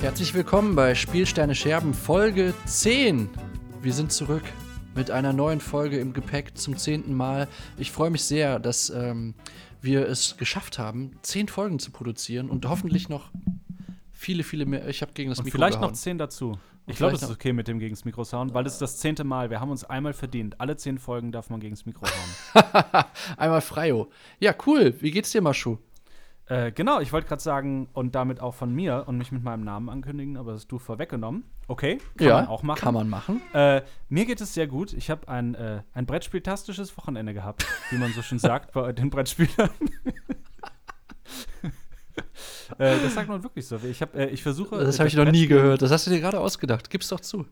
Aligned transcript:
Herzlich 0.00 0.32
willkommen 0.32 0.76
bei 0.76 0.94
Spielsteine 0.94 1.54
Scherben 1.56 1.92
Folge 1.92 2.54
10. 2.66 3.28
Wir 3.82 3.92
sind 3.92 4.12
zurück 4.12 4.44
mit 4.94 5.10
einer 5.10 5.32
neuen 5.32 5.60
Folge 5.60 5.98
im 5.98 6.12
Gepäck 6.12 6.56
zum 6.56 6.76
zehnten 6.76 7.14
Mal. 7.14 7.48
Ich 7.76 7.90
freue 7.90 8.10
mich 8.10 8.22
sehr, 8.22 8.60
dass 8.60 8.90
ähm, 8.90 9.34
wir 9.80 10.08
es 10.08 10.36
geschafft 10.36 10.78
haben, 10.78 11.12
zehn 11.22 11.48
Folgen 11.48 11.80
zu 11.80 11.90
produzieren 11.90 12.48
und 12.48 12.66
hoffentlich 12.68 13.08
noch 13.08 13.30
viele, 14.12 14.44
viele 14.44 14.66
mehr. 14.66 14.88
Ich 14.88 15.02
habe 15.02 15.12
gegen 15.14 15.30
das 15.30 15.40
Und 15.40 15.46
Mikro 15.46 15.58
vielleicht 15.58 15.78
gehauen. 15.78 15.90
noch 15.90 15.98
zehn 15.98 16.16
dazu. 16.16 16.58
Ich 16.86 16.96
glaube, 16.96 17.16
es 17.16 17.22
ist 17.22 17.30
okay 17.30 17.52
mit 17.52 17.68
dem 17.68 17.78
gegens 17.80 18.04
Mikro 18.06 18.24
Sound, 18.24 18.54
weil 18.54 18.64
es 18.64 18.74
ist 18.74 18.82
das 18.82 18.96
zehnte 18.96 19.22
Mal. 19.22 19.50
Wir 19.50 19.60
haben 19.60 19.70
uns 19.70 19.84
einmal 19.84 20.14
verdient. 20.14 20.58
Alle 20.58 20.76
zehn 20.76 20.98
Folgen 20.98 21.32
darf 21.32 21.50
man 21.50 21.60
gegens 21.60 21.84
Mikro 21.84 22.06
hauen. 22.06 22.64
Einmal 23.36 23.60
Freio. 23.60 24.08
Ja, 24.38 24.54
cool. 24.66 24.94
Wie 25.00 25.10
geht's 25.10 25.30
dir, 25.32 25.42
Maschu? 25.42 25.76
Äh, 26.48 26.72
genau, 26.72 27.00
ich 27.00 27.12
wollte 27.12 27.28
gerade 27.28 27.42
sagen 27.42 27.88
und 27.92 28.14
damit 28.14 28.40
auch 28.40 28.54
von 28.54 28.74
mir 28.74 29.04
und 29.06 29.18
mich 29.18 29.32
mit 29.32 29.42
meinem 29.42 29.64
Namen 29.64 29.88
ankündigen, 29.88 30.36
aber 30.36 30.52
das 30.52 30.62
hast 30.62 30.72
du 30.72 30.78
vorweggenommen. 30.78 31.44
Okay, 31.66 31.98
kann 32.16 32.28
man 32.28 32.46
auch 32.46 32.62
machen. 32.62 32.80
Kann 32.80 32.94
man 32.94 33.08
machen. 33.08 33.42
Äh, 33.52 33.82
mir 34.08 34.24
geht 34.24 34.40
es 34.40 34.54
sehr 34.54 34.66
gut. 34.66 34.94
Ich 34.94 35.10
habe 35.10 35.28
ein, 35.28 35.54
äh, 35.54 35.82
ein 35.92 36.06
Brettspieltastisches 36.06 36.96
Wochenende 36.96 37.34
gehabt, 37.34 37.66
wie 37.90 37.98
man 37.98 38.12
so 38.12 38.22
schön 38.22 38.38
sagt 38.38 38.72
bei 38.72 38.92
den 38.92 39.10
Brettspielern. 39.10 39.70
äh, 42.78 43.00
das 43.02 43.14
sagt 43.14 43.28
man 43.28 43.42
wirklich 43.42 43.66
so. 43.66 43.78
Ich, 43.84 44.02
hab, 44.02 44.14
äh, 44.14 44.26
ich 44.26 44.42
versuche. 44.42 44.78
Das 44.78 44.98
habe 44.98 45.08
ich 45.08 45.16
noch 45.16 45.30
nie 45.30 45.46
gehört. 45.46 45.82
Das 45.82 45.90
hast 45.90 46.06
du 46.06 46.10
dir 46.10 46.20
gerade 46.20 46.40
ausgedacht. 46.40 46.90
Gib's 46.90 47.08
doch 47.08 47.20
zu. 47.20 47.46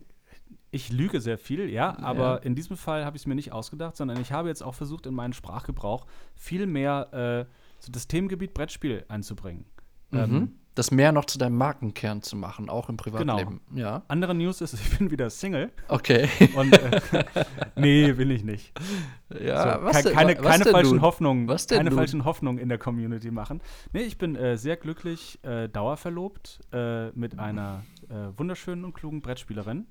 Ich 0.70 0.92
lüge 0.92 1.20
sehr 1.20 1.38
viel, 1.38 1.70
ja, 1.70 1.96
aber 2.01 2.23
Ja. 2.23 2.37
in 2.37 2.54
diesem 2.54 2.76
Fall 2.76 3.04
habe 3.04 3.16
ich 3.16 3.23
es 3.23 3.26
mir 3.26 3.37
nicht 3.37 3.52
ausgedacht, 3.52 3.96
sondern 3.96 4.20
ich 4.20 4.32
habe 4.32 4.48
jetzt 4.48 4.62
auch 4.62 4.74
versucht, 4.74 5.06
in 5.06 5.15
meinen 5.15 5.32
Sprachgebrauch 5.32 6.06
viel 6.34 6.66
mehr 6.66 7.46
äh, 7.48 7.52
so 7.79 7.93
das 7.93 8.07
Themengebiet 8.09 8.55
Brettspiel 8.55 9.05
einzubringen. 9.09 9.65
Ähm, 10.12 10.30
Mhm. 10.30 10.53
Das 10.77 10.91
mehr 10.91 11.11
noch 11.11 11.25
zu 11.25 11.39
deinem 11.39 11.57
Markenkern 11.57 12.21
zu 12.21 12.37
machen, 12.37 12.68
auch 12.68 12.91
im 12.91 12.99
Privatleben. 12.99 13.63
Ja. 13.74 14.02
andere 14.09 14.35
News 14.35 14.60
ist, 14.60 14.74
ich 14.79 14.99
bin 14.99 15.10
wieder 15.10 15.30
Single 15.30 15.71
Okay. 15.88 16.29
und 16.55 16.71
äh, 16.79 17.01
nee, 17.77 18.13
bin 18.13 18.30
ich 18.30 18.45
nicht. 18.45 18.79
ja, 19.41 19.80
so, 19.93 20.01
ke- 20.02 20.10
keine 20.15 20.37
was 20.38 20.51
keine 20.51 20.65
denn 20.65 20.73
falschen 20.74 20.91
nun? 20.96 21.01
Hoffnungen, 21.01 21.49
Was 21.49 21.66
denn 21.66 21.79
keine 21.79 21.88
nun? 21.91 21.99
falschen 21.99 22.24
Hoffnungen 22.27 22.59
in 22.59 22.68
der 22.68 22.77
Community 22.77 23.30
machen. 23.30 23.63
Nee, 23.95 24.02
ich 24.02 24.18
bin 24.18 24.37
äh, 24.37 24.59
sehr 24.59 24.77
glücklich 24.77 25.43
äh, 25.45 25.68
dauerverlobt 25.71 26.61
äh, 26.74 27.09
mit 27.13 27.38
einer 27.38 27.83
äh, 28.11 28.38
wunderschönen 28.38 28.85
und 28.85 28.93
klugen 28.93 29.23
Brettspielerin, 29.23 29.87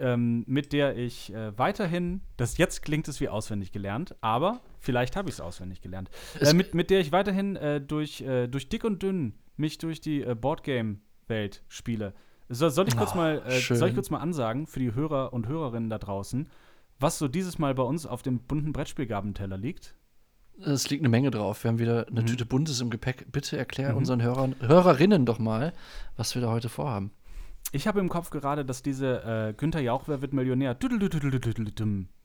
ähm, 0.00 0.44
mit 0.46 0.72
der 0.72 0.96
ich 0.96 1.32
äh, 1.32 1.56
weiterhin, 1.58 2.20
das 2.36 2.58
jetzt 2.58 2.82
klingt 2.82 3.06
es 3.08 3.20
wie 3.20 3.28
auswendig 3.28 3.70
gelernt, 3.72 4.14
aber 4.20 4.60
vielleicht 4.78 5.16
habe 5.16 5.28
ich 5.28 5.36
es 5.36 5.40
auswendig 5.40 5.80
gelernt, 5.80 6.10
äh, 6.40 6.52
mit, 6.52 6.74
mit 6.74 6.90
der 6.90 7.00
ich 7.00 7.12
weiterhin 7.12 7.56
äh, 7.56 7.80
durch, 7.80 8.22
äh, 8.22 8.46
durch 8.48 8.68
dick 8.68 8.84
und 8.84 9.02
dünn 9.02 9.34
mich 9.56 9.78
durch 9.78 10.00
die 10.00 10.22
äh, 10.22 10.34
Boardgame-Welt 10.34 11.62
spiele. 11.68 12.14
So, 12.48 12.68
soll, 12.68 12.88
ich 12.88 12.96
kurz 12.96 13.12
Oh, 13.14 13.18
mal, 13.18 13.42
äh, 13.46 13.60
soll 13.60 13.88
ich 13.88 13.94
kurz 13.94 14.10
mal 14.10 14.18
ansagen 14.18 14.66
für 14.66 14.80
die 14.80 14.94
Hörer 14.94 15.32
und 15.32 15.46
Hörerinnen 15.46 15.88
da 15.90 15.98
draußen, 15.98 16.48
was 16.98 17.18
so 17.18 17.28
dieses 17.28 17.58
Mal 17.58 17.74
bei 17.74 17.82
uns 17.84 18.06
auf 18.06 18.22
dem 18.22 18.40
bunten 18.40 18.72
Brettspielgabenteller 18.72 19.56
liegt? 19.56 19.94
Es 20.62 20.90
liegt 20.90 21.00
eine 21.02 21.08
Menge 21.08 21.30
drauf. 21.30 21.64
Wir 21.64 21.70
haben 21.70 21.78
wieder 21.78 22.06
eine 22.08 22.20
Mhm. 22.22 22.26
Tüte 22.26 22.44
Buntes 22.44 22.80
im 22.80 22.90
Gepäck. 22.90 23.26
Bitte 23.32 23.56
erklär 23.56 23.92
Mhm. 23.92 23.98
unseren 23.98 24.22
Hörern, 24.22 24.54
Hörerinnen 24.60 25.24
doch 25.24 25.38
mal, 25.38 25.72
was 26.16 26.34
wir 26.34 26.42
da 26.42 26.50
heute 26.50 26.68
vorhaben. 26.68 27.12
Ich 27.72 27.86
habe 27.86 28.00
im 28.00 28.08
Kopf 28.08 28.30
gerade, 28.30 28.64
dass 28.64 28.82
diese 28.82 29.50
äh, 29.50 29.52
Günther 29.52 29.80
Jauch, 29.80 30.08
wer 30.08 30.20
wird 30.20 30.32
Millionär? 30.32 30.74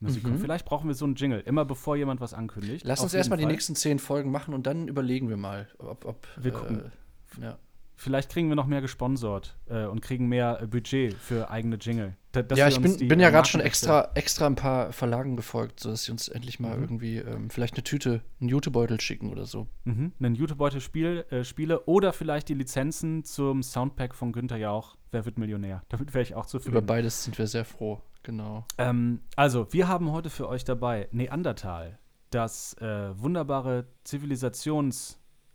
Musik. 0.00 0.26
Mhm. 0.26 0.38
Vielleicht 0.38 0.64
brauchen 0.64 0.88
wir 0.88 0.94
so 0.94 1.04
einen 1.04 1.14
Jingle, 1.14 1.40
immer 1.40 1.64
bevor 1.64 1.96
jemand 1.96 2.20
was 2.20 2.34
ankündigt. 2.34 2.84
Lass 2.84 3.00
uns 3.00 3.14
erstmal 3.14 3.38
die 3.38 3.46
nächsten 3.46 3.76
zehn 3.76 3.98
Folgen 3.98 4.30
machen 4.32 4.54
und 4.54 4.66
dann 4.66 4.88
überlegen 4.88 5.28
wir 5.28 5.36
mal, 5.36 5.68
ob. 5.78 6.04
ob 6.04 6.26
Wir 6.36 6.50
gucken. 6.52 6.90
Äh, 7.38 7.42
ja. 7.44 7.58
Vielleicht 7.98 8.30
kriegen 8.30 8.48
wir 8.50 8.56
noch 8.56 8.66
mehr 8.66 8.82
gesponsort 8.82 9.56
äh, 9.70 9.86
und 9.86 10.02
kriegen 10.02 10.28
mehr 10.28 10.60
äh, 10.62 10.66
Budget 10.66 11.14
für 11.14 11.50
eigene 11.50 11.76
Jingle. 11.76 12.14
Da- 12.32 12.42
ja, 12.54 12.68
ich 12.68 12.78
bin, 12.78 13.08
bin 13.08 13.18
ja 13.20 13.28
äh, 13.28 13.32
gerade 13.32 13.48
schon 13.48 13.62
extra, 13.62 14.10
extra 14.14 14.46
ein 14.46 14.54
paar 14.54 14.92
Verlagen 14.92 15.34
gefolgt, 15.36 15.80
sodass 15.80 16.04
sie 16.04 16.12
uns 16.12 16.28
endlich 16.28 16.60
mal 16.60 16.76
Mhm. 16.76 16.82
irgendwie 16.82 17.16
ähm, 17.16 17.48
vielleicht 17.48 17.74
eine 17.74 17.84
Tüte, 17.84 18.20
einen 18.40 18.50
Jutebeutel 18.50 19.00
schicken 19.00 19.30
oder 19.32 19.46
so. 19.46 19.66
Mhm, 19.84 20.12
einen 20.20 20.34
YouTube-Beutel-Spiel 20.34 21.24
äh, 21.30 21.44
spiele 21.44 21.80
oder 21.86 22.12
vielleicht 22.12 22.50
die 22.50 22.54
Lizenzen 22.54 23.24
zum 23.24 23.62
Soundpack 23.62 24.14
von 24.14 24.32
Günther 24.32 24.58
Jauch. 24.58 24.96
Wer 25.10 25.24
wird 25.24 25.38
Millionär? 25.38 25.82
Damit 25.88 26.12
wäre 26.12 26.22
ich 26.22 26.34
auch 26.34 26.42
Über 26.42 26.48
zufrieden. 26.48 26.86
beides 26.86 27.24
sind 27.24 27.38
wir 27.38 27.46
sehr 27.46 27.64
froh. 27.64 28.02
Genau. 28.22 28.66
Ähm, 28.76 29.20
also, 29.36 29.72
wir 29.72 29.88
haben 29.88 30.12
heute 30.12 30.28
für 30.28 30.48
euch 30.48 30.64
dabei 30.64 31.08
Neandertal, 31.12 31.98
das 32.30 32.74
äh, 32.74 33.18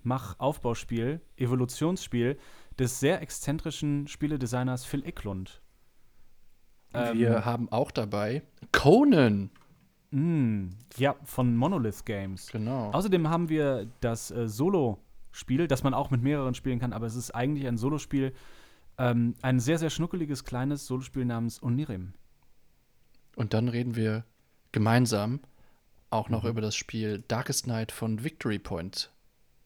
wunderbare 0.03 0.35
Zivilisationsmach-Aufbauspiel, 0.37 1.21
Evolutionsspiel 1.37 2.37
des 2.79 2.99
sehr 2.99 3.21
exzentrischen 3.21 4.07
Spieledesigners 4.07 4.85
Phil 4.85 5.05
Eklund. 5.05 5.61
Ähm, 6.93 7.17
wir 7.17 7.45
haben 7.45 7.69
auch 7.71 7.91
dabei 7.91 8.43
Conan. 8.71 9.49
mh, 10.11 10.69
ja, 10.97 11.15
von 11.23 11.55
Monolith 11.55 12.05
Games. 12.05 12.47
Genau. 12.47 12.91
Außerdem 12.91 13.29
haben 13.29 13.49
wir 13.49 13.87
das 14.01 14.31
äh, 14.31 14.47
Solo-Spiel, 14.47 15.67
das 15.67 15.83
man 15.83 15.93
auch 15.93 16.09
mit 16.11 16.21
mehreren 16.21 16.53
spielen 16.53 16.79
kann, 16.79 16.93
aber 16.93 17.05
es 17.05 17.15
ist 17.15 17.31
eigentlich 17.31 17.67
ein 17.67 17.77
Solospiel, 17.77 18.33
ähm, 18.97 19.35
ein 19.41 19.59
sehr, 19.59 19.77
sehr 19.77 19.89
schnuckeliges 19.89 20.43
kleines 20.43 20.85
Solospiel 20.87 21.25
namens 21.25 21.61
Onirim. 21.63 22.13
Und 23.35 23.53
dann 23.53 23.69
reden 23.69 23.95
wir 23.95 24.25
gemeinsam 24.73 25.39
auch 26.09 26.27
noch 26.27 26.43
Mhm. 26.43 26.49
über 26.49 26.61
das 26.61 26.75
Spiel 26.75 27.23
Darkest 27.29 27.67
Night 27.67 27.93
von 27.93 28.23
Victory 28.25 28.59
Point 28.59 29.11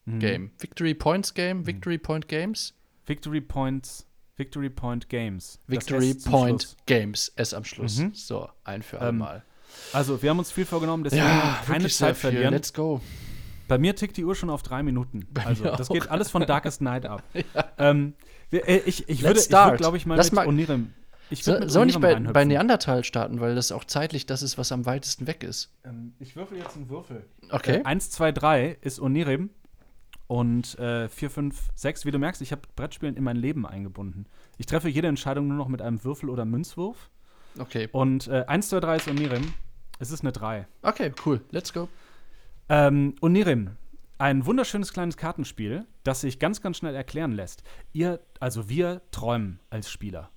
Mhm. 0.06 0.18
Game. 0.20 0.50
Victory 0.58 0.94
Points 0.94 1.34
Game? 1.34 1.66
Victory 1.66 1.98
Point 1.98 2.28
Games? 2.28 2.74
Victory 3.06 3.40
Points, 3.40 4.06
Victory 4.36 4.70
Point 4.70 5.08
Games. 5.08 5.58
Victory 5.66 6.14
Point. 6.14 6.76
Games. 6.86 7.32
S 7.36 7.54
am 7.54 7.64
Schluss. 7.64 7.98
Mhm. 7.98 8.12
So, 8.14 8.48
ein 8.64 8.82
für 8.82 8.96
Ähm, 8.96 9.02
alle 9.02 9.12
Mal. 9.12 9.42
Also, 9.92 10.22
wir 10.22 10.30
haben 10.30 10.38
uns 10.38 10.50
viel 10.50 10.64
vorgenommen, 10.64 11.04
deswegen 11.04 11.22
Ja, 11.24 11.60
keine 11.66 11.88
Zeit 11.88 12.16
verlieren. 12.16 12.52
Let's 12.52 12.72
go. 12.72 13.00
Bei 13.68 13.78
mir 13.78 13.96
tickt 13.96 14.16
die 14.16 14.24
Uhr 14.24 14.34
schon 14.34 14.48
auf 14.48 14.62
drei 14.62 14.82
Minuten. 14.82 15.26
Also, 15.44 15.64
mir 15.64 15.72
das 15.76 15.88
geht 15.88 16.08
alles 16.08 16.30
von 16.30 16.46
Darkest 16.46 16.80
Night 16.80 17.04
ab. 17.04 17.22
ähm, 17.78 18.14
wir, 18.50 18.68
äh, 18.68 18.78
ich 18.86 19.08
ich 19.08 19.22
würde, 19.22 19.40
ich 19.40 19.50
würde 19.50 19.76
glaube 19.76 19.96
ich, 19.96 20.06
mal 20.06 20.14
Lass 20.14 20.26
mit 20.30 20.36
mal- 20.36 20.46
Onirim. 20.46 20.92
Ich 21.28 21.42
So, 21.42 21.66
soll 21.68 21.86
nicht 21.86 22.00
bei, 22.00 22.14
bei. 22.14 22.44
Neandertal 22.44 23.02
starten, 23.02 23.40
weil 23.40 23.56
das 23.56 23.72
auch 23.72 23.84
zeitlich 23.84 24.26
das 24.26 24.42
ist, 24.42 24.58
was 24.58 24.70
am 24.70 24.86
weitesten 24.86 25.26
weg 25.26 25.42
ist. 25.42 25.72
Ähm, 25.84 26.14
ich 26.20 26.36
würfel 26.36 26.58
jetzt 26.58 26.76
einen 26.76 26.88
Würfel. 26.88 27.24
Okay. 27.50 27.78
Äh, 27.78 27.84
1, 27.84 28.10
2, 28.10 28.30
3 28.30 28.78
ist 28.80 29.00
Onirim. 29.00 29.50
Und 30.26 30.78
äh, 30.78 31.08
4, 31.08 31.30
5, 31.30 31.70
6, 31.74 32.04
wie 32.04 32.10
du 32.10 32.18
merkst, 32.18 32.42
ich 32.42 32.52
habe 32.52 32.62
Brettspielen 32.74 33.16
in 33.16 33.22
mein 33.22 33.36
Leben 33.36 33.66
eingebunden. 33.66 34.26
Ich 34.58 34.66
treffe 34.66 34.88
jede 34.88 35.08
Entscheidung 35.08 35.48
nur 35.48 35.56
noch 35.56 35.68
mit 35.68 35.80
einem 35.82 36.02
Würfel 36.02 36.30
oder 36.30 36.44
Münzwurf. 36.44 37.10
Okay. 37.58 37.88
Und 37.92 38.28
äh, 38.28 38.44
1, 38.46 38.68
2, 38.68 38.80
3 38.80 38.96
ist 38.96 39.08
Onirim. 39.08 39.54
Es 39.98 40.10
ist 40.10 40.22
eine 40.22 40.32
3. 40.32 40.66
Okay, 40.82 41.12
cool. 41.24 41.40
Let's 41.50 41.72
go. 41.72 41.88
Ähm, 42.68 43.14
Onirim. 43.20 43.76
Ein 44.18 44.46
wunderschönes 44.46 44.92
kleines 44.92 45.16
Kartenspiel, 45.16 45.86
das 46.02 46.22
sich 46.22 46.38
ganz, 46.38 46.62
ganz 46.62 46.78
schnell 46.78 46.94
erklären 46.94 47.32
lässt. 47.32 47.62
Ihr, 47.92 48.20
also 48.40 48.68
wir 48.68 49.02
träumen 49.10 49.60
als 49.68 49.90
Spieler. 49.90 50.30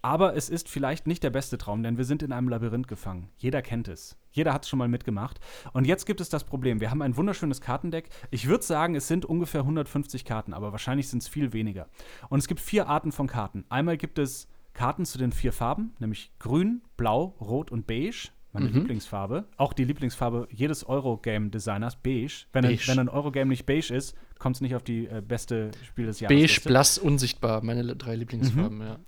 Aber 0.00 0.34
es 0.34 0.48
ist 0.48 0.68
vielleicht 0.68 1.06
nicht 1.06 1.22
der 1.22 1.30
beste 1.30 1.58
Traum, 1.58 1.82
denn 1.82 1.98
wir 1.98 2.04
sind 2.04 2.22
in 2.22 2.32
einem 2.32 2.48
Labyrinth 2.48 2.88
gefangen. 2.88 3.28
Jeder 3.36 3.62
kennt 3.62 3.88
es. 3.88 4.16
Jeder 4.38 4.54
hat 4.54 4.62
es 4.62 4.68
schon 4.68 4.78
mal 4.78 4.86
mitgemacht. 4.88 5.40
Und 5.72 5.84
jetzt 5.84 6.06
gibt 6.06 6.20
es 6.20 6.28
das 6.28 6.44
Problem. 6.44 6.80
Wir 6.80 6.90
haben 6.92 7.02
ein 7.02 7.16
wunderschönes 7.16 7.60
Kartendeck. 7.60 8.08
Ich 8.30 8.46
würde 8.46 8.62
sagen, 8.64 8.94
es 8.94 9.08
sind 9.08 9.24
ungefähr 9.24 9.62
150 9.62 10.24
Karten, 10.24 10.54
aber 10.54 10.70
wahrscheinlich 10.70 11.08
sind 11.08 11.22
es 11.22 11.28
viel 11.28 11.52
weniger. 11.52 11.88
Und 12.28 12.38
es 12.38 12.46
gibt 12.46 12.60
vier 12.60 12.86
Arten 12.86 13.10
von 13.10 13.26
Karten. 13.26 13.64
Einmal 13.68 13.96
gibt 13.96 14.18
es 14.20 14.46
Karten 14.74 15.04
zu 15.04 15.18
den 15.18 15.32
vier 15.32 15.52
Farben, 15.52 15.92
nämlich 15.98 16.30
grün, 16.38 16.82
blau, 16.96 17.34
rot 17.40 17.72
und 17.72 17.88
beige. 17.88 18.28
Meine 18.52 18.68
Mhm. 18.68 18.74
Lieblingsfarbe. 18.76 19.44
Auch 19.56 19.72
die 19.72 19.82
Lieblingsfarbe 19.84 20.46
jedes 20.52 20.88
Eurogame-Designers, 20.88 21.96
beige. 21.96 22.46
Wenn, 22.52 22.64
Ein, 22.64 22.70
Beige. 22.76 22.86
wenn 22.88 22.98
ein 23.00 23.08
Eurogame 23.08 23.48
nicht 23.48 23.66
beige 23.66 23.92
ist, 23.92 24.14
kommt 24.38 24.54
es 24.56 24.60
nicht 24.62 24.74
auf 24.76 24.84
die 24.84 25.06
äh, 25.06 25.20
beste 25.20 25.72
Spiel 25.84 26.06
des 26.06 26.20
Jahres. 26.20 26.36
Beige, 26.36 26.60
blass, 26.64 26.96
unsichtbar. 26.96 27.62
Meine 27.64 27.96
drei 27.96 28.14
Lieblingsfarben, 28.14 28.80
ja. 28.80 28.98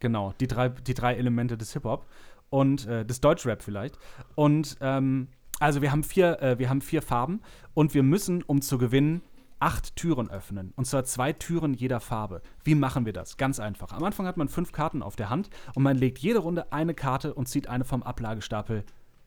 Genau, 0.00 0.34
die 0.38 0.46
drei, 0.46 0.68
die 0.68 0.92
drei 0.92 1.14
Elemente 1.14 1.56
des 1.56 1.72
Hip-Hop 1.72 2.06
und 2.54 2.86
äh, 2.86 3.04
des 3.04 3.20
Deutschrap 3.20 3.62
vielleicht. 3.62 3.98
Und 4.36 4.76
ähm, 4.80 5.26
also 5.58 5.82
wir 5.82 5.90
haben 5.90 6.04
vier, 6.04 6.40
äh, 6.40 6.56
wir 6.56 6.70
haben 6.70 6.82
vier 6.82 7.02
Farben 7.02 7.40
und 7.74 7.94
wir 7.94 8.04
müssen, 8.04 8.44
um 8.44 8.62
zu 8.62 8.78
gewinnen, 8.78 9.22
acht 9.58 9.96
Türen 9.96 10.30
öffnen. 10.30 10.72
Und 10.76 10.84
zwar 10.84 11.02
zwei 11.02 11.32
Türen 11.32 11.74
jeder 11.74 11.98
Farbe. 11.98 12.42
Wie 12.62 12.76
machen 12.76 13.06
wir 13.06 13.12
das? 13.12 13.38
Ganz 13.38 13.58
einfach. 13.58 13.92
Am 13.92 14.04
Anfang 14.04 14.26
hat 14.26 14.36
man 14.36 14.48
fünf 14.48 14.70
Karten 14.70 15.02
auf 15.02 15.16
der 15.16 15.30
Hand 15.30 15.50
und 15.74 15.82
man 15.82 15.96
legt 15.96 16.18
jede 16.20 16.38
Runde 16.38 16.72
eine 16.72 16.94
Karte 16.94 17.34
und 17.34 17.48
zieht 17.48 17.66
eine 17.66 17.84
vom 17.84 18.04
Ablagestapel 18.04 18.84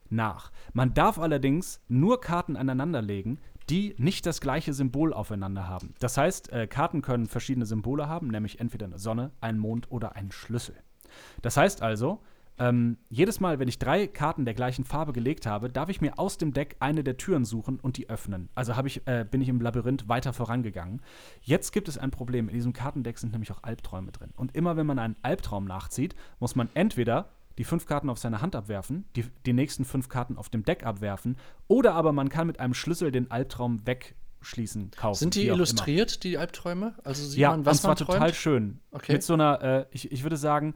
nach. 0.09 0.53
Man 0.71 0.93
darf 0.93 1.19
allerdings 1.19 1.81
nur 1.89 2.21
Karten 2.21 2.55
aneinander 2.55 3.01
legen, 3.01 3.39
die 3.69 3.93
nicht 3.97 4.25
das 4.25 4.39
gleiche 4.39 4.71
Symbol 4.71 5.11
aufeinander 5.11 5.67
haben. 5.67 5.95
Das 5.99 6.15
heißt, 6.15 6.53
äh, 6.53 6.65
Karten 6.67 7.01
können 7.01 7.25
verschiedene 7.25 7.65
Symbole 7.65 8.07
haben, 8.07 8.29
nämlich 8.29 8.61
entweder 8.61 8.85
eine 8.85 8.99
Sonne, 8.99 9.31
einen 9.41 9.59
Mond 9.59 9.91
oder 9.91 10.15
einen 10.15 10.31
Schlüssel. 10.31 10.75
Das 11.41 11.57
heißt 11.57 11.81
also, 11.81 12.21
ähm, 12.59 12.97
jedes 13.09 13.39
Mal, 13.39 13.59
wenn 13.59 13.67
ich 13.67 13.77
drei 13.77 14.07
Karten 14.07 14.45
der 14.45 14.53
gleichen 14.53 14.83
Farbe 14.83 15.13
gelegt 15.13 15.45
habe, 15.45 15.69
darf 15.69 15.89
ich 15.89 16.01
mir 16.01 16.17
aus 16.17 16.37
dem 16.37 16.53
Deck 16.53 16.75
eine 16.79 17.03
der 17.03 17.17
Türen 17.17 17.45
suchen 17.45 17.79
und 17.79 17.97
die 17.97 18.09
öffnen. 18.09 18.49
Also 18.55 18.73
ich, 18.85 19.05
äh, 19.05 19.25
bin 19.29 19.41
ich 19.41 19.49
im 19.49 19.61
Labyrinth 19.61 20.09
weiter 20.09 20.33
vorangegangen. 20.33 21.01
Jetzt 21.41 21.71
gibt 21.71 21.87
es 21.87 21.97
ein 21.97 22.11
Problem. 22.11 22.49
In 22.49 22.55
diesem 22.55 22.73
Kartendeck 22.73 23.19
sind 23.19 23.31
nämlich 23.31 23.51
auch 23.51 23.63
Albträume 23.63 24.11
drin. 24.11 24.31
Und 24.35 24.55
immer 24.55 24.75
wenn 24.75 24.87
man 24.87 24.97
einen 24.97 25.15
Albtraum 25.21 25.65
nachzieht, 25.65 26.15
muss 26.39 26.55
man 26.55 26.69
entweder 26.73 27.29
die 27.57 27.63
fünf 27.63 27.85
Karten 27.85 28.09
auf 28.09 28.17
seine 28.17 28.41
Hand 28.41 28.55
abwerfen, 28.55 29.05
die, 29.15 29.25
die 29.45 29.53
nächsten 29.53 29.85
fünf 29.85 30.09
Karten 30.09 30.37
auf 30.37 30.49
dem 30.49 30.63
Deck 30.63 30.85
abwerfen, 30.85 31.37
oder 31.67 31.93
aber 31.93 32.11
man 32.11 32.29
kann 32.29 32.47
mit 32.47 32.59
einem 32.59 32.73
Schlüssel 32.73 33.11
den 33.11 33.31
Albtraum 33.31 33.85
wegschließen, 33.85 34.91
kaufen. 34.91 35.19
Sind 35.19 35.35
die 35.35 35.47
illustriert, 35.47 36.23
die 36.23 36.37
Albträume? 36.37 36.93
Also 37.03 37.25
sieht 37.25 37.39
ja, 37.39 37.51
man, 37.51 37.65
was 37.65 37.77
und 37.77 37.81
zwar 37.81 37.89
man 37.89 37.97
träumt? 37.97 38.19
total 38.19 38.33
schön. 38.33 38.79
Okay. 38.91 39.13
Mit 39.13 39.23
so 39.23 39.33
einer, 39.33 39.61
äh, 39.61 39.85
ich, 39.91 40.11
ich 40.11 40.23
würde 40.23 40.37
sagen, 40.37 40.75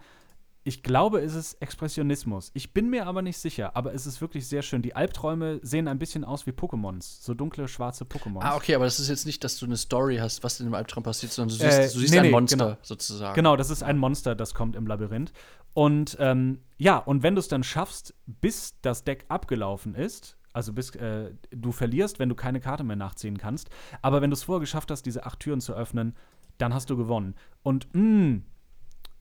ich 0.63 0.83
glaube, 0.83 1.21
es 1.21 1.33
ist 1.33 1.55
Expressionismus. 1.55 2.51
Ich 2.53 2.71
bin 2.71 2.89
mir 2.89 3.07
aber 3.07 3.23
nicht 3.23 3.37
sicher, 3.37 3.75
aber 3.75 3.95
es 3.95 4.05
ist 4.05 4.21
wirklich 4.21 4.47
sehr 4.47 4.61
schön. 4.61 4.83
Die 4.83 4.95
Albträume 4.95 5.59
sehen 5.63 5.87
ein 5.87 5.97
bisschen 5.97 6.23
aus 6.23 6.45
wie 6.45 6.51
Pokémons, 6.51 7.23
so 7.23 7.33
dunkle, 7.33 7.67
schwarze 7.67 8.03
Pokémons. 8.03 8.41
Ah, 8.41 8.55
okay, 8.55 8.75
aber 8.75 8.85
das 8.85 8.99
ist 8.99 9.09
jetzt 9.09 9.25
nicht, 9.25 9.43
dass 9.43 9.57
du 9.57 9.65
eine 9.65 9.77
Story 9.77 10.17
hast, 10.17 10.43
was 10.43 10.59
in 10.59 10.67
dem 10.67 10.75
Albtraum 10.75 11.03
passiert, 11.03 11.31
sondern 11.31 11.57
du 11.57 11.63
siehst, 11.63 11.79
äh, 11.79 11.91
du 11.91 11.99
siehst 11.99 12.13
nee, 12.13 12.19
ein 12.19 12.31
Monster 12.31 12.57
genau. 12.57 12.77
sozusagen. 12.83 13.33
Genau, 13.33 13.55
das 13.55 13.71
ist 13.71 13.81
ein 13.81 13.97
Monster, 13.97 14.35
das 14.35 14.53
kommt 14.53 14.75
im 14.75 14.85
Labyrinth. 14.85 15.33
Und 15.73 16.15
ähm, 16.19 16.59
ja, 16.77 16.97
und 16.97 17.23
wenn 17.23 17.33
du 17.33 17.39
es 17.39 17.47
dann 17.47 17.63
schaffst, 17.63 18.13
bis 18.27 18.75
das 18.81 19.03
Deck 19.03 19.25
abgelaufen 19.29 19.95
ist, 19.95 20.37
also 20.53 20.73
bis 20.73 20.91
äh, 20.95 21.31
du 21.49 21.71
verlierst, 21.71 22.19
wenn 22.19 22.29
du 22.29 22.35
keine 22.35 22.59
Karte 22.59 22.83
mehr 22.83 22.97
nachziehen 22.97 23.37
kannst, 23.37 23.71
aber 24.03 24.21
wenn 24.21 24.29
du 24.29 24.35
es 24.35 24.43
vorher 24.43 24.59
geschafft 24.59 24.91
hast, 24.91 25.07
diese 25.07 25.25
acht 25.25 25.39
Türen 25.39 25.61
zu 25.61 25.73
öffnen, 25.73 26.15
dann 26.59 26.71
hast 26.71 26.91
du 26.91 26.97
gewonnen. 26.97 27.33
Und 27.63 27.87
mh, 27.93 28.01
hm, 28.01 28.43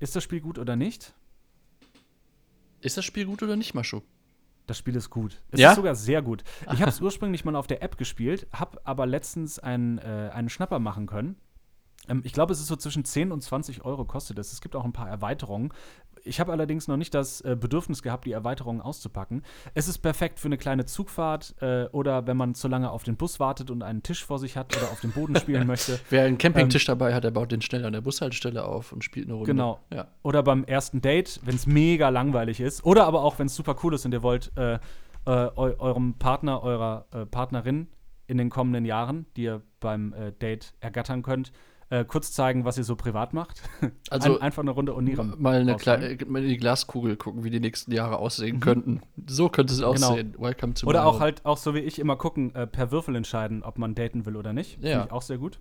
ist 0.01 0.17
das 0.17 0.25
Spiel 0.25 0.41
gut 0.41 0.59
oder 0.59 0.77
nicht? 0.77 1.15
Ist 2.81 2.97
das 2.97 3.05
Spiel 3.05 3.27
gut 3.27 3.43
oder 3.43 3.57
nicht, 3.57 3.75
Mascho? 3.75 4.03
Das 4.67 4.79
Spiel 4.79 4.95
ist 4.95 5.11
gut. 5.11 5.41
Es 5.51 5.61
ja? 5.61 5.71
ist 5.71 5.77
sogar 5.77 5.95
sehr 5.95 6.23
gut. 6.23 6.45
Ich 6.73 6.81
habe 6.81 6.91
es 6.91 7.01
ursprünglich 7.01 7.45
mal 7.45 7.57
auf 7.57 7.67
der 7.67 7.83
App 7.83 7.99
gespielt, 7.99 8.47
habe 8.53 8.81
aber 8.85 9.07
letztens 9.07 9.59
einen, 9.59 9.99
äh, 9.99 10.31
einen 10.33 10.49
Schnapper 10.49 10.79
machen 10.79 11.07
können. 11.07 11.37
Ähm, 12.11 12.23
ich 12.25 12.33
glaube, 12.33 12.53
es 12.53 12.61
ist 12.61 12.67
so 12.67 12.77
zwischen 12.77 13.05
10 13.05 13.33
und 13.33 13.41
20 13.41 13.85
Euro 13.85 14.05
kostet 14.05 14.39
es. 14.39 14.53
Es 14.53 14.61
gibt 14.61 14.77
auch 14.77 14.85
ein 14.85 14.93
paar 14.93 15.09
Erweiterungen. 15.09 15.73
Ich 16.23 16.39
habe 16.41 16.53
allerdings 16.53 16.87
noch 16.87 16.99
nicht 16.99 17.15
das 17.15 17.41
äh, 17.41 17.57
Bedürfnis 17.59 18.03
gehabt, 18.03 18.27
die 18.27 18.33
Erweiterungen 18.33 18.83
auszupacken. 18.83 19.43
Es 19.73 19.89
ist 19.89 19.99
perfekt 19.99 20.39
für 20.39 20.49
eine 20.49 20.59
kleine 20.59 20.85
Zugfahrt 20.85 21.55
äh, 21.61 21.85
oder 21.93 22.27
wenn 22.27 22.37
man 22.37 22.55
zu 22.55 22.69
lange 22.69 22.91
auf 22.91 23.05
den 23.05 23.17
Bus 23.17 23.41
wartet 23.41 23.71
und 23.71 23.83
einen 23.83 24.03
Tisch 24.03 24.25
vor 24.25 24.39
sich 24.39 24.57
hat 24.57 24.77
oder 24.77 24.91
auf 24.91 25.01
dem 25.01 25.13
Boden 25.13 25.37
spielen 25.37 25.67
möchte. 25.67 25.99
Wer 26.11 26.25
einen 26.25 26.37
Campingtisch 26.37 26.89
ähm, 26.89 26.99
dabei 26.99 27.15
hat, 27.15 27.25
der 27.25 27.31
baut 27.31 27.53
den 27.53 27.63
schnell 27.63 27.87
an 27.87 27.93
der 27.93 28.03
Bushaltestelle 28.03 28.65
auf 28.65 28.93
und 28.93 29.03
spielt 29.03 29.27
eine 29.27 29.35
Runde. 29.35 29.51
Genau. 29.51 29.81
Ja. 29.93 30.09
Oder 30.23 30.43
beim 30.43 30.65
ersten 30.65 31.01
Date, 31.01 31.41
wenn 31.45 31.55
es 31.55 31.67
mega 31.67 32.11
langweilig 32.11 32.61
ist. 32.61 32.85
Oder 32.85 33.07
aber 33.07 33.23
auch, 33.23 33.39
wenn 33.39 33.47
es 33.47 33.55
super 33.55 33.77
cool 33.83 33.95
ist 33.95 34.05
und 34.05 34.13
ihr 34.13 34.23
wollt 34.23 34.53
äh, 34.57 34.75
äh 34.75 34.79
eu 35.27 35.75
eurem 35.79 36.15
Partner, 36.15 36.63
eurer 36.63 37.07
äh, 37.13 37.25
Partnerin 37.25 37.89
in 38.27 38.39
den 38.39 38.51
kommenden 38.51 38.85
Jahren, 38.85 39.27
die 39.37 39.43
ihr 39.45 39.63
beim 39.81 40.13
äh, 40.13 40.33
Date 40.33 40.75
ergattern 40.81 41.23
könnt, 41.23 41.53
äh, 41.91 42.05
kurz 42.05 42.33
zeigen, 42.33 42.65
was 42.65 42.79
ihr 42.79 42.85
so 42.85 42.97
privat 42.97 43.35
macht. 43.35 43.63
Also 44.09 44.37
Ein, 44.37 44.43
einfach 44.43 44.63
eine 44.63 44.73
Runde 44.73 44.95
Oniram. 44.97 45.35
Mal, 45.39 45.61
eine 45.61 45.77
kleine, 45.77 46.17
mal 46.27 46.43
in 46.43 46.49
die 46.49 46.57
Glaskugel 46.57 47.17
gucken, 47.17 47.45
wie 47.45 47.51
die 47.51 47.61
nächsten 47.61 47.93
Jahre 47.93 48.19
aussehen 48.19 48.57
mhm. 48.57 48.61
könnten. 48.61 49.01
So 49.29 49.49
könnte 49.49 49.73
es 49.73 49.79
genau. 49.79 49.91
aussehen. 49.91 50.33
Genau. 50.33 50.45
Welcome 50.45 50.75
to 50.75 50.87
Oder 50.87 51.07
auch 51.07 51.21
halt, 51.21 51.45
auch 51.47 51.59
so 51.59 51.75
wie 51.75 51.79
ich 51.79 52.01
immer 52.01 52.17
gucken, 52.17 52.55
äh, 52.57 52.67
per 52.67 52.91
Würfel 52.91 53.15
entscheiden, 53.15 53.63
ob 53.63 53.79
man 53.79 53.95
daten 53.95 54.27
will 54.27 54.37
oder 54.37 54.53
nicht. 54.53 54.83
Ja. 54.83 54.91
Finde 54.91 55.05
ich 55.07 55.13
auch 55.13 55.23
sehr 55.23 55.39
gut. 55.39 55.61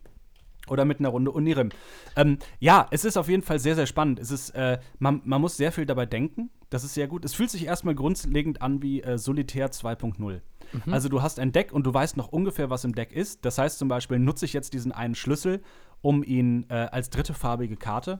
Oder 0.67 0.85
mit 0.85 0.99
einer 0.99 1.09
Runde 1.09 1.31
Unirim. 1.31 1.69
Ähm, 2.15 2.39
ja, 2.59 2.87
es 2.91 3.05
ist 3.05 3.17
auf 3.17 3.29
jeden 3.29 3.43
Fall 3.43 3.59
sehr, 3.59 3.75
sehr 3.75 3.87
spannend. 3.87 4.19
Es 4.19 4.31
ist, 4.31 4.51
äh, 4.51 4.79
man, 4.97 5.21
man 5.25 5.41
muss 5.41 5.57
sehr 5.57 5.71
viel 5.71 5.85
dabei 5.85 6.05
denken. 6.05 6.49
Das 6.69 6.83
ist 6.83 6.93
sehr 6.93 7.07
gut. 7.07 7.25
Es 7.25 7.33
fühlt 7.33 7.49
sich 7.49 7.65
erstmal 7.65 7.95
grundlegend 7.95 8.61
an 8.61 8.81
wie 8.81 9.01
äh, 9.01 9.17
Solitär 9.17 9.71
2.0. 9.71 10.41
Mhm. 10.71 10.93
Also 10.93 11.09
du 11.09 11.21
hast 11.21 11.39
ein 11.39 11.51
Deck 11.51 11.71
und 11.71 11.85
du 11.85 11.93
weißt 11.93 12.17
noch 12.17 12.27
ungefähr, 12.27 12.69
was 12.69 12.83
im 12.83 12.93
Deck 12.93 13.11
ist. 13.11 13.45
Das 13.45 13.57
heißt 13.57 13.79
zum 13.79 13.87
Beispiel, 13.87 14.19
nutze 14.19 14.45
ich 14.45 14.53
jetzt 14.53 14.73
diesen 14.73 14.91
einen 14.91 15.15
Schlüssel, 15.15 15.61
um 16.01 16.23
ihn 16.23 16.65
äh, 16.69 16.87
als 16.91 17.09
dritte 17.09 17.33
farbige 17.33 17.77
Karte 17.77 18.19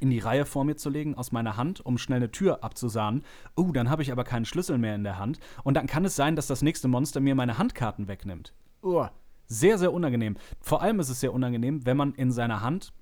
in 0.00 0.10
die 0.10 0.18
Reihe 0.18 0.44
vor 0.44 0.64
mir 0.64 0.76
zu 0.76 0.90
legen 0.90 1.14
aus 1.14 1.32
meiner 1.32 1.56
Hand, 1.56 1.84
um 1.84 1.98
schnell 1.98 2.16
eine 2.16 2.30
Tür 2.30 2.64
abzusahnen. 2.64 3.22
Oh, 3.56 3.70
dann 3.72 3.90
habe 3.90 4.02
ich 4.02 4.10
aber 4.10 4.24
keinen 4.24 4.44
Schlüssel 4.44 4.78
mehr 4.78 4.94
in 4.94 5.04
der 5.04 5.18
Hand. 5.18 5.38
Und 5.62 5.74
dann 5.74 5.86
kann 5.86 6.04
es 6.04 6.16
sein, 6.16 6.36
dass 6.36 6.46
das 6.46 6.62
nächste 6.62 6.88
Monster 6.88 7.20
mir 7.20 7.34
meine 7.34 7.58
Handkarten 7.58 8.08
wegnimmt. 8.08 8.54
Oh, 8.82 9.06
sehr, 9.46 9.78
sehr 9.78 9.92
unangenehm. 9.92 10.36
Vor 10.60 10.82
allem 10.82 11.00
ist 11.00 11.10
es 11.10 11.20
sehr 11.20 11.32
unangenehm, 11.32 11.86
wenn 11.86 11.96
man 11.96 12.14
in 12.14 12.32
seiner 12.32 12.60
Hand 12.60 12.92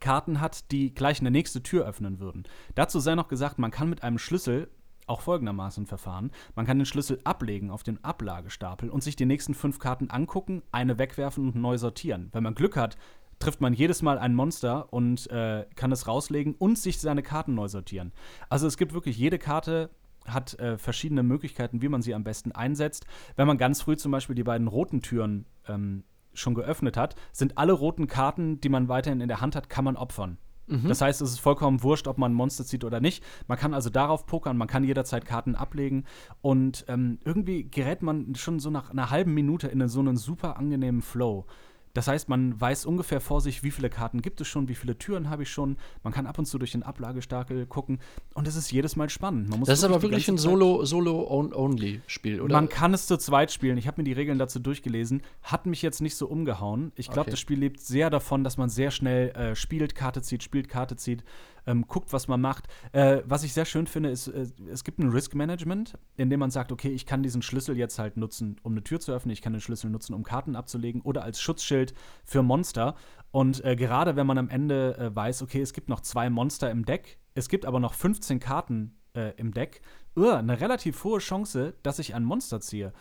Karten 0.00 0.40
hat, 0.40 0.70
die 0.72 0.92
gleich 0.92 1.20
eine 1.20 1.30
nächste 1.30 1.62
Tür 1.62 1.86
öffnen 1.86 2.18
würden. 2.18 2.44
Dazu 2.74 2.98
sei 2.98 3.14
noch 3.14 3.28
gesagt, 3.28 3.58
man 3.58 3.70
kann 3.70 3.88
mit 3.88 4.02
einem 4.02 4.18
Schlüssel 4.18 4.68
auch 5.06 5.20
folgendermaßen 5.20 5.86
verfahren. 5.86 6.30
Man 6.54 6.66
kann 6.66 6.78
den 6.78 6.86
Schlüssel 6.86 7.20
ablegen 7.24 7.70
auf 7.70 7.82
den 7.82 8.02
Ablagestapel 8.04 8.88
und 8.88 9.02
sich 9.02 9.16
die 9.16 9.26
nächsten 9.26 9.54
fünf 9.54 9.78
Karten 9.78 10.10
angucken, 10.10 10.62
eine 10.72 10.98
wegwerfen 10.98 11.48
und 11.48 11.56
neu 11.56 11.78
sortieren. 11.78 12.28
Wenn 12.32 12.42
man 12.42 12.54
Glück 12.54 12.76
hat, 12.76 12.96
trifft 13.42 13.60
man 13.60 13.74
jedes 13.74 14.02
Mal 14.02 14.18
ein 14.18 14.34
Monster 14.34 14.92
und 14.92 15.28
äh, 15.30 15.66
kann 15.74 15.92
es 15.92 16.06
rauslegen 16.06 16.54
und 16.54 16.78
sich 16.78 16.98
seine 17.00 17.22
Karten 17.22 17.54
neu 17.54 17.68
sortieren. 17.68 18.12
Also 18.48 18.66
es 18.66 18.76
gibt 18.76 18.94
wirklich 18.94 19.18
jede 19.18 19.38
Karte 19.38 19.90
hat 20.24 20.58
äh, 20.60 20.78
verschiedene 20.78 21.24
Möglichkeiten, 21.24 21.82
wie 21.82 21.88
man 21.88 22.00
sie 22.00 22.14
am 22.14 22.22
besten 22.22 22.52
einsetzt. 22.52 23.06
Wenn 23.34 23.48
man 23.48 23.58
ganz 23.58 23.82
früh 23.82 23.96
zum 23.96 24.12
Beispiel 24.12 24.36
die 24.36 24.44
beiden 24.44 24.68
roten 24.68 25.02
Türen 25.02 25.46
ähm, 25.66 26.04
schon 26.32 26.54
geöffnet 26.54 26.96
hat, 26.96 27.16
sind 27.32 27.58
alle 27.58 27.72
roten 27.72 28.06
Karten, 28.06 28.60
die 28.60 28.68
man 28.68 28.88
weiterhin 28.88 29.20
in 29.20 29.28
der 29.28 29.40
Hand 29.40 29.56
hat, 29.56 29.68
kann 29.68 29.84
man 29.84 29.96
opfern. 29.96 30.38
Mhm. 30.68 30.88
Das 30.88 31.00
heißt, 31.00 31.20
es 31.20 31.32
ist 31.32 31.40
vollkommen 31.40 31.82
wurscht, 31.82 32.06
ob 32.06 32.18
man 32.18 32.32
ein 32.32 32.36
Monster 32.36 32.64
zieht 32.64 32.84
oder 32.84 33.00
nicht. 33.00 33.24
Man 33.48 33.58
kann 33.58 33.74
also 33.74 33.90
darauf 33.90 34.26
pokern, 34.26 34.56
man 34.56 34.68
kann 34.68 34.84
jederzeit 34.84 35.24
Karten 35.24 35.56
ablegen 35.56 36.04
und 36.40 36.84
ähm, 36.88 37.18
irgendwie 37.24 37.64
gerät 37.64 38.02
man 38.02 38.34
schon 38.36 38.60
so 38.60 38.70
nach 38.70 38.90
einer 38.90 39.10
halben 39.10 39.34
Minute 39.34 39.68
in 39.68 39.86
so 39.88 40.00
einen 40.00 40.16
super 40.16 40.56
angenehmen 40.56 41.02
Flow. 41.02 41.46
Das 41.94 42.08
heißt, 42.08 42.28
man 42.28 42.58
weiß 42.60 42.86
ungefähr 42.86 43.20
vor 43.20 43.40
sich, 43.40 43.62
wie 43.62 43.70
viele 43.70 43.90
Karten 43.90 44.22
gibt 44.22 44.40
es 44.40 44.48
schon, 44.48 44.68
wie 44.68 44.74
viele 44.74 44.96
Türen 44.96 45.28
habe 45.28 45.42
ich 45.42 45.50
schon. 45.50 45.76
Man 46.02 46.12
kann 46.12 46.26
ab 46.26 46.38
und 46.38 46.46
zu 46.46 46.58
durch 46.58 46.72
den 46.72 46.82
Ablagestapel 46.82 47.66
gucken 47.66 48.00
und 48.34 48.48
es 48.48 48.56
ist 48.56 48.72
jedes 48.72 48.96
Mal 48.96 49.10
spannend. 49.10 49.54
das 49.66 49.80
ist 49.80 49.84
aber 49.84 50.02
wirklich 50.02 50.28
ein 50.28 50.38
Solo-Only-Spiel, 50.38 52.40
oder? 52.40 52.54
Man 52.54 52.68
kann 52.68 52.94
es 52.94 53.06
zu 53.06 53.18
zweit 53.18 53.52
spielen. 53.52 53.76
Ich 53.76 53.86
habe 53.86 54.00
mir 54.00 54.04
die 54.04 54.12
Regeln 54.12 54.38
dazu 54.38 54.58
durchgelesen. 54.58 55.22
Hat 55.42 55.66
mich 55.66 55.82
jetzt 55.82 56.00
nicht 56.00 56.16
so 56.16 56.26
umgehauen. 56.26 56.92
Ich 56.96 57.06
glaube, 57.06 57.22
okay. 57.22 57.32
das 57.32 57.40
Spiel 57.40 57.58
lebt 57.58 57.80
sehr 57.80 58.10
davon, 58.10 58.44
dass 58.44 58.56
man 58.56 58.70
sehr 58.70 58.90
schnell 58.90 59.30
äh, 59.30 59.54
spielt, 59.54 59.94
Karte 59.94 60.22
zieht, 60.22 60.42
spielt, 60.42 60.68
Karte 60.68 60.96
zieht 60.96 61.22
ähm, 61.66 61.86
guckt, 61.86 62.12
was 62.12 62.28
man 62.28 62.40
macht. 62.40 62.68
Äh, 62.92 63.22
was 63.24 63.44
ich 63.44 63.52
sehr 63.52 63.64
schön 63.64 63.86
finde, 63.86 64.10
ist, 64.10 64.28
äh, 64.28 64.46
es 64.70 64.84
gibt 64.84 64.98
ein 64.98 65.08
Risk 65.08 65.34
Management, 65.34 65.98
in 66.16 66.30
dem 66.30 66.40
man 66.40 66.50
sagt, 66.50 66.72
okay, 66.72 66.90
ich 66.90 67.06
kann 67.06 67.22
diesen 67.22 67.42
Schlüssel 67.42 67.76
jetzt 67.76 67.98
halt 67.98 68.16
nutzen, 68.16 68.56
um 68.62 68.72
eine 68.72 68.82
Tür 68.82 69.00
zu 69.00 69.12
öffnen, 69.12 69.32
ich 69.32 69.42
kann 69.42 69.52
den 69.52 69.60
Schlüssel 69.60 69.90
nutzen, 69.90 70.14
um 70.14 70.22
Karten 70.22 70.56
abzulegen 70.56 71.00
oder 71.02 71.22
als 71.22 71.40
Schutzschild 71.40 71.94
für 72.24 72.42
Monster. 72.42 72.94
Und 73.30 73.64
äh, 73.64 73.76
gerade 73.76 74.16
wenn 74.16 74.26
man 74.26 74.38
am 74.38 74.48
Ende 74.48 74.96
äh, 74.98 75.14
weiß, 75.14 75.42
okay, 75.42 75.60
es 75.60 75.72
gibt 75.72 75.88
noch 75.88 76.00
zwei 76.00 76.30
Monster 76.30 76.70
im 76.70 76.84
Deck, 76.84 77.18
es 77.34 77.48
gibt 77.48 77.64
aber 77.64 77.80
noch 77.80 77.94
15 77.94 78.40
Karten 78.40 78.98
äh, 79.14 79.34
im 79.36 79.54
Deck, 79.54 79.80
uh, 80.16 80.30
eine 80.30 80.60
relativ 80.60 81.02
hohe 81.04 81.18
Chance, 81.18 81.74
dass 81.82 81.98
ich 81.98 82.14
ein 82.14 82.24
Monster 82.24 82.60
ziehe. 82.60 82.92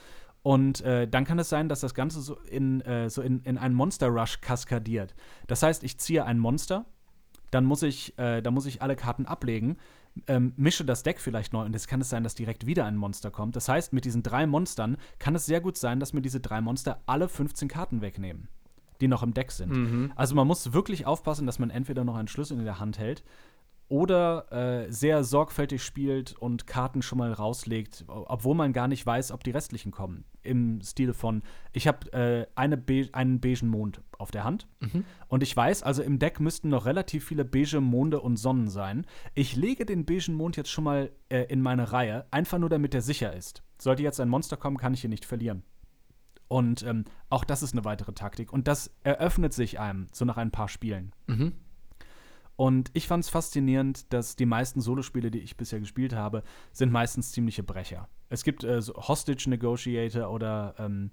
Und 0.43 0.81
äh, 0.81 1.07
dann 1.07 1.25
kann 1.25 1.37
es 1.37 1.49
sein, 1.49 1.69
dass 1.69 1.81
das 1.81 1.93
Ganze 1.93 2.21
so 2.21 2.35
in, 2.49 2.81
äh, 2.81 3.09
so 3.09 3.21
in, 3.21 3.41
in 3.43 3.57
einen 3.57 3.75
Monster 3.75 4.07
Rush 4.07 4.41
kaskadiert. 4.41 5.13
Das 5.47 5.61
heißt, 5.61 5.83
ich 5.83 5.99
ziehe 5.99 6.25
ein 6.25 6.39
Monster, 6.39 6.85
dann 7.51 7.65
muss 7.65 7.83
ich, 7.83 8.17
äh, 8.17 8.41
dann 8.41 8.53
muss 8.53 8.65
ich 8.65 8.81
alle 8.81 8.95
Karten 8.95 9.25
ablegen, 9.25 9.77
ähm, 10.27 10.53
mische 10.57 10.83
das 10.83 11.03
Deck 11.03 11.19
vielleicht 11.19 11.53
neu 11.53 11.63
und 11.63 11.73
jetzt 11.73 11.87
kann 11.87 12.01
es 12.01 12.09
sein, 12.09 12.23
dass 12.23 12.35
direkt 12.35 12.65
wieder 12.65 12.85
ein 12.85 12.97
Monster 12.97 13.31
kommt. 13.31 13.55
Das 13.55 13.69
heißt, 13.69 13.93
mit 13.93 14.05
diesen 14.05 14.23
drei 14.23 14.45
Monstern 14.45 14.97
kann 15.19 15.35
es 15.35 15.45
sehr 15.45 15.61
gut 15.61 15.77
sein, 15.77 15.99
dass 15.99 16.13
mir 16.13 16.21
diese 16.21 16.39
drei 16.39 16.61
Monster 16.61 17.01
alle 17.05 17.29
15 17.29 17.67
Karten 17.67 18.01
wegnehmen, 18.01 18.47
die 18.99 19.07
noch 19.07 19.23
im 19.23 19.33
Deck 19.33 19.51
sind. 19.51 19.71
Mhm. 19.71 20.11
Also 20.15 20.35
man 20.35 20.47
muss 20.47 20.73
wirklich 20.73 21.05
aufpassen, 21.05 21.45
dass 21.45 21.59
man 21.59 21.69
entweder 21.69 22.03
noch 22.03 22.15
einen 22.15 22.27
Schlüssel 22.27 22.57
in 22.57 22.65
der 22.65 22.79
Hand 22.79 22.99
hält 22.99 23.23
oder 23.91 24.51
äh, 24.53 24.89
sehr 24.89 25.25
sorgfältig 25.25 25.83
spielt 25.83 26.31
und 26.39 26.65
Karten 26.65 27.01
schon 27.01 27.17
mal 27.17 27.33
rauslegt, 27.33 28.05
obwohl 28.07 28.55
man 28.55 28.71
gar 28.71 28.87
nicht 28.87 29.05
weiß, 29.05 29.33
ob 29.33 29.43
die 29.43 29.51
restlichen 29.51 29.91
kommen. 29.91 30.23
Im 30.43 30.81
Stil 30.81 31.13
von, 31.13 31.43
ich 31.73 31.87
habe 31.87 32.13
äh, 32.13 32.47
eine 32.55 32.77
Be 32.77 33.09
einen 33.11 33.41
beigen 33.41 33.67
Mond 33.67 34.01
auf 34.17 34.31
der 34.31 34.45
Hand 34.45 34.65
mhm. 34.79 35.03
und 35.27 35.43
ich 35.43 35.55
weiß, 35.55 35.83
also 35.83 36.03
im 36.03 36.19
Deck 36.19 36.39
müssten 36.39 36.69
noch 36.69 36.85
relativ 36.85 37.25
viele 37.25 37.43
beige 37.43 37.81
Monde 37.81 38.21
und 38.21 38.37
Sonnen 38.37 38.69
sein. 38.69 39.05
Ich 39.33 39.57
lege 39.57 39.85
den 39.85 40.05
beigen 40.05 40.35
Mond 40.35 40.55
jetzt 40.55 40.71
schon 40.71 40.85
mal 40.85 41.11
äh, 41.27 41.43
in 41.49 41.61
meine 41.61 41.91
Reihe, 41.91 42.25
einfach 42.31 42.59
nur 42.59 42.69
damit 42.69 42.95
er 42.95 43.01
sicher 43.01 43.33
ist. 43.33 43.61
Sollte 43.77 44.03
jetzt 44.03 44.21
ein 44.21 44.29
Monster 44.29 44.55
kommen, 44.55 44.77
kann 44.77 44.93
ich 44.93 45.03
ihn 45.03 45.09
nicht 45.09 45.25
verlieren. 45.25 45.63
Und 46.47 46.83
ähm, 46.83 47.03
auch 47.29 47.43
das 47.43 47.61
ist 47.61 47.73
eine 47.73 47.83
weitere 47.83 48.13
Taktik. 48.13 48.53
Und 48.53 48.69
das 48.69 48.91
eröffnet 49.03 49.53
sich 49.53 49.81
einem 49.81 50.07
so 50.13 50.23
nach 50.23 50.37
ein 50.37 50.51
paar 50.51 50.69
Spielen. 50.69 51.13
Mhm. 51.27 51.53
Und 52.61 52.91
ich 52.93 53.07
fand 53.07 53.23
es 53.23 53.29
faszinierend, 53.31 54.13
dass 54.13 54.35
die 54.35 54.45
meisten 54.45 54.81
Solospiele, 54.81 55.31
die 55.31 55.39
ich 55.39 55.57
bisher 55.57 55.79
gespielt 55.79 56.13
habe, 56.13 56.43
sind 56.71 56.91
meistens 56.91 57.31
ziemliche 57.31 57.63
Brecher. 57.63 58.07
Es 58.29 58.43
gibt 58.43 58.63
äh, 58.63 58.83
so 58.83 58.93
Hostage 58.93 59.49
Negotiator 59.49 60.29
oder 60.29 60.75
ähm, 60.77 61.09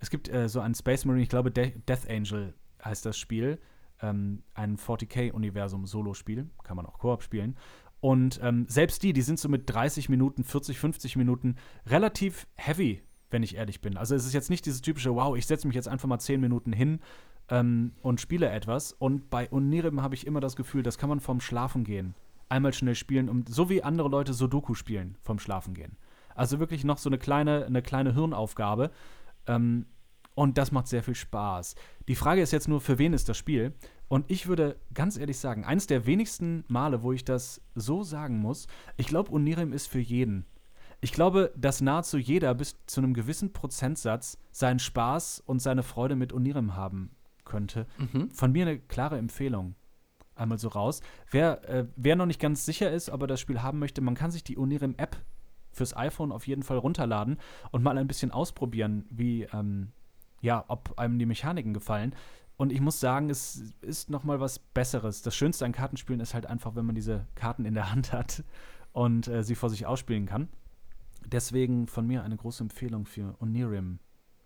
es 0.00 0.10
gibt 0.10 0.28
äh, 0.28 0.48
so 0.48 0.58
einen 0.58 0.74
Space 0.74 1.04
Marine, 1.04 1.22
ich 1.22 1.28
glaube 1.28 1.52
De 1.52 1.70
Death 1.86 2.10
Angel 2.10 2.52
heißt 2.84 3.06
das 3.06 3.16
Spiel. 3.16 3.60
Ähm, 4.02 4.42
ein 4.54 4.76
40k-Universum-Solospiel, 4.76 6.50
kann 6.64 6.76
man 6.76 6.84
auch 6.84 6.98
Koop 6.98 7.22
spielen. 7.22 7.56
Und 8.00 8.40
ähm, 8.42 8.66
selbst 8.68 9.04
die, 9.04 9.12
die 9.12 9.22
sind 9.22 9.38
so 9.38 9.48
mit 9.48 9.70
30 9.72 10.08
Minuten, 10.08 10.42
40, 10.42 10.80
50 10.80 11.14
Minuten 11.14 11.54
relativ 11.86 12.48
heavy, 12.56 13.04
wenn 13.30 13.44
ich 13.44 13.54
ehrlich 13.54 13.80
bin. 13.80 13.96
Also 13.96 14.16
es 14.16 14.26
ist 14.26 14.34
jetzt 14.34 14.50
nicht 14.50 14.66
dieses 14.66 14.82
typische, 14.82 15.14
wow, 15.14 15.36
ich 15.36 15.46
setze 15.46 15.68
mich 15.68 15.76
jetzt 15.76 15.86
einfach 15.86 16.08
mal 16.08 16.18
10 16.18 16.40
Minuten 16.40 16.72
hin 16.72 16.98
ähm, 17.50 17.92
und 18.02 18.20
spiele 18.20 18.50
etwas. 18.50 18.92
Und 18.92 19.30
bei 19.30 19.48
Unirim 19.48 20.02
habe 20.02 20.14
ich 20.14 20.26
immer 20.26 20.40
das 20.40 20.56
Gefühl, 20.56 20.82
das 20.82 20.98
kann 20.98 21.08
man 21.08 21.20
vom 21.20 21.40
Schlafen 21.40 21.84
gehen. 21.84 22.14
Einmal 22.48 22.72
schnell 22.72 22.94
spielen, 22.94 23.28
um, 23.28 23.44
so 23.46 23.68
wie 23.68 23.82
andere 23.82 24.08
Leute 24.08 24.32
Sudoku 24.32 24.74
spielen, 24.74 25.16
vom 25.20 25.38
Schlafen 25.38 25.74
gehen. 25.74 25.96
Also 26.34 26.60
wirklich 26.60 26.84
noch 26.84 26.98
so 26.98 27.08
eine 27.10 27.18
kleine, 27.18 27.66
eine 27.66 27.82
kleine 27.82 28.14
Hirnaufgabe. 28.14 28.90
Ähm, 29.46 29.86
und 30.34 30.56
das 30.56 30.70
macht 30.70 30.86
sehr 30.86 31.02
viel 31.02 31.16
Spaß. 31.16 31.74
Die 32.06 32.14
Frage 32.14 32.40
ist 32.40 32.52
jetzt 32.52 32.68
nur, 32.68 32.80
für 32.80 32.98
wen 32.98 33.12
ist 33.12 33.28
das 33.28 33.36
Spiel? 33.36 33.74
Und 34.06 34.30
ich 34.30 34.46
würde 34.46 34.76
ganz 34.94 35.18
ehrlich 35.18 35.38
sagen, 35.38 35.64
eines 35.64 35.88
der 35.88 36.06
wenigsten 36.06 36.64
Male, 36.68 37.02
wo 37.02 37.12
ich 37.12 37.24
das 37.24 37.60
so 37.74 38.04
sagen 38.04 38.38
muss, 38.38 38.68
ich 38.96 39.08
glaube, 39.08 39.32
Unirim 39.32 39.72
ist 39.72 39.88
für 39.88 39.98
jeden. 39.98 40.46
Ich 41.00 41.12
glaube, 41.12 41.52
dass 41.56 41.80
nahezu 41.80 42.18
jeder 42.18 42.54
bis 42.54 42.76
zu 42.86 43.00
einem 43.00 43.14
gewissen 43.14 43.52
Prozentsatz 43.52 44.38
seinen 44.50 44.78
Spaß 44.78 45.42
und 45.44 45.60
seine 45.60 45.82
Freude 45.82 46.16
mit 46.16 46.32
Unirim 46.32 46.76
haben 46.76 47.10
könnte. 47.48 47.86
Mhm. 47.98 48.30
Von 48.30 48.52
mir 48.52 48.66
eine 48.66 48.78
klare 48.78 49.18
Empfehlung. 49.18 49.74
Einmal 50.36 50.58
so 50.58 50.68
raus. 50.68 51.00
Wer, 51.30 51.68
äh, 51.68 51.86
wer 51.96 52.14
noch 52.14 52.26
nicht 52.26 52.40
ganz 52.40 52.64
sicher 52.64 52.92
ist, 52.92 53.10
ob 53.10 53.22
er 53.22 53.26
das 53.26 53.40
Spiel 53.40 53.60
haben 53.60 53.80
möchte, 53.80 54.00
man 54.00 54.14
kann 54.14 54.30
sich 54.30 54.44
die 54.44 54.56
Unirim-App 54.56 55.16
fürs 55.72 55.96
iPhone 55.96 56.30
auf 56.30 56.46
jeden 56.46 56.62
Fall 56.62 56.78
runterladen 56.78 57.38
und 57.72 57.82
mal 57.82 57.98
ein 57.98 58.06
bisschen 58.06 58.30
ausprobieren, 58.30 59.04
wie, 59.10 59.48
ähm, 59.52 59.92
ja, 60.40 60.64
ob 60.68 60.96
einem 60.98 61.18
die 61.18 61.26
Mechaniken 61.26 61.74
gefallen. 61.74 62.14
Und 62.56 62.72
ich 62.72 62.80
muss 62.80 63.00
sagen, 63.00 63.30
es 63.30 63.72
ist 63.80 64.10
noch 64.10 64.24
mal 64.24 64.40
was 64.40 64.58
Besseres. 64.58 65.22
Das 65.22 65.34
Schönste 65.34 65.64
an 65.64 65.72
Kartenspielen 65.72 66.20
ist 66.20 66.34
halt 66.34 66.46
einfach, 66.46 66.74
wenn 66.74 66.86
man 66.86 66.96
diese 66.96 67.26
Karten 67.34 67.64
in 67.64 67.74
der 67.74 67.92
Hand 67.92 68.12
hat 68.12 68.44
und 68.92 69.28
äh, 69.28 69.42
sie 69.44 69.54
vor 69.54 69.70
sich 69.70 69.86
ausspielen 69.86 70.26
kann. 70.26 70.48
Deswegen 71.24 71.86
von 71.86 72.06
mir 72.06 72.22
eine 72.22 72.36
große 72.36 72.62
Empfehlung 72.62 73.06
für 73.06 73.36
Onirim. 73.40 74.00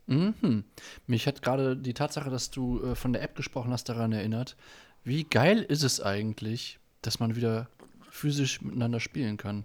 Mhm. 0.07 0.65
Mich 1.07 1.27
hat 1.27 1.43
gerade 1.43 1.77
die 1.77 1.95
Tatsache, 1.95 2.31
dass 2.31 2.51
du 2.51 2.83
äh, 2.83 2.95
von 2.95 3.13
der 3.13 3.23
App 3.23 3.37
gesprochen 3.37 3.73
hast, 3.73 3.89
daran 3.89 4.13
erinnert. 4.13 4.57
Wie 5.05 5.25
geil 5.25 5.59
ist 5.63 5.83
es 5.83 6.01
eigentlich, 6.01 6.79
dass 7.03 7.21
man 7.21 7.37
wieder 7.37 7.69
physisch 8.11 8.61
miteinander 8.63 9.01
spielen 9.01 9.37
kann? 9.37 9.65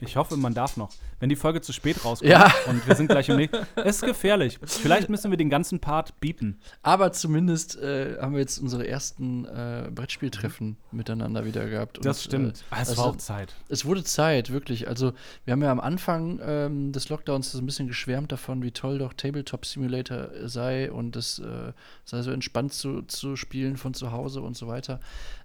Ich 0.00 0.16
hoffe, 0.16 0.36
man 0.36 0.52
darf 0.52 0.76
noch. 0.76 0.90
Wenn 1.20 1.28
die 1.28 1.36
Folge 1.36 1.60
zu 1.60 1.72
spät 1.72 2.04
rauskommt 2.04 2.28
Ja. 2.28 2.52
und 2.66 2.84
wir 2.88 2.96
sind 2.96 3.06
gleich 3.06 3.28
im 3.28 3.36
nächsten. 3.38 3.64
Es 3.76 3.96
ist 3.96 4.02
gefährlich. 4.02 4.58
Vielleicht 4.64 5.08
müssen 5.08 5.30
wir 5.30 5.38
den 5.38 5.48
ganzen 5.50 5.78
Part 5.78 6.18
biepen. 6.18 6.60
Aber 6.82 7.12
zumindest 7.12 7.76
äh, 7.80 8.16
haben 8.20 8.32
wir 8.32 8.40
jetzt 8.40 8.58
unsere 8.58 8.84
ersten 8.88 9.44
äh, 9.44 9.88
Brettspieltreffen 9.94 10.76
miteinander 10.90 11.44
wieder 11.44 11.68
gehabt. 11.68 11.98
Und, 11.98 12.04
Das 12.04 12.24
stimmt. 12.24 12.64
Äh, 12.72 12.82
es 12.82 12.88
also, 12.88 12.96
war 13.02 13.06
auch 13.10 13.16
Zeit. 13.16 13.54
es 13.68 13.84
wurde 13.84 14.02
Zeit, 14.02 14.50
wirklich. 14.50 14.88
Also, 14.88 15.12
wir 15.44 15.52
haben 15.52 15.62
ja 15.62 15.70
am 15.70 15.78
Anfang 15.78 16.40
ähm, 16.44 16.90
des 16.90 17.08
Lockdowns 17.08 17.52
so 17.52 17.58
ein 17.58 17.66
bisschen 17.66 17.86
geschwärmt 17.86 18.32
davon, 18.32 18.60
wie 18.64 18.72
toll 18.72 18.98
doch 18.98 19.12
Tabletop 19.12 19.64
Simulator 19.64 20.32
äh, 20.32 20.48
sei 20.48 20.90
und 20.90 21.14
es 21.14 21.38
äh, 21.38 21.72
sei 22.04 22.22
so 22.22 22.32
entspannt 22.32 22.72
zu, 22.72 23.02
zu 23.02 23.36
spielen 23.36 23.76
von 23.76 23.94
zu 23.94 24.10
Hause 24.10 24.40
und 24.42 24.56
so 24.56 24.66
weiter. 24.66 24.98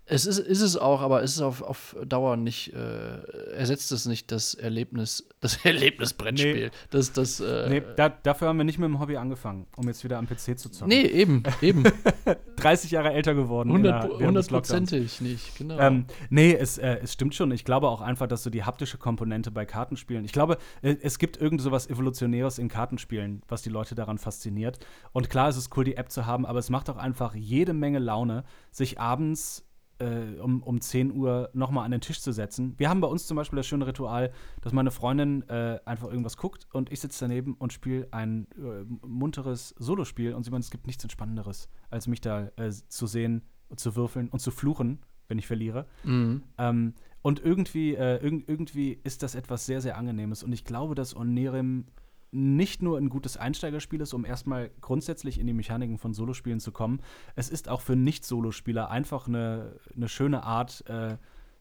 Es 0.10 0.26
ist, 0.26 0.40
ist 0.40 0.62
es 0.62 0.78
auch, 0.78 1.02
aber 1.02 1.22
es 1.22 1.34
ist 1.36 1.42
auf, 1.42 1.62
auf 1.62 1.96
Dauer 2.06 2.38
nicht, 2.38 2.74
äh, 2.74 3.18
ersetzt 3.52 3.92
es 3.92 4.06
nicht 4.06 4.32
das 4.32 4.54
Erlebnis, 4.54 5.28
das 5.42 5.58
Erlebnisbrettspiel. 5.66 6.66
Nee. 6.68 6.72
Das, 6.92 7.12
das, 7.12 7.42
äh, 7.42 7.68
Nee, 7.70 7.84
da, 7.98 8.08
dafür 8.10 8.48
haben 8.48 8.58
wir 8.58 8.64
nicht 8.64 8.80
mit 8.80 8.88
dem 8.88 9.00
Hobby 9.02 9.18
angefangen, 9.18 9.68
um 9.76 9.86
jetzt 9.88 10.04
wieder 10.06 10.18
am 10.18 10.26
PC 10.28 10.58
zu 10.58 10.70
zocken. 10.70 10.88
nee, 10.88 11.02
eben, 11.06 11.44
eben. 11.62 11.84
30 12.58 12.92
Jahre 12.92 13.12
älter 13.12 13.36
geworden. 13.36 13.76
in 13.76 13.84
der- 13.84 14.04
Hundert- 14.04 14.20
während 14.20 14.38
des 14.38 14.50
Lockdowns. 14.50 14.92
Hundertprozentig 14.92 15.22
nicht, 15.22 15.58
genau. 15.58 15.78
Ähm, 15.78 16.06
nee, 16.30 16.54
es, 16.56 16.78
äh, 16.78 17.00
es 17.04 17.14
stimmt 17.14 17.36
schon. 17.36 17.52
Ich 17.52 17.66
glaube 17.66 17.90
auch 17.90 18.00
einfach, 18.02 18.28
dass 18.28 18.44
so 18.44 18.50
die 18.50 18.64
haptische 18.64 18.98
Komponente 18.98 19.52
bei 19.52 19.66
Kartenspielen. 19.66 20.24
Ich 20.26 20.32
glaube, 20.32 20.58
äh, 20.82 20.96
es 21.02 21.20
gibt 21.20 21.36
irgend 21.38 21.62
so 21.62 21.72
was 21.72 21.88
Evolutionäres 21.90 22.58
in 22.60 22.70
Kartenspielen, 22.70 23.42
was 23.50 23.62
die 23.62 23.70
Leute 23.70 23.94
daran 23.94 24.18
fasziniert. 24.18 24.80
Und 25.12 25.30
klar, 25.30 25.50
es 25.50 25.58
ist 25.58 25.76
cool, 25.78 25.84
die 25.84 25.98
App 25.98 26.12
zu 26.12 26.26
haben, 26.26 26.46
aber 26.46 26.60
es 26.60 26.70
macht 26.70 26.90
auch 26.90 26.98
einfach 26.98 27.36
jede 27.36 27.74
Menge 27.74 28.00
Laune, 28.00 28.44
sich 28.72 29.00
abends 29.00 29.66
äh, 30.00 30.40
um, 30.40 30.62
um 30.64 30.82
10 30.82 31.12
Uhr 31.16 31.50
nochmal 31.54 31.86
an 31.86 31.92
den 31.92 32.02
Tisch 32.02 32.22
zu 32.22 32.32
setzen. 32.32 32.76
Wir 32.78 32.90
haben 32.90 33.02
bei 33.02 33.08
uns 33.08 33.28
zum 33.28 33.38
Beispiel 33.38 33.58
das 33.58 33.68
schöne 33.68 33.88
Ritual, 33.88 34.32
dass 34.62 34.74
meine 34.74 34.92
Freundin 34.92 35.48
äh, 35.50 35.80
einfach 35.86 36.10
irgendwas 36.10 36.38
guckt 36.38 36.68
und 36.74 36.92
ich 36.92 37.00
sitze 37.00 37.26
daneben 37.26 37.54
und 37.56 37.74
spiele 37.74 38.08
ein 38.12 38.48
äh, 38.58 38.84
munteres 39.06 39.76
Solospiel 39.78 40.34
und 40.34 40.44
sie 40.44 40.52
meint, 40.52 40.64
es 40.64 40.72
gibt 40.72 40.88
nichts 40.88 41.04
Entspannenderes, 41.04 41.70
als 41.90 42.08
mich 42.08 42.22
da 42.22 42.50
äh, 42.58 42.72
zu 42.72 43.08
sehen, 43.08 43.44
zu 43.76 43.96
würfeln 43.96 44.30
und 44.30 44.40
zu 44.40 44.52
fluchen, 44.52 45.00
wenn 45.28 45.40
ich 45.40 45.48
verliere. 45.48 45.86
mhm. 46.04 46.44
Ähm, 46.58 46.94
und 47.24 47.44
irgendwie, 47.44 47.94
äh, 47.94 48.24
irg 48.24 48.48
irgendwie 48.48 49.00
ist 49.04 49.22
das 49.22 49.36
etwas 49.36 49.66
sehr, 49.66 49.82
sehr 49.82 49.98
Angenehmes. 49.98 50.44
Und 50.44 50.54
ich 50.54 50.64
glaube, 50.64 50.96
dass 50.96 51.14
Onerim 51.14 51.88
nicht 52.32 52.82
nur 52.82 52.98
ein 52.98 53.10
gutes 53.10 53.38
Einsteigerspiel 53.38 54.02
ist, 54.02 54.14
um 54.14 54.26
erstmal 54.26 54.72
grundsätzlich 54.82 55.40
in 55.40 55.48
die 55.48 55.54
Mechaniken 55.54 55.98
von 55.98 56.14
Solospielen 56.14 56.60
zu 56.60 56.72
kommen. 56.72 57.00
Es 57.36 57.50
ist 57.50 57.70
auch 57.70 57.82
für 57.82 57.96
Nicht-Solospieler 57.96 58.90
einfach 58.90 59.28
eine, 59.28 59.80
eine 59.96 60.10
schöne 60.10 60.44
Art, 60.44 60.84
äh, 60.88 61.18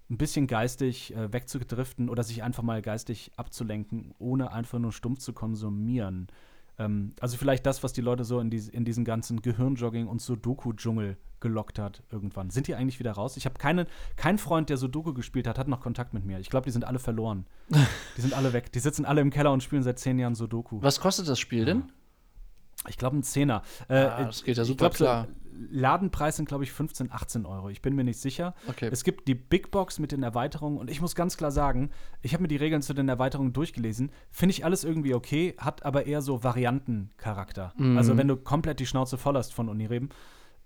ein 0.08 0.18
bisschen 0.18 0.46
geistig 0.46 1.14
äh, 1.14 1.32
wegzudriften 1.32 2.08
oder 2.08 2.22
sich 2.22 2.42
einfach 2.42 2.62
mal 2.62 2.82
geistig 2.82 3.32
abzulenken, 3.36 4.14
ohne 4.18 4.52
einfach 4.52 4.78
nur 4.78 4.92
stumpf 4.92 5.20
zu 5.20 5.32
konsumieren. 5.32 6.28
Ähm, 6.78 7.14
also 7.20 7.36
vielleicht 7.36 7.64
das, 7.66 7.82
was 7.82 7.92
die 7.92 8.00
Leute 8.00 8.24
so 8.24 8.40
in, 8.40 8.50
dies, 8.50 8.68
in 8.68 8.84
diesen 8.84 9.04
ganzen 9.04 9.40
Gehirnjogging- 9.40 10.06
und 10.06 10.20
Sudoku-Dschungel 10.20 11.16
gelockt 11.40 11.78
hat 11.78 12.02
irgendwann. 12.10 12.50
Sind 12.50 12.66
die 12.66 12.74
eigentlich 12.74 12.98
wieder 12.98 13.12
raus? 13.12 13.36
Ich 13.36 13.44
habe 13.44 13.58
keinen 13.58 13.86
kein 14.16 14.38
Freund, 14.38 14.68
der 14.70 14.76
Sudoku 14.76 15.12
gespielt 15.14 15.46
hat, 15.46 15.58
hat 15.58 15.68
noch 15.68 15.80
Kontakt 15.80 16.14
mit 16.14 16.24
mir. 16.24 16.38
Ich 16.38 16.50
glaube, 16.50 16.64
die 16.64 16.70
sind 16.70 16.84
alle 16.84 16.98
verloren. 16.98 17.46
die 18.16 18.20
sind 18.20 18.34
alle 18.34 18.52
weg. 18.52 18.72
Die 18.72 18.78
sitzen 18.78 19.04
alle 19.04 19.20
im 19.20 19.30
Keller 19.30 19.52
und 19.52 19.62
spielen 19.62 19.82
seit 19.82 19.98
zehn 19.98 20.18
Jahren 20.18 20.34
Sudoku. 20.34 20.82
Was 20.82 21.00
kostet 21.00 21.28
das 21.28 21.38
Spiel 21.38 21.64
denn? 21.64 21.84
Ich 22.88 22.96
glaube, 22.98 23.16
ein 23.16 23.22
Zehner. 23.22 23.62
Äh, 23.88 23.94
Ah, 23.96 24.24
das 24.24 24.44
geht 24.44 24.56
ja 24.56 24.64
super 24.64 24.90
glaub, 24.90 24.96
so 24.96 25.04
klar. 25.04 25.28
Ladenpreis 25.70 26.36
sind, 26.36 26.48
glaube 26.48 26.64
ich, 26.64 26.72
15, 26.72 27.10
18 27.10 27.46
Euro. 27.46 27.68
Ich 27.68 27.82
bin 27.82 27.94
mir 27.94 28.04
nicht 28.04 28.20
sicher. 28.20 28.54
Okay. 28.68 28.88
Es 28.92 29.04
gibt 29.04 29.28
die 29.28 29.34
Big 29.34 29.70
Box 29.70 29.98
mit 29.98 30.12
den 30.12 30.22
Erweiterungen 30.22 30.78
und 30.78 30.90
ich 30.90 31.00
muss 31.00 31.14
ganz 31.14 31.36
klar 31.36 31.50
sagen, 31.50 31.90
ich 32.22 32.32
habe 32.32 32.42
mir 32.42 32.48
die 32.48 32.56
Regeln 32.56 32.82
zu 32.82 32.94
den 32.94 33.08
Erweiterungen 33.08 33.52
durchgelesen. 33.52 34.10
Finde 34.30 34.52
ich 34.52 34.64
alles 34.64 34.84
irgendwie 34.84 35.14
okay, 35.14 35.54
hat 35.58 35.84
aber 35.84 36.06
eher 36.06 36.22
so 36.22 36.42
Variantencharakter. 36.44 37.72
Mhm. 37.76 37.96
Also, 37.96 38.16
wenn 38.16 38.28
du 38.28 38.36
komplett 38.36 38.80
die 38.80 38.86
Schnauze 38.86 39.18
voll 39.18 39.36
hast 39.36 39.54
von 39.54 39.68
Unireben, 39.68 40.10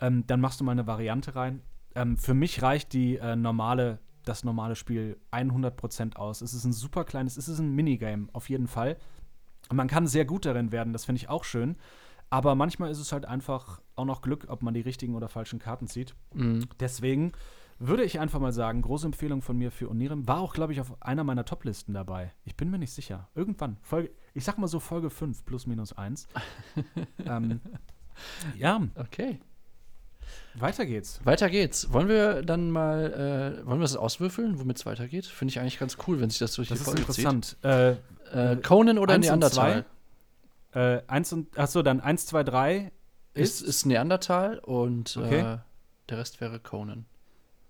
ähm, 0.01 0.25
dann 0.27 0.41
machst 0.41 0.61
du 0.61 0.65
mal 0.65 0.73
eine 0.73 0.87
Variante 0.87 1.35
rein. 1.37 1.63
Ähm, 1.95 2.17
für 2.17 2.35
mich 2.35 2.63
reicht 2.63 2.93
die 2.93 3.17
äh, 3.17 3.37
normale, 3.37 3.99
das 4.25 4.45
normale 4.45 4.77
Spiel 4.77 5.19
100% 5.33 6.17
aus. 6.17 6.41
Es 6.41 6.55
ist 6.55 6.65
ein 6.65 6.73
super 6.73 7.05
kleines, 7.05 7.37
es 7.37 7.49
ist 7.49 7.59
ein 7.59 7.75
Minigame, 7.75 8.29
auf 8.33 8.49
jeden 8.49 8.67
Fall. 8.67 8.97
Und 9.69 9.77
man 9.77 9.89
kann 9.89 10.07
sehr 10.07 10.25
gut 10.25 10.47
darin 10.47 10.73
werden, 10.73 10.93
das 10.93 11.05
finde 11.05 11.19
ich 11.19 11.29
auch 11.29 11.45
schön. 11.45 11.77
Aber 12.31 12.55
manchmal 12.55 12.91
ist 12.91 12.99
es 12.99 13.13
halt 13.13 13.27
einfach 13.27 13.81
auch 13.97 14.05
noch 14.05 14.23
Glück, 14.23 14.47
ob 14.49 14.63
man 14.63 14.73
die 14.73 14.81
richtigen 14.81 15.15
oder 15.17 15.29
falschen 15.29 15.59
Karten 15.59 15.89
zieht. 15.89 16.15
Mhm. 16.33 16.67
Deswegen 16.79 17.33
würde 17.81 18.05
ich 18.05 18.21
einfach 18.21 18.39
mal 18.41 18.53
sagen, 18.53 18.83
große 18.83 19.07
Empfehlung 19.07 19.43
von 19.43 19.57
mir 19.57 19.71
für 19.71 19.89
Onirim. 19.91 20.29
War 20.29 20.39
auch, 20.41 20.53
glaube 20.53 20.73
ich, 20.73 20.81
auf 20.81 20.95
einer 21.03 21.25
meiner 21.25 21.45
Top-Listen 21.45 21.93
dabei. 21.95 22.33
Ich 22.45 22.57
bin 22.57 22.71
mir 22.71 22.79
nicht 22.79 22.93
sicher. 22.93 23.29
Irgendwann. 23.35 23.79
Folge, 23.83 24.11
ich 24.35 24.45
sag 24.45 24.59
mal 24.59 24.69
so 24.69 24.79
Folge 24.81 25.11
5 25.11 25.45
plus 25.45 25.67
minus 25.67 25.93
1. 25.93 26.29
ähm, 27.27 27.61
ja, 28.57 28.81
Okay. 28.97 29.41
weiter 30.55 30.85
geht's. 30.87 31.21
Weiter 31.25 31.49
geht's. 31.49 31.91
Wollen 31.93 32.09
wir 32.09 32.43
dann 32.43 32.71
mal, 32.71 33.61
äh, 33.63 33.67
wollen 33.67 33.79
wir 33.81 33.85
das 33.85 33.97
auswürfeln, 33.97 34.61
womit 34.61 34.77
es 34.77 34.87
weitergeht? 34.87 35.25
Finde 35.27 35.51
ich 35.51 35.59
eigentlich 35.59 35.79
ganz 35.79 35.97
cool, 36.07 36.21
wenn 36.21 36.29
sich 36.31 36.39
das 36.39 36.53
durch 36.55 36.69
Das 36.69 36.79
die 36.79 36.83
ist 36.83 36.85
Folge 36.85 37.01
interessant. 37.01 37.57
Äh, 37.63 37.95
zieht. 38.25 38.35
Äh, 38.35 38.57
Conan 38.63 38.99
oder 38.99 39.19
Neandertal? 39.19 39.85
Äh, 40.73 41.03
eins 41.07 41.33
und, 41.33 41.59
achso, 41.59 41.83
dann 41.83 42.01
1, 42.01 42.27
2, 42.27 42.43
3 42.45 42.93
Ist, 43.35 43.61
ist 43.63 43.87
Neandertal 43.87 44.59
und 44.59 45.17
Okay. 45.17 45.41
äh, 45.41 45.59
der 46.09 46.19
Rest 46.19 46.41
wäre 46.41 46.59
Conan. 46.61 47.07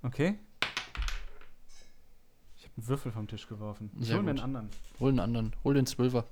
Okay. 0.02 0.38
Ich 2.56 2.64
habe 2.64 2.74
einen 2.76 2.88
Würfel 2.88 3.12
vom 3.12 3.28
Tisch 3.28 3.46
geworfen. 3.48 3.90
Ich 4.00 4.06
Sehr 4.08 4.16
hol 4.16 4.22
mir 4.22 4.30
einen 4.30 4.40
anderen. 4.40 4.70
Hol 4.98 5.10
einen 5.10 5.20
anderen. 5.20 5.52
Hol 5.64 5.74
den 5.74 5.86
Zwölfer. 5.86 6.24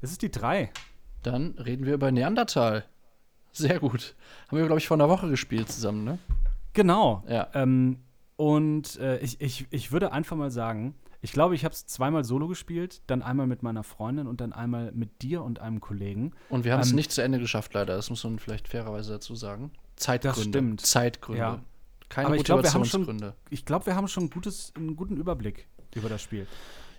Es 0.00 0.10
ist 0.10 0.22
die 0.22 0.30
3. 0.30 0.70
Dann 1.22 1.52
reden 1.58 1.86
wir 1.86 1.94
über 1.94 2.10
Neandertal. 2.10 2.84
Sehr 3.52 3.78
gut. 3.78 4.14
Haben 4.48 4.58
wir, 4.58 4.66
glaube 4.66 4.80
ich, 4.80 4.88
vor 4.88 4.96
einer 4.96 5.08
Woche 5.08 5.28
gespielt 5.28 5.70
zusammen, 5.70 6.04
ne? 6.04 6.18
Genau. 6.72 7.22
Ja. 7.28 7.48
Ähm, 7.54 7.98
und 8.36 8.96
äh, 8.98 9.18
ich, 9.18 9.40
ich, 9.40 9.66
ich 9.70 9.92
würde 9.92 10.10
einfach 10.12 10.36
mal 10.36 10.50
sagen, 10.50 10.94
ich 11.22 11.32
glaube, 11.32 11.54
ich 11.54 11.64
habe 11.64 11.72
es 11.72 11.86
zweimal 11.86 12.24
solo 12.24 12.48
gespielt, 12.48 13.00
dann 13.06 13.22
einmal 13.22 13.46
mit 13.46 13.62
meiner 13.62 13.84
Freundin 13.84 14.26
und 14.26 14.40
dann 14.40 14.52
einmal 14.52 14.92
mit 14.92 15.22
dir 15.22 15.42
und 15.42 15.60
einem 15.60 15.80
Kollegen. 15.80 16.32
Und 16.50 16.64
wir 16.64 16.72
haben 16.72 16.80
es 16.80 16.90
Ähm, 16.90 16.96
nicht 16.96 17.12
zu 17.12 17.22
Ende 17.22 17.38
geschafft, 17.38 17.72
leider. 17.74 17.94
Das 17.96 18.10
muss 18.10 18.22
man 18.24 18.38
vielleicht 18.38 18.68
fairerweise 18.68 19.12
dazu 19.12 19.34
sagen. 19.36 19.70
Zeitgründe. 19.96 20.42
stimmt. 20.42 20.80
Zeitgründe. 20.80 21.38
Ja. 21.40 21.62
Keine 22.08 22.26
Aber 22.26 22.36
ich 22.36 22.44
glaub, 22.44 22.62
wir 22.62 22.72
haben 22.74 22.84
schon- 22.84 23.00
Motivationsgründe. 23.02 23.34
Ich 23.50 23.64
glaube, 23.64 23.86
wir 23.86 23.96
haben 23.96 24.08
schon 24.08 24.28
gutes, 24.28 24.72
einen 24.76 24.96
guten 24.96 25.16
Überblick 25.16 25.66
über 25.94 26.08
das 26.08 26.20
Spiel. 26.22 26.46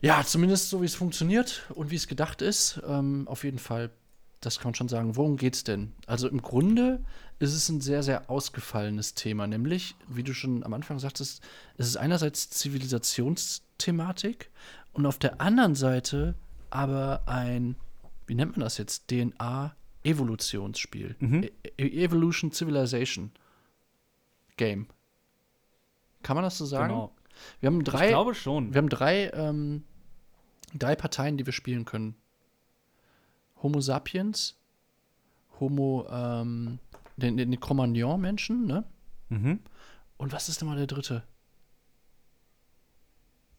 Ja, 0.01 0.23
zumindest 0.23 0.69
so, 0.69 0.81
wie 0.81 0.85
es 0.85 0.95
funktioniert 0.95 1.63
und 1.75 1.91
wie 1.91 1.95
es 1.95 2.07
gedacht 2.07 2.41
ist. 2.41 2.81
Ähm, 2.87 3.27
auf 3.27 3.43
jeden 3.43 3.59
Fall 3.59 3.91
das 4.45 4.59
kann 4.59 4.69
man 4.71 4.75
schon 4.75 4.89
sagen. 4.89 5.15
Worum 5.15 5.37
geht's 5.37 5.63
denn? 5.63 5.93
Also 6.05 6.27
im 6.27 6.41
Grunde 6.41 7.03
ist 7.39 7.53
es 7.53 7.69
ein 7.69 7.79
sehr, 7.81 8.03
sehr 8.03 8.29
ausgefallenes 8.29 9.13
Thema, 9.13 9.47
nämlich, 9.47 9.95
wie 10.09 10.23
du 10.23 10.33
schon 10.33 10.63
am 10.63 10.73
Anfang 10.73 10.99
sagtest, 10.99 11.41
es 11.77 11.87
ist 11.87 11.95
einerseits 11.97 12.49
Zivilisationsthematik 13.83 14.49
und 14.93 15.05
auf 15.05 15.19
der 15.19 15.39
anderen 15.41 15.75
Seite 15.75 16.35
aber 16.69 17.23
ein, 17.27 17.75
wie 18.25 18.33
nennt 18.35 18.51
man 18.53 18.61
das 18.61 18.77
jetzt, 18.79 19.07
DNA-Evolutionsspiel. 19.09 21.15
Mhm. 21.19 21.43
E 21.43 21.51
E- 21.77 22.03
Evolution 22.03 22.51
Civilization 22.51 23.31
Game. 24.57 24.87
Kann 26.23 26.35
man 26.35 26.43
das 26.43 26.57
so 26.57 26.65
sagen? 26.65 26.89
Genau. 26.93 27.13
Wir 27.59 27.67
haben 27.67 27.83
drei, 27.83 28.05
ich 28.05 28.09
glaube 28.11 28.33
schon. 28.35 28.73
wir 28.73 28.77
haben 28.79 28.89
drei, 28.89 29.29
ähm, 29.33 29.83
drei 30.73 30.95
Parteien, 30.95 31.37
die 31.37 31.45
wir 31.45 31.53
spielen 31.53 31.85
können. 31.85 32.15
Homo 33.61 33.79
sapiens, 33.81 34.57
Homo, 35.59 36.07
ähm, 36.09 36.79
den, 37.17 37.37
den 37.37 37.59
Cro-Magnon-Menschen, 37.59 38.65
ne? 38.65 38.83
Mhm. 39.29 39.59
Und 40.17 40.33
was 40.33 40.49
ist 40.49 40.59
denn 40.61 40.67
mal 40.67 40.77
der 40.77 40.87
dritte? 40.87 41.23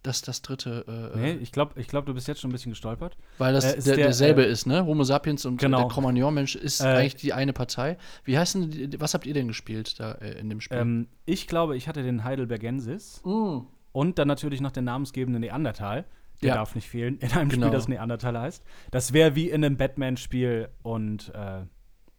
Das 0.04 0.20
das 0.22 0.42
dritte, 0.42 0.84
äh, 1.14 1.18
Nee, 1.18 1.30
äh, 1.32 1.36
ich 1.38 1.50
glaube, 1.50 1.80
ich 1.80 1.88
glaub, 1.88 2.04
du 2.06 2.12
bist 2.14 2.28
jetzt 2.28 2.40
schon 2.40 2.50
ein 2.50 2.52
bisschen 2.52 2.70
gestolpert. 2.72 3.16
weil 3.38 3.52
das 3.54 3.64
äh, 3.64 3.74
der, 3.82 3.96
der, 3.96 4.04
derselbe 4.06 4.44
äh, 4.46 4.50
ist, 4.50 4.66
ne? 4.66 4.84
Homo 4.84 5.02
sapiens 5.02 5.44
und 5.46 5.56
Genau. 5.58 5.78
der 5.80 5.88
Cro-Magnon-Mensch 5.88 6.54
ist 6.56 6.80
Äh, 6.82 6.88
eigentlich 6.88 7.16
die 7.16 7.32
eine 7.32 7.52
Partei. 7.54 7.96
Wie 8.22 8.38
heißen 8.38 8.70
die, 8.70 9.00
was 9.00 9.14
habt 9.14 9.24
ihr 9.26 9.34
denn 9.34 9.48
gespielt 9.48 9.98
da 9.98 10.12
äh, 10.12 10.38
in 10.38 10.50
dem 10.50 10.60
Spiel? 10.60 10.76
Ähm, 10.78 11.08
ich 11.24 11.48
glaube, 11.48 11.76
ich 11.76 11.88
hatte 11.88 12.02
den 12.02 12.22
Heidelbergensis 12.22 13.22
Mm. 13.24 13.60
und 13.92 14.18
dann 14.18 14.28
natürlich 14.28 14.60
noch 14.60 14.72
den 14.72 14.84
namensgebenden 14.84 15.40
Neandertal. 15.40 16.04
Der 16.42 16.48
Ja. 16.50 16.54
darf 16.56 16.74
nicht 16.74 16.88
fehlen 16.88 17.16
in 17.20 17.32
einem 17.32 17.48
Genau. 17.48 17.68
Spiel, 17.68 17.76
das 17.78 17.88
Neandertal 17.88 18.38
heißt. 18.38 18.62
Das 18.90 19.14
wäre 19.14 19.34
wie 19.36 19.48
in 19.48 19.64
einem 19.64 19.78
Batman-Spiel 19.78 20.68
und 20.82 21.32
äh, 21.34 21.62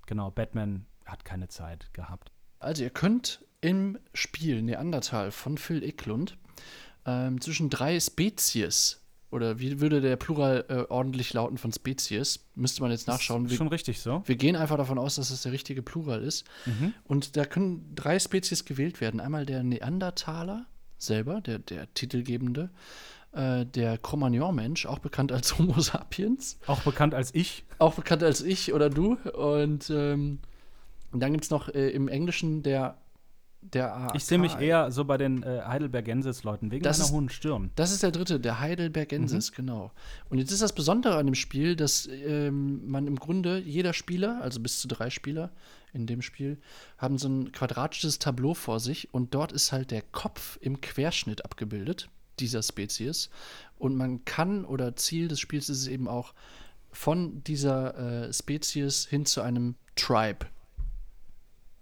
genau, 0.07 0.31
Batman 0.31 0.87
hat 1.05 1.23
keine 1.23 1.49
Zeit 1.49 1.93
gehabt. 1.93 2.31
Also 2.57 2.81
ihr 2.83 2.89
könnt 2.89 3.45
im 3.61 3.99
Spiel 4.15 4.63
Neandertal 4.63 5.29
von 5.29 5.59
Phil 5.59 5.83
Eklund 5.83 6.37
ähm, 7.05 7.39
zwischen 7.41 7.69
drei 7.69 7.99
Spezies 7.99 9.01
oder 9.31 9.59
wie 9.59 9.81
würde 9.81 10.01
der 10.01 10.15
Plural 10.15 10.65
äh, 10.69 10.91
ordentlich 10.91 11.33
lauten 11.33 11.57
von 11.57 11.71
Spezies? 11.73 12.45
Müsste 12.55 12.81
man 12.81 12.91
jetzt 12.91 13.07
nachschauen. 13.07 13.45
Ist 13.45 13.51
Wir, 13.51 13.57
schon 13.57 13.67
richtig 13.67 13.99
so. 13.99 14.23
wir 14.25 14.35
gehen 14.35 14.55
einfach 14.55 14.77
davon 14.77 14.97
aus, 14.97 15.15
dass 15.15 15.29
es 15.29 15.41
der 15.41 15.51
richtige 15.51 15.81
Plural 15.81 16.21
ist. 16.23 16.45
Mhm. 16.65 16.93
Und 17.03 17.35
da 17.35 17.45
können 17.45 17.91
drei 17.95 18.17
Spezies 18.19 18.63
gewählt 18.65 19.01
werden. 19.01 19.19
Einmal 19.19 19.45
der 19.45 19.63
Neandertaler 19.63 20.65
selber, 20.97 21.41
der, 21.41 21.59
der 21.59 21.93
titelgebende, 21.93 22.69
äh, 23.33 23.65
der 23.65 23.97
Cro-Magnon-Mensch, 23.97 24.85
auch 24.85 24.99
bekannt 24.99 25.31
als 25.33 25.57
Homo 25.59 25.79
sapiens, 25.81 26.57
Auch 26.67 26.81
bekannt 26.83 27.13
als 27.13 27.33
ich. 27.35 27.65
auch 27.79 27.95
bekannt 27.95 28.23
als 28.23 28.41
ich 28.41 28.73
oder 28.73 28.89
du. 28.89 29.15
Und 29.33 29.89
ähm, 29.89 30.39
dann 31.11 31.31
gibt 31.33 31.43
es 31.43 31.49
noch 31.49 31.67
äh, 31.67 31.89
im 31.89 32.07
Englischen 32.07 32.63
der, 32.63 32.97
der 33.73 33.93
AAK. 33.95 34.15
Ich 34.15 34.25
sehe 34.25 34.37
mich 34.37 34.57
eher 34.57 34.91
so 34.91 35.05
bei 35.05 35.17
den 35.17 35.43
äh, 35.43 35.61
Heidelbergensis-Leuten 35.65 36.71
wegen 36.71 36.83
Das 36.83 36.99
ist- 36.99 37.11
hohen 37.11 37.29
Stirn. 37.29 37.71
Das 37.75 37.91
ist 37.91 38.03
der 38.03 38.11
dritte, 38.11 38.39
der 38.39 38.59
Heidelbergensis, 38.59 39.51
genau. 39.51 39.91
Und 40.29 40.37
jetzt 40.39 40.51
ist 40.51 40.61
das 40.61 40.73
Besondere 40.73 41.17
an 41.17 41.25
dem 41.25 41.35
Spiel, 41.35 41.75
dass 41.75 42.07
ähm, 42.07 42.87
man 42.89 43.07
im 43.07 43.17
Grunde, 43.17 43.59
jeder 43.59 43.93
Spieler, 43.93 44.39
also 44.41 44.59
bis 44.59 44.79
zu 44.79 44.87
drei 44.87 45.09
Spieler 45.09 45.51
in 45.93 46.07
dem 46.07 46.21
Spiel, 46.21 46.57
haben 46.97 47.17
so 47.17 47.27
ein 47.27 47.51
quadratisches 47.51 48.19
Tableau 48.19 48.53
vor 48.53 48.79
sich 48.79 49.13
und 49.13 49.33
dort 49.33 49.51
ist 49.51 49.71
halt 49.71 49.91
der 49.91 50.01
Kopf 50.01 50.57
im 50.61 50.81
Querschnitt 50.81 51.45
abgebildet, 51.45 52.09
dieser 52.39 52.61
Spezies. 52.63 53.29
Und 53.77 53.95
man 53.95 54.25
kann, 54.25 54.65
oder 54.65 54.95
Ziel 54.95 55.27
des 55.27 55.39
Spiels 55.39 55.69
ist 55.69 55.79
es 55.81 55.87
eben 55.87 56.07
auch, 56.07 56.33
von 56.91 57.43
dieser 57.43 58.27
äh, 58.27 58.33
Spezies 58.33 59.05
hin 59.05 59.25
zu 59.25 59.41
einem 59.41 59.75
Tribe 59.95 60.45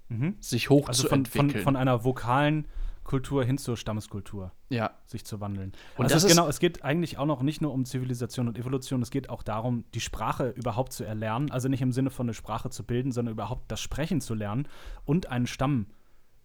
Mhm. 0.09 0.35
sich 0.39 0.69
hoch 0.69 0.87
Also 0.87 1.03
zu 1.03 1.09
von, 1.09 1.25
von, 1.25 1.39
entwickeln. 1.45 1.63
von 1.63 1.75
einer 1.75 2.03
vokalen 2.03 2.67
Kultur 3.03 3.43
hin 3.43 3.57
zur 3.57 3.75
Stammeskultur 3.75 4.51
ja, 4.69 4.91
sich 5.05 5.25
zu 5.25 5.41
wandeln. 5.41 5.73
Und 5.97 6.05
also 6.05 6.15
das 6.15 6.23
es, 6.23 6.29
ist- 6.31 6.35
genau, 6.37 6.47
es 6.47 6.59
geht 6.59 6.83
eigentlich 6.85 7.17
auch 7.17 7.25
noch 7.25 7.41
nicht 7.41 7.61
nur 7.61 7.73
um 7.73 7.83
Zivilisation 7.85 8.47
und 8.47 8.57
Evolution, 8.57 9.01
es 9.01 9.11
geht 9.11 9.29
auch 9.29 9.43
darum, 9.43 9.83
die 9.93 9.99
Sprache 9.99 10.49
überhaupt 10.49 10.93
zu 10.93 11.03
erlernen. 11.03 11.51
Also 11.51 11.67
nicht 11.67 11.81
im 11.81 11.91
Sinne 11.91 12.09
von 12.11 12.25
eine 12.27 12.33
Sprache 12.33 12.69
zu 12.69 12.83
bilden, 12.85 13.11
sondern 13.11 13.33
überhaupt 13.33 13.69
das 13.71 13.81
Sprechen 13.81 14.21
zu 14.21 14.33
lernen 14.35 14.67
und 15.03 15.27
einen 15.29 15.47
Stamm 15.47 15.87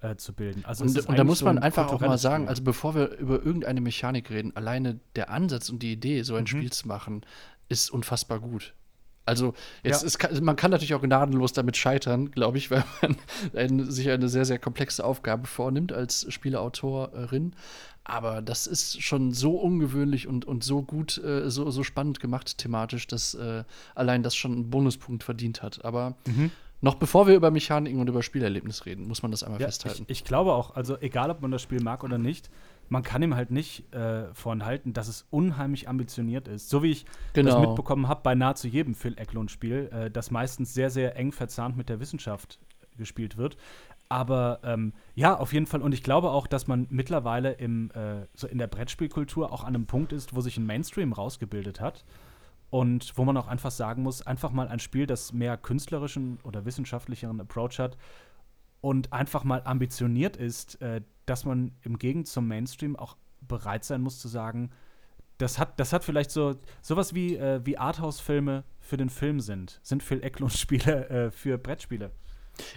äh, 0.00 0.16
zu 0.16 0.32
bilden. 0.35 0.64
Also 0.64 0.85
Und, 0.85 1.09
und 1.09 1.16
da 1.18 1.22
muss 1.24 1.40
so 1.40 1.44
man 1.44 1.59
ein 1.59 1.62
einfach 1.64 1.92
auch 1.92 2.00
mal 2.00 2.18
sagen, 2.18 2.44
Spiel. 2.44 2.48
also 2.50 2.62
bevor 2.64 2.94
wir 2.96 3.16
über 3.18 3.42
irgendeine 3.44 3.80
Mechanik 3.80 4.30
reden, 4.30 4.54
alleine 4.56 4.98
der 5.16 5.30
Ansatz 5.30 5.70
und 5.70 5.80
die 5.82 5.92
Idee, 5.92 6.22
so 6.22 6.35
ein 6.35 6.42
Mhm. 6.42 6.46
Spiel 6.48 6.72
zu 6.72 6.88
machen, 6.88 7.22
ist 7.68 7.90
unfassbar 7.90 8.40
gut. 8.40 8.74
Also 9.28 9.54
jetzt 9.84 10.02
Ja. 10.22 10.28
ist, 10.30 10.40
man 10.42 10.56
kann 10.56 10.70
natürlich 10.70 10.94
auch 10.94 11.02
gnadenlos 11.02 11.52
damit 11.52 11.76
scheitern, 11.76 12.30
glaube 12.30 12.58
ich, 12.58 12.70
weil 12.72 12.82
man 13.02 13.16
ein, 13.54 13.90
sich 13.90 14.08
eine 14.10 14.28
sehr, 14.28 14.44
sehr 14.44 14.58
komplexe 14.58 15.04
Aufgabe 15.04 15.46
vornimmt 15.46 15.92
als 15.92 16.26
Spieleautorin. 16.32 17.52
Aber 18.04 18.40
das 18.40 18.66
ist 18.66 19.02
schon 19.02 19.32
so 19.32 19.56
ungewöhnlich 19.56 20.26
und, 20.26 20.46
und 20.46 20.64
so 20.64 20.82
gut, 20.82 21.18
äh, 21.22 21.50
so, 21.50 21.70
so 21.70 21.84
spannend 21.84 22.20
gemacht 22.20 22.56
thematisch, 22.56 23.06
dass 23.06 23.34
äh, 23.34 23.64
allein 23.94 24.22
das 24.22 24.34
schon 24.34 24.52
einen 24.52 24.70
Bonuspunkt 24.70 25.22
verdient 25.24 25.62
hat. 25.62 25.84
Aber 25.84 26.14
Mhm. 26.26 26.50
noch 26.80 26.94
bevor 26.94 27.26
wir 27.26 27.34
über 27.34 27.50
Mechaniken 27.50 28.00
und 28.00 28.08
über 28.08 28.22
Spielerlebnis 28.22 28.86
reden, 28.86 29.06
muss 29.08 29.20
man 29.22 29.30
das 29.30 29.42
einmal 29.42 29.60
Ja, 29.60 29.66
festhalten. 29.66 30.04
ich, 30.08 30.18
ich 30.20 30.24
glaube 30.24 30.52
auch, 30.54 30.74
also 30.74 30.96
egal, 31.00 31.30
ob 31.30 31.42
man 31.42 31.50
das 31.50 31.60
Spiel 31.60 31.82
mag 31.82 32.02
oder 32.02 32.16
nicht, 32.16 32.48
man 32.88 33.03
kann 33.03 33.22
ihm 33.22 33.35
halt 33.35 33.51
nicht 33.51 33.92
äh, 33.94 34.33
vorenthalten, 34.35 34.92
dass 34.92 35.09
es 35.09 35.27
unheimlich 35.31 35.88
ambitioniert 35.88 36.48
ist. 36.48 36.68
So 36.68 36.83
wie 36.83 36.90
ich 36.90 37.05
das 37.05 37.44
Genau. 37.44 37.61
mitbekommen 37.61 38.09
habe 38.09 38.20
bei 38.22 38.35
nahezu 38.35 38.68
jedem 38.68 38.94
Phil 38.94 39.18
Eklund-Spiel, 39.18 39.90
äh, 39.92 40.11
das 40.11 40.31
meistens 40.31 40.74
sehr, 40.74 40.90
sehr 40.90 41.16
eng 41.16 41.33
verzahnt 41.33 41.77
mit 41.77 41.88
der 41.88 42.01
Wissenschaft 42.01 42.59
gespielt 42.96 43.37
wird. 43.37 43.57
Aber 44.09 44.61
ähm, 44.64 44.94
ja, 45.14 45.37
auf 45.37 45.53
jeden 45.53 45.66
Fall. 45.66 45.83
Und 45.83 45.92
ich 45.92 46.03
glaube 46.03 46.31
auch, 46.31 46.46
dass 46.46 46.66
man 46.66 46.87
mittlerweile 46.88 47.53
im, 47.53 47.90
äh, 47.90 48.27
so 48.35 48.46
in 48.46 48.57
der 48.59 48.66
Brettspielkultur 48.66 49.53
auch 49.53 49.62
an 49.64 49.74
einem 49.74 49.87
Punkt 49.87 50.12
ist, 50.12 50.35
wo 50.35 50.40
sich 50.40 50.57
ein 50.57 50.64
Mainstream 50.66 51.12
rausgebildet 51.12 51.81
hat. 51.81 52.05
Und 52.70 53.16
wo 53.16 53.24
man 53.24 53.37
auch 53.38 53.46
einfach 53.46 53.70
sagen 53.70 54.03
muss, 54.03 54.27
einfach 54.27 54.51
mal 54.51 54.68
ein 54.68 54.79
Spiel, 54.79 55.07
das 55.07 55.33
mehr 55.33 55.57
künstlerischen 55.57 56.38
oder 56.42 56.66
wissenschaftlicheren 56.66 57.40
Approach 57.40 57.79
hat 57.79 57.96
und 58.83 59.12
einfach 59.12 59.42
mal 59.44 59.62
ambitioniert 59.64 60.37
ist, 60.37 60.81
äh, 60.83 61.01
dass 61.28 61.44
man 61.44 61.72
im 61.82 61.98
Gegensatz 61.98 62.34
zum 62.34 62.48
Mainstream 62.48 62.96
auch 62.96 63.16
bereit 63.40 63.84
sein 63.84 64.00
muss 64.00 64.18
zu 64.18 64.28
sagen, 64.28 64.70
das 65.38 65.58
hat, 65.58 65.78
das 65.78 65.92
hat 65.92 66.04
vielleicht 66.04 66.30
so 66.30 66.56
sowas 66.82 67.14
wie, 67.14 67.36
äh, 67.36 67.60
wie 67.64 67.78
Arthouse-Filme 67.78 68.64
für 68.80 68.96
den 68.96 69.08
Film 69.08 69.40
sind, 69.40 69.78
sind 69.82 70.02
Phil 70.02 70.22
Eklund-Spiele 70.22 71.08
äh, 71.08 71.30
für 71.30 71.58
Brettspiele. 71.58 72.10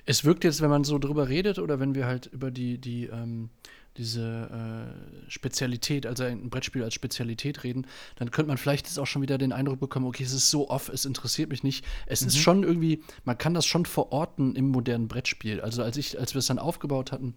Es 0.06 0.24
wirkt 0.24 0.44
jetzt, 0.44 0.62
wenn 0.62 0.70
man 0.70 0.84
so 0.84 1.00
drüber 1.00 1.28
redet 1.28 1.58
oder 1.58 1.80
wenn 1.80 1.96
wir 1.96 2.06
halt 2.06 2.28
über 2.28 2.52
die, 2.52 2.78
die, 2.78 3.08
ähm, 3.08 3.50
diese 3.98 4.94
äh, 5.26 5.30
Spezialität, 5.30 6.06
also 6.06 6.24
ein 6.24 6.52
Brettspiel 6.52 6.84
als 6.84 6.94
Spezialität 6.94 7.64
reden, 7.64 7.88
dann 8.16 8.30
könnte 8.30 8.50
man 8.50 8.58
vielleicht 8.58 8.86
jetzt 8.86 9.00
auch 9.00 9.08
schon 9.08 9.24
wieder 9.24 9.40
den 9.40 9.52
Eindruck 9.52 9.80
bekommen, 9.80 10.06
okay, 10.06 10.24
es 10.24 10.34
ist 10.34 10.52
so 10.52 10.70
off, 10.70 10.88
es 10.90 11.06
interessiert 11.06 11.50
mich 11.50 11.64
nicht. 11.64 11.84
Es 12.06 12.22
ist 12.22 12.38
schon 12.38 12.62
irgendwie, 12.62 13.04
man 13.26 13.40
kann 13.40 13.56
das 13.56 13.66
schon 13.66 13.88
verorten 13.88 14.56
im 14.56 14.70
modernen 14.70 15.08
Brettspiel. 15.08 15.62
Also 15.62 15.82
als 15.82 15.98
ich, 15.98 16.20
als 16.20 16.36
wir 16.36 16.40
es 16.40 16.46
dann 16.46 16.60
aufgebaut 16.60 17.12
hatten 17.12 17.36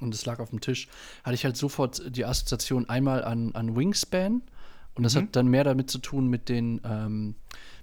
und 0.00 0.14
es 0.14 0.26
lag 0.26 0.38
auf 0.40 0.50
dem 0.50 0.60
Tisch, 0.60 0.88
hatte 1.22 1.34
ich 1.34 1.44
halt 1.44 1.56
sofort 1.56 2.02
die 2.16 2.24
Assoziation 2.24 2.88
einmal 2.88 3.24
an, 3.24 3.52
an 3.54 3.76
Wingspan 3.76 4.42
und 4.94 5.02
das 5.02 5.16
hat 5.16 5.34
dann 5.36 5.48
mehr 5.48 5.64
damit 5.64 5.90
zu 5.90 5.98
tun 5.98 6.28
mit 6.28 6.48
den 6.48 6.80
ähm, 6.84 7.34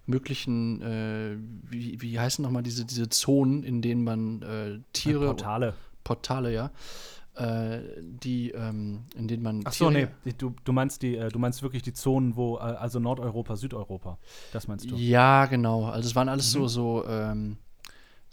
möglichen, 0.05 0.81
äh, 0.81 1.37
wie, 1.69 2.01
wie 2.01 2.19
heißen 2.19 2.41
nochmal 2.43 2.63
diese, 2.63 2.85
diese 2.85 3.09
Zonen, 3.09 3.63
in 3.63 3.81
denen 3.81 4.03
man 4.03 4.41
äh, 4.41 4.79
Tiere, 4.93 5.25
Portale. 5.27 5.73
Portale, 6.03 6.53
ja, 6.53 6.71
äh, 7.35 7.79
die, 8.01 8.51
ähm, 8.51 9.03
in 9.15 9.27
denen 9.27 9.43
man 9.43 9.61
Ach 9.65 9.73
so, 9.73 9.89
nee, 9.89 9.99
Tiere, 10.07 10.11
die- 10.25 10.37
du, 10.37 10.53
du 10.63 10.73
meinst 10.73 11.01
die, 11.01 11.15
äh, 11.15 11.29
du 11.29 11.39
meinst 11.39 11.61
wirklich 11.63 11.81
die 11.83 11.93
Zonen, 11.93 12.35
wo, 12.35 12.57
äh, 12.57 12.61
also 12.61 12.99
Nordeuropa, 12.99 13.55
Südeuropa. 13.55 14.17
Das 14.51 14.67
meinst 14.67 14.89
du? 14.89 14.95
Ja, 14.95 15.45
genau. 15.45 15.85
Also 15.85 16.09
es 16.09 16.15
waren 16.15 16.27
alles 16.29 16.47
Mhm. 16.53 16.59
so, 16.59 16.67
so, 16.67 17.05
ähm, 17.07 17.57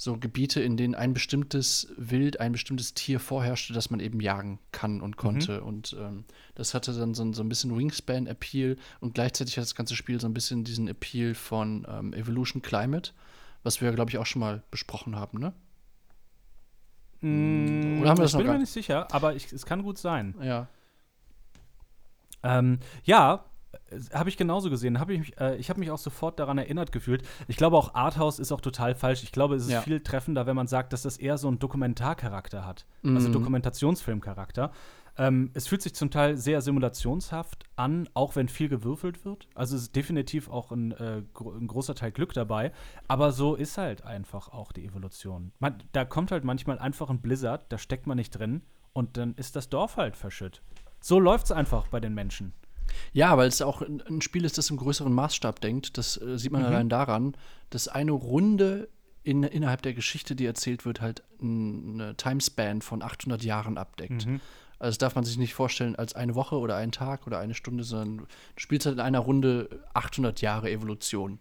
so 0.00 0.16
Gebiete, 0.16 0.60
in 0.60 0.76
denen 0.76 0.94
ein 0.94 1.12
bestimmtes 1.12 1.92
Wild, 1.96 2.38
ein 2.38 2.52
bestimmtes 2.52 2.94
Tier 2.94 3.18
vorherrschte, 3.18 3.72
das 3.72 3.90
man 3.90 3.98
eben 3.98 4.20
jagen 4.20 4.60
kann 4.70 5.00
und 5.00 5.16
konnte. 5.16 5.60
Und 5.64 5.96
ähm, 5.98 6.24
das 6.54 6.72
hatte 6.72 6.92
dann 6.92 7.14
so, 7.14 7.24
ein- 7.24 7.34
so 7.34 7.42
ein 7.42 7.48
bisschen 7.48 7.76
Wingspan-Appeal 7.76 8.76
und 9.00 9.14
gleichzeitig 9.14 9.56
hat 9.56 9.62
das 9.64 9.74
ganze 9.74 9.96
Spiel 9.96 10.20
so 10.20 10.28
ein 10.28 10.34
bisschen 10.34 10.62
diesen 10.62 10.86
Appeal 10.86 11.34
von 11.34 11.84
ähm, 11.90 12.12
Evolution 12.12 12.62
Climate, 12.62 13.10
was 13.64 13.80
wir, 13.80 13.90
glaube 13.90 14.10
ich, 14.12 14.18
auch 14.18 14.26
schon 14.26 14.38
mal 14.38 14.62
besprochen 14.70 15.16
haben, 15.16 15.40
ne? 15.40 15.52
Mm, 17.20 17.98
Oder 18.00 18.10
haben 18.10 18.18
wir 18.18 18.22
das 18.22 18.30
ich 18.30 18.34
noch 18.34 18.38
bin 18.38 18.46
gar- 18.46 18.52
mir 18.54 18.60
nicht 18.60 18.72
sicher, 18.72 19.12
aber 19.12 19.34
ich, 19.34 19.52
es 19.52 19.66
kann 19.66 19.82
gut 19.82 19.98
sein. 19.98 20.36
Ja. 20.40 20.68
Ähm, 22.44 22.78
ja, 23.02 23.44
habe 24.14 24.28
ich 24.28 24.36
genauso 24.36 24.70
gesehen. 24.70 24.98
Hab 25.00 25.10
ich 25.10 25.18
mich, 25.18 25.40
äh, 25.40 25.56
ich 25.56 25.68
habe 25.70 25.80
mich 25.80 25.90
auch 25.90 25.98
sofort 25.98 26.38
daran 26.38 26.58
erinnert 26.58 26.92
gefühlt. 26.92 27.22
Ich 27.48 27.56
glaube 27.56 27.76
auch 27.76 27.94
Arthouse 27.94 28.38
ist 28.38 28.52
auch 28.52 28.60
total 28.60 28.94
falsch. 28.94 29.22
Ich 29.22 29.32
glaube, 29.32 29.56
es 29.56 29.64
ist 29.64 29.70
Ja. 29.72 29.80
viel 29.82 30.00
treffender, 30.00 30.46
wenn 30.46 30.56
man 30.56 30.66
sagt, 30.66 30.92
dass 30.92 31.02
das 31.02 31.16
eher 31.18 31.38
so 31.38 31.48
einen 31.48 31.58
Dokumentarcharakter 31.58 32.64
hat. 32.66 32.86
Also 33.04 33.28
Mhm. 33.28 33.32
Dokumentationsfilmcharakter. 33.32 34.70
Ähm, 35.20 35.50
es 35.54 35.66
fühlt 35.66 35.82
sich 35.82 35.94
zum 35.96 36.10
Teil 36.12 36.36
sehr 36.36 36.60
simulationshaft 36.60 37.64
an, 37.74 38.08
auch 38.14 38.36
wenn 38.36 38.48
viel 38.48 38.68
gewürfelt 38.68 39.24
wird. 39.24 39.48
Also 39.54 39.74
es 39.74 39.82
ist 39.82 39.96
definitiv 39.96 40.48
auch 40.48 40.70
ein, 40.70 40.92
äh, 40.92 41.22
gro 41.34 41.50
ein 41.52 41.66
großer 41.66 41.96
Teil 41.96 42.12
Glück 42.12 42.32
dabei. 42.34 42.72
Aber 43.08 43.32
so 43.32 43.56
ist 43.56 43.78
halt 43.78 44.04
einfach 44.04 44.48
auch 44.52 44.70
die 44.70 44.84
Evolution. 44.86 45.50
Man, 45.58 45.82
da 45.92 46.04
kommt 46.04 46.30
halt 46.30 46.44
manchmal 46.44 46.78
einfach 46.78 47.10
ein 47.10 47.20
Blizzard, 47.20 47.66
da 47.70 47.78
steckt 47.78 48.06
man 48.06 48.16
nicht 48.16 48.30
drin 48.30 48.62
und 48.92 49.16
dann 49.16 49.34
ist 49.34 49.56
das 49.56 49.68
Dorf 49.68 49.96
halt 49.96 50.16
verschütt. 50.16 50.62
So 51.00 51.18
läuft 51.18 51.46
es 51.46 51.52
einfach 51.52 51.88
bei 51.88 51.98
den 51.98 52.14
Menschen. 52.14 52.52
Ja, 53.12 53.36
weil 53.36 53.48
es 53.48 53.62
auch 53.62 53.82
ein 53.82 54.20
Spiel 54.20 54.44
ist, 54.44 54.58
das 54.58 54.70
im 54.70 54.76
größeren 54.76 55.12
Maßstab 55.12 55.60
denkt. 55.60 55.98
Das 55.98 56.20
äh, 56.20 56.38
sieht 56.38 56.52
man 56.52 56.62
mhm. 56.62 56.68
allein 56.68 56.88
daran, 56.88 57.36
dass 57.70 57.88
eine 57.88 58.12
Runde 58.12 58.88
in, 59.22 59.42
innerhalb 59.42 59.82
der 59.82 59.94
Geschichte, 59.94 60.34
die 60.34 60.46
erzählt 60.46 60.84
wird, 60.84 61.00
halt 61.00 61.22
eine 61.40 62.16
Timespan 62.16 62.82
von 62.82 63.02
800 63.02 63.42
Jahren 63.42 63.76
abdeckt. 63.76 64.26
Mhm. 64.26 64.40
Also 64.78 64.90
das 64.90 64.98
darf 64.98 65.14
man 65.16 65.24
sich 65.24 65.38
nicht 65.38 65.54
vorstellen 65.54 65.96
als 65.96 66.14
eine 66.14 66.34
Woche 66.34 66.56
oder 66.56 66.76
einen 66.76 66.92
Tag 66.92 67.26
oder 67.26 67.38
eine 67.38 67.54
Stunde, 67.54 67.82
sondern 67.84 68.18
du 68.18 68.26
spielst 68.56 68.86
halt 68.86 68.94
in 68.94 69.00
einer 69.00 69.18
Runde 69.18 69.84
800 69.92 70.40
Jahre 70.40 70.70
Evolution. 70.70 71.40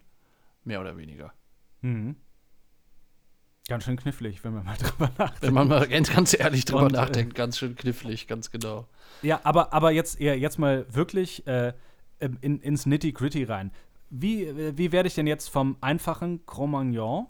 Mehr 0.64 0.80
oder 0.80 0.96
weniger. 0.96 1.32
Mhm. 1.80 2.16
Ganz 3.68 3.84
schön 3.84 3.96
knifflig, 3.96 4.42
wenn 4.44 4.54
man 4.54 4.64
mal 4.64 4.76
drüber 4.78 5.10
nachdenkt. 5.18 5.42
Wenn 5.42 5.54
man 5.54 5.68
mal 5.68 5.86
ganz 5.86 6.34
ehrlich 6.38 6.64
drüber 6.64 6.84
Und, 6.84 6.94
äh, 6.94 6.96
nachdenkt, 6.96 7.34
ganz 7.34 7.58
schön 7.58 7.76
knifflig, 7.76 8.26
ganz 8.26 8.50
genau. 8.50 8.88
Ja, 9.22 9.40
aber, 9.44 9.72
aber 9.74 9.92
jetzt, 9.92 10.18
jetzt 10.18 10.58
mal 10.58 10.86
wirklich 10.92 11.46
äh, 11.46 11.74
in, 12.18 12.60
ins 12.60 12.86
Nitty-Gritty 12.86 13.44
rein. 13.44 13.70
Wie, 14.10 14.76
wie 14.76 14.90
werde 14.90 15.06
ich 15.06 15.14
denn 15.14 15.26
jetzt 15.26 15.48
vom 15.48 15.76
einfachen 15.82 16.46
Cro-Magnon 16.46 17.26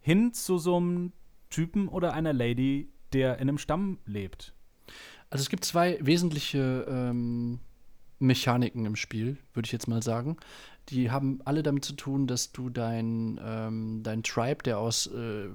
hin 0.00 0.32
zu 0.32 0.58
so 0.58 0.76
einem 0.76 1.12
Typen 1.50 1.88
oder 1.88 2.14
einer 2.14 2.32
Lady, 2.32 2.88
der 3.12 3.38
in 3.38 3.48
einem 3.48 3.58
Stamm 3.58 3.98
lebt? 4.06 4.54
Also 5.28 5.42
es 5.42 5.48
gibt 5.48 5.64
zwei 5.64 5.98
wesentliche 6.00 6.86
ähm, 6.88 7.58
Mechaniken 8.20 8.86
im 8.86 8.94
Spiel, 8.94 9.38
würde 9.52 9.66
ich 9.66 9.72
jetzt 9.72 9.88
mal 9.88 10.04
sagen. 10.04 10.36
Die 10.90 11.10
haben 11.10 11.40
alle 11.44 11.62
damit 11.62 11.84
zu 11.84 11.94
tun, 11.94 12.26
dass 12.26 12.52
du 12.52 12.68
dein, 12.68 13.40
ähm, 13.42 14.02
dein 14.02 14.22
Tribe, 14.22 14.62
der 14.62 14.78
aus, 14.78 15.06
äh, 15.06 15.48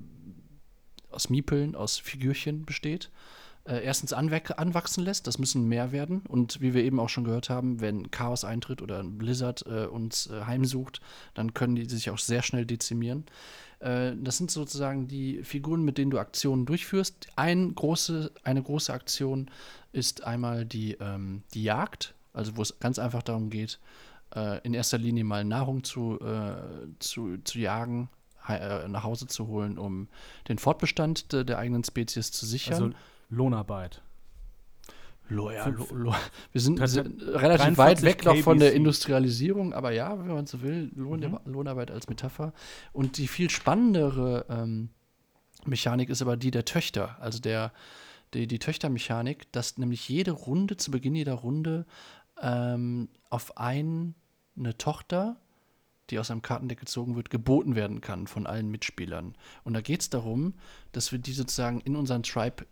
aus 1.11 1.29
Miepeln, 1.29 1.75
aus 1.75 1.99
Figürchen 1.99 2.65
besteht, 2.65 3.11
äh, 3.65 3.83
erstens 3.83 4.13
anwachsen 4.13 5.03
lässt. 5.03 5.27
Das 5.27 5.37
müssen 5.37 5.67
mehr 5.67 5.91
werden. 5.91 6.21
Und 6.27 6.61
wie 6.61 6.73
wir 6.73 6.83
eben 6.83 6.99
auch 6.99 7.09
schon 7.09 7.23
gehört 7.23 7.49
haben, 7.49 7.81
wenn 7.81 8.09
Chaos 8.09 8.43
eintritt 8.43 8.81
oder 8.81 8.99
ein 8.99 9.17
Blizzard 9.17 9.65
äh, 9.67 9.85
uns 9.85 10.27
äh, 10.27 10.45
heimsucht, 10.45 11.01
dann 11.35 11.53
können 11.53 11.75
die 11.75 11.85
sich 11.85 12.09
auch 12.09 12.17
sehr 12.17 12.41
schnell 12.41 12.65
dezimieren. 12.65 13.25
Äh, 13.79 14.13
das 14.21 14.37
sind 14.37 14.49
sozusagen 14.49 15.07
die 15.07 15.43
Figuren, 15.43 15.83
mit 15.83 15.97
denen 15.97 16.11
du 16.11 16.19
Aktionen 16.19 16.65
durchführst. 16.65 17.27
Ein 17.35 17.75
große, 17.75 18.31
eine 18.43 18.63
große 18.63 18.91
Aktion 18.93 19.51
ist 19.91 20.23
einmal 20.23 20.65
die, 20.65 20.97
ähm, 20.99 21.43
die 21.53 21.63
Jagd, 21.63 22.15
also 22.33 22.57
wo 22.57 22.61
es 22.61 22.79
ganz 22.79 22.99
einfach 22.99 23.23
darum 23.23 23.49
geht, 23.49 23.79
äh, 24.35 24.59
in 24.63 24.73
erster 24.73 24.97
Linie 24.97 25.23
mal 25.23 25.43
Nahrung 25.43 25.83
zu, 25.83 26.19
äh, 26.19 26.55
zu, 26.99 27.37
zu 27.43 27.59
jagen, 27.59 28.09
nach 28.87 29.03
Hause 29.03 29.27
zu 29.27 29.45
holen, 29.45 29.77
um 29.77 30.07
den 30.47 30.57
Fortbestand 30.57 31.33
de, 31.33 31.43
der 31.43 31.59
eigenen 31.59 31.83
Spezies 31.83 32.31
zu 32.31 32.47
sichern. 32.47 32.83
Also 32.83 32.89
Lohnarbeit. 33.29 34.01
Lo, 35.29 35.51
ja, 35.51 35.67
lo, 35.67 35.87
lo. 35.91 36.15
Wir 36.51 36.61
sind, 36.61 36.79
sind 36.87 37.21
relativ 37.21 37.77
weit 37.77 38.01
weg 38.01 38.25
noch 38.25 38.37
von 38.37 38.57
der 38.57 38.73
Industrialisierung, 38.73 39.73
aber 39.73 39.91
ja, 39.91 40.17
wenn 40.17 40.33
man 40.33 40.47
so 40.47 40.61
will, 40.63 40.89
Lohn, 40.95 41.19
mhm. 41.19 41.39
Lohnarbeit 41.45 41.91
als 41.91 42.09
Metapher. 42.09 42.51
Und 42.91 43.17
die 43.17 43.27
viel 43.27 43.51
spannendere 43.51 44.45
ähm, 44.49 44.89
Mechanik 45.65 46.09
ist 46.09 46.23
aber 46.23 46.35
die 46.35 46.51
der 46.51 46.65
Töchter, 46.65 47.17
also 47.19 47.39
der, 47.39 47.71
die, 48.33 48.47
die 48.47 48.57
Töchtermechanik, 48.57 49.51
dass 49.51 49.77
nämlich 49.77 50.09
jede 50.09 50.31
Runde, 50.31 50.77
zu 50.77 50.89
Beginn 50.89 51.13
jeder 51.13 51.35
Runde, 51.35 51.85
ähm, 52.41 53.09
auf 53.29 53.57
ein, 53.57 54.15
eine 54.57 54.77
Tochter, 54.77 55.37
die 56.09 56.19
aus 56.19 56.31
einem 56.31 56.41
Kartendeck 56.41 56.79
gezogen 56.79 57.15
wird, 57.15 57.29
geboten 57.29 57.75
werden 57.75 58.01
kann 58.01 58.27
von 58.27 58.47
allen 58.47 58.69
Mitspielern. 58.69 59.35
Und 59.63 59.73
da 59.73 59.81
geht 59.81 60.01
es 60.01 60.09
darum, 60.09 60.55
dass 60.91 61.11
wir 61.11 61.19
die 61.19 61.33
sozusagen 61.33 61.81
in 61.81 61.95
unseren 61.95 62.23
Tribe 62.23 62.65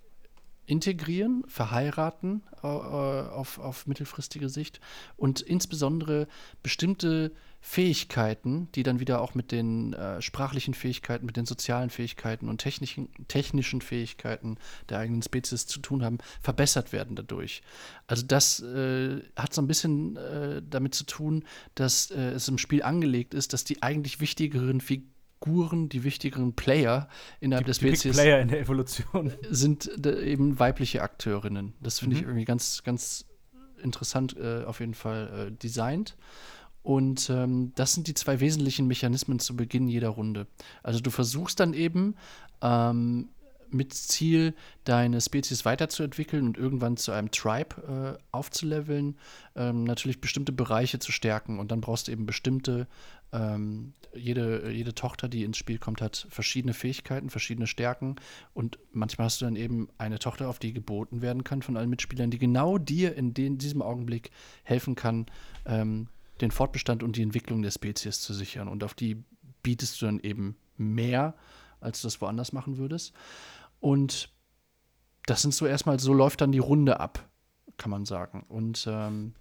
integrieren, 0.68 1.44
verheiraten 1.48 2.44
äh, 2.62 2.68
auf, 2.68 3.58
auf 3.58 3.88
mittelfristige 3.88 4.50
Sicht 4.50 4.80
und 5.16 5.42
insbesondere 5.42 6.28
bestimmte 6.62 7.32
Fähigkeiten, 7.62 8.70
die 8.76 8.84
dann 8.84 9.00
wieder 9.00 9.22
auch 9.22 9.34
mit 9.34 9.52
den 9.52 9.94
äh, 9.94 10.22
sprachlichen 10.22 10.74
Fähigkeiten, 10.74 11.26
mit 11.26 11.38
den 11.38 11.46
sozialen 11.46 11.90
Fähigkeiten 11.90 12.50
und 12.50 12.60
technischen, 12.60 13.10
technischen 13.28 13.82
Fähigkeiten 13.82 14.58
der 14.90 15.00
eigenen 15.00 15.22
Spezies 15.22 15.66
zu 15.66 15.80
tun 15.80 16.04
haben, 16.04 16.20
verbessert 16.42 16.92
werden 16.92 17.16
dadurch. 17.16 17.64
Also 18.06 18.26
das 18.26 18.60
äh, 18.60 19.22
hat 19.36 19.54
so 19.54 19.62
ein 19.62 19.68
bisschen 19.68 20.18
äh, 20.18 20.62
damit 20.70 20.96
zu 20.96 21.06
tun, 21.06 21.46
dass 21.76 22.12
äh, 22.12 22.32
es 22.32 22.48
im 22.48 22.58
Spiel 22.58 22.84
angelegt 22.84 23.34
ist, 23.34 23.54
dass 23.54 23.64
die 23.64 23.82
eigentlich 23.82 24.20
wichtigeren 24.20 24.82
Figuren 24.82 25.17
Figuren, 25.40 25.90
die 25.90 26.04
wichtigeren 26.04 26.54
Player 26.54 27.08
innerhalb 27.40 27.66
die, 27.66 27.70
der 27.70 27.74
Spezies 27.74 28.02
die 28.02 28.10
Player 28.22 28.40
in 28.40 28.48
der 28.48 28.60
Evolution 28.60 29.34
sind 29.50 29.90
eben 30.06 30.60
weibliche 30.60 31.02
Akteurinnen. 31.02 31.74
Das 31.82 32.00
finde 32.00 32.16
mhm. 32.16 32.22
ich 32.22 32.28
irgendwie 32.28 32.46
ganz, 32.46 32.84
ganz 32.84 33.26
interessant 33.82 34.36
äh, 34.38 34.64
auf 34.66 34.80
jeden 34.80 34.94
Fall 34.94 35.50
äh, 35.50 35.52
designt. 35.52 36.18
Und 36.82 37.30
ähm, 37.30 37.74
das 37.76 37.94
sind 37.94 38.08
die 38.08 38.14
zwei 38.14 38.40
wesentlichen 38.40 38.88
Mechanismen 38.88 39.40
zu 39.40 39.56
Beginn 39.56 39.88
jeder 39.88 40.10
Runde. 40.10 40.48
Also 40.84 41.02
du 41.02 41.12
versuchst 41.12 41.60
dann 41.60 41.74
eben 41.74 42.16
ähm, 42.62 43.30
mit 43.70 43.94
Ziel, 43.94 44.54
deine 44.84 45.20
Spezies 45.22 45.66
weiterzuentwickeln 45.66 46.46
und 46.46 46.58
irgendwann 46.58 46.98
zu 46.98 47.12
einem 47.12 47.32
Tribe 47.32 48.18
äh, 48.18 48.24
aufzuleveln, 48.32 49.18
ähm, 49.56 49.84
natürlich 49.84 50.22
bestimmte 50.22 50.52
Bereiche 50.52 51.00
zu 51.00 51.12
stärken. 51.12 51.60
Und 51.60 51.72
dann 51.72 51.82
brauchst 51.82 52.08
du 52.08 52.12
eben 52.12 52.26
bestimmte, 52.26 52.88
ähm, 53.34 53.94
jede, 54.16 54.72
jede 54.72 54.96
Tochter, 54.96 55.28
die 55.28 55.44
ins 55.44 55.58
Spiel 55.58 55.78
kommt, 55.78 56.02
hat 56.02 56.28
verschiedene 56.30 56.74
Fähigkeiten, 56.74 57.30
verschiedene 57.30 57.68
Stärken. 57.68 58.16
Und 58.54 58.80
manchmal 58.92 59.26
hast 59.26 59.42
du 59.42 59.46
dann 59.46 59.56
eben 59.56 59.90
eine 59.98 60.20
Tochter, 60.20 60.50
auf 60.50 60.60
die 60.60 60.74
geboten 60.74 61.22
werden 61.22 61.44
kann 61.44 61.62
von 61.62 61.78
allen 61.78 61.90
Mitspielern, 61.90 62.32
die 62.32 62.40
genau 62.40 62.78
dir 62.78 63.16
in 63.16 63.34
den, 63.34 63.58
diesem 63.58 63.82
Augenblick 63.82 64.32
helfen 64.64 64.96
kann, 64.96 65.26
ähm, 65.66 66.08
den 66.42 66.52
Fortbestand 66.52 67.04
und 67.04 67.16
die 67.16 67.24
Entwicklung 67.24 67.62
der 67.62 67.72
Spezies 67.72 68.22
zu 68.22 68.34
sichern. 68.34 68.68
Und 68.68 68.84
auf 68.84 68.94
die 68.94 69.24
bietest 69.64 70.02
du 70.02 70.06
dann 70.06 70.20
eben 70.20 70.56
mehr, 70.78 71.36
als 71.80 72.02
du 72.02 72.08
das 72.08 72.22
woanders 72.22 72.54
machen 72.54 72.78
würdest. 72.78 73.14
Und 73.80 74.30
das 75.26 75.42
sind 75.42 75.54
so 75.54 75.66
erstmal, 75.66 76.00
so 76.00 76.14
läuft 76.14 76.42
dann 76.42 76.52
die 76.52 76.60
Runde 76.60 77.00
ab, 77.00 77.28
kann 77.78 77.92
man 77.92 78.06
sagen. 78.06 78.46
Und 78.48 78.88
ähm, 78.90 79.34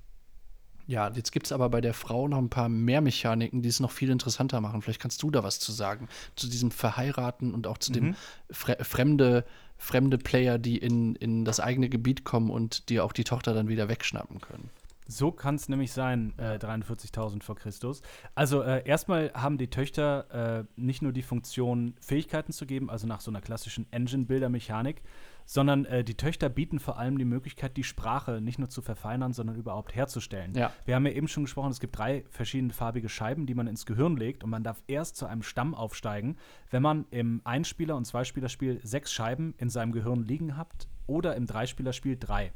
ja, 0.86 1.10
jetzt 1.10 1.32
gibt 1.32 1.46
es 1.46 1.52
aber 1.52 1.68
bei 1.68 1.80
der 1.80 1.94
Frau 1.94 2.28
noch 2.28 2.38
ein 2.38 2.48
paar 2.48 2.68
mehr 2.68 3.00
Mechaniken, 3.00 3.62
die 3.62 3.68
es 3.68 3.80
noch 3.80 3.90
viel 3.90 4.10
interessanter 4.10 4.60
machen. 4.60 4.82
Vielleicht 4.82 5.00
kannst 5.00 5.22
du 5.22 5.30
da 5.30 5.42
was 5.42 5.58
zu 5.58 5.72
sagen. 5.72 6.08
Zu 6.36 6.48
diesem 6.48 6.70
Verheiraten 6.70 7.54
und 7.54 7.66
auch 7.66 7.78
zu 7.78 7.90
mhm. 7.90 7.94
dem 7.94 8.16
fre 8.50 8.76
fremde, 8.82 9.44
fremde 9.78 10.18
Player, 10.18 10.58
die 10.58 10.78
in, 10.78 11.16
in 11.16 11.44
das 11.44 11.60
eigene 11.60 11.88
Gebiet 11.88 12.24
kommen 12.24 12.50
und 12.50 12.88
dir 12.88 13.04
auch 13.04 13.12
die 13.12 13.24
Tochter 13.24 13.52
dann 13.52 13.68
wieder 13.68 13.88
wegschnappen 13.88 14.40
können. 14.40 14.70
So 15.08 15.30
kann 15.30 15.54
es 15.54 15.68
nämlich 15.68 15.92
sein, 15.92 16.34
äh, 16.36 16.58
43.000 16.58 17.42
vor 17.42 17.54
Christus. 17.54 18.02
Also 18.34 18.62
äh, 18.62 18.82
erstmal 18.84 19.30
haben 19.34 19.56
die 19.56 19.68
Töchter 19.68 20.64
äh, 20.66 20.80
nicht 20.80 21.00
nur 21.00 21.12
die 21.12 21.22
Funktion, 21.22 21.94
Fähigkeiten 22.00 22.52
zu 22.52 22.66
geben, 22.66 22.90
also 22.90 23.06
nach 23.06 23.20
so 23.20 23.30
einer 23.30 23.40
klassischen 23.40 23.86
Engine-Builder-Mechanik, 23.92 25.02
sondern 25.46 25.84
äh, 25.86 26.04
die 26.04 26.16
Töchter 26.16 26.48
bieten 26.48 26.78
vor 26.78 26.98
allem 26.98 27.16
die 27.16 27.24
Möglichkeit, 27.24 27.76
die 27.76 27.84
Sprache 27.84 28.40
nicht 28.40 28.58
nur 28.58 28.68
zu 28.68 28.82
verfeinern, 28.82 29.32
sondern 29.32 29.56
überhaupt 29.56 29.94
herzustellen. 29.94 30.54
Ja. 30.54 30.72
Wir 30.84 30.96
haben 30.96 31.06
ja 31.06 31.12
eben 31.12 31.28
schon 31.28 31.44
gesprochen, 31.44 31.70
es 31.70 31.80
gibt 31.80 31.96
drei 31.96 32.24
verschiedene 32.28 32.72
farbige 32.72 33.08
Scheiben, 33.08 33.46
die 33.46 33.54
man 33.54 33.66
ins 33.66 33.86
Gehirn 33.86 34.16
legt 34.16 34.44
und 34.44 34.50
man 34.50 34.64
darf 34.64 34.82
erst 34.88 35.16
zu 35.16 35.26
einem 35.26 35.42
Stamm 35.42 35.74
aufsteigen, 35.74 36.36
wenn 36.70 36.82
man 36.82 37.06
im 37.10 37.40
Einspieler- 37.44 37.96
und 37.96 38.04
Zweispielerspiel 38.04 38.80
sechs 38.82 39.12
Scheiben 39.12 39.54
in 39.58 39.70
seinem 39.70 39.92
Gehirn 39.92 40.22
liegen 40.22 40.56
hat 40.56 40.88
oder 41.06 41.36
im 41.36 41.46
Dreispielerspiel 41.46 42.16
drei. 42.18 42.52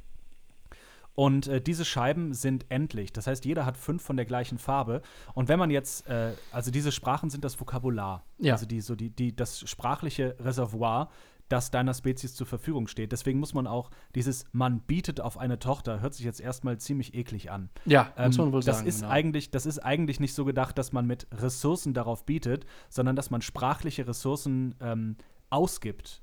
Und 1.15 1.49
äh, 1.49 1.61
diese 1.61 1.85
Scheiben 1.85 2.35
sind 2.35 2.67
endlich. 2.71 3.13
Das 3.13 3.27
heißt, 3.27 3.45
jeder 3.45 3.67
hat 3.67 3.77
fünf 3.77 4.03
von 4.03 4.17
der 4.17 4.27
gleichen 4.27 4.59
Farbe. 4.59 5.03
Und 5.35 5.49
wenn 5.49 5.59
man 5.59 5.71
jetzt, 5.71 6.09
äh, 6.09 6.33
also 6.53 6.71
diese 6.71 6.93
Sprachen 6.93 7.31
sind 7.31 7.45
das 7.45 7.61
Vokabular. 7.61 8.25
Ja. 8.39 8.55
Also 8.55 8.65
die, 8.65 8.81
so 8.81 8.95
die, 8.95 9.11
die, 9.11 9.35
das 9.35 9.69
sprachliche 9.69 10.37
Reservoir, 10.41 11.11
das 11.51 11.71
deiner 11.71 11.93
Spezies 11.95 12.35
zur 12.35 12.47
Verfügung 12.47 12.87
steht. 12.87 13.13
Deswegen 13.13 13.39
muss 13.39 13.55
man 13.55 13.67
auch 13.67 13.91
dieses 14.15 14.45
man 14.53 14.81
bietet 14.81 15.21
auf 15.21 15.37
eine 15.39 15.59
Tochter, 15.59 16.01
hört 16.01 16.15
sich 16.15 16.25
jetzt 16.25 16.41
erstmal 16.41 16.79
ziemlich 16.79 17.15
eklig 17.15 17.51
an. 17.51 17.69
Ja, 17.85 18.13
ähm, 18.17 18.27
muss 18.27 18.39
man 18.39 18.53
wohl 18.53 18.63
das 18.63 18.79
sagen. 18.79 18.89
Ist 18.89 19.01
genau. 19.01 19.13
eigentlich, 19.13 19.51
das 19.51 19.67
ist 19.67 19.79
eigentlich 19.81 20.21
nicht 20.21 20.35
so 20.35 20.45
gedacht, 20.45 20.79
dass 20.79 20.93
man 20.93 21.07
mit 21.07 21.27
Ressourcen 21.33 21.95
darauf 21.95 22.25
bietet, 22.25 22.67
sondern 22.89 23.17
dass 23.17 23.31
man 23.31 23.43
sprachliche 23.43 24.07
Ressourcen 24.07 24.75
ähm, 24.81 25.17
ausgibt 25.51 26.23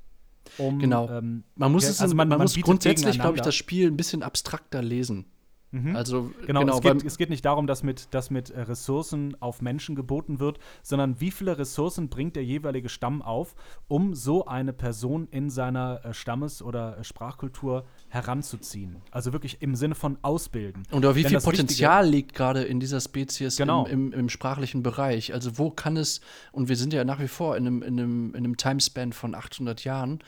um, 0.57 0.79
genau. 0.79 1.09
Ähm, 1.09 1.43
man 1.55 1.71
muss, 1.71 1.85
es, 1.85 2.01
also 2.01 2.15
man, 2.15 2.27
man, 2.27 2.37
man 2.37 2.45
muss 2.45 2.55
grundsätzlich, 2.59 3.19
glaube 3.19 3.37
ich, 3.37 3.41
das 3.41 3.55
Spiel 3.55 3.87
ein 3.87 3.97
bisschen 3.97 4.23
abstrakter 4.23 4.81
lesen. 4.81 5.25
Mhm. 5.71 5.95
Also 5.95 6.31
genau, 6.45 6.61
genau 6.61 6.75
es, 6.75 6.81
geht, 6.81 7.05
es, 7.05 7.17
geht, 7.17 7.29
nicht 7.29 7.43
darum, 7.43 7.67
dass 7.67 7.83
mit, 7.83 8.13
dass 8.13 8.29
mit 8.29 8.49
äh, 8.51 8.61
Ressourcen 8.61 9.35
auf 9.41 9.61
Menschen 9.61 9.95
geboten 9.95 10.39
wird, 10.39 10.59
sondern 10.81 11.19
wie 11.19 11.29
viele 11.29 11.57
Ressourcen 11.57 12.07
bringt 12.07 12.35
der 12.37 12.45
jeweilige 12.45 12.87
Stamm 12.87 13.21
auf, 13.21 13.55
um 13.87 14.15
so 14.15 14.45
eine 14.45 14.71
Person 14.71 15.27
in 15.29 15.49
seiner 15.49 16.05
äh, 16.05 16.13
Stammes- 16.13 16.61
oder 16.61 16.97
äh, 16.97 17.03
Sprachkultur 17.03 17.85
heranzuziehen. 18.07 18.97
Also 19.11 19.33
wirklich 19.33 19.61
im 19.61 19.75
Sinne 19.75 19.95
von 19.95 20.17
ausbilden. 20.21 20.83
Und 20.91 21.03
wie 21.03 21.23
Denn 21.23 21.31
viel 21.31 21.41
Potenzial 21.41 22.03
Wichtige, 22.03 22.17
liegt 22.17 22.33
gerade 22.33 22.63
in 22.63 22.79
dieser 22.79 23.01
Spezies 23.01 23.57
genau. 23.57 23.85
im, 23.85 24.13
im, 24.13 24.19
im, 24.19 24.29
sprachlichen 24.29 24.83
Bereich? 24.83 25.33
Also 25.33 25.57
wo 25.57 25.69
kann 25.69 25.97
es, 25.97 26.21
und 26.53 26.69
wir 26.69 26.77
sind 26.77 26.93
ja 26.93 27.03
nach 27.03 27.19
wie 27.19 27.27
vor 27.27 27.57
in 27.57 27.67
einem, 27.67 27.81
in 27.81 27.99
einem, 27.99 28.29
in 28.29 28.37
einem 28.37 28.57
Timespan 28.57 29.11
von 29.11 29.35
800 29.35 29.83
Jahren, 29.83 30.19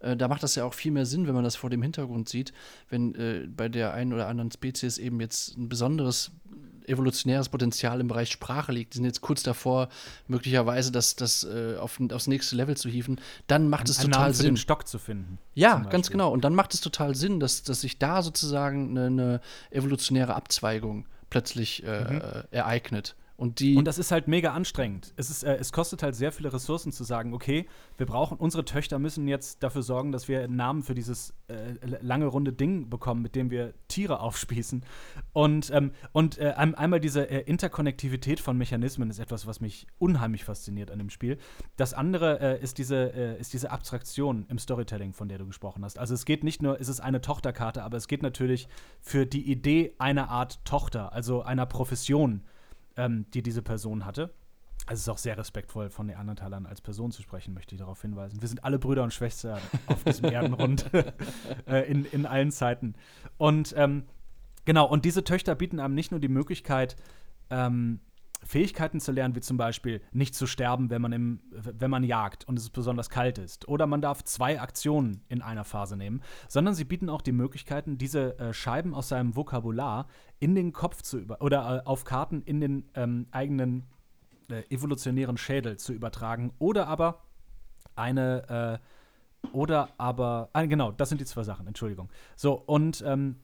äh, 0.00 0.16
da 0.16 0.28
macht 0.28 0.42
das 0.42 0.54
ja 0.54 0.64
auch 0.64 0.74
viel 0.74 0.92
mehr 0.92 1.06
Sinn, 1.06 1.26
wenn 1.26 1.34
man 1.34 1.44
das 1.44 1.56
vor 1.56 1.70
dem 1.70 1.82
Hintergrund 1.82 2.28
sieht, 2.28 2.52
wenn 2.88 3.14
äh, 3.14 3.46
bei 3.48 3.68
der 3.68 3.92
einen 3.92 4.12
oder 4.12 4.28
anderen 4.28 4.50
Spezies 4.50 4.98
eben 4.98 5.20
jetzt 5.20 5.56
ein 5.56 5.68
besonderes 5.68 6.32
evolutionäres 6.88 7.48
Potenzial 7.50 8.00
im 8.00 8.08
Bereich 8.08 8.30
Sprache 8.30 8.72
liegt, 8.72 8.94
die 8.94 8.98
sind 8.98 9.04
jetzt 9.04 9.20
kurz 9.20 9.42
davor, 9.42 9.88
möglicherweise 10.26 10.90
das, 10.90 11.16
das 11.16 11.44
äh, 11.44 11.76
auf, 11.76 12.00
aufs 12.12 12.26
nächste 12.26 12.56
Level 12.56 12.76
zu 12.76 12.88
hieven, 12.88 13.20
dann 13.46 13.68
macht 13.68 13.86
ein, 13.86 13.90
es 13.90 13.98
total 13.98 14.32
Sinn. 14.34 14.46
den 14.46 14.56
Stock 14.56 14.88
zu 14.88 14.98
finden. 14.98 15.38
Ja, 15.54 15.80
ganz 15.90 16.10
genau. 16.10 16.32
Und 16.32 16.44
dann 16.44 16.54
macht 16.54 16.74
es 16.74 16.80
total 16.80 17.14
Sinn, 17.14 17.40
dass, 17.40 17.62
dass 17.62 17.82
sich 17.82 17.98
da 17.98 18.22
sozusagen 18.22 18.96
eine, 18.96 19.06
eine 19.06 19.40
evolutionäre 19.70 20.34
Abzweigung 20.34 21.06
plötzlich 21.30 21.84
äh, 21.84 22.14
mhm. 22.14 22.22
ereignet. 22.50 23.14
Und, 23.40 23.60
die 23.60 23.76
und 23.76 23.84
das 23.84 23.98
ist 23.98 24.10
halt 24.10 24.26
mega 24.26 24.52
anstrengend. 24.52 25.14
Es, 25.16 25.30
ist, 25.30 25.44
äh, 25.44 25.54
es 25.58 25.70
kostet 25.70 26.02
halt 26.02 26.16
sehr 26.16 26.32
viele 26.32 26.52
Ressourcen 26.52 26.90
zu 26.90 27.04
sagen, 27.04 27.32
okay, 27.32 27.66
wir 27.96 28.04
brauchen, 28.04 28.36
unsere 28.36 28.64
Töchter 28.64 28.98
müssen 28.98 29.28
jetzt 29.28 29.62
dafür 29.62 29.82
sorgen, 29.82 30.10
dass 30.10 30.26
wir 30.26 30.42
einen 30.42 30.56
Namen 30.56 30.82
für 30.82 30.96
dieses 30.96 31.34
äh, 31.46 31.74
lange 32.00 32.26
runde 32.26 32.52
Ding 32.52 32.90
bekommen, 32.90 33.22
mit 33.22 33.36
dem 33.36 33.52
wir 33.52 33.74
Tiere 33.86 34.18
aufspießen. 34.18 34.82
Und, 35.32 35.70
ähm, 35.70 35.92
und 36.10 36.38
äh, 36.38 36.54
einmal 36.56 36.98
diese 36.98 37.30
äh, 37.30 37.42
Interkonnektivität 37.42 38.40
von 38.40 38.58
Mechanismen 38.58 39.08
ist 39.08 39.20
etwas, 39.20 39.46
was 39.46 39.60
mich 39.60 39.86
unheimlich 40.00 40.42
fasziniert 40.42 40.90
an 40.90 40.98
dem 40.98 41.08
Spiel. 41.08 41.38
Das 41.76 41.94
andere 41.94 42.40
äh, 42.40 42.60
ist, 42.60 42.78
diese, 42.78 43.14
äh, 43.14 43.38
ist 43.38 43.52
diese 43.52 43.70
Abstraktion 43.70 44.46
im 44.48 44.58
Storytelling, 44.58 45.12
von 45.12 45.28
der 45.28 45.38
du 45.38 45.46
gesprochen 45.46 45.84
hast. 45.84 46.00
Also 46.00 46.12
es 46.12 46.24
geht 46.24 46.42
nicht 46.42 46.60
nur, 46.60 46.80
es 46.80 46.88
ist 46.88 46.98
eine 46.98 47.20
Tochterkarte, 47.20 47.84
aber 47.84 47.98
es 47.98 48.08
geht 48.08 48.24
natürlich 48.24 48.66
für 49.00 49.26
die 49.26 49.48
Idee 49.48 49.94
einer 49.98 50.28
Art 50.28 50.64
Tochter, 50.64 51.12
also 51.12 51.42
einer 51.42 51.66
Profession 51.66 52.42
ähm, 52.98 53.24
die 53.32 53.42
diese 53.42 53.62
Person 53.62 54.04
hatte. 54.04 54.34
Also 54.86 54.94
es 54.94 55.00
ist 55.00 55.08
auch 55.08 55.18
sehr 55.18 55.38
respektvoll 55.38 55.90
von 55.90 56.06
Neandertalern 56.06 56.66
als 56.66 56.80
Person 56.80 57.10
zu 57.10 57.22
sprechen, 57.22 57.54
möchte 57.54 57.74
ich 57.74 57.78
darauf 57.78 58.00
hinweisen. 58.02 58.40
Wir 58.40 58.48
sind 58.48 58.64
alle 58.64 58.78
Brüder 58.78 59.02
und 59.02 59.12
Schwestern 59.12 59.60
auf 59.86 60.04
diesem 60.04 60.24
Erdenrund 60.32 60.90
äh, 61.66 61.90
in, 61.90 62.04
in 62.04 62.26
allen 62.26 62.50
Zeiten. 62.50 62.94
Und 63.36 63.74
ähm, 63.76 64.04
genau, 64.64 64.86
und 64.86 65.04
diese 65.04 65.24
Töchter 65.24 65.54
bieten 65.54 65.80
einem 65.80 65.94
nicht 65.94 66.10
nur 66.10 66.20
die 66.20 66.28
Möglichkeit, 66.28 66.96
ähm, 67.50 68.00
Fähigkeiten 68.44 69.00
zu 69.00 69.12
lernen, 69.12 69.34
wie 69.34 69.40
zum 69.40 69.56
Beispiel 69.56 70.00
nicht 70.12 70.34
zu 70.34 70.46
sterben, 70.46 70.90
wenn 70.90 71.02
man, 71.02 71.12
im, 71.12 71.40
wenn 71.50 71.90
man 71.90 72.04
jagt 72.04 72.46
und 72.46 72.58
es 72.58 72.70
besonders 72.70 73.10
kalt 73.10 73.38
ist. 73.38 73.68
Oder 73.68 73.86
man 73.86 74.00
darf 74.00 74.24
zwei 74.24 74.60
Aktionen 74.60 75.22
in 75.28 75.42
einer 75.42 75.64
Phase 75.64 75.96
nehmen, 75.96 76.22
sondern 76.48 76.74
sie 76.74 76.84
bieten 76.84 77.08
auch 77.08 77.22
die 77.22 77.32
Möglichkeiten, 77.32 77.98
diese 77.98 78.38
äh, 78.38 78.52
Scheiben 78.52 78.94
aus 78.94 79.08
seinem 79.08 79.36
Vokabular 79.36 80.06
in 80.38 80.54
den 80.54 80.72
Kopf 80.72 81.02
zu 81.02 81.18
über 81.18 81.42
oder 81.42 81.82
äh, 81.84 81.86
auf 81.86 82.04
Karten 82.04 82.42
in 82.42 82.60
den 82.60 82.84
ähm, 82.94 83.26
eigenen 83.30 83.84
äh, 84.50 84.62
evolutionären 84.70 85.36
Schädel 85.36 85.76
zu 85.76 85.92
übertragen. 85.92 86.52
Oder 86.58 86.86
aber 86.86 87.22
eine 87.96 88.80
äh, 88.80 88.86
oder 89.52 89.90
aber, 89.98 90.50
ah, 90.52 90.64
genau, 90.64 90.92
das 90.92 91.08
sind 91.08 91.20
die 91.20 91.24
zwei 91.24 91.42
Sachen, 91.42 91.66
Entschuldigung. 91.66 92.08
So, 92.36 92.54
und 92.54 93.02
ähm, 93.06 93.36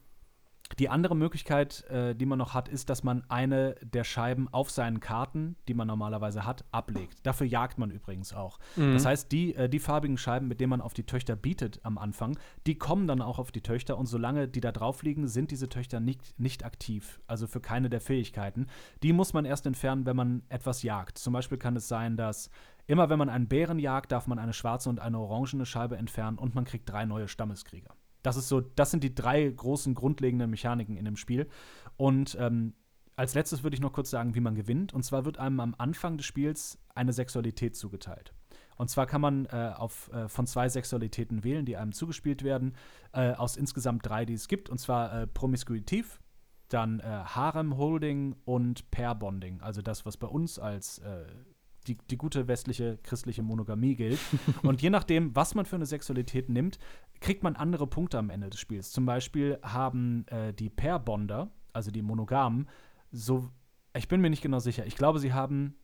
die 0.79 0.89
andere 0.89 1.15
Möglichkeit, 1.15 1.85
äh, 1.89 2.15
die 2.15 2.27
man 2.27 2.39
noch 2.39 2.55
hat, 2.55 2.69
ist, 2.69 2.91
dass 2.91 3.05
man 3.05 3.23
eine 3.29 3.75
der 3.83 4.03
Scheiben 4.03 4.49
auf 4.49 4.71
seinen 4.71 4.99
Karten, 4.99 5.57
die 5.69 5.75
man 5.75 5.87
normalerweise 5.87 6.45
hat, 6.45 6.65
ablegt. 6.73 7.19
Dafür 7.23 7.47
jagt 7.47 7.79
man 7.79 7.91
übrigens 7.91 8.33
auch. 8.33 8.59
Mhm. 8.77 8.95
Das 8.95 9.05
heißt, 9.05 9.31
die, 9.31 9.55
äh, 9.55 9.69
die 9.69 9.79
farbigen 9.79 10.17
Scheiben, 10.17 10.49
mit 10.49 10.61
denen 10.61 10.71
man 10.71 10.81
auf 10.81 10.95
die 10.95 11.05
Töchter 11.05 11.37
bietet 11.37 11.81
am 11.85 11.99
Anfang, 11.99 12.39
die 12.67 12.77
kommen 12.77 13.07
dann 13.07 13.23
auch 13.23 13.39
auf 13.39 13.53
die 13.53 13.61
Töchter 13.61 13.99
und 13.99 14.07
solange 14.07 14.49
die 14.49 14.61
da 14.61 14.73
drauf 14.73 15.03
liegen, 15.03 15.29
sind 15.29 15.51
diese 15.51 15.69
Töchter 15.69 16.01
nicht, 16.01 16.39
nicht 16.41 16.65
aktiv. 16.65 17.21
Also 17.27 17.47
für 17.47 17.61
keine 17.61 17.91
der 17.91 18.01
Fähigkeiten. 18.01 18.67
Die 19.03 19.13
muss 19.13 19.33
man 19.33 19.45
erst 19.45 19.67
entfernen, 19.67 20.07
wenn 20.07 20.17
man 20.17 20.43
etwas 20.49 20.83
jagt. 20.83 21.19
Zum 21.19 21.33
Beispiel 21.33 21.59
kann 21.59 21.77
es 21.77 21.89
sein, 21.89 22.17
dass 22.17 22.51
immer 22.87 23.11
wenn 23.11 23.19
man 23.19 23.29
einen 23.29 23.49
Bären 23.49 23.79
jagt, 23.79 24.13
darf 24.13 24.27
man 24.27 24.39
eine 24.39 24.53
schwarze 24.53 24.89
und 24.89 24.99
eine 24.99 25.19
orangene 25.19 25.67
Scheibe 25.67 25.97
entfernen 25.97 26.39
und 26.39 26.55
man 26.55 26.65
kriegt 26.65 26.89
drei 26.89 27.05
neue 27.05 27.29
Stammeskrieger. 27.29 27.95
Das 28.25 28.37
ist 28.37 28.49
so, 28.49 28.61
das 28.61 28.91
sind 28.91 29.05
die 29.05 29.15
drei 29.15 29.49
großen 29.49 29.95
grundlegenden 29.95 30.51
Mechaniken 30.51 30.97
in 30.97 31.05
dem 31.05 31.17
Spiel. 31.17 31.47
Und 31.97 32.37
ähm, 32.41 32.75
als 33.17 33.35
letztes 33.35 33.63
würde 33.63 33.75
ich 33.75 33.81
noch 33.81 33.93
kurz 33.93 34.11
sagen, 34.11 34.35
wie 34.35 34.41
man 34.41 34.55
gewinnt. 34.55 34.93
Und 34.93 35.05
zwar 35.05 35.25
wird 35.25 35.39
einem 35.39 35.61
am 35.61 35.75
Anfang 35.79 36.17
des 36.17 36.27
Spiels 36.27 36.79
eine 36.95 37.13
Sexualität 37.13 37.77
zugeteilt. 37.77 38.35
Und 38.77 38.91
zwar 38.91 39.07
kann 39.07 39.21
man 39.21 39.45
äh, 39.47 39.73
auf, 39.77 40.11
äh, 40.13 40.29
von 40.29 40.47
zwei 40.47 40.69
Sexualitäten 40.69 41.45
wählen, 41.45 41.67
die 41.67 41.77
einem 41.77 41.93
zugespielt 41.93 42.43
werden, 42.43 42.75
äh, 43.13 43.33
aus 43.35 43.57
insgesamt 43.57 44.07
drei, 44.07 44.25
die 44.25 44.35
es 44.35 44.49
gibt. 44.49 44.71
Und 44.71 44.79
zwar 44.79 45.13
äh, 45.13 45.27
promiskuitiv, 45.27 46.21
dann 46.71 47.01
äh, 47.01 47.05
Harem-Holding 47.05 48.37
und 48.47 48.91
Pair-Bonding. 48.91 49.61
Also 49.61 49.83
das, 49.83 50.07
was 50.07 50.17
bei 50.17 50.27
uns 50.27 50.59
als 50.59 50.99
äh, 50.99 51.27
die, 51.87 51.99
die 52.11 52.17
gute 52.17 52.49
westliche 52.49 52.99
christliche 53.03 53.43
Monogamie 53.43 53.95
gilt. 53.95 54.19
und 54.63 54.83
je 54.83 54.91
nachdem, 54.91 55.35
was 55.35 55.55
man 55.55 55.67
für 55.67 55.77
eine 55.77 55.87
Sexualität 55.87 56.49
nimmt, 56.49 56.79
kriegt 57.21 57.43
man 57.43 57.57
andere 57.57 57.87
Punkte 57.87 58.19
am 58.19 58.31
Ende 58.31 58.51
des 58.51 58.61
Spiels. 58.61 58.91
Zum 58.91 59.07
Beispiel 59.07 59.59
haben 59.63 60.27
äh, 60.29 60.53
die 60.53 60.71
Pair-Bonder, 60.71 61.51
also 61.73 61.91
die 61.91 62.03
Monogamen, 62.03 62.69
so, 63.11 63.49
ich 63.97 64.09
bin 64.09 64.21
mir 64.21 64.31
nicht 64.31 64.43
genau 64.43 64.59
sicher, 64.59 64.87
ich 64.87 64.97
glaube, 64.97 65.19
sie 65.19 65.33
haben 65.33 65.77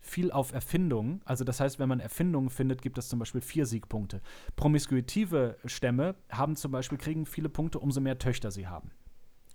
viel 0.00 0.32
auf 0.32 0.52
Erfindungen. 0.52 1.20
Also 1.24 1.44
das 1.44 1.60
heißt, 1.60 1.78
wenn 1.78 1.88
man 1.88 2.00
Erfindungen 2.00 2.50
findet, 2.50 2.82
gibt 2.82 2.98
es 2.98 3.08
zum 3.08 3.18
Beispiel 3.18 3.40
vier 3.40 3.66
Siegpunkte. 3.66 4.22
Promiskuitive 4.56 5.58
Stämme 5.66 6.16
haben 6.30 6.56
zum 6.56 6.72
Beispiel, 6.72 6.98
kriegen 6.98 7.26
viele 7.26 7.48
Punkte, 7.48 7.78
umso 7.78 8.00
mehr 8.00 8.18
Töchter 8.18 8.50
sie 8.50 8.66
haben. 8.66 8.90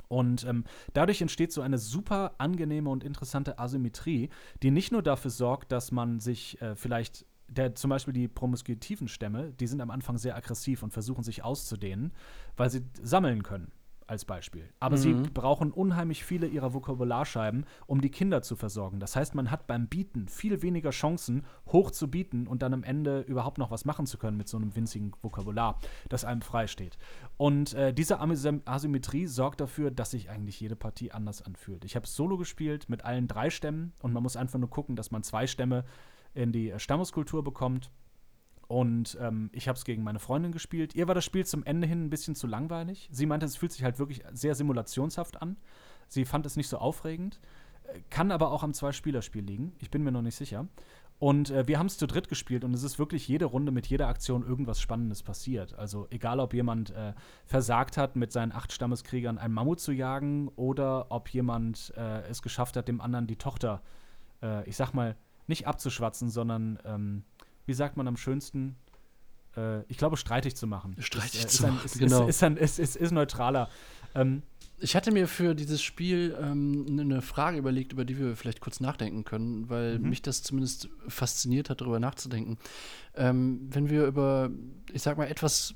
Und 0.08 0.46
ähm, 0.46 0.64
dadurch 0.94 1.22
entsteht 1.22 1.52
so 1.52 1.62
eine 1.62 1.78
super 1.78 2.36
angenehme 2.38 2.90
und 2.90 3.04
interessante 3.04 3.60
Asymmetrie, 3.60 4.30
die 4.64 4.72
nicht 4.72 4.92
nur 4.92 5.02
dafür 5.02 5.32
sorgt, 5.32 5.72
dass 5.72 5.92
man 5.92 6.20
sich 6.20 6.62
äh, 6.62 6.76
vielleicht 6.76 7.26
der, 7.48 7.76
zum 7.76 7.90
Beispiel 7.90 8.14
die 8.14 8.28
promiskuitiven 8.28 9.08
Stämme, 9.08 9.54
die 9.54 9.68
sind 9.68 9.82
am 9.82 9.92
Anfang 9.92 10.18
sehr 10.18 10.36
aggressiv 10.36 10.84
und 10.84 10.92
versuchen 10.92 11.24
sich 11.24 11.44
auszudehnen, 11.44 12.12
weil 12.58 12.70
sie 12.70 12.82
sammeln 13.02 13.44
können 13.44 13.72
als 14.08 14.26
Beispiel. 14.26 14.70
Aber 14.80 14.98
mhm. 14.98 15.02
sie 15.02 15.14
brauchen 15.14 15.72
unheimlich 15.72 16.24
viele 16.24 16.48
ihrer 16.48 16.74
Vokabularscheiben, 16.74 17.66
um 17.88 18.02
die 18.02 18.10
Kinder 18.10 18.42
zu 18.42 18.56
versorgen. 18.56 19.00
Das 19.00 19.16
heißt, 19.16 19.36
man 19.36 19.52
hat 19.52 19.68
beim 19.68 19.88
Bieten 19.88 20.28
viel 20.28 20.62
weniger 20.62 20.92
Chancen, 20.92 21.46
hoch 21.68 21.92
zu 21.92 22.10
bieten 22.10 22.48
und 22.48 22.62
dann 22.62 22.74
am 22.74 22.84
Ende 22.84 23.22
überhaupt 23.22 23.58
noch 23.58 23.72
was 23.72 23.86
machen 23.86 24.06
zu 24.06 24.18
können 24.18 24.38
mit 24.38 24.48
so 24.48 24.58
einem 24.58 24.76
winzigen 24.76 25.12
Vokabular, 25.22 25.80
das 26.10 26.26
einem 26.26 26.42
freisteht. 26.42 26.98
Und 27.38 27.74
äh, 27.74 27.94
diese 27.94 28.20
Asymmetrie 28.20 29.28
sorgt 29.28 29.62
dafür, 29.62 29.92
dass 29.92 30.12
sich 30.12 30.30
eigentlich 30.30 30.60
jede 30.60 30.76
Partie 30.76 31.12
anders 31.12 31.42
anfühlt. 31.42 31.86
Ich 31.86 31.96
habe 31.96 32.08
Solo 32.08 32.38
gespielt 32.38 32.90
mit 32.90 33.04
allen 33.04 33.28
drei 33.28 33.50
Stämmen 33.50 33.94
und 34.02 34.14
man 34.14 34.24
muss 34.24 34.38
einfach 34.38 34.60
nur 34.60 34.70
gucken, 34.70 34.96
dass 34.96 35.12
man 35.12 35.24
zwei 35.24 35.48
Stämme 35.48 35.86
in 36.34 36.52
die 36.52 36.74
Stammeskultur 36.78 37.44
bekommt. 37.44 37.92
Und 38.68 39.18
ähm, 39.22 39.50
ich 39.54 39.68
habe 39.68 39.78
es 39.78 39.86
gegen 39.86 40.04
meine 40.04 40.20
Freundin 40.20 40.52
gespielt. 40.52 40.96
Ihr 40.96 41.08
war 41.08 41.16
das 41.16 41.26
Spiel 41.26 41.46
zum 41.46 41.64
Ende 41.64 41.88
hin 41.88 42.06
ein 42.06 42.10
bisschen 42.10 42.36
zu 42.36 42.48
langweilig. 42.48 43.10
Sie 43.12 43.26
meinte, 43.26 43.46
es 43.46 43.58
fühlt 43.58 43.72
sich 43.72 43.84
halt 43.84 44.00
wirklich 44.00 44.24
sehr 44.34 44.56
simulationshaft 44.56 45.42
an. 45.42 45.58
Sie 46.08 46.26
fand 46.26 46.46
es 46.46 46.56
nicht 46.56 46.68
so 46.68 46.78
aufregend. 46.78 47.40
Äh, 47.84 48.00
kann 48.10 48.32
aber 48.32 48.52
auch 48.52 48.64
am 48.64 48.74
Zwei-Spieler-Spiel 48.74 49.44
liegen. 49.44 49.74
Ich 49.80 49.92
bin 49.92 50.04
mir 50.04 50.12
noch 50.12 50.22
nicht 50.22 50.36
sicher. 50.36 50.68
Und 51.18 51.50
äh, 51.50 51.68
wir 51.68 51.80
haben 51.80 51.86
es 51.86 51.98
zu 51.98 52.08
dritt 52.08 52.28
gespielt 52.28 52.66
und 52.66 52.74
es 52.74 52.84
ist 52.84 53.00
wirklich 53.00 53.28
jede 53.28 53.46
Runde 53.46 53.72
mit 53.72 53.88
jeder 53.88 54.08
Aktion 54.08 54.46
irgendwas 54.46 54.82
Spannendes 54.82 55.24
passiert. 55.24 55.74
Also 55.76 56.08
egal, 56.10 56.40
ob 56.42 56.54
jemand 56.54 56.90
äh, 56.90 57.14
versagt 57.46 57.96
hat, 57.96 58.18
mit 58.18 58.34
seinen 58.34 58.52
acht 58.52 58.74
Stammeskriegern 58.74 59.38
einen 59.38 59.54
Mammut 59.54 59.80
zu 59.80 59.94
jagen 59.94 60.50
oder 60.50 61.12
ob 61.12 61.30
jemand 61.30 61.94
äh, 61.96 62.28
es 62.28 62.42
geschafft 62.42 62.76
hat, 62.76 62.90
dem 62.90 63.00
anderen 63.00 63.28
die 63.28 63.38
Tochter, 63.38 63.82
äh, 64.42 64.68
ich 64.68 64.76
sag 64.76 64.94
mal, 64.94 65.16
nicht 65.48 65.68
abzuschwatzen, 65.68 66.30
sondern 66.30 66.80
ähm, 66.84 67.24
wie 67.66 67.74
sagt 67.74 67.98
man 67.98 68.08
am 68.08 68.18
schönsten? 68.18 68.76
Äh, 69.56 69.82
ich 69.88 69.98
glaube, 69.98 70.18
streitig 70.18 70.56
zu 70.56 70.68
machen. 70.68 70.96
Streitig 71.00 71.40
ist, 71.40 71.46
äh, 71.46 71.48
zu 71.48 71.68
machen, 71.68 71.80
ist, 71.86 72.00
genau. 72.00 72.28
Ist, 72.28 72.42
ist, 72.42 72.80
ist, 72.80 72.96
ist 72.96 73.12
neutraler. 73.12 73.70
Ähm, 74.14 74.44
ich 74.78 74.96
hatte 74.96 75.12
mir 75.12 75.28
für 75.28 75.56
dieses 75.56 75.82
Spiel 75.82 76.38
ähm, 76.40 76.86
eine 76.90 77.22
Frage 77.22 77.58
überlegt, 77.58 77.94
über 77.94 78.04
die 78.04 78.20
wir 78.20 78.36
vielleicht 78.36 78.60
kurz 78.60 78.80
nachdenken 78.80 79.24
können, 79.24 79.70
weil 79.70 80.00
mhm. 80.00 80.10
mich 80.10 80.22
das 80.22 80.44
zumindest 80.44 80.90
fasziniert 81.08 81.70
hat, 81.70 81.82
darüber 81.82 82.00
nachzudenken. 82.00 82.58
Ähm, 83.16 83.68
wenn 83.72 83.90
wir 83.90 84.06
über, 84.06 84.50
ich 84.92 85.02
sag 85.02 85.18
mal, 85.18 85.28
etwas 85.28 85.76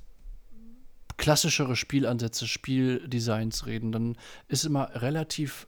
klassischere 1.17 1.75
Spielansätze, 1.75 2.47
Spieldesigns 2.47 3.65
reden, 3.65 3.91
dann 3.91 4.17
ist 4.47 4.65
immer 4.65 4.89
relativ 4.95 5.67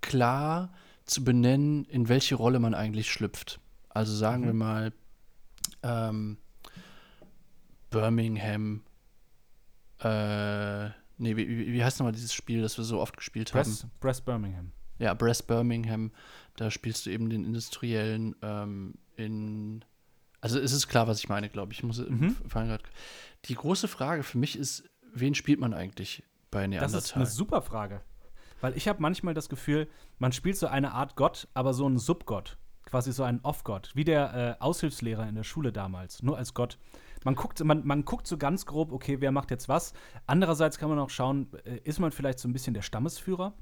klar 0.00 0.72
zu 1.04 1.24
benennen, 1.24 1.84
in 1.86 2.08
welche 2.08 2.34
Rolle 2.34 2.58
man 2.58 2.74
eigentlich 2.74 3.10
schlüpft. 3.10 3.60
Also 3.90 4.14
sagen 4.14 4.42
mhm. 4.42 4.46
wir 4.46 4.54
mal, 4.54 4.92
ähm, 5.82 6.38
Birmingham, 7.90 8.82
äh, 10.00 10.86
nee, 11.18 11.36
wie, 11.36 11.72
wie, 11.72 11.84
heißt 11.84 11.98
nochmal 12.00 12.12
dieses 12.12 12.32
Spiel, 12.34 12.62
das 12.62 12.76
wir 12.78 12.84
so 12.84 13.00
oft 13.00 13.16
gespielt 13.16 13.54
haben? 13.54 13.62
Bress, 13.64 13.86
Bress 14.00 14.20
Birmingham. 14.20 14.72
Ja, 14.98 15.14
Brest 15.14 15.46
Birmingham. 15.46 16.12
Da 16.56 16.70
spielst 16.70 17.06
du 17.06 17.10
eben 17.10 17.30
den 17.30 17.44
Industriellen 17.44 18.34
ähm, 18.42 18.94
in. 19.16 19.84
Also 20.40 20.58
es 20.58 20.72
ist 20.72 20.88
klar, 20.88 21.06
was 21.06 21.18
ich 21.18 21.28
meine, 21.28 21.48
glaube 21.48 21.72
ich. 21.72 21.78
ich 21.78 21.84
muss, 21.84 21.98
Mhm. 21.98 22.36
Die 23.44 23.54
große 23.54 23.88
Frage 23.88 24.22
für 24.22 24.38
mich 24.38 24.56
ist, 24.58 24.84
wen 25.14 25.34
spielt 25.34 25.60
man 25.60 25.72
eigentlich 25.72 26.24
bei 26.50 26.62
Das 26.62 26.70
Neandertal? 26.70 27.00
ist 27.00 27.16
eine 27.16 27.26
super 27.26 27.62
Frage. 27.62 28.02
Weil 28.60 28.76
ich 28.76 28.88
habe 28.88 29.02
manchmal 29.02 29.34
das 29.34 29.48
Gefühl, 29.48 29.88
man 30.18 30.32
spielt 30.32 30.56
so 30.56 30.66
eine 30.68 30.92
Art 30.92 31.16
Gott, 31.16 31.48
aber 31.54 31.74
so 31.74 31.86
einen 31.86 31.98
Subgott. 31.98 32.58
Quasi 32.84 33.12
so 33.12 33.22
einen 33.22 33.40
Off-Gott. 33.42 33.90
Wie 33.94 34.04
der 34.04 34.34
äh, 34.34 34.62
Aushilfslehrer 34.62 35.28
in 35.28 35.34
der 35.34 35.44
Schule 35.44 35.72
damals. 35.72 36.22
Nur 36.22 36.36
als 36.36 36.54
Gott. 36.54 36.78
Man 37.24 37.34
guckt, 37.34 37.62
man, 37.62 37.86
man 37.86 38.04
guckt 38.04 38.26
so 38.26 38.36
ganz 38.36 38.66
grob, 38.66 38.92
okay, 38.92 39.20
wer 39.20 39.32
macht 39.32 39.50
jetzt 39.50 39.68
was. 39.68 39.92
Andererseits 40.26 40.78
kann 40.78 40.88
man 40.88 40.98
auch 40.98 41.10
schauen, 41.10 41.48
äh, 41.64 41.78
ist 41.84 42.00
man 42.00 42.12
vielleicht 42.12 42.38
so 42.38 42.48
ein 42.48 42.52
bisschen 42.52 42.74
der 42.74 42.82
Stammesführer? 42.82 43.54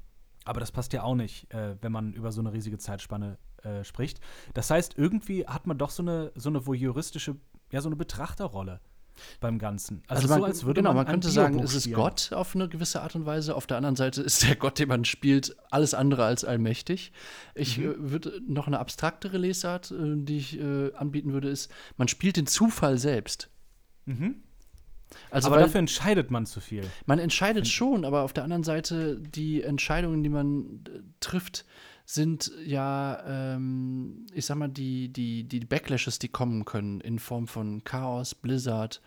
Aber 0.43 0.59
das 0.59 0.71
passt 0.71 0.93
ja 0.93 1.03
auch 1.03 1.15
nicht, 1.15 1.53
äh, 1.53 1.75
wenn 1.81 1.91
man 1.91 2.13
über 2.13 2.31
so 2.31 2.41
eine 2.41 2.51
riesige 2.51 2.79
Zeitspanne 2.79 3.37
äh, 3.63 3.83
spricht. 3.83 4.19
Das 4.55 4.71
heißt, 4.71 4.97
irgendwie 4.97 5.45
hat 5.45 5.67
man 5.67 5.77
doch 5.77 5.91
so 5.91 6.01
eine, 6.01 6.31
so 6.35 6.49
eine 6.49 6.65
voyeuristische, 6.65 7.35
ja, 7.71 7.81
so 7.81 7.89
eine 7.89 7.95
Betrachterrolle 7.95 8.81
beim 9.39 9.59
Ganzen. 9.59 10.01
Also, 10.07 10.27
man, 10.27 10.39
so, 10.39 10.45
als 10.45 10.65
würde 10.65 10.79
genau, 10.81 10.89
man 10.91 11.05
man 11.05 11.07
könnte 11.07 11.29
sagen, 11.29 11.59
es 11.59 11.73
ist. 11.75 11.91
Gott 11.93 12.31
auf 12.33 12.55
eine 12.55 12.67
gewisse 12.69 13.01
Art 13.01 13.15
und 13.15 13.25
Weise. 13.25 13.55
Auf 13.55 13.67
der 13.67 13.77
anderen 13.77 13.95
Seite 13.95 14.21
ist 14.21 14.43
der 14.43 14.55
Gott, 14.55 14.79
den 14.79 14.87
man 14.87 15.05
spielt, 15.05 15.55
alles 15.69 15.93
andere 15.93 16.25
als 16.25 16.43
allmächtig. 16.45 17.11
Ich 17.55 17.77
Mhm. 17.77 17.83
äh, 17.83 18.11
würde 18.11 18.41
noch 18.47 18.67
eine 18.67 18.79
abstraktere 18.79 19.37
Lesart, 19.37 19.91
äh, 19.91 20.15
die 20.15 20.37
ich 20.37 20.59
äh, 20.59 20.93
anbieten 20.93 21.33
würde, 21.33 21.49
ist, 21.49 21.71
man 21.97 22.07
spielt 22.07 22.37
den 22.37 22.47
Zufall 22.47 22.97
selbst. 22.97 23.49
Mhm. 24.05 24.35
Also 25.29 25.47
aber 25.47 25.57
weil 25.57 25.63
dafür 25.63 25.79
entscheidet 25.79 26.31
man 26.31 26.45
zu 26.45 26.61
viel. 26.61 26.83
man 27.05 27.19
entscheidet 27.19 27.67
schon, 27.67 28.05
aber 28.05 28.21
auf 28.21 28.31
der 28.31 28.43
anderen 28.45 28.63
Seite 28.63 29.19
die 29.19 29.61
Entscheidungen, 29.61 30.23
die 30.23 30.29
man 30.29 30.83
äh, 30.87 30.99
trifft, 31.19 31.65
sind 32.05 32.51
ja, 32.65 33.23
ähm, 33.55 34.25
ich 34.33 34.45
sag 34.45 34.57
mal, 34.57 34.69
die, 34.69 35.09
die, 35.09 35.43
die 35.43 35.59
Backlashes, 35.61 36.19
die 36.19 36.29
kommen 36.29 36.65
können 36.65 37.01
in 37.01 37.19
Form 37.19 37.47
von 37.47 37.83
Chaos, 37.83 38.35
Blizzard, 38.35 39.01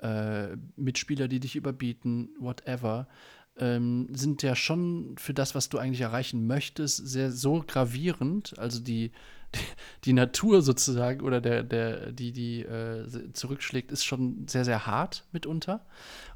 äh, 0.00 0.56
Mitspieler, 0.76 1.28
die 1.28 1.40
dich 1.40 1.56
überbieten, 1.56 2.30
whatever, 2.38 3.08
ähm, 3.58 4.08
sind 4.12 4.42
ja 4.42 4.54
schon 4.54 5.16
für 5.18 5.34
das, 5.34 5.54
was 5.54 5.68
du 5.68 5.78
eigentlich 5.78 6.00
erreichen 6.00 6.46
möchtest, 6.46 7.06
sehr 7.08 7.32
so 7.32 7.64
gravierend. 7.66 8.58
Also 8.58 8.80
die, 8.80 9.10
die, 9.54 9.60
die 10.04 10.12
Natur 10.12 10.62
sozusagen 10.62 11.22
oder 11.22 11.40
der, 11.40 11.62
der, 11.64 12.12
die, 12.12 12.32
die 12.32 12.62
äh, 12.62 13.32
zurückschlägt, 13.32 13.90
ist 13.92 14.04
schon 14.04 14.46
sehr, 14.46 14.64
sehr 14.64 14.86
hart 14.86 15.24
mitunter. 15.32 15.84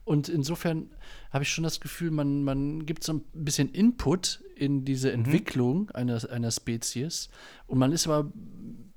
Und 0.05 0.29
insofern 0.29 0.91
habe 1.31 1.45
ich 1.45 1.51
schon 1.51 1.65
das 1.65 1.81
Gefühl, 1.81 2.11
man, 2.11 2.43
man 2.43 2.87
gibt 2.87 3.05
so 3.05 3.15
ein 3.15 3.25
bisschen 3.33 3.71
Input 3.71 4.43
in 4.63 4.85
diese 4.85 5.11
Entwicklung 5.13 5.91
einer, 5.91 6.21
einer 6.31 6.51
Spezies. 6.51 7.29
Und 7.67 7.79
man 7.79 7.91
ist 7.93 8.07
aber, 8.07 8.31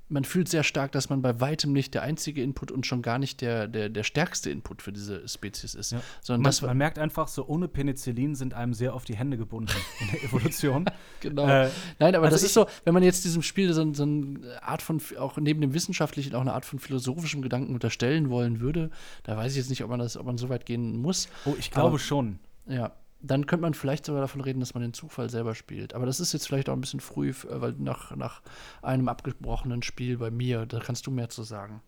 man 0.07 0.23
fühlt 0.23 0.47
sehr 0.47 0.61
stark, 0.63 0.91
dass 0.91 1.09
man 1.09 1.23
bei 1.23 1.39
weitem 1.41 1.73
nicht 1.73 1.95
der 1.95 2.03
einzige 2.03 2.43
Input 2.43 2.71
und 2.71 2.85
schon 2.85 3.01
gar 3.01 3.17
nicht 3.17 3.41
der, 3.41 3.67
der, 3.67 3.89
der 3.89 4.03
stärkste 4.03 4.51
Input 4.51 4.83
für 4.83 4.93
diese 4.93 5.27
Spezies 5.27 5.73
ist. 5.73 5.91
Ja. 5.93 6.01
Sondern 6.21 6.41
Man, 6.43 6.49
das 6.49 6.61
man 6.61 6.77
merkt 6.77 6.99
einfach, 6.99 7.27
so 7.27 7.47
ohne 7.47 7.67
Penicillin 7.67 8.35
sind 8.35 8.53
einem 8.53 8.75
sehr 8.75 8.93
oft 8.93 9.07
die 9.09 9.15
Hände 9.15 9.35
gebunden 9.37 9.71
in 10.01 10.07
der 10.11 10.23
Evolution. 10.23 10.85
Genau. 11.21 11.47
Äh, 11.47 11.71
Nein, 11.97 12.13
aber 12.13 12.25
also 12.25 12.35
das 12.35 12.43
ist 12.43 12.53
so, 12.53 12.67
wenn 12.83 12.93
man 12.93 13.01
jetzt 13.01 13.25
diesem 13.25 13.41
Spiel 13.41 13.73
so, 13.73 13.91
so 13.93 14.03
eine 14.03 14.61
Art 14.61 14.83
von, 14.83 15.01
auch 15.17 15.37
neben 15.37 15.59
dem 15.59 15.73
wissenschaftlichen, 15.73 16.35
auch 16.35 16.41
eine 16.41 16.53
Art 16.53 16.65
von 16.65 16.77
philosophischem 16.77 17.41
Gedanken 17.41 17.73
unterstellen 17.73 18.29
wollen 18.29 18.59
würde, 18.59 18.91
da 19.23 19.35
weiß 19.35 19.53
ich 19.53 19.57
jetzt 19.57 19.69
nicht, 19.71 19.83
ob 19.83 19.89
man 19.89 19.97
das, 19.99 20.17
ob 20.17 20.27
man 20.27 20.37
so 20.37 20.49
weit 20.49 20.67
gehen 20.67 20.97
muss. 21.01 21.27
oh, 21.45 21.55
ich 21.57 21.71
glaube 21.71 21.87
Aber- 21.89 21.99
schon. 21.99 22.37
Ja, 22.67 22.91
dann 23.21 23.45
könnte 23.47 23.61
man 23.63 23.73
vielleicht 23.73 24.05
sogar 24.05 24.21
davon 24.21 24.41
reden, 24.41 24.59
dass 24.59 24.73
man 24.73 24.83
den 24.83 24.93
Zufall 24.93 25.29
selber 25.29 25.55
spielt. 25.55 25.93
Aber 25.93 26.05
das 26.05 26.19
ist 26.19 26.33
jetzt 26.33 26.47
vielleicht 26.47 26.69
auch 26.69 26.73
ein 26.73 26.81
bisschen 26.81 26.99
früh, 26.99 27.29
f- 27.29 27.47
weil 27.49 27.73
nach, 27.73 28.15
nach 28.15 28.41
einem 28.81 29.07
abgebrochenen 29.09 29.81
Spiel 29.83 30.17
bei 30.17 30.29
mir, 30.31 30.65
da 30.65 30.79
kannst 30.79 31.07
du 31.07 31.11
mehr 31.11 31.29
zu 31.29 31.41
sagen. 31.43 31.81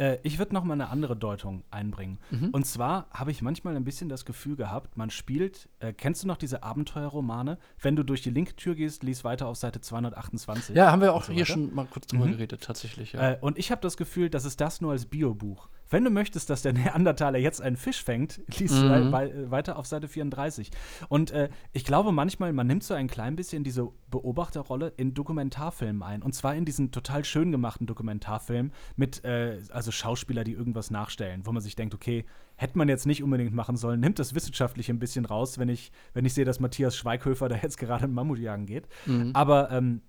Äh, 0.00 0.18
ich 0.22 0.38
würde 0.38 0.54
noch 0.54 0.62
mal 0.62 0.74
eine 0.74 0.90
andere 0.90 1.16
Deutung 1.16 1.64
einbringen. 1.72 2.18
Mhm. 2.30 2.50
Und 2.50 2.64
zwar 2.64 3.08
habe 3.10 3.32
ich 3.32 3.42
manchmal 3.42 3.74
ein 3.74 3.82
bisschen 3.82 4.08
das 4.08 4.24
Gefühl 4.24 4.54
gehabt, 4.54 4.96
man 4.96 5.10
spielt, 5.10 5.68
äh, 5.80 5.92
kennst 5.92 6.22
du 6.22 6.28
noch 6.28 6.36
diese 6.36 6.62
Abenteuerromane? 6.62 7.58
Wenn 7.80 7.96
du 7.96 8.04
durch 8.04 8.22
die 8.22 8.30
linke 8.30 8.54
Tür 8.54 8.76
gehst, 8.76 9.02
lies 9.02 9.24
weiter 9.24 9.48
auf 9.48 9.56
Seite 9.56 9.80
228. 9.80 10.76
Ja, 10.76 10.92
haben 10.92 11.02
wir 11.02 11.12
auch 11.12 11.24
so 11.24 11.32
hier 11.32 11.42
weiter. 11.42 11.52
schon 11.54 11.74
mal 11.74 11.86
kurz 11.86 12.06
drüber 12.06 12.26
Mhm. 12.26 12.32
geredet, 12.32 12.62
tatsächlich. 12.62 13.14
Ja. 13.14 13.32
Äh, 13.32 13.38
und 13.40 13.58
ich 13.58 13.72
habe 13.72 13.80
das 13.80 13.96
Gefühl, 13.96 14.30
das 14.30 14.44
ist 14.44 14.60
das 14.60 14.80
nur 14.80 14.92
als 14.92 15.06
Biobuch. 15.06 15.68
Wenn 15.90 16.04
du 16.04 16.10
möchtest, 16.10 16.50
dass 16.50 16.62
der 16.62 16.72
Neandertaler 16.74 17.38
jetzt 17.38 17.60
einen 17.62 17.76
Fisch 17.76 18.02
fängt, 18.02 18.40
liest 18.58 18.74
Mhm. 18.82 19.12
wei- 19.12 19.28
äh, 19.30 19.50
weiter 19.50 19.78
auf 19.78 19.86
Seite 19.86 20.08
34. 20.08 20.70
Und 21.08 21.30
äh, 21.30 21.48
ich 21.72 21.84
glaube 21.84 22.12
manchmal, 22.12 22.52
man 22.52 22.66
nimmt 22.66 22.82
so 22.84 22.94
ein 22.94 23.06
klein 23.08 23.36
bisschen 23.36 23.64
diese 23.64 23.88
Beobachterrolle 24.10 24.92
in 24.96 25.14
Dokumentarfilmen 25.14 26.02
ein. 26.02 26.22
Und 26.22 26.34
zwar 26.34 26.54
in 26.54 26.64
diesen 26.64 26.90
total 26.90 27.24
schön 27.24 27.50
gemachten 27.52 27.86
Dokumentarfilmen 27.86 28.72
mit 28.96 29.24
äh, 29.24 29.60
also 29.70 29.90
Schauspieler, 29.90 30.44
die 30.44 30.52
irgendwas 30.52 30.90
nachstellen, 30.90 31.42
wo 31.44 31.52
man 31.52 31.62
sich 31.62 31.76
denkt, 31.76 31.94
okay, 31.94 32.24
hätte 32.56 32.76
man 32.76 32.88
jetzt 32.88 33.06
nicht 33.06 33.22
unbedingt 33.22 33.54
machen 33.54 33.76
sollen, 33.76 34.00
nimmt 34.00 34.18
das 34.18 34.34
wissenschaftlich 34.34 34.88
ein 34.90 34.98
bisschen 34.98 35.24
raus, 35.24 35.58
wenn 35.58 35.68
ich, 35.68 35.92
wenn 36.12 36.24
ich 36.24 36.34
sehe, 36.34 36.44
dass 36.44 36.58
Matthias 36.60 36.96
Schweighöfer 36.96 37.48
da 37.48 37.56
jetzt 37.56 37.78
gerade 37.78 38.04
einen 38.04 38.14
Mammut 38.14 38.38
jagen 38.38 38.66
geht. 38.66 38.88
Mhm. 39.06 39.30
Aber, 39.34 39.70
ähm, 39.70 40.02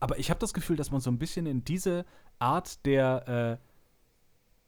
aber 0.00 0.18
ich 0.18 0.30
habe 0.30 0.40
das 0.40 0.54
Gefühl, 0.54 0.76
dass 0.76 0.90
man 0.90 1.00
so 1.00 1.10
ein 1.10 1.18
bisschen 1.18 1.46
in 1.46 1.64
diese 1.64 2.04
Art 2.38 2.84
der 2.86 3.58
äh, 3.60 3.67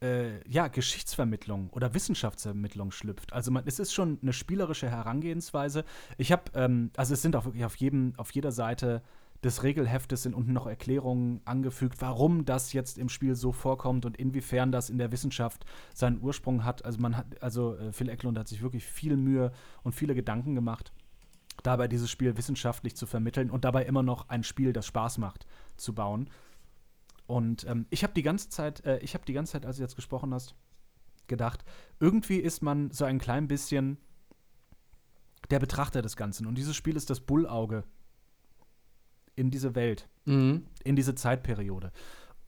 äh, 0.01 0.47
ja, 0.49 0.67
Geschichtsvermittlung 0.67 1.69
oder 1.71 1.93
Wissenschaftsvermittlung 1.93 2.91
schlüpft. 2.91 3.33
Also 3.33 3.51
man, 3.51 3.63
es 3.65 3.79
ist 3.79 3.93
schon 3.93 4.19
eine 4.21 4.33
spielerische 4.33 4.89
Herangehensweise. 4.89 5.85
Ich 6.17 6.31
habe, 6.31 6.43
ähm, 6.55 6.91
also 6.97 7.13
es 7.13 7.21
sind 7.21 7.35
auch 7.35 7.45
wirklich 7.45 7.65
auf 7.65 7.75
jedem, 7.75 8.13
auf 8.17 8.31
jeder 8.31 8.51
Seite 8.51 9.01
des 9.43 9.63
Regelheftes 9.63 10.23
sind 10.23 10.35
unten 10.35 10.53
noch 10.53 10.67
Erklärungen 10.67 11.41
angefügt, 11.45 11.99
warum 11.99 12.45
das 12.45 12.73
jetzt 12.73 12.99
im 12.99 13.09
Spiel 13.09 13.35
so 13.35 13.51
vorkommt 13.51 14.05
und 14.05 14.17
inwiefern 14.17 14.71
das 14.71 14.91
in 14.91 14.99
der 14.99 15.11
Wissenschaft 15.11 15.65
seinen 15.95 16.21
Ursprung 16.21 16.63
hat. 16.63 16.85
Also 16.85 16.99
man 16.99 17.17
hat, 17.17 17.41
also 17.41 17.75
äh, 17.75 17.91
Phil 17.91 18.09
Eklund 18.09 18.37
hat 18.37 18.47
sich 18.47 18.61
wirklich 18.61 18.85
viel 18.85 19.17
Mühe 19.17 19.51
und 19.83 19.93
viele 19.93 20.13
Gedanken 20.13 20.55
gemacht 20.55 20.91
dabei 21.63 21.87
dieses 21.87 22.09
Spiel 22.09 22.37
wissenschaftlich 22.37 22.95
zu 22.95 23.05
vermitteln 23.05 23.49
und 23.49 23.65
dabei 23.65 23.85
immer 23.85 24.03
noch 24.03 24.29
ein 24.29 24.43
Spiel, 24.43 24.73
das 24.73 24.85
Spaß 24.85 25.17
macht, 25.17 25.45
zu 25.77 25.93
bauen. 25.93 26.29
Und 27.31 27.65
ähm, 27.65 27.85
ich 27.89 28.03
habe 28.03 28.13
die 28.13 28.23
ganze 28.23 28.49
Zeit, 28.49 28.83
äh, 28.83 28.97
ich 28.99 29.13
habe 29.13 29.23
die 29.23 29.31
ganze 29.31 29.53
Zeit, 29.53 29.65
als 29.65 29.77
du 29.77 29.83
jetzt 29.83 29.95
gesprochen 29.95 30.33
hast, 30.33 30.53
gedacht, 31.27 31.63
irgendwie 32.01 32.39
ist 32.39 32.61
man 32.61 32.91
so 32.91 33.05
ein 33.05 33.19
klein 33.19 33.47
bisschen 33.47 33.97
der 35.49 35.59
Betrachter 35.59 36.01
des 36.01 36.17
Ganzen. 36.17 36.45
Und 36.45 36.55
dieses 36.55 36.75
Spiel 36.75 36.97
ist 36.97 37.09
das 37.09 37.21
Bullauge 37.21 37.85
in 39.35 39.49
diese 39.49 39.75
Welt 39.75 40.09
Mhm. 40.25 40.65
in 40.83 40.97
diese 40.97 41.15
Zeitperiode. 41.15 41.93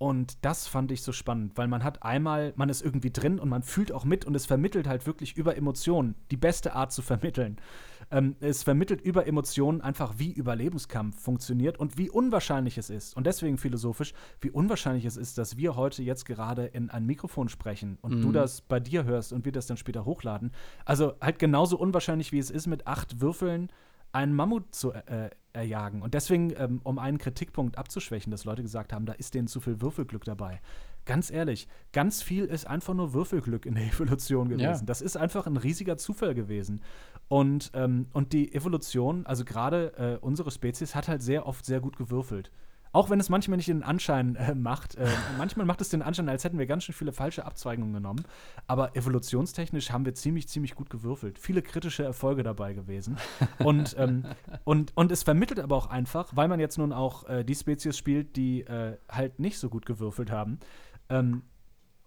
Und 0.04 0.44
das 0.44 0.68
fand 0.68 0.92
ich 0.92 1.02
so 1.02 1.14
spannend, 1.14 1.54
weil 1.56 1.70
man 1.70 1.82
hat 1.82 2.04
einmal, 2.04 2.52
man 2.58 2.68
ist 2.68 2.82
irgendwie 2.82 3.10
drin 3.10 3.40
und 3.40 3.48
man 3.48 3.64
fühlt 3.64 3.94
auch 3.94 4.04
mit 4.04 4.26
und 4.26 4.36
es 4.36 4.46
vermittelt 4.46 4.86
halt 4.86 5.08
wirklich 5.08 5.38
über 5.38 5.56
Emotionen, 5.56 6.16
die 6.30 6.36
beste 6.36 6.76
Art 6.76 6.92
zu 6.92 7.02
vermitteln. 7.02 7.56
Ähm, 8.12 8.36
es 8.42 8.64
vermittelt 8.64 9.00
über 9.00 9.28
Emotionen 9.28 9.80
einfach, 9.80 10.16
wie 10.18 10.34
Überlebenskampf 10.34 11.22
funktioniert 11.22 11.80
und 11.80 11.98
wie 11.98 12.10
unwahrscheinlich 12.10 12.78
es 12.78 12.90
ist. 12.90 13.16
Und 13.16 13.26
deswegen 13.28 13.58
philosophisch, 13.58 14.14
wie 14.42 14.52
unwahrscheinlich 14.52 15.06
es 15.06 15.16
ist, 15.16 15.38
dass 15.38 15.56
wir 15.56 15.78
heute 15.78 16.04
jetzt 16.04 16.26
gerade 16.26 16.66
in 16.66 16.90
ein 16.90 17.06
Mikrofon 17.06 17.48
sprechen 17.48 17.98
und 18.02 18.20
du 18.20 18.28
Mhm. 18.28 18.34
das 18.34 18.60
bei 18.60 18.82
dir 18.82 19.06
hörst 19.06 19.32
und 19.32 19.46
wir 19.46 19.54
das 19.54 19.68
dann 19.68 19.78
später 19.78 20.04
hochladen. 20.04 20.52
Also 20.84 21.14
halt 21.22 21.40
genauso 21.40 21.78
unwahrscheinlich, 21.78 22.34
wie 22.34 22.40
es 22.40 22.52
ist, 22.52 22.68
mit 22.68 22.88
acht 22.88 23.22
Würfeln 23.22 23.70
einen 24.14 24.34
Mammut 24.34 24.74
zu 24.74 24.94
äh, 24.94 25.30
erjagen. 25.54 26.02
Und 26.02 26.14
deswegen, 26.14 26.54
ähm, 26.58 26.82
um 26.84 27.00
einen 27.00 27.18
Kritikpunkt 27.18 27.78
abzuschwächen, 27.78 28.32
dass 28.32 28.46
Leute 28.46 28.62
gesagt 28.62 28.94
haben, 28.94 29.06
da 29.06 29.14
ist 29.14 29.34
denen 29.34 29.48
zu 29.48 29.60
viel 29.60 29.82
Würfelglück 29.82 30.24
dabei. 30.24 30.62
Ganz 31.06 31.30
ehrlich, 31.30 31.68
ganz 31.92 32.24
viel 32.24 32.46
ist 32.46 32.66
einfach 32.66 32.94
nur 32.94 33.14
Würfelglück 33.14 33.66
in 33.66 33.76
der 33.76 33.86
Evolution 33.94 34.50
gewesen. 34.50 34.64
Ja. 34.64 34.86
Das 34.86 35.02
ist 35.02 35.18
einfach 35.18 35.48
ein 35.48 35.58
riesiger 35.58 35.98
Zufall 35.98 36.34
gewesen. 36.34 36.82
Und, 37.28 37.72
ähm, 37.74 38.08
und 38.14 38.34
die 38.34 38.54
Evolution, 38.54 39.26
also 39.26 39.46
gerade 39.46 39.94
äh, 39.98 40.26
unsere 40.26 40.52
Spezies, 40.52 40.96
hat 40.96 41.08
halt 41.08 41.22
sehr 41.22 41.46
oft 41.46 41.66
sehr 41.66 41.82
gut 41.82 41.98
gewürfelt. 41.98 42.52
Auch 42.94 43.10
wenn 43.10 43.20
es 43.20 43.28
manchmal 43.28 43.58
nicht 43.58 43.68
den 43.68 43.84
Anschein 43.84 44.36
äh, 44.36 44.54
macht. 44.54 44.96
Äh, 44.96 45.08
manchmal 45.38 45.66
macht 45.66 45.82
es 45.82 45.90
den 45.90 46.04
Anschein, 46.04 46.30
als 46.30 46.44
hätten 46.44 46.60
wir 46.60 46.68
ganz 46.68 46.84
schön 46.84 46.94
viele 46.94 47.12
falsche 47.12 47.44
Abzweigungen 47.44 47.92
genommen. 47.92 48.24
Aber 48.68 48.96
evolutionstechnisch 48.96 49.92
haben 49.92 50.06
wir 50.06 50.14
ziemlich, 50.14 50.48
ziemlich 50.48 50.76
gut 50.76 50.92
gewürfelt. 50.92 51.40
Viele 51.40 51.64
kritische 51.64 52.04
Erfolge 52.04 52.44
dabei 52.44 52.74
gewesen. 52.74 53.18
Und, 53.58 53.96
ähm, 53.98 54.26
und, 54.64 54.96
und 54.96 55.12
es 55.12 55.24
vermittelt 55.24 55.60
aber 55.60 55.76
auch 55.76 55.88
einfach, 55.88 56.36
weil 56.36 56.48
man 56.48 56.60
jetzt 56.60 56.78
nun 56.78 56.94
auch 56.94 57.28
äh, 57.28 57.44
die 57.44 57.56
Spezies 57.56 57.98
spielt, 57.98 58.36
die 58.36 58.62
äh, 58.62 58.98
halt 59.10 59.40
nicht 59.40 59.58
so 59.58 59.70
gut 59.70 59.88
gewürfelt 59.88 60.30
haben. 60.30 60.60
Ähm, 61.10 61.42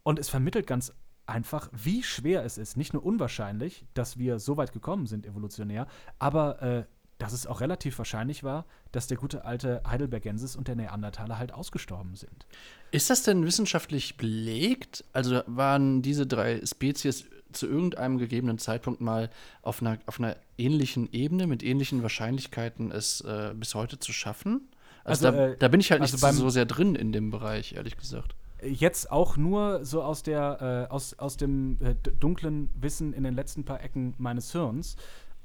und 0.04 0.20
es 0.20 0.28
vermittelt 0.28 0.68
ganz 0.68 0.94
einfach, 1.26 1.68
wie 1.72 2.02
schwer 2.02 2.44
es 2.44 2.58
ist. 2.58 2.76
Nicht 2.76 2.92
nur 2.92 3.04
unwahrscheinlich, 3.04 3.84
dass 3.94 4.18
wir 4.18 4.38
so 4.38 4.56
weit 4.56 4.72
gekommen 4.72 5.06
sind 5.06 5.26
evolutionär, 5.26 5.86
aber 6.20 6.62
äh, 6.62 6.84
dass 7.18 7.32
es 7.32 7.46
auch 7.46 7.60
relativ 7.60 7.96
wahrscheinlich 7.98 8.44
war, 8.44 8.66
dass 8.92 9.06
der 9.06 9.16
gute 9.16 9.44
alte 9.44 9.82
Heidelbergensis 9.86 10.56
und 10.56 10.68
der 10.68 10.76
Neandertaler 10.76 11.38
halt 11.38 11.52
ausgestorben 11.52 12.14
sind. 12.14 12.46
Ist 12.90 13.10
das 13.10 13.22
denn 13.22 13.44
wissenschaftlich 13.44 14.16
belegt? 14.16 15.04
Also 15.12 15.42
waren 15.46 16.02
diese 16.02 16.26
drei 16.26 16.64
Spezies 16.64 17.26
zu 17.52 17.66
irgendeinem 17.66 18.18
gegebenen 18.18 18.58
Zeitpunkt 18.58 19.00
mal 19.00 19.30
auf 19.62 19.80
einer, 19.80 19.98
auf 20.06 20.18
einer 20.18 20.36
ähnlichen 20.58 21.10
Ebene, 21.12 21.46
mit 21.46 21.62
ähnlichen 21.62 22.02
Wahrscheinlichkeiten 22.02 22.90
es 22.92 23.22
äh, 23.22 23.54
bis 23.54 23.74
heute 23.74 23.98
zu 23.98 24.12
schaffen? 24.12 24.68
Also, 25.04 25.28
also 25.28 25.38
da, 25.38 25.46
äh, 25.46 25.56
da, 25.56 25.68
bin 25.68 25.80
ich 25.80 25.90
halt 25.90 26.02
also 26.02 26.26
nicht 26.26 26.36
so 26.36 26.50
sehr 26.50 26.66
drin 26.66 26.94
in 26.94 27.12
dem 27.12 27.30
Bereich, 27.30 27.74
ehrlich 27.74 27.96
gesagt. 27.96 28.34
Jetzt 28.62 29.10
auch 29.10 29.36
nur 29.36 29.84
so 29.84 30.02
aus 30.02 30.22
der, 30.22 30.86
äh, 30.90 30.92
aus, 30.92 31.18
aus 31.18 31.36
dem 31.36 31.78
äh, 31.80 31.94
dunklen 31.94 32.70
Wissen 32.74 33.12
in 33.12 33.22
den 33.22 33.34
letzten 33.34 33.64
paar 33.64 33.82
Ecken 33.82 34.14
meines 34.18 34.50
Hirns. 34.52 34.96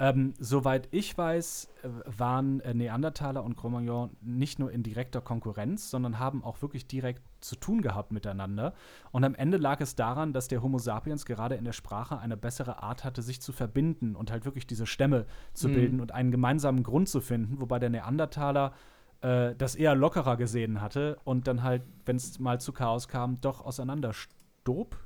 Ähm, 0.01 0.33
soweit 0.39 0.87
ich 0.89 1.15
weiß, 1.15 1.69
äh, 1.83 1.89
waren 2.17 2.59
äh, 2.61 2.73
Neandertaler 2.73 3.43
und 3.43 3.55
Cro-Magnon 3.55 4.09
nicht 4.21 4.57
nur 4.57 4.71
in 4.71 4.81
direkter 4.81 5.21
Konkurrenz, 5.21 5.91
sondern 5.91 6.17
haben 6.17 6.43
auch 6.43 6.63
wirklich 6.63 6.87
direkt 6.87 7.21
zu 7.39 7.55
tun 7.55 7.83
gehabt 7.83 8.11
miteinander. 8.11 8.73
Und 9.11 9.23
am 9.23 9.35
Ende 9.35 9.57
lag 9.57 9.79
es 9.79 9.95
daran, 9.95 10.33
dass 10.33 10.47
der 10.47 10.63
Homo 10.63 10.79
sapiens 10.79 11.27
gerade 11.27 11.53
in 11.53 11.65
der 11.65 11.73
Sprache 11.73 12.17
eine 12.17 12.35
bessere 12.35 12.81
Art 12.81 13.03
hatte, 13.03 13.21
sich 13.21 13.43
zu 13.43 13.51
verbinden 13.53 14.15
und 14.15 14.31
halt 14.31 14.43
wirklich 14.43 14.65
diese 14.65 14.87
Stämme 14.87 15.27
zu 15.53 15.69
mhm. 15.69 15.73
bilden 15.75 16.01
und 16.01 16.11
einen 16.13 16.31
gemeinsamen 16.31 16.81
Grund 16.81 17.07
zu 17.07 17.21
finden, 17.21 17.61
wobei 17.61 17.77
der 17.77 17.91
Neandertaler 17.91 18.73
äh, 19.21 19.53
das 19.55 19.75
eher 19.75 19.93
lockerer 19.93 20.35
gesehen 20.35 20.81
hatte 20.81 21.19
und 21.25 21.45
dann 21.45 21.61
halt, 21.61 21.83
wenn 22.07 22.15
es 22.15 22.39
mal 22.39 22.59
zu 22.59 22.73
Chaos 22.73 23.07
kam, 23.07 23.39
doch 23.39 23.63
auseinanderstob. 23.63 24.97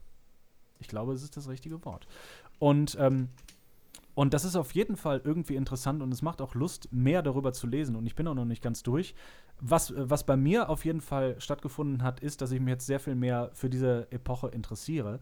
Ich 0.80 0.88
glaube, 0.88 1.12
es 1.12 1.22
ist 1.22 1.36
das 1.36 1.50
richtige 1.50 1.84
Wort. 1.84 2.08
Und 2.60 2.98
ähm, 2.98 3.28
und 4.16 4.34
das 4.34 4.45
ist 4.45 4.55
auf 4.55 4.72
jeden 4.72 4.95
Fall 4.95 5.22
irgendwie 5.24 5.55
interessant 5.55 6.01
und 6.01 6.11
es 6.11 6.22
macht 6.22 6.41
auch 6.41 6.55
Lust, 6.55 6.88
mehr 6.91 7.22
darüber 7.22 7.51
zu 7.51 7.68
lesen. 7.68 7.97
Und 7.97 8.05
ich 8.07 8.16
bin 8.16 8.28
auch 8.28 8.34
noch 8.34 8.45
nicht 8.45 8.63
ganz 8.63 8.82
durch. 8.82 9.13
Was, 9.59 9.93
was 9.95 10.26
bei 10.26 10.38
mir 10.38 10.70
auf 10.70 10.86
jeden 10.86 11.01
Fall 11.01 11.36
stattgefunden 11.39 12.01
hat, 12.01 12.22
ist, 12.22 12.41
dass 12.41 12.51
ich 12.51 12.61
mich 12.61 12.70
jetzt 12.70 12.86
sehr 12.86 13.01
viel 13.01 13.16
mehr 13.16 13.51
für 13.53 13.70
diese 13.70 14.07
Epoche 14.11 14.47
interessiere 14.47 15.20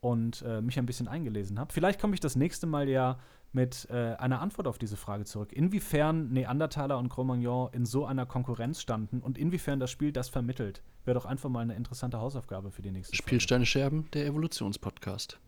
und 0.00 0.42
äh, 0.42 0.60
mich 0.60 0.78
ein 0.78 0.84
bisschen 0.84 1.08
eingelesen 1.08 1.58
habe. 1.58 1.72
Vielleicht 1.72 1.98
komme 1.98 2.12
ich 2.12 2.20
das 2.20 2.36
nächste 2.36 2.66
Mal 2.66 2.88
ja 2.88 3.18
mit 3.52 3.88
äh, 3.90 4.14
einer 4.16 4.42
Antwort 4.42 4.66
auf 4.66 4.78
diese 4.78 4.96
Frage 4.96 5.24
zurück. 5.24 5.52
Inwiefern 5.52 6.30
Neandertaler 6.30 6.98
und 6.98 7.08
Cro-Magnon 7.08 7.70
in 7.72 7.86
so 7.86 8.04
einer 8.04 8.26
Konkurrenz 8.26 8.80
standen 8.82 9.20
und 9.20 9.38
inwiefern 9.38 9.80
das 9.80 9.90
Spiel 9.90 10.12
das 10.12 10.28
vermittelt, 10.28 10.82
wäre 11.04 11.14
doch 11.14 11.24
einfach 11.24 11.48
mal 11.48 11.60
eine 11.60 11.76
interessante 11.76 12.20
Hausaufgabe 12.20 12.70
für 12.70 12.82
die 12.82 12.90
nächste 12.90 13.16
Spielsteine 13.16 13.64
Scherben, 13.64 14.10
der 14.12 14.26
Evolutionspodcast. 14.26 15.38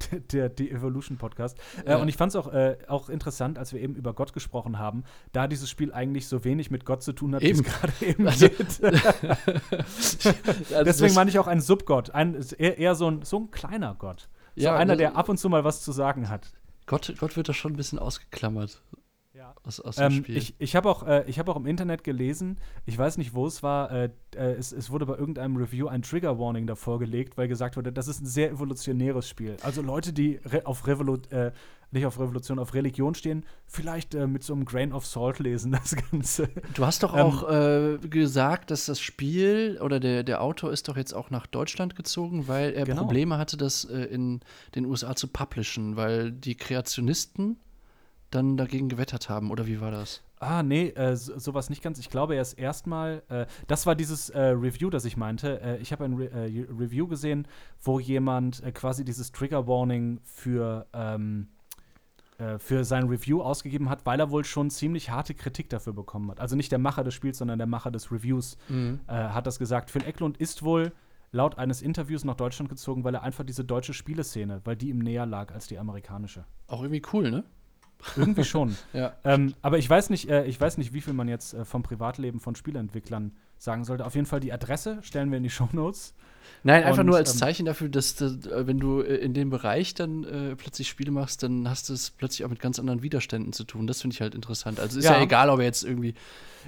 der, 0.32 0.48
der 0.48 0.70
Evolution 0.70 1.18
Podcast. 1.18 1.58
Äh, 1.84 1.90
ja. 1.90 1.96
und 1.96 2.08
ich 2.08 2.16
fand 2.16 2.30
es 2.30 2.36
auch, 2.36 2.52
äh, 2.52 2.76
auch 2.88 3.08
interessant, 3.08 3.58
als 3.58 3.72
wir 3.72 3.80
eben 3.80 3.94
über 3.94 4.14
Gott 4.14 4.32
gesprochen 4.32 4.78
haben, 4.78 5.04
da 5.32 5.46
dieses 5.46 5.70
Spiel 5.70 5.92
eigentlich 5.92 6.28
so 6.28 6.44
wenig 6.44 6.70
mit 6.70 6.84
Gott 6.84 7.02
zu 7.02 7.12
tun 7.12 7.34
hat, 7.34 7.42
wie 7.42 7.50
es 7.50 7.62
gerade 7.62 7.92
eben 8.00 8.26
also, 8.26 8.46
also 8.82 10.84
Deswegen 10.84 11.14
meine 11.14 11.30
ich 11.30 11.38
auch 11.38 11.46
ein 11.46 11.60
Subgott, 11.60 12.10
ein, 12.10 12.44
eher, 12.58 12.78
eher 12.78 12.94
so, 12.94 13.10
ein, 13.10 13.22
so 13.22 13.38
ein 13.38 13.50
kleiner 13.50 13.94
Gott. 13.98 14.28
So 14.56 14.64
ja, 14.64 14.76
einer, 14.76 14.96
der 14.96 15.16
ab 15.16 15.28
und 15.28 15.38
zu 15.38 15.48
mal 15.48 15.64
was 15.64 15.82
zu 15.82 15.92
sagen 15.92 16.28
hat. 16.28 16.52
Gott, 16.86 17.14
Gott 17.18 17.36
wird 17.36 17.48
da 17.48 17.52
schon 17.52 17.72
ein 17.72 17.76
bisschen 17.76 17.98
ausgeklammert. 17.98 18.82
Ja. 19.50 19.62
Aus, 19.64 19.80
aus 19.80 19.98
ähm, 19.98 20.24
ich 20.28 20.54
ich 20.58 20.76
habe 20.76 20.88
auch, 20.88 21.06
äh, 21.06 21.24
hab 21.32 21.48
auch 21.48 21.56
im 21.56 21.66
Internet 21.66 22.04
gelesen, 22.04 22.58
ich 22.86 22.96
weiß 22.96 23.18
nicht, 23.18 23.34
wo 23.34 23.46
es 23.46 23.62
war, 23.62 23.90
äh, 23.90 24.10
äh, 24.34 24.52
es, 24.52 24.72
es, 24.72 24.90
wurde 24.90 25.06
bei 25.06 25.16
irgendeinem 25.16 25.56
Review 25.56 25.88
ein 25.88 26.02
Trigger 26.02 26.38
Warning 26.38 26.66
davor 26.66 26.98
gelegt, 26.98 27.36
weil 27.36 27.48
gesagt 27.48 27.76
wurde, 27.76 27.92
das 27.92 28.08
ist 28.08 28.20
ein 28.20 28.26
sehr 28.26 28.50
evolutionäres 28.50 29.28
Spiel. 29.28 29.56
Also 29.62 29.82
Leute, 29.82 30.12
die 30.12 30.40
auf 30.64 30.86
Revolu 30.86 31.18
äh, 31.30 31.52
nicht 31.92 32.06
auf 32.06 32.20
Revolution, 32.20 32.60
auf 32.60 32.74
Religion 32.74 33.16
stehen, 33.16 33.44
vielleicht 33.66 34.14
äh, 34.14 34.28
mit 34.28 34.44
so 34.44 34.52
einem 34.52 34.64
Grain 34.64 34.92
of 34.92 35.04
Salt 35.04 35.40
lesen, 35.40 35.72
das 35.72 35.96
Ganze. 35.96 36.48
Du 36.74 36.86
hast 36.86 37.02
doch 37.02 37.14
ähm, 37.14 37.20
auch 37.20 37.50
äh, 37.50 37.98
gesagt, 37.98 38.70
dass 38.70 38.86
das 38.86 39.00
Spiel 39.00 39.80
oder 39.82 39.98
der, 39.98 40.22
der 40.22 40.42
Autor 40.42 40.72
ist 40.72 40.86
doch 40.88 40.96
jetzt 40.96 41.12
auch 41.12 41.30
nach 41.30 41.46
Deutschland 41.46 41.96
gezogen, 41.96 42.46
weil 42.46 42.72
er 42.72 42.84
genau. 42.84 43.02
Probleme 43.02 43.38
hatte, 43.38 43.56
das 43.56 43.84
in 43.84 44.40
den 44.76 44.84
USA 44.84 45.16
zu 45.16 45.26
publishen, 45.26 45.96
weil 45.96 46.30
die 46.30 46.54
Kreationisten 46.54 47.56
dann 48.30 48.56
dagegen 48.56 48.88
gewettert 48.88 49.28
haben, 49.28 49.50
oder 49.50 49.66
wie 49.66 49.80
war 49.80 49.90
das? 49.90 50.22
Ah, 50.38 50.62
nee, 50.62 50.88
äh, 50.88 51.16
so, 51.16 51.38
sowas 51.38 51.68
nicht 51.68 51.82
ganz. 51.82 51.98
Ich 51.98 52.08
glaube, 52.08 52.34
er 52.34 52.42
ist 52.42 52.54
erstmal, 52.54 53.22
äh, 53.28 53.46
das 53.66 53.86
war 53.86 53.94
dieses 53.94 54.30
äh, 54.30 54.40
Review, 54.40 54.88
das 54.88 55.04
ich 55.04 55.16
meinte. 55.16 55.60
Äh, 55.60 55.78
ich 55.78 55.92
habe 55.92 56.04
ein 56.04 56.14
Re 56.14 56.30
äh, 56.30 56.66
Review 56.70 57.06
gesehen, 57.06 57.46
wo 57.82 58.00
jemand 58.00 58.62
äh, 58.62 58.72
quasi 58.72 59.04
dieses 59.04 59.32
Trigger 59.32 59.66
Warning 59.66 60.20
für, 60.22 60.86
ähm, 60.92 61.48
für 62.56 62.84
sein 62.84 63.06
Review 63.06 63.42
ausgegeben 63.42 63.90
hat, 63.90 64.06
weil 64.06 64.18
er 64.18 64.30
wohl 64.30 64.46
schon 64.46 64.70
ziemlich 64.70 65.10
harte 65.10 65.34
Kritik 65.34 65.68
dafür 65.68 65.92
bekommen 65.92 66.30
hat. 66.30 66.40
Also 66.40 66.56
nicht 66.56 66.72
der 66.72 66.78
Macher 66.78 67.04
des 67.04 67.12
Spiels, 67.12 67.36
sondern 67.36 67.58
der 67.58 67.66
Macher 67.66 67.90
des 67.90 68.10
Reviews 68.10 68.56
mhm. 68.70 69.00
hat 69.06 69.46
das 69.46 69.58
gesagt. 69.58 69.90
Phil 69.90 70.06
Eklund 70.06 70.38
ist 70.38 70.62
wohl 70.62 70.92
laut 71.32 71.58
eines 71.58 71.82
Interviews 71.82 72.24
nach 72.24 72.36
Deutschland 72.36 72.70
gezogen, 72.70 73.04
weil 73.04 73.14
er 73.14 73.24
einfach 73.24 73.44
diese 73.44 73.62
deutsche 73.62 73.92
Spieleszene, 73.92 74.62
weil 74.64 74.74
die 74.74 74.88
ihm 74.88 75.00
näher 75.00 75.26
lag 75.26 75.52
als 75.52 75.66
die 75.66 75.78
amerikanische. 75.78 76.46
Auch 76.66 76.80
irgendwie 76.80 77.02
cool, 77.12 77.30
ne? 77.30 77.44
Irgendwie 78.16 78.44
schon. 78.44 78.76
ja. 78.92 79.14
Ähm, 79.24 79.54
aber 79.62 79.78
ich 79.78 79.88
weiß 79.88 80.10
nicht, 80.10 80.28
äh, 80.28 80.44
ich 80.46 80.60
weiß 80.60 80.78
nicht, 80.78 80.92
wie 80.92 81.00
viel 81.00 81.12
man 81.12 81.28
jetzt 81.28 81.54
äh, 81.54 81.64
vom 81.64 81.82
Privatleben 81.82 82.40
von 82.40 82.54
Spieleentwicklern 82.54 83.32
sagen 83.58 83.84
sollte. 83.84 84.06
Auf 84.06 84.14
jeden 84.14 84.26
Fall 84.26 84.40
die 84.40 84.52
Adresse 84.52 84.98
stellen 85.02 85.30
wir 85.30 85.38
in 85.38 85.42
die 85.42 85.50
Shownotes. 85.50 86.14
Nein, 86.62 86.84
einfach 86.84 87.00
Und, 87.00 87.06
nur 87.06 87.16
als 87.16 87.32
ähm, 87.32 87.38
Zeichen 87.38 87.66
dafür, 87.66 87.88
dass 87.88 88.16
du, 88.16 88.24
äh, 88.24 88.66
wenn 88.66 88.78
du 88.78 89.00
äh, 89.00 89.16
in 89.16 89.32
dem 89.32 89.50
Bereich 89.50 89.94
dann 89.94 90.24
äh, 90.24 90.56
plötzlich 90.56 90.88
Spiele 90.88 91.10
machst, 91.10 91.42
dann 91.42 91.68
hast 91.68 91.88
du 91.88 91.94
es 91.94 92.10
plötzlich 92.10 92.44
auch 92.44 92.50
mit 92.50 92.60
ganz 92.60 92.78
anderen 92.78 93.02
Widerständen 93.02 93.52
zu 93.52 93.64
tun. 93.64 93.86
Das 93.86 94.02
finde 94.02 94.14
ich 94.14 94.20
halt 94.20 94.34
interessant. 94.34 94.78
Also 94.78 94.98
ist 94.98 95.04
ja. 95.04 95.16
ja. 95.16 95.22
egal, 95.22 95.48
ob 95.48 95.60
er 95.60 95.64
jetzt 95.64 95.84
irgendwie, 95.84 96.14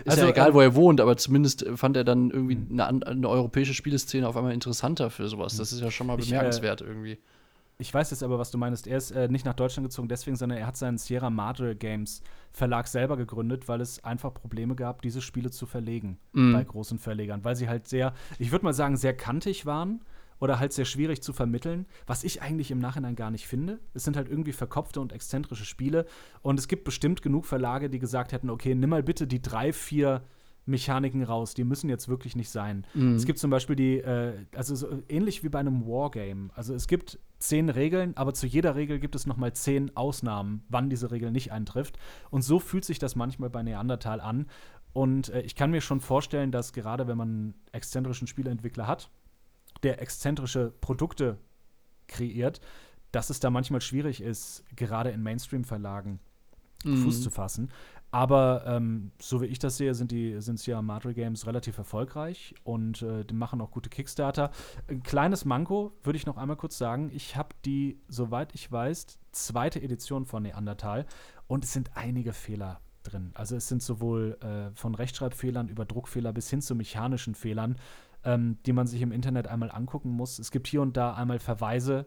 ist 0.04 0.10
also, 0.10 0.22
ja 0.22 0.28
egal, 0.30 0.48
ähm, 0.48 0.54
wo 0.54 0.60
er 0.60 0.74
wohnt, 0.74 1.00
aber 1.00 1.16
zumindest 1.16 1.66
fand 1.74 1.96
er 1.96 2.04
dann 2.04 2.30
irgendwie 2.30 2.54
hm. 2.54 2.80
eine, 2.80 3.06
eine, 3.06 3.28
europäische 3.28 3.74
Spieleszene 3.74 4.26
auf 4.26 4.36
einmal 4.36 4.54
interessanter 4.54 5.10
für 5.10 5.28
sowas. 5.28 5.56
Das 5.56 5.72
ist 5.72 5.80
ja 5.80 5.90
schon 5.90 6.06
mal 6.06 6.16
bemerkenswert 6.16 6.80
ich, 6.80 6.86
äh, 6.86 6.90
irgendwie. 6.90 7.18
Ich 7.82 7.92
weiß 7.92 8.12
jetzt 8.12 8.22
aber, 8.22 8.38
was 8.38 8.52
du 8.52 8.58
meinst. 8.58 8.86
Er 8.86 8.96
ist 8.96 9.10
äh, 9.10 9.26
nicht 9.28 9.44
nach 9.44 9.54
Deutschland 9.54 9.88
gezogen 9.88 10.06
deswegen, 10.06 10.36
sondern 10.36 10.58
er 10.58 10.68
hat 10.68 10.76
seinen 10.76 10.98
Sierra 10.98 11.30
Madre 11.30 11.74
Games 11.74 12.22
Verlag 12.52 12.86
selber 12.86 13.16
gegründet, 13.16 13.66
weil 13.66 13.80
es 13.80 14.04
einfach 14.04 14.32
Probleme 14.32 14.76
gab, 14.76 15.02
diese 15.02 15.20
Spiele 15.20 15.50
zu 15.50 15.66
verlegen 15.66 16.18
mm. 16.32 16.52
bei 16.52 16.62
großen 16.62 17.00
Verlegern, 17.00 17.44
weil 17.44 17.56
sie 17.56 17.68
halt 17.68 17.88
sehr, 17.88 18.14
ich 18.38 18.52
würde 18.52 18.64
mal 18.64 18.72
sagen, 18.72 18.96
sehr 18.96 19.16
kantig 19.16 19.66
waren 19.66 20.00
oder 20.38 20.60
halt 20.60 20.72
sehr 20.72 20.84
schwierig 20.84 21.22
zu 21.22 21.32
vermitteln, 21.32 21.86
was 22.06 22.22
ich 22.22 22.40
eigentlich 22.40 22.70
im 22.70 22.78
Nachhinein 22.78 23.16
gar 23.16 23.32
nicht 23.32 23.48
finde. 23.48 23.80
Es 23.94 24.04
sind 24.04 24.16
halt 24.16 24.28
irgendwie 24.28 24.52
verkopfte 24.52 25.00
und 25.00 25.12
exzentrische 25.12 25.64
Spiele 25.64 26.06
und 26.42 26.60
es 26.60 26.68
gibt 26.68 26.84
bestimmt 26.84 27.20
genug 27.20 27.46
Verlage, 27.46 27.90
die 27.90 27.98
gesagt 27.98 28.30
hätten, 28.30 28.48
okay, 28.48 28.76
nimm 28.76 28.90
mal 28.90 29.02
bitte 29.02 29.26
die 29.26 29.42
drei, 29.42 29.72
vier 29.72 30.22
Mechaniken 30.66 31.22
raus. 31.22 31.54
Die 31.54 31.64
müssen 31.64 31.88
jetzt 31.88 32.08
wirklich 32.08 32.36
nicht 32.36 32.50
sein. 32.50 32.86
Mhm. 32.94 33.16
Es 33.16 33.26
gibt 33.26 33.38
zum 33.38 33.50
Beispiel 33.50 33.76
die, 33.76 33.98
äh, 33.98 34.34
also 34.54 34.74
so 34.74 35.02
ähnlich 35.08 35.42
wie 35.42 35.48
bei 35.48 35.58
einem 35.58 35.86
Wargame. 35.86 36.50
Also 36.54 36.74
es 36.74 36.86
gibt 36.86 37.18
zehn 37.42 37.68
Regeln, 37.68 38.16
aber 38.16 38.34
zu 38.34 38.46
jeder 38.46 38.76
Regel 38.76 38.98
gibt 38.98 39.14
es 39.14 39.26
nochmal 39.26 39.52
zehn 39.52 39.96
Ausnahmen, 39.96 40.64
wann 40.68 40.88
diese 40.88 41.10
Regel 41.10 41.30
nicht 41.30 41.52
eintrifft. 41.52 41.98
Und 42.30 42.42
so 42.42 42.58
fühlt 42.58 42.84
sich 42.84 42.98
das 42.98 43.16
manchmal 43.16 43.50
bei 43.50 43.62
Neandertal 43.62 44.20
an. 44.20 44.46
Und 44.92 45.30
äh, 45.30 45.42
ich 45.42 45.54
kann 45.54 45.70
mir 45.70 45.80
schon 45.80 46.00
vorstellen, 46.00 46.52
dass 46.52 46.72
gerade 46.72 47.06
wenn 47.06 47.16
man 47.16 47.28
einen 47.28 47.54
exzentrischen 47.72 48.26
Spieleentwickler 48.26 48.86
hat, 48.86 49.10
der 49.82 50.00
exzentrische 50.00 50.72
Produkte 50.80 51.38
kreiert, 52.06 52.60
dass 53.10 53.30
es 53.30 53.40
da 53.40 53.50
manchmal 53.50 53.80
schwierig 53.80 54.20
ist, 54.20 54.64
gerade 54.76 55.10
in 55.10 55.22
Mainstream-Verlagen 55.22 56.20
mhm. 56.84 56.98
Fuß 56.98 57.22
zu 57.22 57.30
fassen. 57.30 57.70
Aber 58.12 58.64
ähm, 58.66 59.10
so 59.18 59.40
wie 59.40 59.46
ich 59.46 59.58
das 59.58 59.78
sehe, 59.78 59.94
sind 59.94 60.10
die 60.10 60.38
sind 60.42 60.64
ja 60.66 60.82
Madre 60.82 61.14
Games 61.14 61.46
relativ 61.46 61.78
erfolgreich 61.78 62.54
und 62.62 63.00
äh, 63.00 63.24
die 63.24 63.32
machen 63.32 63.62
auch 63.62 63.70
gute 63.70 63.88
Kickstarter. 63.88 64.50
Ein 64.86 65.02
kleines 65.02 65.46
Manko 65.46 65.92
würde 66.02 66.18
ich 66.18 66.26
noch 66.26 66.36
einmal 66.36 66.58
kurz 66.58 66.76
sagen. 66.76 67.10
Ich 67.14 67.36
habe 67.36 67.48
die, 67.64 67.98
soweit 68.08 68.54
ich 68.54 68.70
weiß, 68.70 69.18
zweite 69.32 69.80
Edition 69.80 70.26
von 70.26 70.42
Neandertal 70.42 71.06
und 71.46 71.64
es 71.64 71.72
sind 71.72 71.90
einige 71.94 72.34
Fehler 72.34 72.82
drin. 73.02 73.30
Also 73.32 73.56
es 73.56 73.66
sind 73.66 73.82
sowohl 73.82 74.36
äh, 74.42 74.76
von 74.76 74.94
Rechtschreibfehlern 74.94 75.68
über 75.68 75.86
Druckfehler 75.86 76.34
bis 76.34 76.50
hin 76.50 76.60
zu 76.60 76.74
mechanischen 76.74 77.34
Fehlern, 77.34 77.76
ähm, 78.24 78.58
die 78.66 78.74
man 78.74 78.86
sich 78.86 79.00
im 79.00 79.10
Internet 79.10 79.48
einmal 79.48 79.70
angucken 79.70 80.10
muss. 80.10 80.38
Es 80.38 80.50
gibt 80.50 80.66
hier 80.66 80.82
und 80.82 80.98
da 80.98 81.14
einmal 81.14 81.38
Verweise 81.38 82.04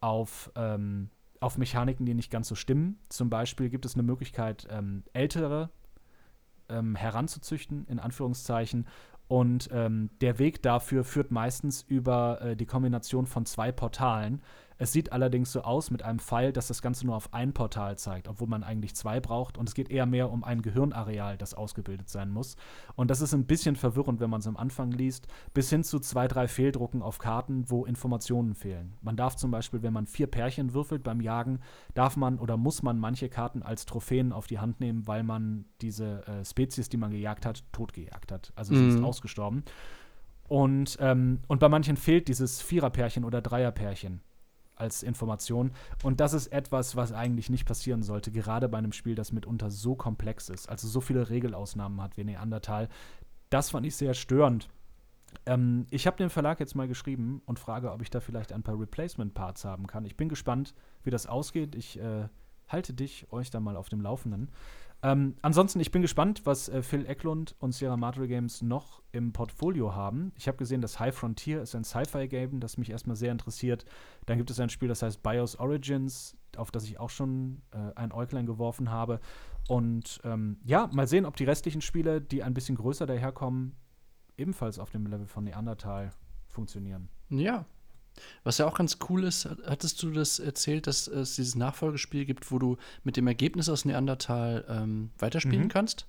auf 0.00 0.52
ähm, 0.56 1.08
auf 1.40 1.58
Mechaniken, 1.58 2.06
die 2.06 2.14
nicht 2.14 2.30
ganz 2.30 2.48
so 2.48 2.54
stimmen. 2.54 2.98
Zum 3.08 3.30
Beispiel 3.30 3.68
gibt 3.68 3.84
es 3.84 3.94
eine 3.94 4.02
Möglichkeit, 4.02 4.66
ähm, 4.70 5.04
ältere 5.12 5.70
ähm, 6.68 6.94
heranzuzüchten, 6.94 7.86
in 7.86 7.98
Anführungszeichen. 7.98 8.86
Und 9.28 9.68
ähm, 9.72 10.10
der 10.20 10.38
Weg 10.38 10.62
dafür 10.62 11.04
führt 11.04 11.30
meistens 11.30 11.82
über 11.82 12.40
äh, 12.40 12.56
die 12.56 12.66
Kombination 12.66 13.26
von 13.26 13.44
zwei 13.44 13.72
Portalen. 13.72 14.42
Es 14.78 14.92
sieht 14.92 15.12
allerdings 15.12 15.52
so 15.52 15.62
aus 15.62 15.90
mit 15.90 16.02
einem 16.02 16.20
Pfeil, 16.20 16.52
dass 16.52 16.68
das 16.68 16.82
Ganze 16.82 17.04
nur 17.04 17.16
auf 17.16 17.34
ein 17.34 17.52
Portal 17.52 17.98
zeigt, 17.98 18.28
obwohl 18.28 18.46
man 18.46 18.62
eigentlich 18.62 18.94
zwei 18.94 19.20
braucht. 19.20 19.58
Und 19.58 19.68
es 19.68 19.74
geht 19.74 19.90
eher 19.90 20.06
mehr 20.06 20.30
um 20.30 20.44
ein 20.44 20.62
Gehirnareal, 20.62 21.36
das 21.36 21.54
ausgebildet 21.54 22.08
sein 22.08 22.30
muss. 22.30 22.56
Und 22.94 23.10
das 23.10 23.20
ist 23.20 23.34
ein 23.34 23.46
bisschen 23.46 23.74
verwirrend, 23.74 24.20
wenn 24.20 24.30
man 24.30 24.40
es 24.40 24.46
am 24.46 24.56
Anfang 24.56 24.92
liest, 24.92 25.26
bis 25.52 25.68
hin 25.68 25.82
zu 25.82 25.98
zwei, 25.98 26.28
drei 26.28 26.46
Fehldrucken 26.46 27.02
auf 27.02 27.18
Karten, 27.18 27.68
wo 27.68 27.84
Informationen 27.84 28.54
fehlen. 28.54 28.94
Man 29.02 29.16
darf 29.16 29.34
zum 29.34 29.50
Beispiel, 29.50 29.82
wenn 29.82 29.92
man 29.92 30.06
vier 30.06 30.28
Pärchen 30.28 30.74
würfelt 30.74 31.02
beim 31.02 31.20
Jagen, 31.20 31.60
darf 31.94 32.16
man 32.16 32.38
oder 32.38 32.56
muss 32.56 32.82
man 32.82 32.98
manche 32.98 33.28
Karten 33.28 33.62
als 33.62 33.84
Trophäen 33.84 34.32
auf 34.32 34.46
die 34.46 34.60
Hand 34.60 34.80
nehmen, 34.80 35.06
weil 35.08 35.24
man 35.24 35.64
diese 35.80 36.26
äh, 36.26 36.44
Spezies, 36.44 36.88
die 36.88 36.96
man 36.96 37.10
gejagt 37.10 37.44
hat, 37.44 37.64
totgejagt 37.72 38.30
hat. 38.30 38.52
Also 38.54 38.74
sie 38.74 38.88
ist 38.88 38.98
mhm. 38.98 39.04
ausgestorben. 39.04 39.64
Und, 40.48 40.96
ähm, 41.00 41.40
und 41.46 41.60
bei 41.60 41.68
manchen 41.68 41.96
fehlt 41.96 42.28
dieses 42.28 42.62
Viererpärchen 42.62 43.24
oder 43.24 43.42
Dreierpärchen. 43.42 44.22
Als 44.78 45.02
Information. 45.02 45.72
Und 46.02 46.20
das 46.20 46.32
ist 46.32 46.48
etwas, 46.48 46.96
was 46.96 47.12
eigentlich 47.12 47.50
nicht 47.50 47.66
passieren 47.66 48.02
sollte, 48.02 48.30
gerade 48.30 48.68
bei 48.68 48.78
einem 48.78 48.92
Spiel, 48.92 49.14
das 49.14 49.32
mitunter 49.32 49.70
so 49.70 49.94
komplex 49.94 50.48
ist, 50.48 50.68
also 50.68 50.88
so 50.88 51.00
viele 51.00 51.28
Regelausnahmen 51.30 52.00
hat 52.02 52.16
wie 52.16 52.24
Neandertal. 52.24 52.88
Das 53.50 53.70
fand 53.70 53.86
ich 53.86 53.96
sehr 53.96 54.14
störend. 54.14 54.68
Ähm, 55.46 55.86
ich 55.90 56.06
habe 56.06 56.16
dem 56.16 56.30
Verlag 56.30 56.60
jetzt 56.60 56.74
mal 56.74 56.88
geschrieben 56.88 57.42
und 57.46 57.58
frage, 57.58 57.92
ob 57.92 58.02
ich 58.02 58.10
da 58.10 58.20
vielleicht 58.20 58.52
ein 58.52 58.62
paar 58.62 58.78
Replacement-Parts 58.78 59.64
haben 59.64 59.86
kann. 59.86 60.04
Ich 60.04 60.16
bin 60.16 60.28
gespannt, 60.28 60.74
wie 61.04 61.10
das 61.10 61.26
ausgeht. 61.26 61.74
Ich 61.74 61.98
äh, 61.98 62.28
halte 62.68 62.92
dich, 62.94 63.26
euch 63.30 63.50
da 63.50 63.60
mal 63.60 63.76
auf 63.76 63.88
dem 63.88 64.00
Laufenden. 64.00 64.50
Ähm, 65.02 65.36
ansonsten, 65.42 65.78
ich 65.78 65.92
bin 65.92 66.02
gespannt, 66.02 66.42
was 66.44 66.68
äh, 66.68 66.82
Phil 66.82 67.06
Eklund 67.06 67.54
und 67.60 67.72
Sierra 67.72 67.96
Madre 67.96 68.26
Games 68.26 68.62
noch 68.62 69.00
im 69.12 69.32
Portfolio 69.32 69.94
haben. 69.94 70.32
Ich 70.34 70.48
habe 70.48 70.58
gesehen, 70.58 70.80
das 70.80 70.98
High 70.98 71.14
Frontier 71.14 71.62
ist 71.62 71.74
ein 71.76 71.84
Sci-Fi-Game, 71.84 72.58
das 72.58 72.78
mich 72.78 72.90
erstmal 72.90 73.14
sehr 73.14 73.30
interessiert. 73.30 73.84
Dann 74.26 74.38
gibt 74.38 74.50
es 74.50 74.58
ein 74.58 74.70
Spiel, 74.70 74.88
das 74.88 75.02
heißt 75.02 75.22
BIOS 75.22 75.56
Origins, 75.56 76.36
auf 76.56 76.72
das 76.72 76.84
ich 76.84 76.98
auch 76.98 77.10
schon 77.10 77.62
äh, 77.70 77.94
ein 77.94 78.12
Äuglein 78.12 78.46
geworfen 78.46 78.90
habe. 78.90 79.20
Und 79.68 80.20
ähm, 80.24 80.58
ja, 80.64 80.88
mal 80.92 81.06
sehen, 81.06 81.26
ob 81.26 81.36
die 81.36 81.44
restlichen 81.44 81.80
Spiele, 81.80 82.20
die 82.20 82.42
ein 82.42 82.54
bisschen 82.54 82.76
größer 82.76 83.06
daherkommen, 83.06 83.76
ebenfalls 84.36 84.80
auf 84.80 84.90
dem 84.90 85.06
Level 85.06 85.26
von 85.26 85.44
Neandertal 85.44 86.10
funktionieren. 86.48 87.08
Ja. 87.28 87.66
Was 88.44 88.58
ja 88.58 88.66
auch 88.66 88.76
ganz 88.76 88.98
cool 89.08 89.24
ist, 89.24 89.48
hattest 89.66 90.02
du 90.02 90.10
das 90.10 90.38
erzählt, 90.38 90.86
dass 90.86 91.08
es 91.08 91.36
dieses 91.36 91.54
Nachfolgespiel 91.54 92.24
gibt, 92.24 92.50
wo 92.50 92.58
du 92.58 92.76
mit 93.04 93.16
dem 93.16 93.26
Ergebnis 93.26 93.68
aus 93.68 93.84
Neandertal 93.84 94.64
ähm, 94.68 95.10
weiterspielen 95.18 95.64
mhm. 95.64 95.68
kannst? 95.68 96.06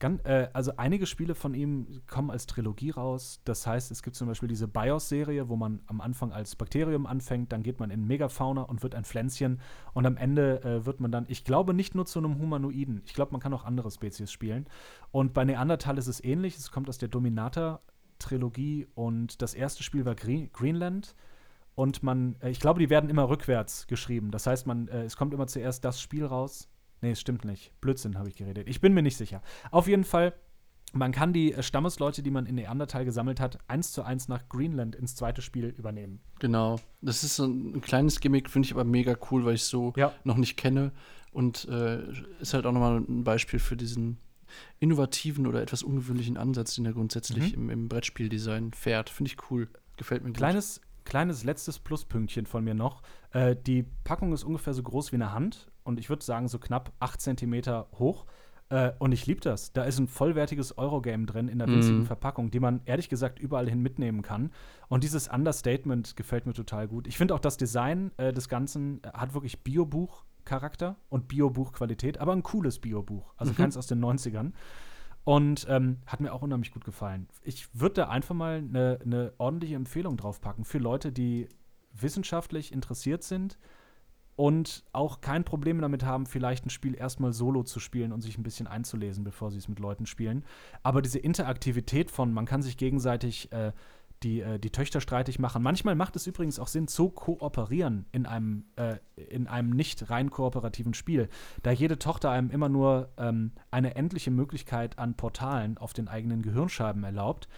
Ganz, 0.00 0.24
äh, 0.24 0.48
also 0.52 0.72
einige 0.76 1.06
Spiele 1.06 1.34
von 1.34 1.54
ihm 1.54 2.02
kommen 2.06 2.30
als 2.30 2.46
Trilogie 2.46 2.90
raus. 2.90 3.40
Das 3.44 3.66
heißt, 3.66 3.90
es 3.90 4.02
gibt 4.02 4.16
zum 4.16 4.26
Beispiel 4.26 4.48
diese 4.48 4.66
BIOS-Serie, 4.66 5.48
wo 5.48 5.56
man 5.56 5.80
am 5.86 6.00
Anfang 6.00 6.32
als 6.32 6.56
Bakterium 6.56 7.06
anfängt, 7.06 7.52
dann 7.52 7.62
geht 7.62 7.78
man 7.78 7.90
in 7.90 8.06
Megafauna 8.06 8.62
und 8.62 8.82
wird 8.82 8.94
ein 8.94 9.04
Pflänzchen 9.04 9.60
und 9.92 10.04
am 10.04 10.16
Ende 10.16 10.62
äh, 10.62 10.84
wird 10.84 11.00
man 11.00 11.12
dann, 11.12 11.26
ich 11.28 11.44
glaube, 11.44 11.74
nicht 11.74 11.94
nur 11.94 12.06
zu 12.06 12.18
einem 12.18 12.38
Humanoiden. 12.38 13.02
Ich 13.06 13.14
glaube, 13.14 13.32
man 13.32 13.40
kann 13.40 13.54
auch 13.54 13.64
andere 13.64 13.90
Spezies 13.90 14.32
spielen. 14.32 14.66
Und 15.12 15.32
bei 15.32 15.44
Neandertal 15.44 15.96
ist 15.96 16.08
es 16.08 16.22
ähnlich. 16.22 16.56
Es 16.56 16.72
kommt 16.72 16.88
aus 16.88 16.98
der 16.98 17.08
Dominator-Trilogie 17.08 18.88
und 18.94 19.40
das 19.42 19.54
erste 19.54 19.84
Spiel 19.84 20.04
war 20.04 20.16
Green 20.16 20.50
Greenland. 20.52 21.14
Und 21.74 22.02
man, 22.02 22.36
äh, 22.40 22.50
ich 22.50 22.60
glaube, 22.60 22.80
die 22.80 22.90
werden 22.90 23.10
immer 23.10 23.28
rückwärts 23.28 23.86
geschrieben. 23.86 24.30
Das 24.30 24.46
heißt, 24.46 24.66
man, 24.66 24.88
äh, 24.88 25.04
es 25.04 25.16
kommt 25.16 25.34
immer 25.34 25.46
zuerst 25.46 25.84
das 25.84 26.00
Spiel 26.00 26.24
raus 26.24 26.68
Nee, 27.04 27.10
es 27.10 27.20
stimmt 27.20 27.44
nicht. 27.44 27.70
Blödsinn 27.82 28.16
habe 28.16 28.30
ich 28.30 28.34
geredet. 28.34 28.66
Ich 28.66 28.80
bin 28.80 28.94
mir 28.94 29.02
nicht 29.02 29.18
sicher. 29.18 29.42
Auf 29.70 29.88
jeden 29.88 30.04
Fall, 30.04 30.32
man 30.94 31.12
kann 31.12 31.34
die 31.34 31.52
äh, 31.52 31.62
Stammesleute, 31.62 32.22
die 32.22 32.30
man 32.30 32.46
in 32.46 32.54
Neandertal 32.54 33.04
gesammelt 33.04 33.40
hat, 33.40 33.58
eins 33.68 33.92
zu 33.92 34.04
eins 34.04 34.26
nach 34.26 34.48
Greenland 34.48 34.96
ins 34.96 35.14
zweite 35.14 35.42
Spiel 35.42 35.66
übernehmen. 35.66 36.20
Genau. 36.38 36.80
Das 37.02 37.22
ist 37.22 37.36
so 37.36 37.44
ein, 37.44 37.82
kleines 37.82 38.20
Gimmick, 38.20 38.48
finde 38.48 38.64
ich 38.64 38.72
aber 38.72 38.84
mega 38.84 39.18
cool, 39.30 39.44
weil 39.44 39.56
ich 39.56 39.64
so 39.64 39.92
ja. 39.96 40.14
noch 40.24 40.38
nicht 40.38 40.56
kenne. 40.56 40.92
Und 41.30 41.68
äh, 41.68 42.10
ist 42.40 42.54
halt 42.54 42.64
auch 42.64 42.72
nochmal 42.72 43.00
ein 43.00 43.22
Beispiel 43.22 43.58
für 43.58 43.76
diesen 43.76 44.16
innovativen 44.80 45.46
oder 45.46 45.60
etwas 45.60 45.82
ungewöhnlichen 45.82 46.38
Ansatz, 46.38 46.74
den 46.76 46.86
er 46.86 46.94
grundsätzlich 46.94 47.54
mhm. 47.54 47.64
im, 47.64 47.70
im 47.70 47.88
Brettspieldesign 47.90 48.72
fährt. 48.72 49.10
Finde 49.10 49.30
ich 49.30 49.50
cool. 49.50 49.68
Gefällt 49.98 50.22
mir 50.22 50.30
gut. 50.30 50.38
Kleines 50.38 50.80
letztes 51.12 51.78
Pluspünktchen 51.78 52.46
von 52.46 52.64
mir 52.64 52.74
noch. 52.74 53.02
Äh, 53.32 53.56
die 53.56 53.84
Packung 54.04 54.32
ist 54.32 54.44
ungefähr 54.44 54.74
so 54.74 54.82
groß 54.82 55.12
wie 55.12 55.16
eine 55.16 55.32
Hand 55.32 55.70
und 55.84 55.98
ich 55.98 56.08
würde 56.08 56.24
sagen 56.24 56.48
so 56.48 56.58
knapp 56.58 56.92
8 57.00 57.20
cm 57.20 57.84
hoch. 57.98 58.26
Äh, 58.70 58.92
und 58.98 59.12
ich 59.12 59.26
liebe 59.26 59.40
das. 59.40 59.72
Da 59.72 59.84
ist 59.84 59.98
ein 59.98 60.08
vollwertiges 60.08 60.78
Eurogame 60.78 61.26
drin 61.26 61.48
in 61.48 61.58
der 61.58 61.68
winzigen 61.68 62.00
mhm. 62.00 62.06
Verpackung, 62.06 62.50
die 62.50 62.60
man 62.60 62.80
ehrlich 62.86 63.08
gesagt 63.08 63.38
überall 63.38 63.68
hin 63.68 63.80
mitnehmen 63.80 64.22
kann. 64.22 64.50
Und 64.88 65.04
dieses 65.04 65.28
Understatement 65.28 66.16
gefällt 66.16 66.46
mir 66.46 66.54
total 66.54 66.88
gut. 66.88 67.06
Ich 67.06 67.18
finde 67.18 67.34
auch 67.34 67.40
das 67.40 67.56
Design 67.56 68.10
äh, 68.16 68.32
des 68.32 68.48
Ganzen 68.48 69.02
äh, 69.04 69.08
hat 69.12 69.34
wirklich 69.34 69.62
Biobuch-Charakter 69.62 70.96
und 71.08 71.28
Biobuch-Qualität, 71.28 72.18
aber 72.18 72.32
ein 72.32 72.42
cooles 72.42 72.78
Biobuch. 72.78 73.34
Also 73.36 73.52
mhm. 73.52 73.56
keins 73.56 73.76
aus 73.76 73.86
den 73.86 74.02
90ern. 74.02 74.52
Und 75.24 75.66
ähm, 75.70 75.98
hat 76.06 76.20
mir 76.20 76.32
auch 76.32 76.42
unheimlich 76.42 76.70
gut 76.70 76.84
gefallen. 76.84 77.28
Ich 77.42 77.68
würde 77.74 77.94
da 77.94 78.08
einfach 78.08 78.34
mal 78.34 78.58
eine 78.58 78.98
ne 79.04 79.32
ordentliche 79.38 79.74
Empfehlung 79.74 80.18
draufpacken 80.18 80.64
für 80.64 80.78
Leute, 80.78 81.12
die 81.12 81.48
wissenschaftlich 81.92 82.72
interessiert 82.72 83.22
sind 83.22 83.58
und 84.36 84.84
auch 84.92 85.20
kein 85.20 85.44
Problem 85.44 85.80
damit 85.80 86.04
haben, 86.04 86.26
vielleicht 86.26 86.66
ein 86.66 86.70
Spiel 86.70 86.94
erstmal 86.94 87.32
solo 87.32 87.62
zu 87.62 87.78
spielen 87.78 88.12
und 88.12 88.20
sich 88.20 88.36
ein 88.36 88.42
bisschen 88.42 88.66
einzulesen, 88.66 89.22
bevor 89.22 89.50
sie 89.50 89.58
es 89.58 89.68
mit 89.68 89.78
Leuten 89.78 90.06
spielen. 90.06 90.44
Aber 90.82 91.02
diese 91.02 91.20
Interaktivität 91.20 92.10
von, 92.10 92.32
man 92.32 92.44
kann 92.44 92.62
sich 92.62 92.76
gegenseitig 92.76 93.52
äh, 93.52 93.72
die, 94.22 94.40
äh, 94.40 94.58
die 94.58 94.70
Töchter 94.70 95.00
streitig 95.00 95.38
machen. 95.38 95.62
Manchmal 95.62 95.94
macht 95.94 96.16
es 96.16 96.26
übrigens 96.26 96.58
auch 96.58 96.68
Sinn, 96.68 96.88
zu 96.88 97.10
kooperieren 97.10 98.06
in 98.12 98.26
einem, 98.26 98.64
äh, 98.76 98.96
in 99.16 99.46
einem 99.46 99.70
nicht 99.70 100.10
rein 100.10 100.30
kooperativen 100.30 100.94
Spiel, 100.94 101.28
da 101.62 101.70
jede 101.70 101.98
Tochter 101.98 102.30
einem 102.30 102.50
immer 102.50 102.68
nur 102.68 103.10
ähm, 103.18 103.52
eine 103.70 103.96
endliche 103.96 104.30
Möglichkeit 104.30 104.98
an 104.98 105.14
Portalen 105.14 105.78
auf 105.78 105.92
den 105.92 106.08
eigenen 106.08 106.42
Gehirnscheiben 106.42 107.04
erlaubt, 107.04 107.48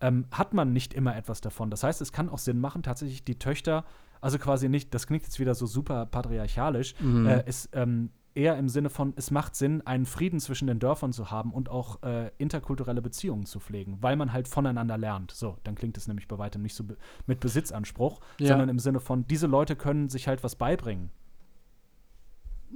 ähm, 0.00 0.26
hat 0.30 0.54
man 0.54 0.72
nicht 0.72 0.94
immer 0.94 1.16
etwas 1.16 1.40
davon. 1.40 1.70
Das 1.70 1.82
heißt, 1.82 2.00
es 2.00 2.12
kann 2.12 2.28
auch 2.28 2.38
Sinn 2.38 2.60
machen, 2.60 2.82
tatsächlich 2.82 3.24
die 3.24 3.38
Töchter 3.38 3.84
also 4.20 4.38
quasi 4.38 4.68
nicht, 4.68 4.94
das 4.94 5.06
klingt 5.06 5.22
jetzt 5.24 5.38
wieder 5.38 5.54
so 5.54 5.66
super 5.66 6.06
patriarchalisch, 6.06 6.94
mhm. 7.00 7.26
äh, 7.26 7.48
ist 7.48 7.68
ähm, 7.72 8.10
eher 8.36 8.56
im 8.56 8.68
Sinne 8.68 8.90
von, 8.90 9.14
es 9.16 9.30
macht 9.30 9.56
Sinn, 9.56 9.84
einen 9.86 10.06
Frieden 10.06 10.40
zwischen 10.40 10.66
den 10.66 10.78
Dörfern 10.78 11.12
zu 11.12 11.30
haben 11.30 11.52
und 11.52 11.68
auch 11.68 12.02
äh, 12.02 12.30
interkulturelle 12.38 13.02
Beziehungen 13.02 13.46
zu 13.46 13.58
pflegen, 13.58 13.98
weil 14.00 14.16
man 14.16 14.32
halt 14.32 14.46
voneinander 14.46 14.98
lernt. 14.98 15.30
So, 15.30 15.56
dann 15.64 15.74
klingt 15.74 15.96
es 15.96 16.06
nämlich 16.06 16.28
bei 16.28 16.38
weitem 16.38 16.62
nicht 16.62 16.74
so 16.74 16.84
be 16.84 16.96
mit 17.26 17.40
Besitzanspruch, 17.40 18.20
ja. 18.38 18.48
sondern 18.48 18.68
im 18.68 18.78
Sinne 18.78 19.00
von, 19.00 19.26
diese 19.26 19.46
Leute 19.46 19.74
können 19.74 20.08
sich 20.08 20.28
halt 20.28 20.44
was 20.44 20.54
beibringen. 20.54 21.10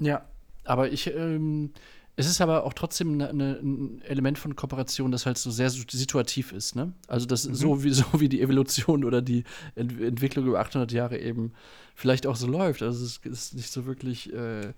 Ja, 0.00 0.24
aber 0.64 0.90
ich, 0.90 1.14
ähm, 1.14 1.72
es 2.16 2.26
ist 2.26 2.40
aber 2.40 2.64
auch 2.64 2.74
trotzdem 2.74 3.16
ne, 3.16 3.32
ne, 3.32 3.58
ein 3.62 4.02
Element 4.02 4.38
von 4.38 4.54
Kooperation, 4.54 5.11
das 5.11 5.24
halt 5.24 5.38
so 5.38 5.50
sehr 5.50 5.70
situativ 5.70 6.52
ist. 6.52 6.76
Ne? 6.76 6.92
Also 7.06 7.26
das 7.26 7.48
mhm. 7.48 7.54
so, 7.54 7.82
wie, 7.82 7.90
so 7.90 8.04
wie 8.18 8.28
die 8.28 8.42
Evolution 8.42 9.04
oder 9.04 9.22
die 9.22 9.44
Ent 9.74 9.98
Entwicklung 10.00 10.46
über 10.46 10.61
800 10.61 10.92
Jahre 10.92 11.18
eben 11.18 11.52
vielleicht 11.94 12.26
auch 12.26 12.36
so 12.36 12.46
läuft. 12.46 12.82
Also 12.82 13.04
es 13.04 13.20
ist 13.24 13.54
nicht 13.54 13.70
so 13.70 13.86
wirklich, 13.86 14.32
äh, 14.32 14.72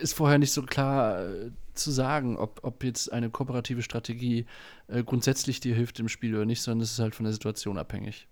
ist 0.00 0.14
vorher 0.14 0.38
nicht 0.38 0.52
so 0.52 0.62
klar 0.62 1.24
äh, 1.24 1.50
zu 1.74 1.90
sagen, 1.90 2.36
ob, 2.36 2.60
ob 2.62 2.84
jetzt 2.84 3.12
eine 3.12 3.30
kooperative 3.30 3.82
Strategie 3.82 4.46
äh, 4.88 5.02
grundsätzlich 5.02 5.60
dir 5.60 5.74
hilft 5.74 6.00
im 6.00 6.08
Spiel 6.08 6.34
oder 6.34 6.44
nicht, 6.46 6.62
sondern 6.62 6.82
es 6.82 6.92
ist 6.92 6.98
halt 6.98 7.14
von 7.14 7.24
der 7.24 7.32
Situation 7.32 7.78
abhängig. 7.78 8.28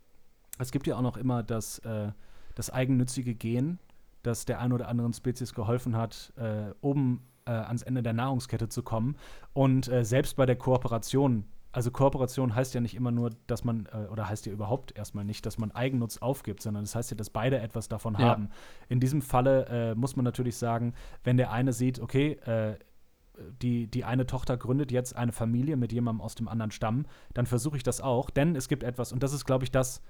Es 0.59 0.73
gibt 0.73 0.87
ja 0.87 0.97
auch 0.97 1.03
noch 1.03 1.17
immer 1.17 1.43
das, 1.43 1.79
äh, 1.81 2.11
das 2.55 2.71
eigennützige 2.71 3.35
Gen, 3.35 3.79
das 4.23 4.45
der 4.45 4.61
ein 4.61 4.73
oder 4.73 4.89
anderen 4.89 5.13
Spezies 5.13 5.55
geholfen 5.55 5.97
hat, 5.97 6.33
äh, 6.37 6.73
oben 6.81 7.23
äh, 7.47 7.51
ans 7.51 7.83
Ende 7.83 8.03
der 8.03 8.13
Nahrungskette 8.13 8.69
zu 8.69 8.83
kommen. 8.83 9.17
Und 9.53 9.89
äh, 9.89 10.05
selbst 10.05 10.37
bei 10.37 10.47
der 10.47 10.57
Kooperation, 10.57 11.45
also 11.77 11.91
Kooperation 11.91 12.55
heißt 12.55 12.73
ja 12.73 12.81
nicht 12.81 12.95
immer 12.95 13.11
nur, 13.11 13.33
dass 13.47 13.63
man, 13.63 13.87
äh, 13.93 14.07
oder 14.11 14.31
heißt 14.31 14.47
ja 14.47 14.53
überhaupt 14.53 14.97
erstmal 14.97 15.27
nicht, 15.27 15.45
dass 15.45 15.59
man 15.59 15.73
Eigennutz 15.73 16.17
aufgibt, 16.17 16.63
sondern 16.63 16.85
das 16.85 16.95
heißt 16.95 17.11
ja, 17.11 17.19
dass 17.19 17.29
beide 17.29 17.61
etwas 17.61 17.87
davon 17.87 18.15
ja. 18.15 18.21
haben. 18.21 18.49
In 18.89 18.99
diesem 18.99 19.21
Falle 19.21 19.67
äh, 19.67 19.95
muss 19.95 20.17
man 20.17 20.25
natürlich 20.25 20.57
sagen, 20.57 20.95
wenn 21.23 21.37
der 21.37 21.53
eine 21.53 21.75
sieht, 21.75 22.01
okay, 22.01 22.33
äh, 22.47 22.79
die, 23.61 23.89
die 23.89 24.05
eine 24.07 24.25
Tochter 24.25 24.57
gründet 24.57 24.91
jetzt 24.91 25.15
eine 25.17 25.33
Familie 25.33 25.77
mit 25.77 25.93
jemandem 25.93 26.23
aus 26.23 26.35
dem 26.35 26.49
anderen 26.49 26.71
Stamm, 26.71 27.05
dann 27.35 27.45
versuche 27.45 27.77
ich 27.77 27.83
das 27.83 28.01
auch, 28.01 28.31
denn 28.31 28.57
es 28.57 28.69
gibt 28.69 28.83
etwas, 28.83 29.13
und 29.13 29.23
das 29.23 29.35
ist, 29.35 29.45
glaube 29.45 29.65
ich, 29.65 29.71
das, 29.71 30.01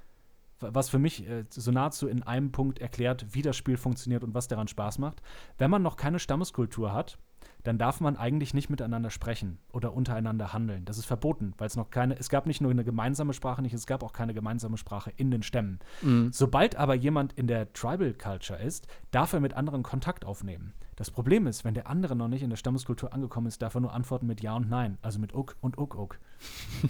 was 0.60 0.88
für 0.88 1.00
mich 1.00 1.28
äh, 1.28 1.46
so 1.50 1.72
nahezu 1.72 2.06
in 2.06 2.22
einem 2.22 2.52
Punkt 2.52 2.78
erklärt, 2.78 3.34
wie 3.34 3.42
das 3.42 3.56
Spiel 3.56 3.76
funktioniert 3.76 4.22
und 4.22 4.34
was 4.34 4.46
daran 4.46 4.68
Spaß 4.68 4.98
macht. 4.98 5.20
Wenn 5.58 5.72
man 5.72 5.82
noch 5.82 5.96
keine 5.96 6.20
Stammeskultur 6.20 6.92
hat, 6.92 7.18
dann 7.66 7.78
darf 7.78 8.00
man 8.00 8.16
eigentlich 8.16 8.54
nicht 8.54 8.70
miteinander 8.70 9.10
sprechen 9.10 9.58
oder 9.72 9.92
untereinander 9.92 10.52
handeln. 10.52 10.84
Das 10.84 10.98
ist 10.98 11.06
verboten, 11.06 11.52
weil 11.58 11.66
es 11.66 11.76
noch 11.76 11.90
keine, 11.90 12.16
es 12.16 12.28
gab 12.28 12.46
nicht 12.46 12.60
nur 12.60 12.70
eine 12.70 12.84
gemeinsame 12.84 13.32
Sprache 13.32 13.60
nicht, 13.62 13.74
es 13.74 13.86
gab 13.86 14.04
auch 14.04 14.12
keine 14.12 14.34
gemeinsame 14.34 14.76
Sprache 14.76 15.12
in 15.16 15.30
den 15.30 15.42
Stämmen. 15.42 15.80
Mhm. 16.02 16.30
Sobald 16.32 16.76
aber 16.76 16.94
jemand 16.94 17.32
in 17.32 17.48
der 17.48 17.72
Tribal 17.72 18.14
Culture 18.14 18.60
ist, 18.60 18.86
darf 19.10 19.32
er 19.32 19.40
mit 19.40 19.54
anderen 19.54 19.82
Kontakt 19.82 20.24
aufnehmen. 20.24 20.74
Das 20.94 21.10
Problem 21.10 21.46
ist, 21.46 21.64
wenn 21.64 21.74
der 21.74 21.88
andere 21.88 22.16
noch 22.16 22.28
nicht 22.28 22.42
in 22.42 22.50
der 22.50 22.56
Stammeskultur 22.56 23.12
angekommen 23.12 23.48
ist, 23.48 23.60
darf 23.60 23.74
er 23.74 23.82
nur 23.82 23.92
antworten 23.92 24.26
mit 24.26 24.40
Ja 24.40 24.54
und 24.54 24.70
Nein, 24.70 24.96
also 25.02 25.18
mit 25.18 25.34
Uck 25.34 25.56
und 25.60 25.76
Uck 25.76 25.94
Uck. 25.96 26.18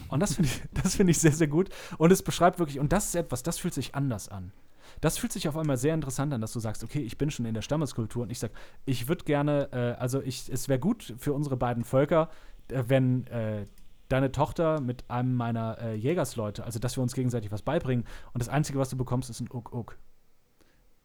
und 0.08 0.20
das 0.20 0.34
finde 0.34 0.50
ich, 0.50 0.90
find 0.92 1.10
ich 1.10 1.18
sehr, 1.18 1.32
sehr 1.32 1.48
gut. 1.48 1.70
Und 1.98 2.12
es 2.12 2.22
beschreibt 2.22 2.58
wirklich, 2.58 2.78
und 2.78 2.92
das 2.92 3.06
ist 3.06 3.14
etwas, 3.16 3.42
das 3.42 3.58
fühlt 3.58 3.74
sich 3.74 3.94
anders 3.94 4.28
an. 4.28 4.52
Das 5.00 5.18
fühlt 5.18 5.32
sich 5.32 5.48
auf 5.48 5.56
einmal 5.56 5.76
sehr 5.76 5.94
interessant 5.94 6.32
an, 6.32 6.40
dass 6.40 6.52
du 6.52 6.60
sagst, 6.60 6.82
okay, 6.84 7.00
ich 7.00 7.18
bin 7.18 7.30
schon 7.30 7.46
in 7.46 7.54
der 7.54 7.62
Stammeskultur 7.62 8.22
und 8.22 8.30
ich 8.30 8.38
sage, 8.38 8.54
ich 8.84 9.08
würde 9.08 9.24
gerne, 9.24 9.68
äh, 9.72 10.00
also 10.00 10.20
ich, 10.22 10.48
es 10.48 10.68
wäre 10.68 10.78
gut 10.78 11.14
für 11.18 11.32
unsere 11.32 11.56
beiden 11.56 11.84
Völker, 11.84 12.30
äh, 12.68 12.84
wenn 12.86 13.26
äh, 13.26 13.66
deine 14.08 14.32
Tochter 14.32 14.80
mit 14.80 15.10
einem 15.10 15.34
meiner 15.34 15.78
äh, 15.80 15.94
Jägersleute, 15.94 16.64
also 16.64 16.78
dass 16.78 16.96
wir 16.96 17.02
uns 17.02 17.14
gegenseitig 17.14 17.50
was 17.50 17.62
beibringen 17.62 18.04
und 18.32 18.40
das 18.40 18.48
Einzige, 18.48 18.78
was 18.78 18.90
du 18.90 18.96
bekommst, 18.96 19.30
ist 19.30 19.40
ein 19.40 19.48
Uck-Uck. 19.52 19.98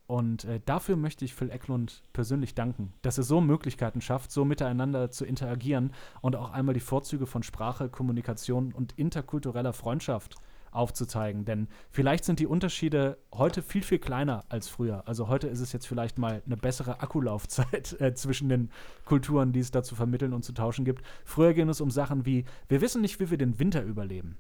Und 0.08 0.44
äh, 0.44 0.60
dafür 0.66 0.98
möchte 0.98 1.24
ich 1.24 1.34
Phil 1.34 1.50
Eklund 1.52 2.04
persönlich 2.12 2.54
danken, 2.54 2.92
dass 3.02 3.18
er 3.18 3.24
so 3.24 3.40
Möglichkeiten 3.40 4.02
schafft, 4.02 4.30
so 4.32 4.44
miteinander 4.44 5.10
zu 5.10 5.24
interagieren 5.24 5.94
und 6.20 6.36
auch 6.36 6.52
einmal 6.52 6.74
die 6.74 6.82
Vorzüge 6.82 7.26
von 7.26 7.44
Sprache, 7.44 7.88
Kommunikation 7.88 8.74
und 8.74 8.92
interkultureller 8.98 9.72
Freundschaft 9.72 10.36
aufzuzeigen. 10.72 11.46
Denn 11.46 11.68
vielleicht 11.90 12.26
sind 12.26 12.40
die 12.40 12.48
Unterschiede 12.48 13.18
heute 13.34 13.62
viel, 13.62 13.84
viel 13.84 14.00
kleiner 14.00 14.44
als 14.50 14.68
früher. 14.68 15.08
Also 15.08 15.28
heute 15.28 15.48
ist 15.48 15.60
es 15.60 15.72
jetzt 15.72 15.88
vielleicht 15.88 16.18
mal 16.18 16.42
eine 16.46 16.58
bessere 16.58 17.02
Akkulaufzeit 17.02 17.96
äh, 18.02 18.14
zwischen 18.14 18.50
den 18.50 18.72
Kulturen, 19.06 19.54
die 19.54 19.60
es 19.60 19.72
da 19.72 19.84
zu 19.84 19.96
vermitteln 19.96 20.34
und 20.34 20.44
zu 20.44 20.54
tauschen 20.54 20.86
gibt. 20.86 21.04
Früher 21.26 21.54
ging 21.54 21.70
es 21.70 21.82
um 21.82 21.92
Sachen 21.92 22.26
wie, 22.26 22.46
wir 22.68 22.82
wissen 22.82 23.02
nicht, 23.02 23.20
wie 23.20 23.30
wir 23.30 23.38
den 23.38 23.60
Winter 23.60 23.84
überleben. 23.84 24.38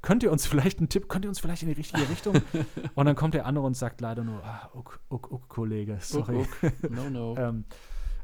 Könnt 0.00 0.22
ihr 0.22 0.32
uns 0.32 0.46
vielleicht 0.48 0.78
einen 0.78 0.88
Tipp, 0.88 1.08
könnt 1.08 1.24
ihr 1.24 1.28
uns 1.28 1.40
vielleicht 1.40 1.62
in 1.62 1.68
die 1.68 1.74
richtige 1.74 2.08
Richtung? 2.08 2.36
und 2.94 3.06
dann 3.06 3.16
kommt 3.16 3.34
der 3.34 3.46
andere 3.46 3.66
und 3.66 3.76
sagt 3.76 4.00
leider 4.00 4.24
nur, 4.24 4.42
ah, 4.44 4.70
uck, 4.74 5.00
uck, 5.10 5.30
uck, 5.30 5.48
Kollege, 5.48 5.98
sorry. 6.00 6.36
Uck, 6.36 6.48
uck. 6.62 6.90
No, 6.90 7.10
no. 7.10 7.36
ähm, 7.36 7.64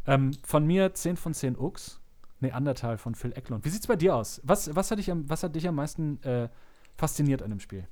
ähm, 0.06 0.32
von 0.42 0.66
mir 0.66 0.94
10 0.94 1.16
von 1.16 1.34
10 1.34 1.56
Ucks. 1.58 2.00
Neandertal 2.40 2.98
von 2.98 3.14
Phil 3.14 3.32
Eklund. 3.32 3.64
Wie 3.64 3.68
sieht's 3.68 3.86
bei 3.86 3.96
dir 3.96 4.14
aus? 4.14 4.40
Was, 4.44 4.74
was, 4.74 4.90
hat, 4.90 4.98
dich 4.98 5.10
am, 5.10 5.28
was 5.28 5.42
hat 5.42 5.56
dich 5.56 5.66
am 5.66 5.74
meisten 5.74 6.22
äh, 6.22 6.48
fasziniert 6.98 7.42
an 7.42 7.50
dem 7.50 7.60
Spiel? 7.60 7.86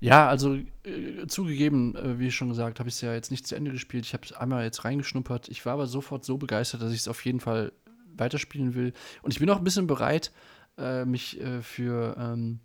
Ja, 0.00 0.28
also 0.28 0.54
äh, 0.54 1.26
zugegeben, 1.28 1.94
äh, 1.94 2.18
wie 2.18 2.30
schon 2.30 2.48
gesagt, 2.48 2.80
habe 2.80 2.88
ich 2.88 2.96
es 2.96 3.00
ja 3.02 3.12
jetzt 3.12 3.30
nicht 3.30 3.46
zu 3.46 3.54
Ende 3.54 3.70
gespielt. 3.70 4.06
Ich 4.06 4.14
habe 4.14 4.24
es 4.24 4.32
einmal 4.32 4.64
jetzt 4.64 4.84
reingeschnuppert. 4.84 5.48
Ich 5.48 5.64
war 5.66 5.74
aber 5.74 5.86
sofort 5.86 6.24
so 6.24 6.38
begeistert, 6.38 6.80
dass 6.82 6.92
ich 6.92 7.00
es 7.00 7.08
auf 7.08 7.24
jeden 7.24 7.40
Fall 7.40 7.72
weiterspielen 8.16 8.74
will. 8.74 8.94
Und 9.22 9.32
ich 9.32 9.38
bin 9.38 9.50
auch 9.50 9.58
ein 9.58 9.64
bisschen 9.64 9.86
bereit, 9.86 10.32
äh, 10.78 11.04
mich 11.04 11.40
äh, 11.40 11.60
für 11.62 12.16
ähm, 12.18 12.60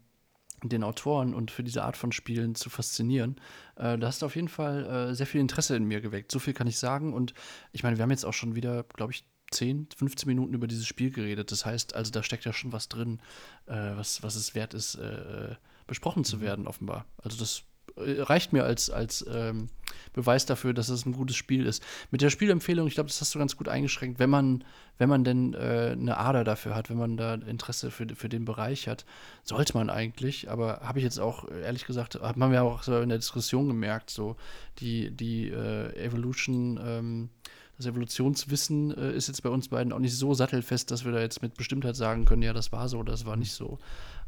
den 0.64 0.84
Autoren 0.84 1.34
und 1.34 1.52
für 1.52 1.64
diese 1.64 1.84
Art 1.84 1.98
von 1.98 2.14
Spielen 2.14 2.56
zu 2.56 2.70
faszinieren. 2.70 3.36
Äh, 3.76 3.98
da 3.98 4.08
hast 4.08 4.22
du 4.22 4.26
auf 4.26 4.36
jeden 4.36 4.48
Fall 4.48 4.86
äh, 4.86 5.14
sehr 5.14 5.28
viel 5.28 5.42
Interesse 5.42 5.76
in 5.76 5.84
mir 5.84 6.00
geweckt. 6.00 6.32
So 6.32 6.40
viel 6.40 6.54
kann 6.54 6.68
ich 6.68 6.80
sagen. 6.80 7.14
Und 7.14 7.34
ich 7.74 7.84
meine, 7.84 7.98
wir 7.98 8.04
haben 8.04 8.12
jetzt 8.12 8.26
auch 8.26 8.34
schon 8.34 8.56
wieder, 8.56 8.84
glaube 8.84 9.12
ich, 9.12 9.26
10, 9.56 9.88
15 9.96 10.28
Minuten 10.28 10.54
über 10.54 10.68
dieses 10.68 10.86
Spiel 10.86 11.12
geredet. 11.12 11.52
Das 11.52 11.66
heißt, 11.66 11.96
also 11.96 12.12
da 12.12 12.24
steckt 12.24 12.46
ja 12.46 12.54
schon 12.54 12.72
was 12.72 12.90
drin, 12.90 13.20
äh, 13.68 13.96
was, 13.96 14.22
was 14.24 14.36
es 14.36 14.56
wert 14.56 14.74
ist, 14.74 14.96
äh, 14.96 15.56
besprochen 15.88 16.24
zu 16.24 16.38
mhm. 16.38 16.42
werden, 16.42 16.68
offenbar. 16.68 17.06
Also 17.18 17.38
das 17.38 17.64
äh, 17.98 18.22
reicht 18.22 18.54
mir 18.54 18.64
als, 18.64 18.90
als 18.90 19.26
ähm, 19.30 19.70
Beweis 20.14 20.46
dafür, 20.46 20.74
dass 20.74 20.90
es 20.90 21.06
ein 21.06 21.14
gutes 21.14 21.36
Spiel 21.36 21.66
ist. 21.66 21.84
Mit 22.12 22.22
der 22.22 22.30
Spielempfehlung, 22.30 22.88
ich 22.88 22.96
glaube, 22.96 23.10
das 23.10 23.22
hast 23.22 23.36
du 23.36 23.40
ganz 23.40 23.56
gut 23.58 23.68
eingeschränkt, 23.68 24.20
wenn 24.20 24.30
man, 24.30 24.64
wenn 24.98 25.10
man 25.10 25.24
denn 25.24 25.54
äh, 25.54 25.92
eine 25.92 26.18
Ader 26.18 26.44
dafür 26.44 26.76
hat, 26.76 26.90
wenn 26.90 26.98
man 26.98 27.18
da 27.18 27.36
Interesse 27.36 27.92
für, 27.92 28.08
für 28.16 28.30
den 28.30 28.46
Bereich 28.46 28.88
hat, 28.88 29.06
sollte 29.44 29.78
man 29.78 29.90
eigentlich, 29.90 30.50
aber 30.50 30.82
habe 30.82 31.00
ich 31.00 31.04
jetzt 31.04 31.20
auch, 31.20 31.50
ehrlich 31.50 31.86
gesagt, 31.86 32.16
hat 32.16 32.38
man 32.38 32.54
ja 32.54 32.62
auch 32.62 32.84
so 32.84 33.00
in 33.00 33.10
der 33.10 33.18
Diskussion 33.18 33.68
gemerkt, 33.68 34.10
so 34.10 34.36
die, 34.80 35.12
die 35.12 35.50
äh, 35.50 35.96
Evolution 35.96 36.80
ähm, 36.84 37.30
das 37.78 37.86
Evolutionswissen 37.88 38.96
äh, 38.98 39.12
ist 39.12 39.28
jetzt 39.28 39.44
bei 39.44 39.50
uns 39.50 39.68
beiden 39.68 39.92
auch 39.92 40.00
nicht 40.00 40.16
so 40.16 40.34
sattelfest, 40.34 40.92
dass 40.92 41.06
wir 41.06 41.12
da 41.12 41.20
jetzt 41.20 41.42
mit 41.42 41.56
Bestimmtheit 41.56 41.96
sagen 41.96 42.26
können, 42.26 42.42
ja, 42.42 42.54
das 42.54 42.72
war 42.72 42.88
so, 42.88 43.04
das 43.04 43.26
war 43.26 43.36
nicht 43.36 43.54
so. 43.54 43.80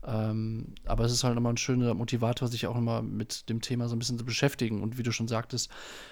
Ähm, 0.06 0.76
aber 0.86 1.06
es 1.06 1.12
ist 1.12 1.24
halt 1.24 1.36
nochmal 1.36 1.54
ein 1.54 1.58
schöner 1.58 1.94
Motivator, 1.94 2.48
sich 2.48 2.68
auch 2.68 2.76
nochmal 2.76 3.02
mit 3.02 3.50
dem 3.50 3.62
Thema 3.62 3.90
so 3.90 3.96
ein 3.96 4.00
bisschen 4.00 4.18
zu 4.18 4.26
beschäftigen. 4.26 4.82
Und 4.82 4.98
wie 4.98 5.04
du 5.04 5.12
schon 5.12 5.28
sagtest, 5.28 5.70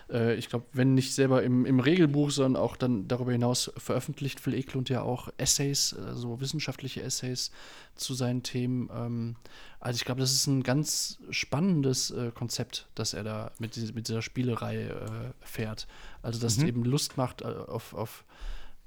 äh, 0.10 0.36
ich 0.36 0.50
glaube, 0.50 0.66
wenn 0.74 0.94
nicht 0.94 1.14
selber 1.14 1.44
im, 1.44 1.66
im 1.66 1.80
Regelbuch, 1.80 2.32
sondern 2.32 2.62
auch 2.62 2.76
dann 2.76 3.08
darüber 3.08 3.32
hinaus 3.32 3.72
veröffentlicht 3.78 4.40
Phil 4.40 4.54
Eklund 4.54 4.90
ja 4.90 5.02
auch 5.02 5.30
Essays, 5.38 5.94
äh, 5.94 5.96
so 5.96 6.08
also 6.08 6.42
wissenschaftliche 6.42 7.04
Essays 7.04 7.52
zu 7.96 8.14
seinen 8.14 8.44
Themen. 8.44 8.90
Ähm, 8.94 9.36
also 9.80 9.98
ich 9.98 10.06
glaube, 10.06 10.20
das 10.20 10.34
ist 10.34 10.48
ein 10.48 10.64
ganz 10.64 11.20
spannendes 11.30 12.12
äh, 12.12 12.32
Konzept, 12.32 12.88
das 12.96 13.14
er 13.14 13.24
da 13.24 13.52
mit, 13.60 13.78
mit 13.94 14.08
dieser 14.08 14.22
Spielerei 14.24 14.88
äh, 14.88 15.00
fährt. 15.42 15.88
Also 16.22 16.40
das 16.40 16.58
mhm. 16.58 16.68
eben 16.68 16.84
Lust 16.84 17.18
macht 17.18 17.44
äh, 17.44 17.46
auf, 17.46 17.94
auf 17.94 18.26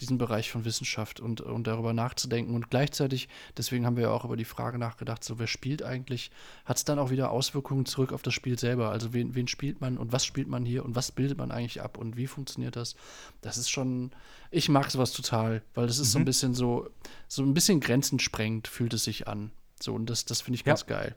diesen 0.00 0.18
Bereich 0.18 0.50
von 0.50 0.64
Wissenschaft 0.64 1.20
und, 1.20 1.40
und 1.40 1.66
darüber 1.66 1.92
nachzudenken. 1.92 2.54
Und 2.54 2.70
gleichzeitig, 2.70 3.28
deswegen 3.56 3.84
haben 3.84 3.96
wir 3.96 4.04
ja 4.04 4.10
auch 4.10 4.24
über 4.24 4.36
die 4.36 4.44
Frage 4.44 4.78
nachgedacht, 4.78 5.24
so 5.24 5.38
wer 5.38 5.46
spielt 5.46 5.82
eigentlich, 5.82 6.30
hat 6.64 6.76
es 6.76 6.84
dann 6.84 6.98
auch 6.98 7.10
wieder 7.10 7.30
Auswirkungen 7.30 7.86
zurück 7.86 8.12
auf 8.12 8.22
das 8.22 8.34
Spiel 8.34 8.58
selber. 8.58 8.90
Also 8.90 9.12
wen, 9.12 9.34
wen 9.34 9.48
spielt 9.48 9.80
man 9.80 9.98
und 9.98 10.12
was 10.12 10.24
spielt 10.24 10.48
man 10.48 10.64
hier 10.64 10.84
und 10.84 10.94
was 10.94 11.12
bildet 11.12 11.38
man 11.38 11.50
eigentlich 11.50 11.82
ab 11.82 11.98
und 11.98 12.16
wie 12.16 12.26
funktioniert 12.26 12.76
das? 12.76 12.94
Das 13.40 13.58
ist 13.58 13.70
schon, 13.70 14.12
ich 14.50 14.68
mag 14.68 14.90
sowas 14.90 15.12
total, 15.12 15.62
weil 15.74 15.86
das 15.86 15.98
ist 15.98 16.08
mhm. 16.08 16.12
so 16.12 16.18
ein 16.18 16.22
mhm. 16.22 16.26
bisschen 16.26 16.54
so, 16.54 16.90
so 17.26 17.42
ein 17.42 17.54
bisschen 17.54 17.80
grenzensprengend 17.80 18.68
fühlt 18.68 18.94
es 18.94 19.04
sich 19.04 19.28
an. 19.28 19.50
So, 19.80 19.94
und 19.94 20.10
das, 20.10 20.24
das 20.24 20.40
finde 20.40 20.56
ich 20.56 20.64
ganz 20.64 20.80
ja. 20.82 20.86
geil. 20.86 21.16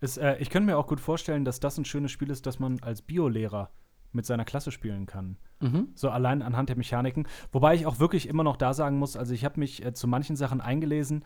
Es, 0.00 0.16
äh, 0.16 0.36
ich 0.38 0.50
könnte 0.50 0.66
mir 0.66 0.78
auch 0.78 0.86
gut 0.86 1.00
vorstellen, 1.00 1.44
dass 1.44 1.60
das 1.60 1.78
ein 1.78 1.84
schönes 1.84 2.12
Spiel 2.12 2.30
ist, 2.30 2.46
das 2.46 2.58
man 2.58 2.82
als 2.82 3.02
Biolehrer 3.02 3.70
mit 4.12 4.26
seiner 4.26 4.44
Klasse 4.44 4.70
spielen 4.70 5.06
kann. 5.06 5.36
Mhm. 5.60 5.88
So 5.94 6.10
allein 6.10 6.42
anhand 6.42 6.68
der 6.68 6.76
Mechaniken. 6.76 7.26
Wobei 7.52 7.74
ich 7.74 7.86
auch 7.86 7.98
wirklich 7.98 8.28
immer 8.28 8.44
noch 8.44 8.56
da 8.56 8.74
sagen 8.74 8.98
muss, 8.98 9.16
also 9.16 9.34
ich 9.34 9.44
habe 9.44 9.60
mich 9.60 9.84
äh, 9.84 9.92
zu 9.92 10.06
manchen 10.06 10.36
Sachen 10.36 10.60
eingelesen. 10.60 11.24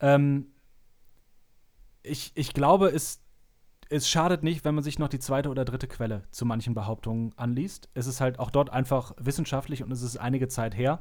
Ähm, 0.00 0.48
ich, 2.02 2.32
ich 2.34 2.54
glaube, 2.54 2.88
es, 2.88 3.20
es 3.88 4.08
schadet 4.08 4.42
nicht, 4.42 4.64
wenn 4.64 4.74
man 4.74 4.84
sich 4.84 4.98
noch 4.98 5.08
die 5.08 5.18
zweite 5.18 5.48
oder 5.48 5.64
dritte 5.64 5.88
Quelle 5.88 6.22
zu 6.30 6.44
manchen 6.46 6.74
Behauptungen 6.74 7.32
anliest. 7.36 7.88
Es 7.94 8.06
ist 8.06 8.20
halt 8.20 8.38
auch 8.38 8.50
dort 8.50 8.70
einfach 8.70 9.14
wissenschaftlich 9.18 9.82
und 9.82 9.90
es 9.90 10.02
ist 10.02 10.16
einige 10.16 10.48
Zeit 10.48 10.76
her. 10.76 11.00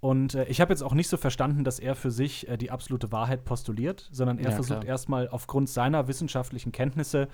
Und 0.00 0.34
äh, 0.34 0.44
ich 0.44 0.60
habe 0.60 0.72
jetzt 0.72 0.82
auch 0.82 0.94
nicht 0.94 1.08
so 1.08 1.16
verstanden, 1.16 1.62
dass 1.62 1.78
er 1.78 1.94
für 1.94 2.10
sich 2.10 2.48
äh, 2.48 2.56
die 2.56 2.70
absolute 2.70 3.12
Wahrheit 3.12 3.44
postuliert, 3.44 4.08
sondern 4.10 4.38
er 4.38 4.50
ja, 4.50 4.54
versucht 4.54 4.84
erstmal 4.84 5.28
aufgrund 5.28 5.68
seiner 5.68 6.08
wissenschaftlichen 6.08 6.72
Kenntnisse 6.72 7.28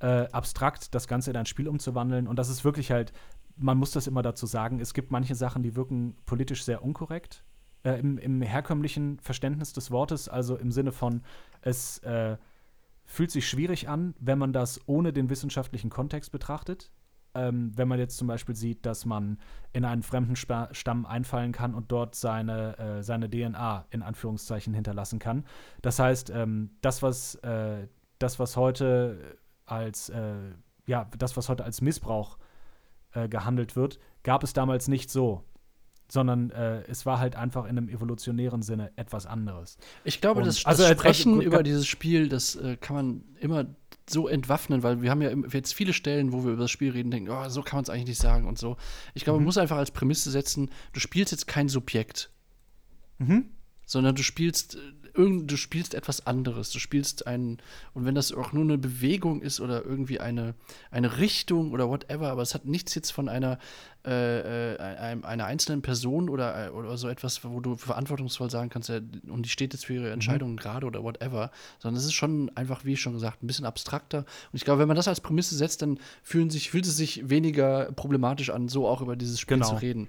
äh, 0.00 0.28
abstrakt 0.30 0.94
das 0.94 1.08
Ganze 1.08 1.30
in 1.30 1.36
ein 1.36 1.46
Spiel 1.46 1.68
umzuwandeln. 1.68 2.26
Und 2.26 2.38
das 2.38 2.48
ist 2.48 2.64
wirklich 2.64 2.90
halt, 2.90 3.12
man 3.56 3.78
muss 3.78 3.92
das 3.92 4.06
immer 4.06 4.22
dazu 4.22 4.46
sagen, 4.46 4.80
es 4.80 4.94
gibt 4.94 5.10
manche 5.10 5.34
Sachen, 5.34 5.62
die 5.62 5.74
wirken 5.74 6.16
politisch 6.26 6.64
sehr 6.64 6.82
unkorrekt. 6.82 7.44
Äh, 7.82 8.00
im, 8.00 8.18
im, 8.18 8.42
herkömmlichen 8.42 9.18
Verständnis 9.20 9.72
des 9.72 9.90
Wortes, 9.90 10.28
also 10.28 10.56
im 10.56 10.72
Sinne 10.72 10.92
von, 10.92 11.22
es 11.62 11.98
äh, 11.98 12.36
fühlt 13.04 13.30
sich 13.30 13.48
schwierig 13.48 13.88
an, 13.88 14.14
wenn 14.18 14.38
man 14.38 14.52
das 14.52 14.80
ohne 14.86 15.12
den 15.12 15.30
wissenschaftlichen 15.30 15.90
Kontext 15.90 16.32
betrachtet. 16.32 16.90
Ähm, 17.34 17.72
wenn 17.76 17.86
man 17.86 17.98
jetzt 17.98 18.16
zum 18.16 18.28
Beispiel 18.28 18.56
sieht, 18.56 18.86
dass 18.86 19.04
man 19.04 19.38
in 19.72 19.84
einen 19.84 20.02
fremden 20.02 20.36
Stamm 20.36 21.06
einfallen 21.06 21.52
kann 21.52 21.74
und 21.74 21.92
dort 21.92 22.14
seine, 22.14 22.78
äh, 22.78 23.02
seine 23.02 23.30
DNA 23.30 23.86
in 23.90 24.02
Anführungszeichen 24.02 24.74
hinterlassen 24.74 25.18
kann. 25.18 25.44
Das 25.82 25.98
heißt, 25.98 26.30
ähm, 26.30 26.70
das, 26.80 27.02
was, 27.02 27.36
äh, 27.36 27.88
das, 28.18 28.38
was 28.38 28.56
heute 28.56 29.38
als, 29.66 30.08
äh, 30.08 30.52
ja, 30.86 31.08
das, 31.18 31.36
was 31.36 31.48
heute 31.48 31.64
als 31.64 31.80
Missbrauch 31.80 32.38
äh, 33.12 33.28
gehandelt 33.28 33.76
wird, 33.76 33.98
gab 34.22 34.42
es 34.42 34.52
damals 34.52 34.88
nicht 34.88 35.10
so. 35.10 35.42
Sondern 36.08 36.50
äh, 36.50 36.82
es 36.82 37.04
war 37.04 37.18
halt 37.18 37.34
einfach 37.34 37.64
in 37.64 37.70
einem 37.70 37.88
evolutionären 37.88 38.62
Sinne 38.62 38.92
etwas 38.94 39.26
anderes. 39.26 39.76
Ich 40.04 40.20
glaube, 40.20 40.40
Und, 40.40 40.46
das, 40.46 40.62
das 40.62 40.66
also, 40.66 40.86
Sprechen 40.94 41.32
also, 41.32 41.42
über 41.42 41.64
dieses 41.64 41.84
Spiel, 41.84 42.28
das 42.28 42.54
äh, 42.54 42.76
kann 42.76 42.94
man 42.94 43.24
immer 43.40 43.66
so 44.08 44.28
entwaffnen, 44.28 44.84
weil 44.84 45.02
wir 45.02 45.10
haben 45.10 45.20
ja 45.20 45.30
jetzt 45.52 45.74
viele 45.74 45.92
Stellen, 45.92 46.32
wo 46.32 46.44
wir 46.44 46.52
über 46.52 46.62
das 46.62 46.70
Spiel 46.70 46.92
reden, 46.92 47.10
denken, 47.10 47.28
oh, 47.30 47.48
so 47.48 47.62
kann 47.62 47.78
man 47.78 47.82
es 47.82 47.90
eigentlich 47.90 48.06
nicht 48.06 48.20
sagen 48.20 48.46
und 48.46 48.56
so. 48.56 48.76
Ich 49.14 49.24
glaube, 49.24 49.40
mhm. 49.40 49.42
man 49.42 49.46
muss 49.46 49.58
einfach 49.58 49.78
als 49.78 49.90
Prämisse 49.90 50.30
setzen, 50.30 50.70
du 50.92 51.00
spielst 51.00 51.32
jetzt 51.32 51.48
kein 51.48 51.68
Subjekt. 51.68 52.30
Mhm 53.18 53.50
sondern 53.86 54.16
du 54.16 54.22
spielst 54.22 54.74
äh, 54.74 54.78
irgend, 55.16 55.50
du 55.50 55.56
spielst 55.56 55.94
etwas 55.94 56.26
anderes. 56.26 56.70
Du 56.70 56.78
spielst 56.78 57.26
einen, 57.26 57.58
und 57.94 58.04
wenn 58.04 58.14
das 58.14 58.32
auch 58.32 58.52
nur 58.52 58.64
eine 58.64 58.78
Bewegung 58.78 59.42
ist 59.42 59.60
oder 59.60 59.84
irgendwie 59.84 60.20
eine, 60.20 60.54
eine 60.90 61.18
Richtung 61.18 61.72
oder 61.72 61.88
whatever, 61.88 62.30
aber 62.30 62.42
es 62.42 62.54
hat 62.54 62.64
nichts 62.64 62.94
jetzt 62.94 63.12
von 63.12 63.28
einer, 63.28 63.58
äh, 64.04 64.74
äh 64.74 64.78
einer 65.22 65.44
einzelnen 65.44 65.82
Person 65.82 66.28
oder, 66.28 66.66
äh, 66.66 66.70
oder 66.70 66.96
so 66.96 67.08
etwas, 67.08 67.44
wo 67.44 67.60
du 67.60 67.76
verantwortungsvoll 67.76 68.50
sagen 68.50 68.70
kannst, 68.70 68.88
ja, 68.88 69.00
und 69.28 69.42
die 69.44 69.50
steht 69.50 69.72
jetzt 69.72 69.86
für 69.86 69.94
ihre. 69.94 70.16
Entscheidungen 70.16 70.54
mhm. 70.54 70.58
gerade 70.58 70.86
oder 70.86 71.02
whatever, 71.02 71.50
sondern 71.78 71.98
es 71.98 72.04
ist 72.04 72.14
schon 72.14 72.50
einfach, 72.54 72.84
wie 72.84 72.96
schon 72.96 73.12
gesagt, 73.12 73.42
ein 73.42 73.46
bisschen 73.46 73.66
abstrakter. 73.66 74.18
Und 74.18 74.54
ich 74.54 74.64
glaube, 74.64 74.80
wenn 74.80 74.88
man 74.88 74.96
das 74.96 75.08
als 75.08 75.20
Prämisse 75.20 75.54
setzt, 75.56 75.82
dann 75.82 75.98
fühlen 76.22 76.50
sich, 76.50 76.70
fühlt 76.70 76.86
es 76.86 76.96
sich 76.96 77.28
weniger 77.28 77.92
problematisch 77.92 78.50
an, 78.50 78.68
so 78.68 78.88
auch 78.88 79.00
über 79.00 79.16
dieses 79.16 79.38
Spiel 79.38 79.58
genau. 79.58 79.70
zu 79.70 79.76
reden. 79.76 80.08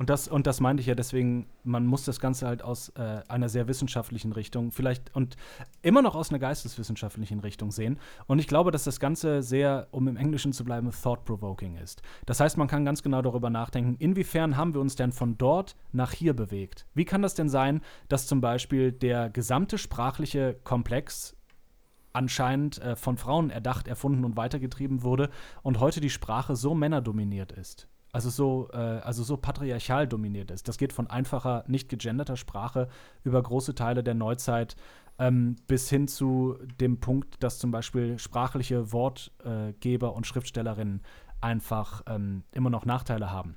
Und 0.00 0.08
das, 0.08 0.28
und 0.28 0.46
das 0.46 0.60
meinte 0.60 0.80
ich 0.80 0.86
ja 0.86 0.94
deswegen, 0.94 1.44
man 1.62 1.84
muss 1.84 2.06
das 2.06 2.20
Ganze 2.20 2.46
halt 2.46 2.62
aus 2.62 2.88
äh, 2.96 3.20
einer 3.28 3.50
sehr 3.50 3.68
wissenschaftlichen 3.68 4.32
Richtung, 4.32 4.72
vielleicht 4.72 5.14
und 5.14 5.36
immer 5.82 6.00
noch 6.00 6.14
aus 6.14 6.30
einer 6.30 6.38
geisteswissenschaftlichen 6.38 7.40
Richtung 7.40 7.70
sehen. 7.70 7.98
Und 8.26 8.38
ich 8.38 8.46
glaube, 8.46 8.70
dass 8.70 8.84
das 8.84 8.98
Ganze 8.98 9.42
sehr, 9.42 9.88
um 9.90 10.08
im 10.08 10.16
Englischen 10.16 10.54
zu 10.54 10.64
bleiben, 10.64 10.90
thought-provoking 10.90 11.76
ist. 11.76 12.00
Das 12.24 12.40
heißt, 12.40 12.56
man 12.56 12.66
kann 12.66 12.86
ganz 12.86 13.02
genau 13.02 13.20
darüber 13.20 13.50
nachdenken, 13.50 13.96
inwiefern 13.98 14.56
haben 14.56 14.72
wir 14.72 14.80
uns 14.80 14.96
denn 14.96 15.12
von 15.12 15.36
dort 15.36 15.76
nach 15.92 16.12
hier 16.12 16.32
bewegt? 16.32 16.86
Wie 16.94 17.04
kann 17.04 17.20
das 17.20 17.34
denn 17.34 17.50
sein, 17.50 17.82
dass 18.08 18.26
zum 18.26 18.40
Beispiel 18.40 18.92
der 18.92 19.28
gesamte 19.28 19.76
sprachliche 19.76 20.56
Komplex 20.64 21.36
anscheinend 22.14 22.80
äh, 22.80 22.96
von 22.96 23.18
Frauen 23.18 23.50
erdacht, 23.50 23.86
erfunden 23.86 24.24
und 24.24 24.38
weitergetrieben 24.38 25.02
wurde 25.02 25.28
und 25.62 25.78
heute 25.78 26.00
die 26.00 26.08
Sprache 26.08 26.56
so 26.56 26.74
männerdominiert 26.74 27.52
ist? 27.52 27.89
Also 28.12 28.30
so, 28.30 28.68
äh, 28.72 28.76
also 28.76 29.22
so 29.22 29.36
patriarchal 29.36 30.06
dominiert 30.06 30.50
ist. 30.50 30.68
Das 30.68 30.78
geht 30.78 30.92
von 30.92 31.08
einfacher, 31.08 31.64
nicht 31.66 31.88
gegenderter 31.88 32.36
Sprache 32.36 32.88
über 33.24 33.42
große 33.42 33.74
Teile 33.74 34.02
der 34.02 34.14
Neuzeit 34.14 34.76
ähm, 35.18 35.56
bis 35.68 35.88
hin 35.88 36.08
zu 36.08 36.56
dem 36.80 36.98
Punkt, 36.98 37.42
dass 37.42 37.58
zum 37.58 37.70
Beispiel 37.70 38.18
sprachliche 38.18 38.92
Wortgeber 38.92 40.14
und 40.14 40.26
Schriftstellerinnen 40.26 41.02
einfach 41.40 42.02
ähm, 42.06 42.42
immer 42.52 42.70
noch 42.70 42.84
Nachteile 42.84 43.30
haben. 43.30 43.56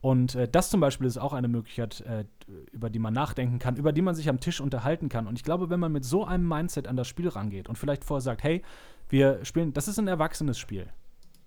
Und 0.00 0.34
äh, 0.34 0.48
das 0.48 0.70
zum 0.70 0.80
Beispiel 0.80 1.06
ist 1.06 1.18
auch 1.18 1.32
eine 1.32 1.48
Möglichkeit, 1.48 2.00
äh, 2.02 2.24
über 2.72 2.90
die 2.90 2.98
man 2.98 3.14
nachdenken 3.14 3.58
kann, 3.58 3.76
über 3.76 3.92
die 3.92 4.02
man 4.02 4.14
sich 4.14 4.28
am 4.28 4.40
Tisch 4.40 4.60
unterhalten 4.60 5.08
kann. 5.08 5.26
Und 5.26 5.36
ich 5.36 5.42
glaube, 5.42 5.70
wenn 5.70 5.80
man 5.80 5.92
mit 5.92 6.04
so 6.04 6.24
einem 6.24 6.46
Mindset 6.46 6.86
an 6.86 6.96
das 6.96 7.08
Spiel 7.08 7.28
rangeht 7.28 7.68
und 7.68 7.76
vielleicht 7.76 8.04
vorher 8.04 8.20
sagt, 8.20 8.44
hey, 8.44 8.62
wir 9.08 9.44
spielen, 9.44 9.72
das 9.72 9.88
ist 9.88 9.98
ein 9.98 10.08
erwachsenes 10.08 10.58
Spiel. 10.58 10.88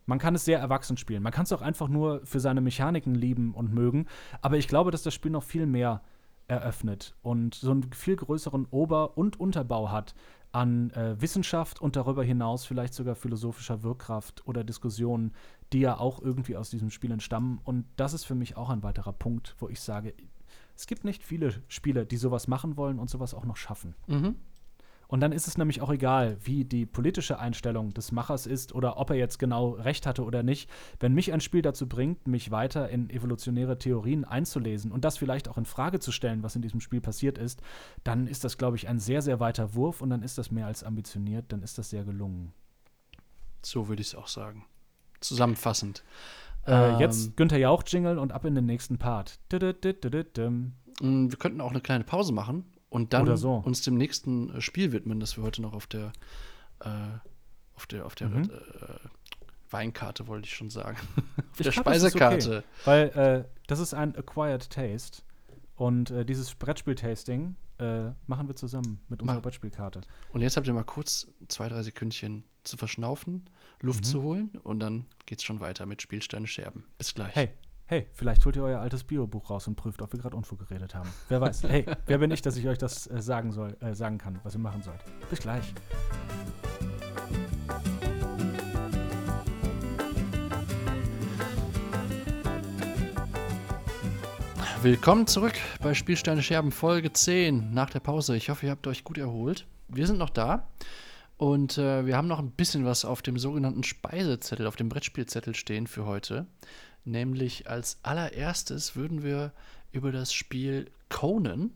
Man 0.09 0.19
kann 0.19 0.35
es 0.35 0.43
sehr 0.43 0.59
erwachsen 0.59 0.97
spielen. 0.97 1.23
Man 1.23 1.31
kann 1.31 1.43
es 1.43 1.53
auch 1.53 1.61
einfach 1.61 1.87
nur 1.87 2.25
für 2.25 2.39
seine 2.39 2.61
Mechaniken 2.61 3.15
lieben 3.15 3.53
und 3.53 3.73
mögen. 3.73 4.07
Aber 4.41 4.57
ich 4.57 4.67
glaube, 4.67 4.91
dass 4.91 5.03
das 5.03 5.13
Spiel 5.13 5.31
noch 5.31 5.43
viel 5.43 5.67
mehr 5.67 6.01
eröffnet 6.47 7.15
und 7.21 7.53
so 7.53 7.69
einen 7.69 7.93
viel 7.93 8.15
größeren 8.15 8.65
Ober- 8.71 9.17
und 9.17 9.39
Unterbau 9.39 9.91
hat 9.91 10.15
an 10.51 10.89
äh, 10.91 11.21
Wissenschaft 11.21 11.79
und 11.79 11.95
darüber 11.95 12.23
hinaus 12.23 12.65
vielleicht 12.65 12.95
sogar 12.95 13.13
philosophischer 13.13 13.83
Wirkkraft 13.83 14.47
oder 14.47 14.63
Diskussionen, 14.63 15.33
die 15.71 15.81
ja 15.81 15.99
auch 15.99 16.19
irgendwie 16.19 16.57
aus 16.57 16.71
diesem 16.71 16.89
Spiel 16.89 17.11
entstammen. 17.11 17.59
Und 17.63 17.85
das 17.97 18.13
ist 18.13 18.25
für 18.25 18.33
mich 18.33 18.57
auch 18.57 18.69
ein 18.69 18.81
weiterer 18.81 19.13
Punkt, 19.13 19.55
wo 19.59 19.69
ich 19.69 19.79
sage, 19.79 20.15
es 20.75 20.87
gibt 20.87 21.03
nicht 21.03 21.23
viele 21.23 21.53
Spieler, 21.67 22.03
die 22.03 22.17
sowas 22.17 22.47
machen 22.47 22.77
wollen 22.77 22.97
und 22.97 23.11
sowas 23.11 23.35
auch 23.35 23.45
noch 23.45 23.57
schaffen. 23.57 23.93
Mhm. 24.07 24.37
Und 25.09 25.21
dann 25.21 25.31
ist 25.31 25.47
es 25.47 25.57
nämlich 25.57 25.81
auch 25.81 25.89
egal, 25.89 26.37
wie 26.43 26.65
die 26.65 26.85
politische 26.85 27.39
Einstellung 27.39 27.95
des 27.95 28.11
Machers 28.11 28.45
ist 28.45 28.75
oder 28.75 28.97
ob 28.97 29.09
er 29.09 29.15
jetzt 29.15 29.39
genau 29.39 29.71
recht 29.71 30.05
hatte 30.05 30.23
oder 30.23 30.43
nicht. 30.43 30.69
Wenn 30.99 31.15
mich 31.15 31.33
ein 31.33 31.41
Spiel 31.41 31.63
dazu 31.63 31.89
bringt, 31.89 32.27
mich 32.27 32.51
weiter 32.51 32.89
in 32.89 33.09
evolutionäre 33.09 33.79
Theorien 33.79 34.23
einzulesen 34.23 34.91
und 34.91 35.03
das 35.03 35.17
vielleicht 35.17 35.49
auch 35.49 35.57
in 35.57 35.65
Frage 35.65 35.99
zu 35.99 36.11
stellen, 36.11 36.43
was 36.43 36.55
in 36.55 36.61
diesem 36.61 36.79
Spiel 36.79 37.01
passiert 37.01 37.39
ist, 37.39 37.63
dann 38.03 38.27
ist 38.27 38.43
das, 38.43 38.59
glaube 38.59 38.77
ich, 38.77 38.87
ein 38.87 38.99
sehr, 38.99 39.23
sehr 39.23 39.39
weiter 39.39 39.73
Wurf 39.73 40.03
und 40.03 40.11
dann 40.11 40.21
ist 40.21 40.37
das 40.37 40.51
mehr 40.51 40.67
als 40.67 40.83
ambitioniert, 40.83 41.45
dann 41.47 41.63
ist 41.63 41.79
das 41.79 41.89
sehr 41.89 42.03
gelungen. 42.03 42.53
So 43.63 43.87
würde 43.87 44.03
ich 44.03 44.09
es 44.09 44.15
auch 44.15 44.27
sagen. 44.27 44.63
Zusammenfassend. 45.21 46.03
Äh, 46.67 46.93
ähm, 46.93 46.99
jetzt 46.99 47.35
Günther 47.35 47.57
Jauch-Jingle 47.57 48.19
und 48.19 48.31
ab 48.31 48.45
in 48.45 48.53
den 48.53 48.67
nächsten 48.67 48.99
Part. 48.99 49.39
Wir 49.49 51.37
könnten 51.39 51.61
auch 51.61 51.71
eine 51.71 51.81
kleine 51.81 52.03
Pause 52.03 52.31
machen 52.31 52.65
und 52.89 53.13
dann 53.13 53.35
so. 53.37 53.55
uns 53.55 53.81
dem 53.81 53.95
nächsten 53.95 54.55
äh, 54.55 54.61
Spiel 54.61 54.91
widmen, 54.91 55.19
das 55.19 55.37
wir 55.37 55.43
heute 55.43 55.61
noch 55.61 55.73
auf 55.73 55.87
der 55.87 56.11
äh, 56.81 56.89
auf 57.75 57.85
der 57.87 58.05
auf 58.05 58.15
der 58.15 58.29
mhm. 58.29 58.43
äh, 58.43 59.09
Weinkarte 59.71 60.27
wollte 60.27 60.47
ich 60.47 60.55
schon 60.55 60.69
sagen. 60.69 60.97
auf 61.51 61.59
ich 61.59 61.63
der 61.63 61.71
Speisekarte. 61.71 62.57
Okay, 62.57 62.63
weil 62.85 63.07
äh, 63.09 63.43
das 63.67 63.79
ist 63.79 63.93
ein 63.93 64.15
Acquired 64.15 64.69
Taste 64.69 65.21
und 65.75 66.11
äh, 66.11 66.25
dieses 66.25 66.55
Brettspiel-Tasting 66.55 67.55
äh, 67.77 68.09
machen 68.27 68.47
wir 68.47 68.55
zusammen 68.55 68.99
mit 69.07 69.21
unserer 69.21 69.41
Brettspielkarte. 69.41 70.01
Und 70.33 70.41
jetzt 70.41 70.57
habt 70.57 70.67
ihr 70.67 70.73
mal 70.73 70.83
kurz 70.83 71.27
zwei, 71.47 71.69
drei 71.69 71.83
Sekündchen 71.83 72.43
zu 72.63 72.77
verschnaufen, 72.77 73.49
Luft 73.81 74.01
mhm. 74.01 74.09
zu 74.09 74.21
holen 74.21 74.49
und 74.63 74.79
dann 74.79 75.05
geht's 75.25 75.43
schon 75.43 75.59
weiter 75.59 75.85
mit 75.85 76.01
Spielsteine 76.01 76.47
Scherben. 76.47 76.83
Bis 76.97 77.13
gleich. 77.13 77.35
Hey, 77.35 77.51
hey, 77.89 78.05
vielleicht 78.13 78.45
holt 78.45 78.55
ihr 78.55 78.61
euer 78.61 78.79
altes 78.79 79.03
Biobuch 79.03 79.49
raus 79.49 79.67
und 79.67 79.75
prüft, 79.75 80.03
ob 80.03 80.13
wir 80.13 80.19
gerade 80.19 80.37
Unfug 80.37 80.59
geredet 80.59 80.93
haben. 80.93 81.09
Wer 81.27 81.41
weiß. 81.41 81.63
hey, 81.63 81.87
wer 82.05 82.19
bin 82.19 82.29
ich, 82.29 82.43
dass 82.43 82.55
ich 82.55 82.67
euch 82.67 82.77
das 82.77 83.07
äh, 83.07 83.19
sagen 83.19 83.51
soll, 83.51 83.75
äh, 83.79 83.95
sagen 83.95 84.19
kann, 84.19 84.39
was 84.43 84.53
ihr 84.53 84.59
machen 84.59 84.83
sollt. 84.83 84.99
Bis 85.31 85.39
gleich. 85.39 85.73
Willkommen 94.83 95.25
zurück 95.25 95.55
bei 95.81 95.95
Spielsteine 95.95 96.43
Scherben 96.43 96.71
Folge 96.71 97.11
10 97.11 97.73
nach 97.73 97.89
der 97.89 98.01
Pause. 98.01 98.37
Ich 98.37 98.51
hoffe, 98.51 98.67
ihr 98.67 98.71
habt 98.71 98.85
euch 98.85 99.03
gut 99.03 99.17
erholt. 99.17 99.65
Wir 99.87 100.05
sind 100.05 100.19
noch 100.19 100.29
da 100.29 100.67
und 101.37 101.79
äh, 101.79 102.05
wir 102.05 102.15
haben 102.15 102.27
noch 102.27 102.39
ein 102.39 102.51
bisschen 102.51 102.85
was 102.85 103.03
auf 103.03 103.23
dem 103.23 103.39
sogenannten 103.39 103.83
Speisezettel, 103.83 104.67
auf 104.67 104.75
dem 104.75 104.89
Brettspielzettel 104.89 105.55
stehen 105.55 105.87
für 105.87 106.05
heute. 106.05 106.45
Nämlich 107.05 107.69
als 107.69 107.99
allererstes 108.03 108.95
würden 108.95 109.23
wir 109.23 109.53
über 109.91 110.11
das 110.11 110.33
Spiel 110.33 110.91
Conan 111.09 111.71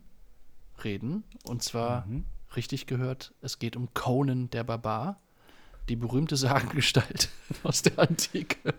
reden. 0.82 1.24
Und 1.44 1.62
zwar, 1.62 2.06
mhm. 2.06 2.24
richtig 2.56 2.86
gehört, 2.86 3.34
es 3.40 3.58
geht 3.58 3.76
um 3.76 3.92
Conan 3.94 4.50
der 4.50 4.64
Barbar, 4.64 5.20
die 5.88 5.96
berühmte 5.96 6.36
Sagengestalt 6.36 7.28
aus 7.62 7.82
der 7.82 7.98
Antike. 7.98 8.74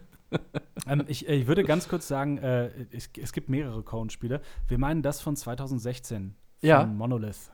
ähm, 0.87 1.03
ich, 1.07 1.27
ich, 1.27 1.47
würde 1.47 1.63
ganz 1.63 1.87
kurz 1.87 2.07
sagen, 2.07 2.37
äh, 2.39 2.69
es, 2.91 3.09
es, 3.17 3.31
gibt 3.31 3.49
mehrere 3.49 3.83
Conan-Spiele. 3.83 4.41
Wir 4.67 4.77
meinen 4.77 5.01
das 5.01 5.21
von 5.21 5.35
2016 5.35 6.35
von 6.59 6.67
ja. 6.67 6.85
Monolith. 6.85 7.51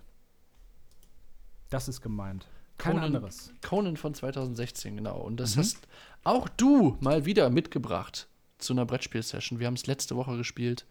Das 1.69 1.87
ist 1.87 2.01
gemeint. 2.01 2.47
Kein 2.77 2.93
Conan, 2.93 3.15
anderes. 3.15 3.53
Conan 3.61 3.97
von 3.97 4.13
2016, 4.13 4.97
genau. 4.97 5.19
Und 5.19 5.39
das 5.39 5.55
mhm. 5.55 5.59
hast 5.59 5.87
auch 6.23 6.49
du 6.49 6.97
mal 7.01 7.25
wieder 7.25 7.49
mitgebracht 7.49 8.27
zu 8.61 8.73
einer 8.73 8.85
Brettspiel-Session. 8.85 9.59
Wir 9.59 9.67
haben 9.67 9.75
es 9.75 9.87
letzte 9.87 10.15
Woche 10.15 10.37
gespielt. 10.37 10.85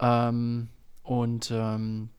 Ähm, 0.00 0.68
und 1.02 1.50
ähm, 1.50 2.10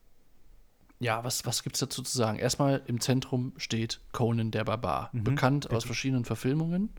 ja, 1.00 1.24
was, 1.24 1.46
was 1.46 1.64
gibt 1.64 1.76
es 1.76 1.82
dazu 1.82 2.02
zu 2.02 2.18
sagen? 2.18 2.40
Erstmal 2.40 2.82
im 2.88 3.00
Zentrum 3.02 3.54
steht 3.58 4.00
Conan 4.12 4.52
der 4.52 4.64
Barbar. 4.64 5.10
Mhm, 5.12 5.24
bekannt 5.24 5.64
bitte. 5.64 5.76
aus 5.76 5.84
verschiedenen 5.84 6.26
Verfilmungen. 6.26 6.90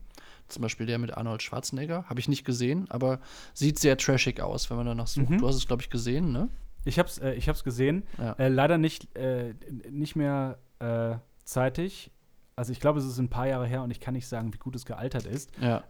Zum 0.47 0.61
Beispiel 0.61 0.85
der 0.85 0.97
mit 0.97 1.15
Arnold 1.17 1.43
Schwarzenegger. 1.43 2.05
Habe 2.07 2.19
ich 2.19 2.29
nicht 2.29 2.45
gesehen, 2.45 2.89
aber 2.89 3.19
sieht 3.53 3.79
sehr 3.79 3.97
trashig 3.97 4.39
aus, 4.39 4.69
wenn 4.69 4.77
man 4.77 4.85
danach 4.85 5.07
sucht. 5.07 5.29
Mhm. 5.29 5.39
Du 5.39 5.47
hast 5.47 5.55
es, 5.55 5.67
glaube 5.67 5.81
ich, 5.81 5.89
gesehen, 5.89 6.31
ne? 6.31 6.49
Ich 6.85 6.99
habe 6.99 7.09
es 7.09 7.17
äh, 7.17 7.33
ich 7.33 7.49
hab's 7.49 7.63
gesehen. 7.63 8.03
Ja. 8.17 8.33
Äh, 8.33 8.47
leider 8.47 8.77
nicht, 8.77 9.13
äh, 9.17 9.55
nicht 9.89 10.15
mehr 10.15 10.57
äh, 10.79 11.15
zeitig. 11.43 12.11
Also 12.55 12.71
ich 12.71 12.79
glaube, 12.79 12.99
es 12.99 13.05
ist 13.05 13.17
ein 13.17 13.29
paar 13.29 13.47
Jahre 13.47 13.67
her 13.67 13.83
und 13.83 13.91
ich 13.91 13.99
kann 13.99 14.13
nicht 14.13 14.27
sagen, 14.27 14.53
wie 14.53 14.57
gut 14.57 14.75
es 14.75 14.85
gealtert 14.85 15.25
ist. 15.25 15.51
Ja. 15.59 15.83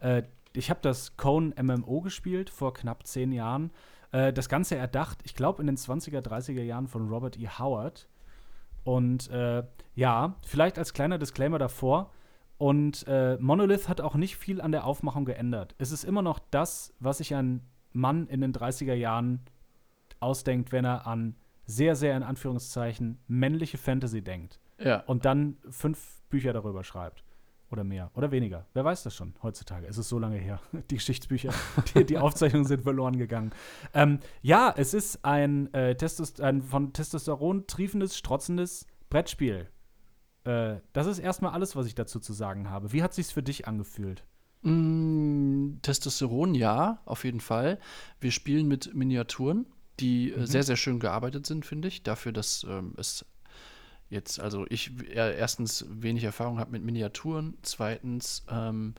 Ich 0.58 0.70
habe 0.72 0.80
das 0.82 1.16
Cone 1.18 1.54
MMO 1.62 2.02
gespielt 2.02 2.50
vor 2.50 2.74
knapp 2.74 3.06
zehn 3.06 3.32
Jahren. 3.32 3.72
Äh, 4.12 4.34
das 4.34 4.50
Ganze 4.50 4.76
erdacht, 4.76 5.20
ich 5.24 5.36
glaube, 5.36 5.62
in 5.62 5.68
den 5.68 5.78
20er, 5.78 6.20
30er 6.22 6.64
Jahren 6.64 6.88
von 6.88 7.08
Robert 7.10 7.38
E. 7.38 7.48
Howard. 7.48 8.08
Und 8.84 9.30
äh, 9.30 9.64
ja, 9.96 10.36
vielleicht 10.46 10.80
als 10.80 10.94
kleiner 10.94 11.20
Disclaimer 11.20 11.60
davor. 11.60 12.12
Und 12.58 13.06
äh, 13.08 13.38
Monolith 13.38 13.88
hat 13.88 14.02
auch 14.02 14.16
nicht 14.16 14.38
viel 14.38 14.60
an 14.60 14.72
der 14.72 14.86
Aufmachung 14.86 15.26
geändert. 15.26 15.76
Es 15.78 15.92
ist 15.92 16.04
immer 16.04 16.24
noch 16.24 16.40
das, 16.50 16.94
was 17.00 17.20
sich 17.20 17.36
ein 17.36 17.62
Mann 17.94 18.28
in 18.28 18.42
den 18.42 18.52
30er 18.52 18.96
Jahren 18.96 19.42
ausdenkt, 20.20 20.72
wenn 20.72 20.86
er 20.86 21.06
an 21.06 21.36
sehr, 21.66 21.96
sehr 21.96 22.18
in 22.18 22.24
Anführungszeichen 22.24 23.20
männliche 23.28 23.78
Fantasy 23.78 24.24
denkt. 24.24 24.60
Ja. 24.80 25.02
Und 25.02 25.26
dann 25.26 25.58
fünf 25.70 26.22
Bücher 26.30 26.54
darüber 26.54 26.84
schreibt. 26.84 27.24
Oder 27.70 27.84
mehr. 27.84 28.12
Oder 28.16 28.32
weniger. 28.32 28.66
Wer 28.74 28.86
weiß 28.86 29.04
das 29.04 29.16
schon 29.16 29.34
heutzutage? 29.44 29.88
Es 29.88 29.98
ist 29.98 30.08
so 30.08 30.20
lange 30.20 30.38
her. 30.38 30.62
Die 30.90 30.96
Geschichtsbücher, 30.96 31.54
die, 31.94 32.06
die 32.06 32.18
Aufzeichnungen 32.18 32.66
sind 32.66 32.84
verloren 32.84 33.18
gegangen. 33.18 33.52
Ähm, 33.94 34.20
ja, 34.42 34.74
es 34.76 34.94
ist 34.94 35.26
ein, 35.26 35.74
äh, 35.74 35.96
Testost 35.96 36.40
ein 36.40 36.62
von 36.62 36.94
Testosteron 36.94 37.68
triefendes, 37.68 38.18
strotzendes 38.18 38.88
Brettspiel. 39.10 39.68
Äh, 40.46 40.78
das 40.94 41.08
ist 41.08 41.20
erstmal 41.20 41.52
alles, 41.52 41.76
was 41.76 41.88
ich 41.88 41.96
dazu 41.96 42.22
zu 42.22 42.32
sagen 42.32 42.70
habe. 42.70 42.94
Wie 42.94 43.04
hat 43.04 43.14
sich's 43.14 43.32
für 43.32 43.44
dich 43.44 43.68
angefühlt? 43.68 44.24
Mm, 44.62 45.80
Testosteron, 45.82 46.56
ja, 46.56 47.02
auf 47.06 47.26
jeden 47.26 47.42
Fall. 47.42 47.80
Wir 48.22 48.32
spielen 48.32 48.68
mit 48.68 48.94
Miniaturen, 48.94 49.66
die 50.00 50.32
äh, 50.32 50.40
mhm. 50.40 50.46
sehr, 50.46 50.64
sehr 50.64 50.78
schön 50.78 51.00
gearbeitet 51.00 51.46
sind, 51.46 51.66
finde 51.66 51.90
ich. 51.90 52.04
Dafür, 52.04 52.32
dass 52.32 52.66
ähm, 52.70 52.94
es 52.98 53.26
jetzt, 54.10 54.40
also 54.40 54.66
ich 54.70 54.92
erstens 55.14 55.86
wenig 55.90 56.24
Erfahrung 56.24 56.60
habe 56.60 56.72
mit 56.72 56.84
Miniaturen, 56.84 57.58
zweitens 57.62 58.46
ähm, 58.50 58.96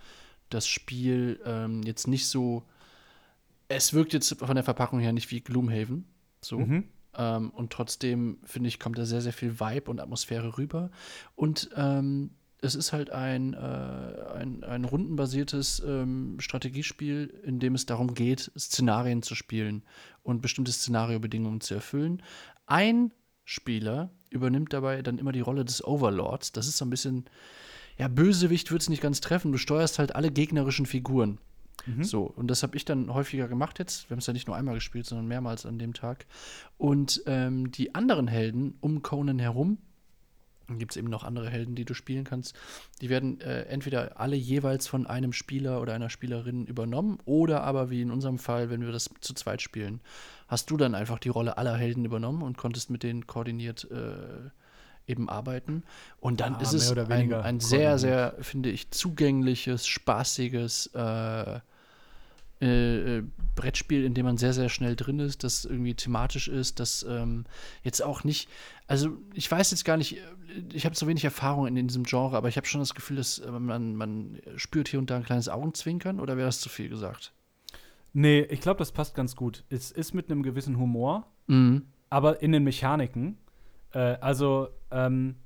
das 0.51 0.67
Spiel 0.67 1.41
ähm, 1.45 1.83
jetzt 1.83 2.09
nicht 2.09 2.27
so, 2.27 2.65
es 3.69 3.93
wirkt 3.93 4.13
jetzt 4.13 4.39
von 4.39 4.55
der 4.55 4.65
Verpackung 4.65 5.01
her 5.01 5.13
nicht 5.13 5.31
wie 5.31 5.41
Gloomhaven, 5.41 6.07
so. 6.41 6.59
Mhm. 6.59 6.85
Ähm, 7.17 7.51
und 7.51 7.73
trotzdem, 7.73 8.39
finde 8.45 8.69
ich, 8.69 8.79
kommt 8.79 8.99
da 8.99 9.05
sehr, 9.05 9.21
sehr 9.21 9.33
viel 9.33 9.61
Vibe 9.61 9.91
und 9.91 10.01
Atmosphäre 10.01 10.57
rüber. 10.57 10.91
Und 11.35 11.71
ähm, 11.77 12.31
es 12.61 12.75
ist 12.75 12.93
halt 12.93 13.11
ein, 13.11 13.55
äh, 13.55 13.57
ein, 13.57 14.65
ein 14.65 14.85
rundenbasiertes 14.85 15.83
ähm, 15.87 16.37
Strategiespiel, 16.41 17.33
in 17.45 17.61
dem 17.61 17.75
es 17.75 17.87
darum 17.87 18.15
geht, 18.15 18.51
Szenarien 18.59 19.23
zu 19.23 19.35
spielen 19.35 19.85
und 20.23 20.43
bestimmte 20.43 20.73
Szenariobedingungen 20.73 21.61
zu 21.61 21.75
erfüllen. 21.75 22.23
Ein 22.67 23.13
Spieler 23.45 24.11
übernimmt 24.31 24.73
dabei 24.73 25.03
dann 25.03 25.19
immer 25.19 25.33
die 25.33 25.41
Rolle 25.41 25.65
des 25.65 25.85
Overlords. 25.85 26.53
Das 26.53 26.67
ist 26.67 26.77
so 26.77 26.85
ein 26.85 26.91
bisschen, 26.91 27.25
ja, 27.97 28.09
Bösewicht 28.09 28.71
wird 28.71 28.83
es 28.83 28.89
nicht 28.89 29.03
ganz 29.03 29.21
treffen. 29.21 29.53
Du 29.53 29.59
steuerst 29.59 29.99
halt 29.99 30.15
alle 30.15 30.31
gegnerischen 30.31 30.87
Figuren. 30.87 31.39
Mhm. 31.87 32.05
So, 32.05 32.23
und 32.25 32.49
das 32.49 32.63
habe 32.63 32.77
ich 32.77 32.85
dann 32.85 33.13
häufiger 33.13 33.49
gemacht 33.49 33.79
jetzt. 33.79 34.09
Wir 34.09 34.15
haben 34.15 34.21
es 34.21 34.27
ja 34.27 34.33
nicht 34.33 34.47
nur 34.47 34.57
einmal 34.57 34.75
gespielt, 34.75 35.07
sondern 35.07 35.27
mehrmals 35.27 35.67
an 35.67 35.79
dem 35.79 35.95
Tag. 35.95 36.27
Und 36.77 37.23
ähm, 37.27 37.71
die 37.71 37.95
anderen 37.95 38.29
Helden 38.29 38.77
um 38.81 39.03
Conan 39.03 39.39
herum 39.39 39.79
dann 40.69 40.79
gibt 40.79 40.93
es 40.93 40.97
eben 40.97 41.09
noch 41.09 41.25
andere 41.25 41.49
Helden, 41.49 41.75
die 41.75 41.85
du 41.85 41.95
spielen 41.95 42.25
kannst. 42.25 42.55
Die 43.01 43.09
werden 43.09 43.41
äh, 43.41 43.63
entweder 43.63 44.21
alle 44.21 44.37
jeweils 44.37 44.87
von 44.87 45.07
einem 45.07 45.33
Spieler 45.33 45.81
oder 45.81 45.95
einer 45.95 46.11
Spielerin 46.11 46.67
übernommen 46.67 47.19
oder 47.25 47.63
aber 47.63 47.91
wie 47.91 48.03
in 48.03 48.11
unserem 48.11 48.39
Fall, 48.39 48.71
wenn 48.71 48.83
wir 48.83 48.93
das 48.93 49.11
zu 49.21 49.35
zweit 49.35 49.63
spielen, 49.63 50.01
hast 50.47 50.71
du 50.71 50.77
dann 50.77 50.95
einfach 50.95 51.19
die 51.19 51.31
Rolle 51.31 51.57
aller 51.59 51.77
Helden 51.77 52.05
übernommen 52.05 52.43
und 52.43 52.59
konntest 52.59 52.91
mit 52.91 53.03
denen 53.03 53.27
koordiniert 53.27 53.89
äh, 53.91 54.51
eben 55.11 55.29
arbeiten. 55.29 55.83
Und 56.21 56.41
dann 56.41 56.55
ja, 56.55 56.61
ist 56.61 56.75
es 56.75 56.93
ein, 56.93 57.33
ein 57.33 57.61
sehr, 57.61 57.99
sehr, 57.99 58.35
finde 58.41 58.71
ich, 58.71 58.91
zugängliches, 58.91 59.87
spaßiges 59.87 60.89
äh, 60.95 61.61
äh, 62.61 63.19
äh, 63.19 63.23
Brettspiel, 63.55 64.05
in 64.05 64.15
dem 64.15 64.27
man 64.27 64.37
sehr, 64.37 64.53
sehr 64.53 64.69
schnell 64.69 64.97
drin 64.97 65.21
ist, 65.21 65.45
das 65.45 65.65
irgendwie 65.65 65.95
thematisch 65.95 66.49
ist, 66.49 66.81
das 66.81 67.07
ähm, 67.09 67.45
jetzt 67.83 68.03
auch 68.03 68.25
nicht, 68.25 68.49
also 68.87 69.11
ich 69.35 69.51
weiß 69.51 69.71
jetzt 69.71 69.85
gar 69.85 69.97
nicht, 69.97 70.19
äh, 70.19 70.21
ich 70.73 70.85
habe 70.85 70.97
so 70.97 71.07
wenig 71.07 71.25
Erfahrung 71.25 71.67
in, 71.67 71.77
in, 71.77 71.89
diesem 71.89 72.05
Genre, 72.05 72.37
aber 72.37 72.49
ich 72.49 72.57
habe 72.57 72.67
schon 72.67 72.81
das 72.81 72.95
Gefühl, 72.95 73.17
dass 73.17 73.41
man, 73.47 73.95
man 73.95 74.41
spürt 74.57 74.89
hier 74.89 74.99
und 74.99 75.11
da 75.11 75.17
ein 75.17 75.25
kleines 75.25 75.49
Augenzwinkern 75.49 76.19
oder 76.21 76.37
wäre 76.37 76.49
das 76.49 76.61
zu 76.61 76.69
viel 76.69 76.89
gesagt? 76.89 77.33
Nee, 78.13 78.41
ich 78.41 78.61
glaube, 78.61 78.79
das 78.79 78.91
passt 78.91 79.15
ganz 79.15 79.37
gut. 79.37 79.65
Es 79.69 79.91
ist 79.91 80.15
mit 80.15 80.31
einem 80.31 80.43
gewissen 80.43 80.79
Humor, 80.79 81.27
mhm. 81.47 81.87
aber 82.11 82.43
in 82.43 82.53
den 82.53 82.65
Mechaniken. 82.65 83.39
Äh, 83.93 84.17
also, 84.21 84.69
ähm, 84.91 85.37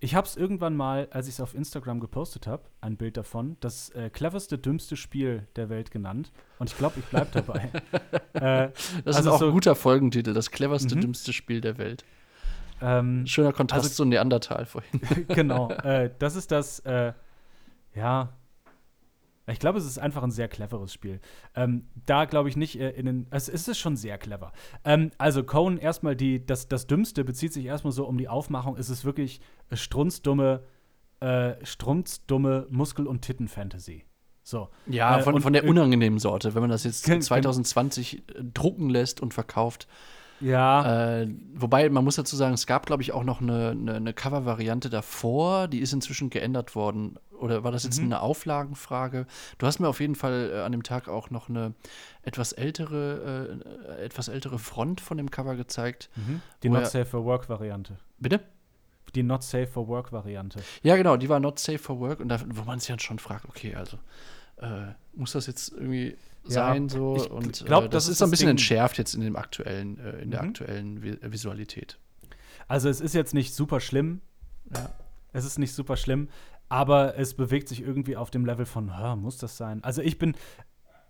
ich 0.00 0.14
habe 0.14 0.26
es 0.26 0.36
irgendwann 0.36 0.76
mal, 0.76 1.08
als 1.10 1.28
ich 1.28 1.34
es 1.34 1.40
auf 1.40 1.54
Instagram 1.54 2.00
gepostet 2.00 2.46
habe, 2.46 2.62
ein 2.80 2.96
Bild 2.96 3.18
davon, 3.18 3.58
das 3.60 3.90
äh, 3.90 4.08
cleverste, 4.08 4.56
dümmste 4.56 4.96
Spiel 4.96 5.46
der 5.56 5.68
Welt 5.68 5.90
genannt. 5.90 6.32
Und 6.58 6.70
ich 6.70 6.76
glaube, 6.76 7.00
ich 7.00 7.06
bleibe 7.06 7.28
dabei. 7.32 7.70
äh, 8.32 8.70
das 9.04 9.16
also 9.16 9.20
ist 9.20 9.26
auch 9.26 9.38
so 9.38 9.46
ein 9.46 9.52
guter 9.52 9.74
Folgentitel, 9.74 10.32
das 10.32 10.50
cleverste, 10.50 10.96
mhm. 10.96 11.02
dümmste 11.02 11.34
Spiel 11.34 11.60
der 11.60 11.76
Welt. 11.76 12.04
Ähm, 12.80 13.26
Schöner 13.26 13.52
Kontrast 13.52 13.84
also, 13.84 13.94
zu 13.96 14.04
Neandertal 14.06 14.64
vorhin. 14.64 15.00
genau, 15.28 15.70
äh, 15.70 16.10
das 16.18 16.34
ist 16.34 16.50
das, 16.50 16.80
äh, 16.80 17.12
ja, 17.94 18.30
ich 19.46 19.58
glaube, 19.58 19.78
es 19.78 19.86
ist 19.86 19.98
einfach 19.98 20.22
ein 20.22 20.30
sehr 20.30 20.48
cleveres 20.48 20.92
Spiel. 20.92 21.20
Ähm, 21.54 21.86
da 22.06 22.24
glaube 22.24 22.48
ich 22.48 22.56
nicht 22.56 22.78
äh, 22.78 22.90
in 22.90 23.06
den. 23.06 23.26
Es 23.30 23.48
ist 23.48 23.78
schon 23.78 23.96
sehr 23.96 24.18
clever. 24.18 24.52
Ähm, 24.84 25.10
also, 25.18 25.42
Cohen, 25.42 25.78
erstmal 25.78 26.16
die, 26.16 26.44
das, 26.44 26.68
das 26.68 26.86
Dümmste 26.86 27.24
bezieht 27.24 27.52
sich 27.52 27.64
erstmal 27.64 27.92
so 27.92 28.06
um 28.06 28.18
die 28.18 28.28
Aufmachung. 28.28 28.76
Es 28.76 28.90
ist 28.90 29.04
wirklich 29.04 29.40
strunzdumme, 29.72 30.62
äh, 31.20 31.54
strunzdumme 31.64 32.66
Muskel- 32.70 33.06
und 33.06 33.22
Titten-Fantasy. 33.22 34.04
So. 34.42 34.68
Ja, 34.86 35.18
äh, 35.18 35.22
von, 35.22 35.36
äh, 35.36 35.40
von 35.40 35.52
der 35.52 35.64
unangenehmen 35.64 36.18
Sorte, 36.18 36.54
wenn 36.54 36.62
man 36.62 36.70
das 36.70 36.84
jetzt 36.84 37.04
2020 37.04 38.24
drucken 38.52 38.90
lässt 38.90 39.20
und 39.20 39.34
verkauft. 39.34 39.86
Ja. 40.40 41.20
Äh, 41.20 41.28
wobei, 41.54 41.88
man 41.88 42.04
muss 42.04 42.16
dazu 42.16 42.36
sagen, 42.36 42.54
es 42.54 42.66
gab, 42.66 42.86
glaube 42.86 43.02
ich, 43.02 43.12
auch 43.12 43.24
noch 43.24 43.40
eine, 43.40 43.70
eine, 43.70 43.94
eine 43.94 44.12
Cover-Variante 44.12 44.90
davor, 44.90 45.68
die 45.68 45.80
ist 45.80 45.92
inzwischen 45.92 46.30
geändert 46.30 46.74
worden. 46.74 47.18
Oder 47.38 47.64
war 47.64 47.72
das 47.72 47.84
jetzt 47.84 47.98
mhm. 47.98 48.06
eine 48.06 48.20
Auflagenfrage? 48.20 49.26
Du 49.58 49.66
hast 49.66 49.78
mir 49.78 49.88
auf 49.88 50.00
jeden 50.00 50.14
Fall 50.14 50.50
äh, 50.52 50.60
an 50.60 50.72
dem 50.72 50.82
Tag 50.82 51.08
auch 51.08 51.30
noch 51.30 51.48
eine 51.48 51.74
etwas 52.22 52.52
ältere, 52.52 53.60
äh, 53.98 54.04
etwas 54.04 54.28
ältere 54.28 54.58
Front 54.58 55.00
von 55.00 55.16
dem 55.16 55.30
Cover 55.30 55.56
gezeigt. 55.56 56.10
Mhm. 56.16 56.42
Die 56.62 56.68
Not 56.68 56.86
Safe 56.86 57.06
for 57.06 57.24
Work-Variante. 57.24 57.96
Bitte? 58.18 58.40
Die 59.14 59.22
Not 59.22 59.42
Safe 59.42 59.66
for 59.66 59.88
Work-Variante. 59.88 60.60
Ja, 60.82 60.96
genau, 60.96 61.16
die 61.16 61.28
war 61.28 61.40
Not 61.40 61.58
Safe 61.58 61.78
for 61.78 61.98
Work 61.98 62.20
und 62.20 62.28
da, 62.28 62.40
wo 62.46 62.62
man 62.64 62.78
sich 62.78 62.88
dann 62.88 63.00
schon 63.00 63.18
fragt, 63.18 63.46
okay, 63.48 63.74
also 63.74 63.98
äh, 64.58 64.92
muss 65.14 65.32
das 65.32 65.46
jetzt 65.46 65.72
irgendwie 65.72 66.16
sein 66.44 66.88
ja, 66.88 66.88
so 66.88 67.28
und 67.28 67.64
glaub, 67.66 67.84
äh, 67.84 67.88
das, 67.88 68.04
das, 68.04 68.12
ist 68.12 68.18
so 68.18 68.24
ein 68.24 68.30
bisschen 68.30 68.46
Ding. 68.46 68.52
entschärft 68.52 68.98
jetzt 68.98 69.14
in 69.14 69.20
dem 69.20 69.36
aktuellen 69.36 69.98
äh, 69.98 70.22
in 70.22 70.30
der 70.30 70.42
mhm. 70.42 70.48
aktuellen 70.48 71.02
Vi 71.02 71.18
Visualität. 71.22 71.98
Also 72.68 72.88
es 72.88 73.00
ist 73.00 73.14
jetzt 73.14 73.34
nicht 73.34 73.54
super 73.54 73.80
schlimm. 73.80 74.20
Ja. 74.74 74.90
Es 75.32 75.44
ist 75.44 75.58
nicht 75.58 75.72
super 75.72 75.96
schlimm, 75.96 76.28
aber 76.68 77.16
es 77.16 77.34
bewegt 77.34 77.68
sich 77.68 77.82
irgendwie 77.82 78.16
auf 78.16 78.30
dem 78.30 78.44
Level 78.44 78.66
von, 78.66 78.90
muss 79.20 79.38
das 79.38 79.56
sein? 79.56 79.82
Also 79.84 80.02
ich 80.02 80.18
bin, 80.18 80.34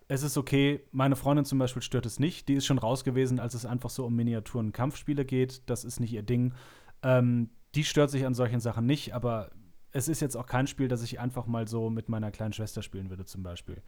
es 0.08 0.22
ist 0.22 0.36
okay, 0.36 0.80
meine 0.90 1.16
Freundin 1.16 1.44
zum 1.44 1.58
Beispiel 1.58 1.82
stört 1.82 2.04
es 2.04 2.18
nicht. 2.18 2.48
Die 2.48 2.54
ist 2.54 2.66
schon 2.66 2.78
raus 2.78 3.04
gewesen, 3.04 3.38
als 3.38 3.54
es 3.54 3.64
einfach 3.64 3.90
so 3.90 4.04
um 4.04 4.16
Miniaturen 4.16 4.72
Kampfspiele 4.72 5.24
geht. 5.24 5.62
Das 5.66 5.84
ist 5.84 6.00
nicht 6.00 6.12
ihr 6.12 6.22
Ding. 6.22 6.54
Ähm, 7.02 7.50
die 7.74 7.84
stört 7.84 8.10
sich 8.10 8.26
an 8.26 8.34
solchen 8.34 8.60
Sachen 8.60 8.86
nicht, 8.86 9.14
aber 9.14 9.50
es 9.92 10.08
ist 10.08 10.20
jetzt 10.20 10.36
auch 10.36 10.46
kein 10.46 10.66
Spiel, 10.66 10.88
das 10.88 11.02
ich 11.02 11.20
einfach 11.20 11.46
mal 11.46 11.68
so 11.68 11.90
mit 11.90 12.08
meiner 12.08 12.30
kleinen 12.30 12.52
Schwester 12.52 12.82
spielen 12.82 13.10
würde, 13.10 13.24
zum 13.24 13.42
Beispiel. 13.42 13.82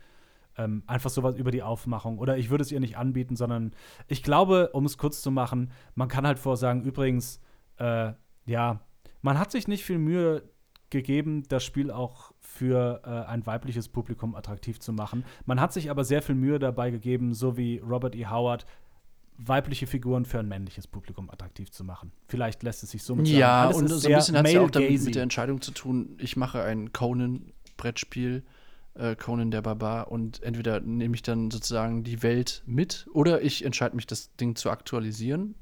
Ähm, 0.57 0.83
einfach 0.87 1.11
sowas 1.11 1.37
über 1.37 1.51
die 1.51 1.63
Aufmachung. 1.63 2.19
Oder 2.19 2.37
ich 2.37 2.51
würde 2.51 2.63
es 2.63 2.71
ihr 2.71 2.81
nicht 2.81 2.99
anbieten, 2.99 3.37
sondern 3.37 3.73
ich 4.07 4.23
glaube, 4.23 4.71
um 4.73 4.85
es 4.85 4.99
kurz 4.99 5.23
zu 5.23 5.31
machen, 5.31 5.73
man 5.95 6.09
kann 6.09 6.27
halt 6.27 6.39
vorsagen, 6.39 6.83
übrigens, 6.83 7.41
äh, 7.79 8.13
ja, 8.45 8.81
man 9.23 9.39
hat 9.39 9.51
sich 9.51 9.67
nicht 9.69 9.85
viel 9.85 9.99
Mühe 9.99 10.43
gegeben, 10.91 11.45
das 11.49 11.65
Spiel 11.65 11.91
auch 11.91 12.33
für 12.39 13.01
äh, 13.05 13.31
ein 13.31 13.47
weibliches 13.47 13.89
Publikum 13.89 14.35
attraktiv 14.37 14.79
zu 14.79 14.93
machen. 14.93 15.25
Man 15.47 15.61
hat 15.61 15.73
sich 15.73 15.91
aber 15.91 16.05
sehr 16.05 16.23
viel 16.23 16.35
Mühe 16.35 16.59
dabei 16.59 16.91
gegeben, 16.91 17.35
so 17.35 17.57
wie 17.57 17.79
Robert 17.79 18.15
E. 18.15 18.27
Howard, 18.27 18.67
weibliche 19.39 19.87
Figuren 19.87 20.25
für 20.25 20.39
ein 20.39 20.49
männliches 20.49 20.87
Publikum 20.87 21.31
attraktiv 21.31 21.71
zu 21.71 21.83
machen. 21.83 22.13
Vielleicht 22.29 22.63
lässt 22.63 22.83
es 22.83 22.91
sich 22.91 23.03
so 23.03 23.17
mit 23.17 23.27
sagen. 23.27 23.39
Ja, 23.39 23.67
und 23.67 23.89
so 23.89 24.09
ein 24.09 24.15
bisschen 24.15 24.37
hat 24.37 24.47
es 24.47 24.53
ja 24.53 24.61
auch 24.61 24.71
damit 24.71 25.03
mit 25.03 25.15
der 25.15 25.23
Entscheidung 25.23 25.61
zu 25.61 25.73
tun, 25.73 26.17
ich 26.19 26.37
mache 26.37 26.63
ein 26.63 26.93
Conan-Brettspiel, 26.93 28.45
äh, 28.95 29.17
Conan 29.17 29.51
der 29.51 29.63
Barbar, 29.63 30.11
und 30.11 30.43
entweder 30.43 30.81
nehme 30.81 31.15
ich 31.15 31.23
dann 31.23 31.51
sozusagen 31.51 32.05
die 32.05 32.23
Welt 32.23 32.63
mit 32.67 33.07
oder 33.13 33.43
ich 33.43 33.65
entscheide 33.65 33.97
mich, 33.97 34.07
das 34.07 34.35
Ding 34.37 34.57
zu 34.57 34.71
aktualisieren. 34.71 35.55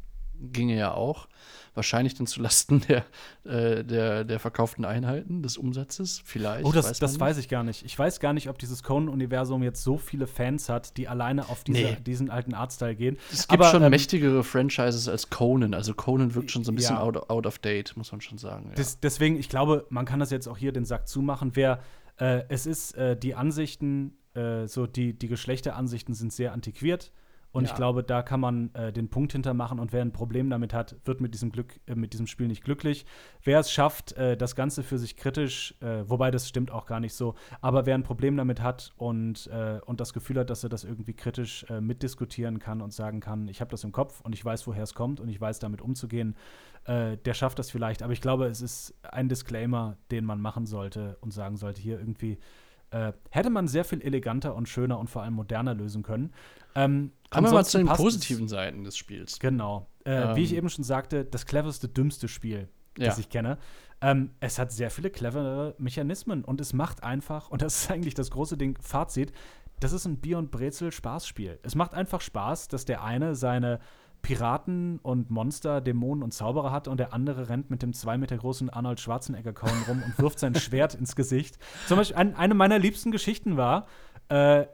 Ginge 0.53 0.77
ja 0.77 0.95
auch 0.95 1.29
wahrscheinlich 1.75 2.15
dann 2.15 2.27
zulasten 2.27 2.81
der, 2.89 3.05
äh, 3.45 3.85
der, 3.85 4.25
der 4.25 4.39
verkauften 4.39 4.85
Einheiten, 4.85 5.43
des 5.43 5.57
Umsatzes, 5.57 6.23
vielleicht. 6.25 6.65
Oh, 6.65 6.73
das, 6.73 6.91
weiß, 6.91 6.99
das 6.99 7.21
weiß 7.21 7.39
ich 7.39 7.49
gar 7.49 7.63
nicht. 7.63 7.85
Ich 7.85 7.99
weiß 7.99 8.21
gar 8.21 8.33
nicht, 8.33 8.49
ob 8.49 8.59
dieses 8.59 8.83
Conan-Universum 8.83 9.63
jetzt 9.63 9.83
so 9.83 9.97
viele 9.97 10.27
Fans 10.27 10.69
hat, 10.69 10.97
die 10.97 11.09
alleine 11.09 11.49
auf 11.49 11.65
diese, 11.65 11.81
nee. 11.81 11.97
diesen 12.05 12.31
alten 12.31 12.55
Artstyle 12.55 12.95
gehen. 12.95 13.19
Es 13.33 13.49
gibt 13.49 13.63
Aber, 13.63 13.71
schon 13.71 13.83
ähm, 13.83 13.91
mächtigere 13.91 14.45
Franchises 14.45 15.09
als 15.09 15.31
Conan. 15.31 15.75
Also 15.75 15.95
Conan 15.95 16.35
wirkt 16.35 16.51
schon 16.51 16.65
so 16.65 16.73
ein 16.73 16.75
bisschen 16.75 16.97
ja. 16.97 17.03
out, 17.03 17.31
out, 17.31 17.47
of 17.47 17.59
date, 17.59 17.97
muss 17.97 18.13
man 18.13 18.21
schon 18.21 18.39
sagen. 18.39 18.67
Ja. 18.71 18.75
Des, 18.75 19.01
deswegen, 19.01 19.39
ich 19.39 19.49
glaube, 19.49 19.87
man 19.91 20.05
kann 20.05 20.21
das 20.21 20.31
jetzt 20.31 20.49
auch 20.49 20.59
hier 20.59 20.73
den 20.73 20.85
Sack 20.85 21.09
zumachen. 21.09 21.53
Wer, 21.55 21.81
äh, 22.21 22.45
es 22.49 22.67
ist, 22.67 22.97
äh, 22.97 23.17
die 23.17 23.35
Ansichten, 23.35 24.17
äh, 24.35 24.67
so 24.67 24.87
die, 24.87 25.19
die 25.19 25.29
Geschlechteransichten 25.29 26.15
sind 26.15 26.33
sehr 26.33 26.53
antiquiert. 26.53 27.13
Und 27.53 27.65
ja. 27.65 27.71
ich 27.71 27.77
glaube, 27.77 28.05
da 28.05 28.23
kann 28.23 28.39
man 28.39 28.73
äh, 28.75 28.93
den 28.93 29.09
Punkt 29.09 29.33
hintermachen 29.33 29.81
und 29.81 29.93
wer 29.93 30.03
ein 30.03 30.13
Problem 30.13 30.51
damit 30.51 30.73
hat, 30.73 30.95
wird 31.05 31.21
mit 31.21 31.35
diesem 31.35 31.51
Glück, 31.51 31.81
äh, 31.87 31.97
mit 31.97 32.13
diesem 32.13 32.29
Spiel 32.29 32.47
nicht 32.47 32.63
glücklich. 32.63 33.07
Wer 33.43 33.59
es 33.59 33.73
schafft, 33.73 34.13
äh, 34.13 34.37
das 34.37 34.55
Ganze 34.55 34.85
für 34.85 34.99
sich 34.99 35.17
kritisch, 35.17 35.75
wobei 35.81 36.31
das 36.31 36.49
stimmt 36.49 36.71
auch 36.71 36.87
gar 36.87 37.01
nicht 37.01 37.15
so, 37.15 37.35
aber 37.61 37.87
wer 37.87 37.95
ein 37.95 38.03
Problem 38.03 38.37
damit 38.37 38.63
hat 38.63 38.93
und, 38.97 39.49
und 39.87 40.01
das 40.01 40.13
Gefühl 40.13 40.39
hat, 40.39 40.51
dass 40.51 40.63
er 40.63 40.69
das 40.69 40.85
irgendwie 40.85 41.15
kritisch 41.15 41.67
mitdiskutieren 41.81 42.59
kann 42.59 42.83
und 42.83 42.93
sagen 42.93 43.21
kann, 43.21 43.49
ich 43.49 43.61
habe 43.61 43.71
das 43.71 43.85
im 43.85 43.93
Kopf 43.93 44.21
und 44.21 44.35
ich 44.35 44.45
weiß, 44.45 44.67
woher 44.67 44.83
es 44.83 44.95
kommt 44.95 45.21
und 45.21 45.29
ich 45.29 45.41
weiß, 45.41 45.59
damit 45.59 45.81
umzugehen, 45.81 46.37
der 46.87 47.35
schafft 47.35 47.59
das 47.59 47.71
vielleicht. 47.71 48.03
Aber 48.03 48.13
ich 48.13 48.21
glaube, 48.21 48.47
es 48.47 48.61
ist 48.61 48.95
ein 49.03 49.29
Disclaimer, 49.29 49.97
den 50.11 50.25
man 50.25 50.41
machen 50.41 50.67
sollte 50.67 51.19
und 51.21 51.33
sagen 51.33 51.57
sollte, 51.57 51.81
hier 51.81 51.99
irgendwie 51.99 52.39
äh, 52.91 53.13
hätte 53.31 53.51
man 53.51 53.69
sehr 53.69 53.85
viel 53.85 54.01
eleganter 54.03 54.55
und 54.55 54.69
schöner 54.69 54.99
und 54.99 55.09
vor 55.09 55.23
allem 55.23 55.35
moderner 55.35 55.75
lösen 55.75 56.03
können. 56.03 56.33
Ähm, 56.75 57.13
Kommen 57.31 57.47
wir 57.47 57.53
mal 57.53 57.65
zu 57.65 57.79
den 57.79 57.87
positiven 57.87 58.49
Seiten 58.49 58.85
des 58.85 58.97
Spiels. 58.97 59.39
Genau. 59.39 59.89
Äh, 60.05 60.31
ähm. 60.31 60.37
Wie 60.37 60.43
ich 60.43 60.55
eben 60.55 60.69
schon 60.69 60.85
sagte, 60.85 61.25
das 61.25 61.47
cleverste, 61.47 61.89
dümmste 61.89 62.29
Spiel, 62.29 62.69
ja. 62.99 63.07
das 63.07 63.19
ich 63.19 63.29
kenne. 63.29 63.59
Ähm, 64.01 64.31
es 64.41 64.59
hat 64.59 64.73
sehr 64.73 64.91
viele 64.91 65.11
clevere 65.11 65.75
Mechanismen 65.79 66.43
und 66.43 66.61
es 66.61 66.73
macht 66.73 67.05
einfach, 67.05 67.51
und 67.51 67.63
das 67.63 67.83
ist 67.83 67.91
eigentlich 67.91 68.15
das 68.15 68.31
große 68.31 68.57
Ding, 68.57 68.79
Fazit, 68.81 69.33
das 69.79 69.93
ist 69.93 70.07
ein 70.07 70.19
Bier- 70.19 70.39
und 70.39 70.51
Brezel-Spaßspiel. 70.51 71.61
Es 71.63 71.75
macht 71.75 71.95
einfach 71.95 72.21
Spaß, 72.21 72.69
dass 72.69 72.85
der 72.85 73.03
eine 73.03 73.35
seine 73.35 73.81
Piraten 74.23 74.99
und 75.03 75.31
Monster, 75.31 75.81
Dämonen 75.81 76.23
und 76.23 76.33
Zauberer 76.33 76.71
hat 76.71 76.89
und 76.89 76.99
der 76.99 77.13
andere 77.13 77.49
rennt 77.49 77.71
mit 77.71 77.83
dem 77.83 77.93
zwei 77.93 78.19
Meter 78.19 78.37
großen 78.37 78.71
Arnold 78.71 79.01
Schwarzenegger-Kauen 79.01 79.85
rum 79.89 80.03
und 80.05 80.19
wirft 80.19 80.39
sein 80.39 80.55
Schwert 80.57 80.95
ins 80.95 81.17
Gesicht. 81.17 81.59
Zum 81.87 81.97
Beispiel 81.97 82.17
ein, 82.17 82.35
eine 82.35 82.55
meiner 82.55 82.79
liebsten 82.79 83.11
Geschichten 83.11 83.57
war, 83.57 83.87
äh, 84.29 84.67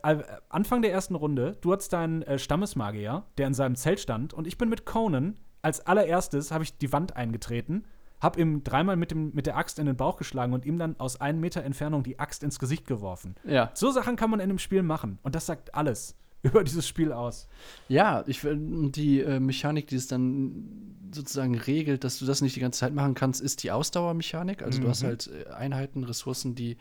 Anfang 0.48 0.82
der 0.82 0.92
ersten 0.92 1.14
Runde, 1.14 1.56
du 1.60 1.72
hattest 1.72 1.92
deinen 1.92 2.22
äh, 2.22 2.38
Stammesmagier, 2.38 3.24
der 3.38 3.46
in 3.46 3.54
seinem 3.54 3.76
Zelt 3.76 4.00
stand, 4.00 4.34
und 4.34 4.46
ich 4.46 4.58
bin 4.58 4.68
mit 4.68 4.84
Conan 4.84 5.36
als 5.66 5.84
allererstes 5.84 6.52
habe 6.52 6.62
ich 6.62 6.78
die 6.78 6.92
Wand 6.92 7.16
eingetreten, 7.16 7.86
habe 8.20 8.40
ihm 8.40 8.62
dreimal 8.62 8.94
mit, 8.94 9.10
dem, 9.10 9.32
mit 9.34 9.46
der 9.46 9.56
Axt 9.56 9.80
in 9.80 9.86
den 9.86 9.96
Bauch 9.96 10.16
geschlagen 10.16 10.52
und 10.52 10.64
ihm 10.64 10.78
dann 10.78 10.98
aus 11.00 11.20
einem 11.20 11.40
Meter 11.40 11.64
Entfernung 11.64 12.04
die 12.04 12.20
Axt 12.20 12.44
ins 12.44 12.60
Gesicht 12.60 12.86
geworfen. 12.86 13.34
Ja. 13.44 13.70
So 13.74 13.90
Sachen 13.90 14.14
kann 14.14 14.30
man 14.30 14.38
in 14.38 14.48
einem 14.48 14.60
Spiel 14.60 14.84
machen 14.84 15.18
und 15.22 15.34
das 15.34 15.46
sagt 15.46 15.74
alles 15.74 16.16
über 16.46 16.64
dieses 16.64 16.86
Spiel 16.86 17.12
aus. 17.12 17.48
Ja, 17.88 18.24
ich 18.26 18.40
die 18.42 19.20
äh, 19.20 19.40
Mechanik, 19.40 19.86
die 19.88 19.96
es 19.96 20.06
dann 20.06 20.96
sozusagen 21.12 21.56
regelt, 21.58 22.04
dass 22.04 22.18
du 22.18 22.26
das 22.26 22.40
nicht 22.40 22.56
die 22.56 22.60
ganze 22.60 22.80
Zeit 22.80 22.94
machen 22.94 23.14
kannst, 23.14 23.40
ist 23.40 23.62
die 23.62 23.70
Ausdauermechanik. 23.70 24.62
Also 24.62 24.80
mhm. 24.80 24.84
du 24.84 24.90
hast 24.90 25.02
mhm. 25.02 25.06
halt 25.06 25.30
äh, 25.48 25.50
Einheiten, 25.52 26.04
Ressourcen, 26.04 26.54
die 26.54 26.76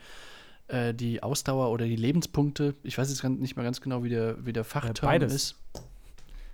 äh, 0.68 0.94
die 0.94 1.22
Ausdauer 1.22 1.70
oder 1.70 1.84
die 1.84 1.96
Lebenspunkte, 1.96 2.74
ich 2.82 2.98
weiß 2.98 3.08
jetzt 3.08 3.22
nicht 3.22 3.56
mal 3.56 3.62
ganz 3.62 3.80
genau, 3.80 4.02
wie 4.02 4.08
der, 4.08 4.44
wie 4.44 4.52
der 4.52 4.64
Fachterm 4.64 5.08
Beides. 5.08 5.32
ist. 5.32 5.54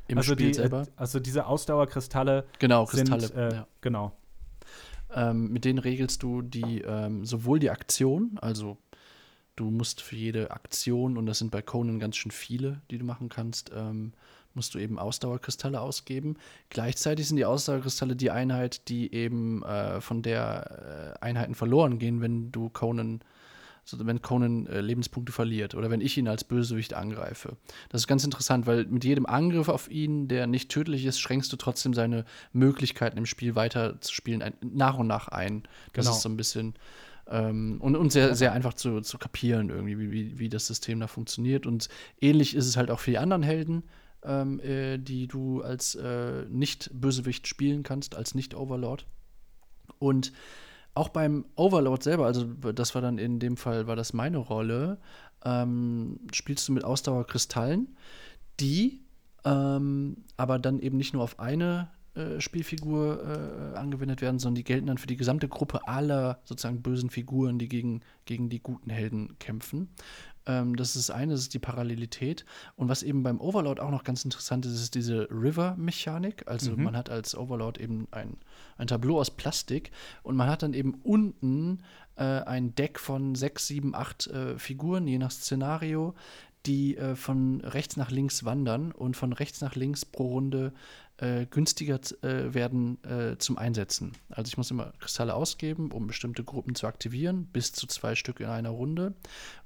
Im 0.09 0.19
also 0.19 0.35
Spiel 0.35 0.49
die, 0.49 0.55
selber. 0.55 0.87
Also 0.97 1.21
diese 1.21 1.47
Ausdauerkristalle. 1.47 2.45
Genau, 2.59 2.85
Kristalle. 2.85 3.23
Sind, 3.23 3.37
äh, 3.37 3.55
ja. 3.55 3.67
Genau. 3.81 4.13
Ähm, 5.15 5.53
mit 5.53 5.65
denen 5.65 5.79
regelst 5.79 6.23
du 6.23 6.43
die 6.43 6.83
ähm, 6.83 7.25
sowohl 7.25 7.59
die 7.59 7.71
Aktion, 7.71 8.39
also 8.41 8.77
du 9.57 9.71
musst 9.71 10.01
für 10.01 10.17
jede 10.17 10.51
Aktion, 10.51 11.17
und 11.17 11.27
das 11.27 11.39
sind 11.39 11.51
bei 11.51 11.63
Conan 11.63 12.01
ganz 12.01 12.17
schön 12.17 12.31
viele, 12.31 12.81
die 12.91 12.99
du 12.99 13.05
machen 13.05 13.29
kannst, 13.29 13.71
ähm, 13.75 14.13
musst 14.55 14.75
du 14.75 14.79
eben 14.79 14.99
Ausdauerkristalle 14.99 15.81
ausgeben. 15.81 16.37
Gleichzeitig 16.69 17.27
sind 17.29 17.37
die 17.37 17.47
Ausdauerkristalle 17.47 18.17
die 18.17 18.31
Einheit, 18.31 18.89
die 18.89 19.13
eben 19.15 19.63
äh, 19.63 20.01
von 20.01 20.23
der 20.23 21.17
äh, 21.21 21.25
Einheiten 21.25 21.55
verloren 21.55 21.99
gehen, 21.99 22.21
wenn 22.21 22.53
du 22.53 22.69
Conan 22.69 23.21
so, 23.85 23.99
wenn 24.07 24.23
Conan 24.23 24.67
äh, 24.67 24.81
Lebenspunkte 24.81 25.33
verliert 25.33 25.75
oder 25.75 25.91
wenn 25.91 26.01
ich 26.01 26.17
ihn 26.17 26.29
als 26.29 26.45
Bösewicht 26.45 26.95
angreife. 26.95 27.57
Das 27.89 28.03
ist 28.03 28.07
ganz 28.07 28.23
interessant, 28.23 28.67
weil 28.67 28.85
mit 28.85 29.05
jedem 29.05 29.27
Angriff 29.27 29.69
auf 29.69 29.91
ihn, 29.91 30.29
der 30.29 30.47
nicht 30.47 30.71
tödlich 30.71 31.05
ist, 31.05 31.19
schränkst 31.19 31.53
du 31.53 31.57
trotzdem 31.57 31.93
seine 31.93 32.25
Möglichkeiten 32.53 33.19
im 33.19 33.27
Spiel 33.27 33.57
weiter 33.57 34.01
zu 34.01 34.15
spielen 34.15 34.41
ein, 34.43 34.55
nach 34.61 34.99
und 34.99 35.09
nach 35.09 35.29
ein. 35.29 35.65
Das 35.93 36.05
Genau. 36.07 36.17
ist 36.17 36.23
so 36.23 36.29
ein 36.29 36.37
bisschen 36.37 36.75
ähm, 37.29 37.81
und, 37.81 37.97
und 37.97 38.13
sehr, 38.13 38.35
sehr 38.35 38.53
einfach 38.53 38.75
zu, 38.75 39.01
zu 39.01 39.19
kapieren, 39.19 39.71
irgendwie, 39.71 39.99
wie, 39.99 40.11
wie, 40.11 40.39
wie 40.39 40.49
das 40.49 40.67
System 40.67 41.01
da 41.01 41.07
funktioniert. 41.07 41.67
Und 41.67 41.89
ähnlich 42.21 42.55
ist 42.55 42.67
es 42.67 42.77
halt 42.77 42.91
auch 42.91 43.01
für 43.01 43.11
die 43.11 43.19
anderen 43.19 43.43
Helden, 43.43 43.85
ähm, 44.25 44.61
äh, 44.61 44.99
die 44.99 45.27
du 45.27 45.63
als 45.63 45.95
äh, 45.95 46.45
Nicht-Bösewicht 46.49 47.47
spielen 47.47 47.83
kannst, 47.83 48.15
als 48.15 48.35
Nicht-Overlord. 48.35 49.07
Und 49.99 50.33
auch 50.95 51.09
beim 51.09 51.47
Overlord 51.57 52.03
selber, 52.03 52.27
also 52.27 52.45
das 52.45 52.95
war 52.95 53.03
dann 53.03 53.19
in 53.19 53.39
dem 53.39 53.57
Fall, 53.57 53.87
war 53.87 53.97
das 53.97 54.13
meine 54.13 54.39
Rolle, 54.39 54.99
ähm, 55.45 56.21
spielst 56.33 56.69
du 56.69 56.73
mit 56.73 56.85
Ausdauerkristallen, 56.85 57.97
die 58.61 59.03
ähm, 59.45 60.25
aber 60.37 60.59
dann 60.59 60.79
eben 60.81 60.97
nicht 60.97 61.15
nur 61.15 61.23
auf 61.23 61.41
eine 61.41 61.91
äh, 62.15 62.41
Spielfigur 62.41 63.73
äh, 63.75 63.79
angewendet 63.79 64.21
werden, 64.21 64.39
sondern 64.39 64.57
die 64.57 64.65
gelten 64.65 64.87
dann 64.87 64.99
für 64.99 65.07
die 65.07 65.17
gesamte 65.17 65.49
Gruppe 65.49 65.87
aller 65.89 66.41
sozusagen 66.45 66.83
bösen 66.83 67.11
Figuren, 67.11 67.59
die 67.59 67.69
gegen, 67.69 68.03
gegen 68.27 68.51
die 68.51 68.61
guten 68.61 68.91
Helden 68.91 69.39
kämpfen. 69.39 69.89
Ähm, 70.47 70.77
das 70.77 70.97
ist 70.97 71.09
das 71.09 71.17
eine, 71.17 71.33
das 71.33 71.43
ist 71.43 71.55
die 71.55 71.59
Parallelität. 71.59 72.45
Und 72.77 72.89
was 72.89 73.03
eben 73.03 73.23
beim 73.23 73.41
Overlord 73.41 73.81
auch 73.81 73.91
noch 73.91 74.05
ganz 74.05 74.25
interessant 74.25 74.67
ist, 74.67 74.75
ist 74.75 74.95
diese 74.95 75.29
River-Mechanik. 75.31 76.47
Also 76.47 76.77
man 76.77 76.97
hat 76.97 77.11
als 77.11 77.37
Overlord 77.37 77.79
eben 77.79 78.09
ein, 78.11 78.37
ein 78.77 78.89
Tableau 78.89 79.19
aus 79.19 79.31
Plastik 79.31 79.91
und 80.23 80.37
man 80.37 80.49
hat 80.49 80.63
dann 80.63 80.75
eben 80.75 80.95
unten 81.03 81.81
äh, 82.17 82.25
ein 82.25 82.75
Deck 82.75 82.99
von 82.99 83.35
sechs, 83.35 83.67
sieben, 83.67 83.95
acht 83.95 84.27
äh, 84.27 84.59
Figuren, 84.59 85.07
je 85.07 85.19
nach 85.19 85.31
Szenario, 85.31 86.15
die 86.67 86.97
äh, 86.97 87.17
von 87.17 87.61
rechts 87.63 87.97
nach 87.97 88.11
links 88.11 88.45
wandern 88.45 88.93
und 88.93 89.17
von 89.17 89.33
rechts 89.33 89.61
nach 89.61 89.75
links 89.75 90.05
pro 90.05 90.29
Runde 90.29 90.73
äh, 91.23 91.47
günstiger 91.47 92.01
äh, 92.23 92.53
werden 92.53 93.03
äh, 93.05 93.39
zum 93.39 93.57
Einsetzen. 93.57 94.13
Also 94.29 94.49
ich 94.49 94.57
muss 94.57 94.71
immer 94.71 94.93
Kristalle 94.99 95.35
ausgeben, 95.35 95.93
um 95.93 96.09
bestimmte 96.09 96.43
Gruppen 96.43 96.75
zu 96.75 96.87
aktivieren, 96.87 97.47
bis 97.47 97.73
zu 97.73 97.87
zwei 97.87 98.17
Stück 98.17 98.41
in 98.41 98.47
einer 98.47 98.71
Runde. 98.71 99.15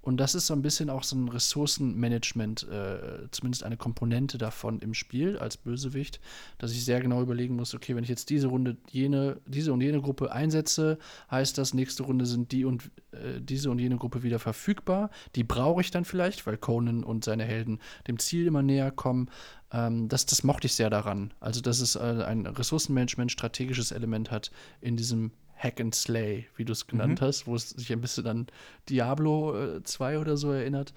Und 0.07 0.19
das 0.19 0.37
ist 0.37 0.47
so 0.47 0.55
ein 0.55 0.63
bisschen 0.63 0.89
auch 0.89 1.03
so 1.03 1.17
ein 1.17 1.29
Ressourcenmanagement, 1.29 2.63
äh, 2.69 3.29
zumindest 3.33 3.65
eine 3.65 3.77
Komponente 3.77 4.39
davon 4.39 4.79
im 4.79 4.95
Spiel 4.95 5.37
als 5.37 5.57
Bösewicht, 5.57 6.21
dass 6.59 6.71
ich 6.71 6.85
sehr 6.85 7.01
genau 7.01 7.23
überlegen 7.23 7.57
muss, 7.57 7.75
okay, 7.75 7.97
wenn 7.97 8.05
ich 8.05 8.09
jetzt 8.09 8.31
diese 8.31 8.47
Runde 8.47 8.77
jene, 8.89 9.41
diese 9.47 9.73
und 9.73 9.81
jene 9.81 10.01
Gruppe 10.01 10.31
einsetze, 10.31 10.99
heißt 11.29 11.59
das, 11.59 11.75
nächste 11.75 12.05
Runde 12.05 12.25
sind 12.25 12.53
die 12.53 12.65
und 12.65 12.93
äh, 13.11 13.41
diese 13.41 13.69
und 13.69 13.81
jene 13.81 13.97
Gruppe 13.97 14.23
wieder 14.23 14.39
verfügbar. 14.39 15.11
Die 15.35 15.43
brauche 15.43 15.81
ich 15.81 15.91
dann 15.91 16.05
vielleicht, 16.05 16.47
weil 16.47 16.57
Conan 16.57 17.03
und 17.03 17.25
seine 17.25 17.43
Helden 17.43 17.81
dem 18.07 18.21
Ziel 18.21 18.47
immer 18.47 18.63
näher 18.63 18.93
kommen. 18.93 19.29
Ähm, 19.73 20.09
das, 20.09 20.25
das 20.25 20.45
mochte 20.45 20.69
ich 20.69 20.75
sehr 20.75 20.89
daran. 20.89 21.35
Also, 21.41 21.61
dass 21.61 21.81
es 21.81 21.97
äh, 21.97 21.99
ein 21.99 22.47
Ressourcenmanagement, 22.47 23.33
strategisches 23.33 23.91
Element 23.91 24.31
hat 24.31 24.53
in 24.81 24.97
diesem 24.97 25.33
Hack 25.57 25.81
and 25.81 25.95
Slay, 25.95 26.47
wie 26.57 26.65
du 26.65 26.73
es 26.73 26.87
genannt 26.87 27.21
hast, 27.23 27.47
wo 27.47 27.55
es 27.55 27.71
sich 27.71 27.93
ein 27.93 28.01
bisschen 28.01 28.27
an 28.27 28.47
Diablo 28.89 29.77
äh, 29.77 29.83
2 29.83 30.19
oder 30.19 30.37
so 30.37 30.53
erinnert. 30.53 30.93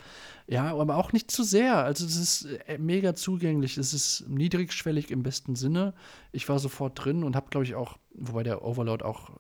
Ja, 0.48 0.76
aber 0.76 0.98
auch 0.98 1.14
nicht 1.14 1.32
zu 1.32 1.44
sehr. 1.44 1.84
Also 1.84 2.06
es 2.06 2.18
ist 2.18 2.46
äh, 2.68 2.78
mega 2.78 3.16
zugänglich. 3.16 3.78
Es 3.78 3.94
ist 3.94 4.26
niedrigschwellig 4.28 5.12
im 5.12 5.24
besten 5.24 5.56
Sinne. 5.56 5.94
Ich 6.32 6.50
war 6.50 6.60
sofort 6.60 7.04
drin 7.04 7.24
und 7.24 7.36
habe, 7.36 7.50
glaube 7.50 7.66
ich, 7.66 7.76
auch, 7.76 7.98
wobei 8.14 8.44
der 8.44 8.64
Overlord 8.64 9.04
auch 9.04 9.32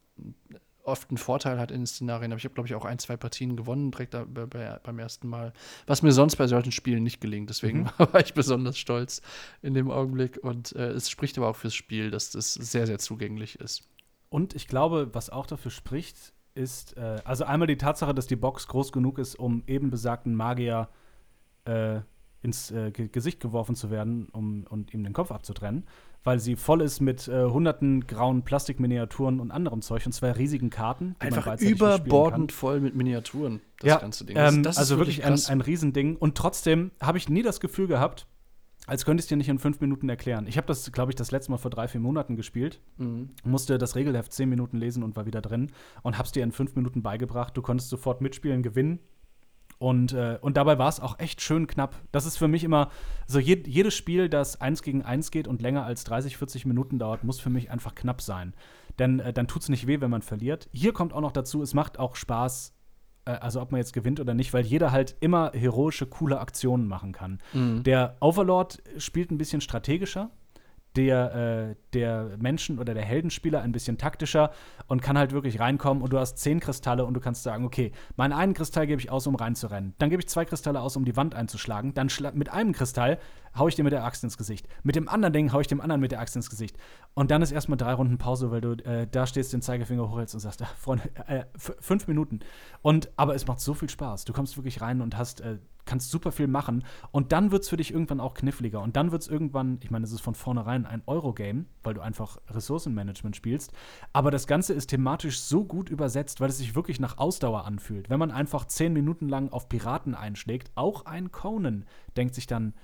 oft 0.90 1.10
einen 1.10 1.18
Vorteil 1.18 1.60
hat 1.60 1.72
in 1.72 1.82
den 1.82 1.88
Szenarien, 1.88 2.32
aber 2.32 2.40
ich 2.40 2.46
habe, 2.46 2.56
glaube 2.56 2.68
ich, 2.68 2.76
auch 2.76 2.86
ein, 2.86 3.00
zwei 3.00 3.16
Partien 3.16 3.56
gewonnen, 3.56 3.92
direkt 3.92 4.14
da, 4.14 4.26
bei, 4.26 4.46
bei, 4.46 4.80
beim 4.82 5.00
ersten 5.00 5.28
Mal. 5.28 5.54
Was 5.86 6.02
mir 6.02 6.12
sonst 6.12 6.36
bei 6.36 6.48
solchen 6.48 6.72
Spielen 6.72 7.04
nicht 7.04 7.22
gelingt. 7.22 7.50
Deswegen 7.50 7.90
war 7.98 8.20
ich 8.22 8.34
besonders 8.34 8.78
stolz 8.78 9.22
in 9.62 9.74
dem 9.74 9.92
Augenblick. 9.92 10.40
Und 10.42 10.76
äh, 10.76 10.90
es 10.92 11.10
spricht 11.10 11.38
aber 11.38 11.50
auch 11.50 11.56
fürs 11.56 11.76
Spiel, 11.76 12.10
dass 12.10 12.32
das 12.32 12.54
sehr, 12.54 12.88
sehr 12.88 13.00
zugänglich 13.00 13.60
ist. 13.60 13.84
Und 14.30 14.56
ich 14.56 14.68
glaube, 14.68 15.10
was 15.14 15.30
auch 15.30 15.46
dafür 15.46 15.72
spricht, 15.72 16.34
ist, 16.56 16.98
äh, 16.98 17.18
also 17.26 17.46
einmal 17.46 17.68
die 17.68 17.78
Tatsache, 17.78 18.14
dass 18.14 18.28
die 18.28 18.36
Box 18.36 18.68
groß 18.68 18.92
genug 18.92 19.18
ist, 19.18 19.36
um 19.36 19.64
eben 19.68 19.90
besagten 19.90 20.36
Magier 20.36 20.90
äh, 21.66 22.00
ins 22.42 22.72
äh, 22.72 22.92
Ge 22.92 23.08
Gesicht 23.10 23.40
geworfen 23.40 23.76
zu 23.76 23.90
werden 23.92 24.30
um, 24.32 24.66
und 24.70 24.94
ihm 24.94 25.04
den 25.04 25.14
Kopf 25.14 25.32
abzutrennen, 25.32 25.86
weil 26.24 26.40
sie 26.40 26.56
voll 26.56 26.82
ist 26.82 27.02
mit 27.02 27.28
äh, 27.28 27.46
hunderten 27.46 28.08
grauen 28.08 28.44
Plastikminiaturen 28.44 29.40
und 29.40 29.52
anderem 29.52 29.82
Zeug 29.82 30.06
und 30.06 30.12
zwei 30.14 30.32
riesigen 30.32 30.70
Karten. 30.70 31.16
die 31.22 31.30
man 31.30 31.40
Einfach 31.40 31.60
überbordend 31.60 32.52
voll 32.52 32.80
mit 32.80 32.96
Miniaturen, 32.96 33.62
das 33.80 33.88
ja, 33.88 33.98
ganze 33.98 34.26
Ding. 34.26 34.38
Ähm, 34.38 34.64
Das- 34.64 34.78
also 34.78 34.98
wirklich 34.98 35.24
ein, 35.24 35.32
krass. 35.32 35.50
ein 35.50 35.62
Riesending. 35.62 36.16
Und 36.18 36.36
trotzdem 36.38 36.92
habe 37.02 37.18
ich 37.18 37.30
nie 37.30 37.42
das 37.42 37.60
Gefühl 37.60 37.88
gehabt, 37.88 38.26
als 38.90 39.06
könnte 39.06 39.22
ich 39.22 39.26
es 39.26 39.30
dir 39.30 39.38
nicht 39.38 39.50
in 39.50 39.60
fünf 39.60 39.80
Minuten 39.82 40.10
erklären. 40.10 40.48
Ich 40.48 40.58
habe 40.58 40.68
das, 40.68 40.92
glaube 40.92 41.12
ich, 41.12 41.16
das 41.16 41.32
letzte 41.32 41.52
Mal 41.52 41.58
vor 41.58 41.70
drei, 41.70 41.88
vier 41.88 42.02
Monaten 42.02 42.36
gespielt. 42.36 42.82
Mhm. 42.98 43.30
Musste 43.44 43.78
das 43.78 43.96
Regelheft 43.96 44.34
zehn 44.34 44.50
Minuten 44.50 44.78
lesen 44.78 45.04
und 45.04 45.16
war 45.16 45.26
wieder 45.26 45.42
drin 45.42 45.72
und 46.02 46.18
hab's 46.18 46.32
dir 46.32 46.44
in 46.44 46.52
fünf 46.52 46.76
Minuten 46.76 47.04
beigebracht. 47.04 47.56
Du 47.56 47.62
konntest 47.62 47.90
sofort 47.90 48.22
mitspielen, 48.22 48.64
gewinnen. 48.64 49.00
Und, 49.78 50.12
äh, 50.14 50.40
und 50.42 50.58
dabei 50.58 50.78
war 50.78 50.90
es 50.90 51.00
auch 51.00 51.20
echt 51.20 51.42
schön 51.42 51.68
knapp. 51.68 51.96
Das 52.12 52.26
ist 52.26 52.38
für 52.38 52.48
mich 52.48 52.64
immer, 52.64 52.90
so 53.28 53.40
je, 53.40 53.64
jedes 53.66 53.94
Spiel, 53.94 54.28
das 54.28 54.60
eins 54.60 54.82
gegen 54.82 55.04
eins 55.04 55.32
geht 55.32 55.48
und 55.48 55.62
länger 55.62 55.86
als 55.86 56.04
30, 56.04 56.36
40 56.36 56.66
Minuten 56.66 57.00
dauert, 57.00 57.24
muss 57.24 57.40
für 57.40 57.50
mich 57.50 57.72
einfach 57.72 57.96
knapp 57.96 58.22
sein. 58.22 58.54
Denn 58.98 59.20
äh, 59.20 59.32
dann 59.32 59.48
tut 59.48 59.62
es 59.62 59.70
nicht 59.70 59.88
weh, 59.88 60.02
wenn 60.02 60.10
man 60.10 60.22
verliert. 60.22 60.68
Hier 60.74 60.92
kommt 60.92 61.14
auch 61.14 61.22
noch 61.22 61.32
dazu, 61.32 61.62
es 61.62 61.74
macht 61.74 61.98
auch 61.98 62.16
Spaß, 62.16 62.74
also 63.38 63.62
ob 63.62 63.72
man 63.72 63.80
jetzt 63.80 63.94
gewinnt 63.94 64.20
oder 64.20 64.34
nicht, 64.34 64.54
weil 64.54 64.66
jeder 64.66 64.92
halt 64.92 65.16
immer 65.20 65.52
heroische, 65.54 66.06
coole 66.06 66.40
Aktionen 66.40 66.88
machen 66.88 67.12
kann. 67.12 67.40
Mhm. 67.54 67.84
Der 67.84 68.16
Overlord 68.20 68.82
spielt 68.98 69.32
ein 69.32 69.38
bisschen 69.38 69.62
strategischer. 69.62 70.30
Der, 70.96 71.36
äh, 71.36 71.76
der 71.94 72.38
Menschen- 72.40 72.80
oder 72.80 72.96
der 72.96 73.06
Heldenspieler 73.06 73.62
ein 73.62 73.72
bisschen 73.72 74.00
taktischer 74.00 74.52
und 74.88 75.02
kann 75.04 75.20
halt 75.20 75.32
wirklich 75.32 75.60
reinkommen 75.60 76.02
und 76.02 76.12
du 76.12 76.18
hast 76.18 76.40
zehn 76.40 76.60
Kristalle 76.60 77.06
und 77.06 77.14
du 77.14 77.20
kannst 77.20 77.44
sagen, 77.44 77.64
okay, 77.64 77.92
meinen 78.16 78.34
einen 78.34 78.56
Kristall 78.56 78.88
gebe 78.88 79.00
ich 79.00 79.12
aus, 79.12 79.28
um 79.28 79.36
reinzurennen. 79.36 79.94
Dann 80.00 80.10
gebe 80.10 80.22
ich 80.22 80.28
zwei 80.28 80.46
Kristalle 80.46 80.82
aus, 80.82 80.98
um 80.98 81.06
die 81.06 81.16
Wand 81.16 81.36
einzuschlagen. 81.36 81.94
Dann 81.94 82.10
mit 82.34 82.50
einem 82.50 82.74
Kristall 82.74 83.20
hau 83.56 83.68
ich 83.68 83.76
dir 83.76 83.84
mit 83.84 83.94
der 83.94 84.04
Axt 84.04 84.24
ins 84.24 84.38
Gesicht. 84.38 84.68
Mit 84.82 84.96
dem 84.96 85.08
anderen 85.08 85.32
Ding 85.34 85.54
hau 85.54 85.60
ich 85.60 85.68
dem 85.68 85.80
anderen 85.80 86.02
mit 86.02 86.12
der 86.12 86.22
Axt 86.22 86.36
ins 86.36 86.50
Gesicht. 86.50 86.76
Und 87.14 87.30
dann 87.30 87.44
ist 87.44 87.52
erstmal 87.52 87.78
drei 87.78 87.94
Runden 87.94 88.18
Pause, 88.18 88.50
weil 88.50 88.62
du 88.62 88.72
äh, 88.84 89.06
da 89.10 89.28
stehst, 89.28 89.54
den 89.54 89.62
Zeigefinger 89.62 90.10
hochhältst 90.10 90.34
und 90.34 90.42
sagst, 90.42 90.62
ah, 90.64 90.70
Freunde, 90.76 91.04
äh, 91.28 91.44
f- 91.56 91.76
fünf 91.80 92.08
Minuten. 92.08 92.40
Und 92.82 93.10
aber 93.16 93.36
es 93.36 93.46
macht 93.46 93.60
so 93.60 93.76
viel 93.76 93.90
Spaß. 93.90 94.26
Du 94.26 94.34
kommst 94.34 94.58
wirklich 94.58 94.82
rein 94.82 95.02
und 95.02 95.18
hast 95.18 95.42
äh, 95.42 95.60
kannst 95.90 96.12
super 96.12 96.32
viel 96.32 96.48
machen. 96.48 96.86
Und 97.12 97.32
dann 97.32 97.52
wird 97.52 97.64
es 97.64 97.70
für 97.70 97.78
dich 97.78 97.92
irgendwann 97.92 98.20
auch 98.20 98.36
kniffliger. 98.36 98.82
Und 98.82 98.96
dann 98.96 99.12
wird 99.12 99.24
es 99.24 99.28
irgendwann, 99.28 99.80
ich 99.82 99.90
meine, 99.90 100.06
es 100.06 100.12
ist 100.12 100.22
von 100.22 100.36
vornherein 100.36 100.86
ein 100.86 101.02
Eurogame, 101.08 101.66
weil 101.84 101.96
du 101.96 102.02
einfach 102.02 102.38
Ressourcenmanagement 102.48 103.36
spielst. 103.36 103.74
Aber 104.14 104.30
das 104.30 104.46
Ganze 104.46 104.74
ist 104.74 104.88
thematisch 104.88 105.40
so 105.42 105.66
gut 105.66 105.90
übersetzt, 105.90 106.40
weil 106.40 106.50
es 106.50 106.60
sich 106.60 106.76
wirklich 106.76 107.00
nach 107.00 107.18
Ausdauer 107.18 107.66
anfühlt. 107.66 108.10
Wenn 108.10 108.20
man 108.20 108.32
einfach 108.32 108.66
zehn 108.66 108.94
Minuten 108.94 109.28
lang 109.28 109.50
auf 109.50 109.68
Piraten 109.68 110.14
einschlägt, 110.14 110.72
auch 110.76 111.06
ein 111.06 111.32
Conan 111.32 111.86
denkt 112.16 112.36
sich 112.36 112.46
dann, 112.46 112.76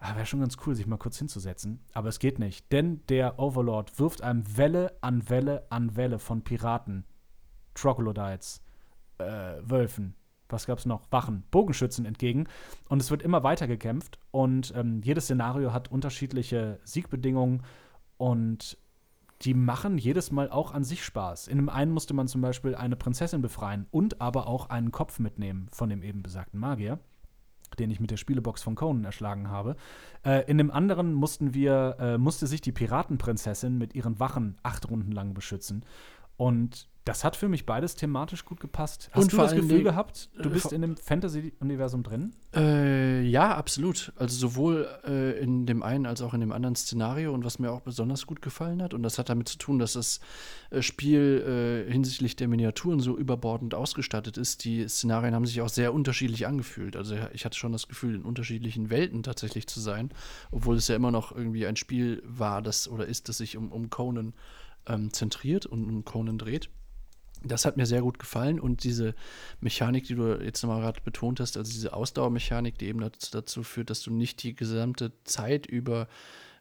ah, 0.00 0.16
wäre 0.16 0.26
schon 0.26 0.40
ganz 0.40 0.56
cool, 0.66 0.74
sich 0.74 0.88
mal 0.88 0.98
kurz 0.98 1.18
hinzusetzen. 1.18 1.80
Aber 1.92 2.08
es 2.08 2.18
geht 2.18 2.40
nicht. 2.40 2.72
Denn 2.72 3.06
der 3.08 3.38
Overlord 3.38 4.00
wirft 4.00 4.22
einem 4.22 4.44
Welle 4.56 4.96
an 5.00 5.28
Welle 5.30 5.66
an 5.70 5.94
Welle 5.94 6.18
von 6.18 6.42
Piraten, 6.42 7.04
Troglodytes, 7.74 8.62
äh, 9.18 9.54
Wölfen, 9.62 10.16
was 10.48 10.66
gab's 10.66 10.86
noch? 10.86 11.02
Wachen, 11.10 11.44
Bogenschützen 11.50 12.04
entgegen. 12.04 12.46
Und 12.88 13.00
es 13.00 13.10
wird 13.10 13.22
immer 13.22 13.42
weiter 13.42 13.66
gekämpft. 13.66 14.18
Und 14.30 14.72
ähm, 14.76 15.00
jedes 15.02 15.24
Szenario 15.24 15.72
hat 15.72 15.90
unterschiedliche 15.90 16.78
Siegbedingungen. 16.84 17.62
Und 18.16 18.78
die 19.42 19.54
machen 19.54 19.98
jedes 19.98 20.30
Mal 20.30 20.50
auch 20.50 20.72
an 20.72 20.84
sich 20.84 21.04
Spaß. 21.04 21.48
In 21.48 21.58
dem 21.58 21.68
einen 21.68 21.92
musste 21.92 22.14
man 22.14 22.28
zum 22.28 22.40
Beispiel 22.40 22.74
eine 22.74 22.96
Prinzessin 22.96 23.42
befreien 23.42 23.86
und 23.90 24.20
aber 24.20 24.46
auch 24.46 24.70
einen 24.70 24.92
Kopf 24.92 25.18
mitnehmen 25.18 25.68
von 25.72 25.90
dem 25.90 26.02
eben 26.02 26.22
besagten 26.22 26.58
Magier, 26.58 26.98
den 27.78 27.90
ich 27.90 28.00
mit 28.00 28.10
der 28.10 28.16
Spielebox 28.16 28.62
von 28.62 28.76
Conan 28.76 29.04
erschlagen 29.04 29.50
habe. 29.50 29.76
Äh, 30.24 30.50
in 30.50 30.56
dem 30.56 30.70
anderen 30.70 31.12
mussten 31.12 31.52
wir, 31.52 31.96
äh, 32.00 32.18
musste 32.18 32.46
sich 32.46 32.62
die 32.62 32.72
Piratenprinzessin 32.72 33.76
mit 33.76 33.94
ihren 33.94 34.18
Wachen 34.18 34.56
acht 34.62 34.88
Runden 34.88 35.12
lang 35.12 35.34
beschützen. 35.34 35.84
Und 36.36 36.88
das 37.06 37.22
hat 37.22 37.36
für 37.36 37.48
mich 37.48 37.66
beides 37.66 37.94
thematisch 37.94 38.44
gut 38.44 38.58
gepasst. 38.58 39.10
Hast 39.12 39.22
Und 39.22 39.32
du 39.32 39.36
das 39.36 39.54
Gefühl 39.54 39.84
gehabt, 39.84 40.28
du 40.42 40.48
äh, 40.48 40.52
bist 40.52 40.72
in 40.72 40.82
dem 40.82 40.96
Fantasy-Universum 40.96 42.02
drin? 42.02 42.34
Äh, 42.52 43.22
ja, 43.22 43.54
absolut. 43.54 44.12
Also 44.16 44.36
sowohl 44.36 44.88
äh, 45.06 45.38
in 45.38 45.66
dem 45.66 45.84
einen 45.84 46.04
als 46.04 46.20
auch 46.20 46.34
in 46.34 46.40
dem 46.40 46.50
anderen 46.50 46.74
Szenario 46.74 47.32
und 47.32 47.44
was 47.44 47.60
mir 47.60 47.70
auch 47.70 47.82
besonders 47.82 48.26
gut 48.26 48.42
gefallen 48.42 48.82
hat. 48.82 48.92
Und 48.92 49.04
das 49.04 49.20
hat 49.20 49.28
damit 49.28 49.48
zu 49.48 49.56
tun, 49.56 49.78
dass 49.78 49.92
das 49.92 50.18
äh, 50.70 50.82
Spiel 50.82 51.84
äh, 51.86 51.92
hinsichtlich 51.92 52.34
der 52.34 52.48
Miniaturen 52.48 52.98
so 52.98 53.16
überbordend 53.16 53.76
ausgestattet 53.76 54.36
ist. 54.36 54.64
Die 54.64 54.88
Szenarien 54.88 55.32
haben 55.32 55.46
sich 55.46 55.60
auch 55.60 55.68
sehr 55.68 55.94
unterschiedlich 55.94 56.48
angefühlt. 56.48 56.96
Also 56.96 57.14
ich 57.32 57.44
hatte 57.44 57.56
schon 57.56 57.70
das 57.70 57.86
Gefühl, 57.86 58.16
in 58.16 58.22
unterschiedlichen 58.22 58.90
Welten 58.90 59.22
tatsächlich 59.22 59.68
zu 59.68 59.78
sein, 59.78 60.10
obwohl 60.50 60.74
es 60.74 60.88
ja 60.88 60.96
immer 60.96 61.12
noch 61.12 61.30
irgendwie 61.30 61.68
ein 61.68 61.76
Spiel 61.76 62.20
war, 62.26 62.62
das 62.62 62.88
oder 62.88 63.06
ist, 63.06 63.28
das 63.28 63.38
sich 63.38 63.56
um, 63.56 63.70
um 63.70 63.90
Conan 63.90 64.34
ähm, 64.86 65.12
zentriert 65.12 65.66
und 65.66 65.84
um 65.84 66.04
Conan 66.04 66.38
dreht. 66.38 66.70
Das 67.44 67.64
hat 67.64 67.76
mir 67.76 67.86
sehr 67.86 68.00
gut 68.00 68.18
gefallen 68.18 68.58
und 68.58 68.82
diese 68.82 69.14
Mechanik, 69.60 70.04
die 70.04 70.14
du 70.14 70.40
jetzt 70.40 70.62
nochmal 70.62 70.80
gerade 70.80 71.00
betont 71.02 71.38
hast, 71.38 71.56
also 71.56 71.70
diese 71.70 71.92
Ausdauermechanik, 71.92 72.78
die 72.78 72.86
eben 72.86 73.00
dazu, 73.00 73.30
dazu, 73.30 73.62
führt, 73.62 73.90
dass 73.90 74.02
du 74.02 74.12
nicht 74.12 74.42
die 74.42 74.54
gesamte 74.54 75.12
Zeit 75.24 75.66
über 75.66 76.08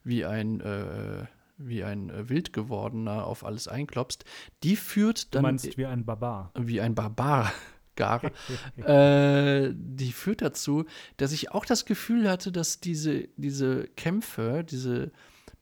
wie 0.03 0.25
ein 0.25 0.59
äh, 0.61 1.25
wie 1.57 1.83
ein 1.83 2.09
äh, 2.09 2.29
wild 2.29 2.53
gewordener 2.53 3.25
auf 3.25 3.45
alles 3.45 3.67
einklopst, 3.67 4.25
die 4.63 4.75
führt 4.75 5.33
dann. 5.33 5.43
Du 5.43 5.47
meinst 5.47 5.77
wie 5.77 5.85
ein 5.85 6.05
Barbar. 6.05 6.51
Wie 6.55 6.81
ein 6.81 6.95
Barbar. 6.95 7.51
Gar. 7.95 8.21
äh, 8.75 9.71
die 9.73 10.11
führt 10.11 10.41
dazu, 10.41 10.83
dass 11.15 11.31
ich 11.31 11.51
auch 11.51 11.65
das 11.65 11.85
Gefühl 11.85 12.29
hatte, 12.29 12.51
dass 12.51 12.81
diese, 12.81 13.29
diese 13.37 13.87
Kämpfe, 13.95 14.65
diese 14.69 15.13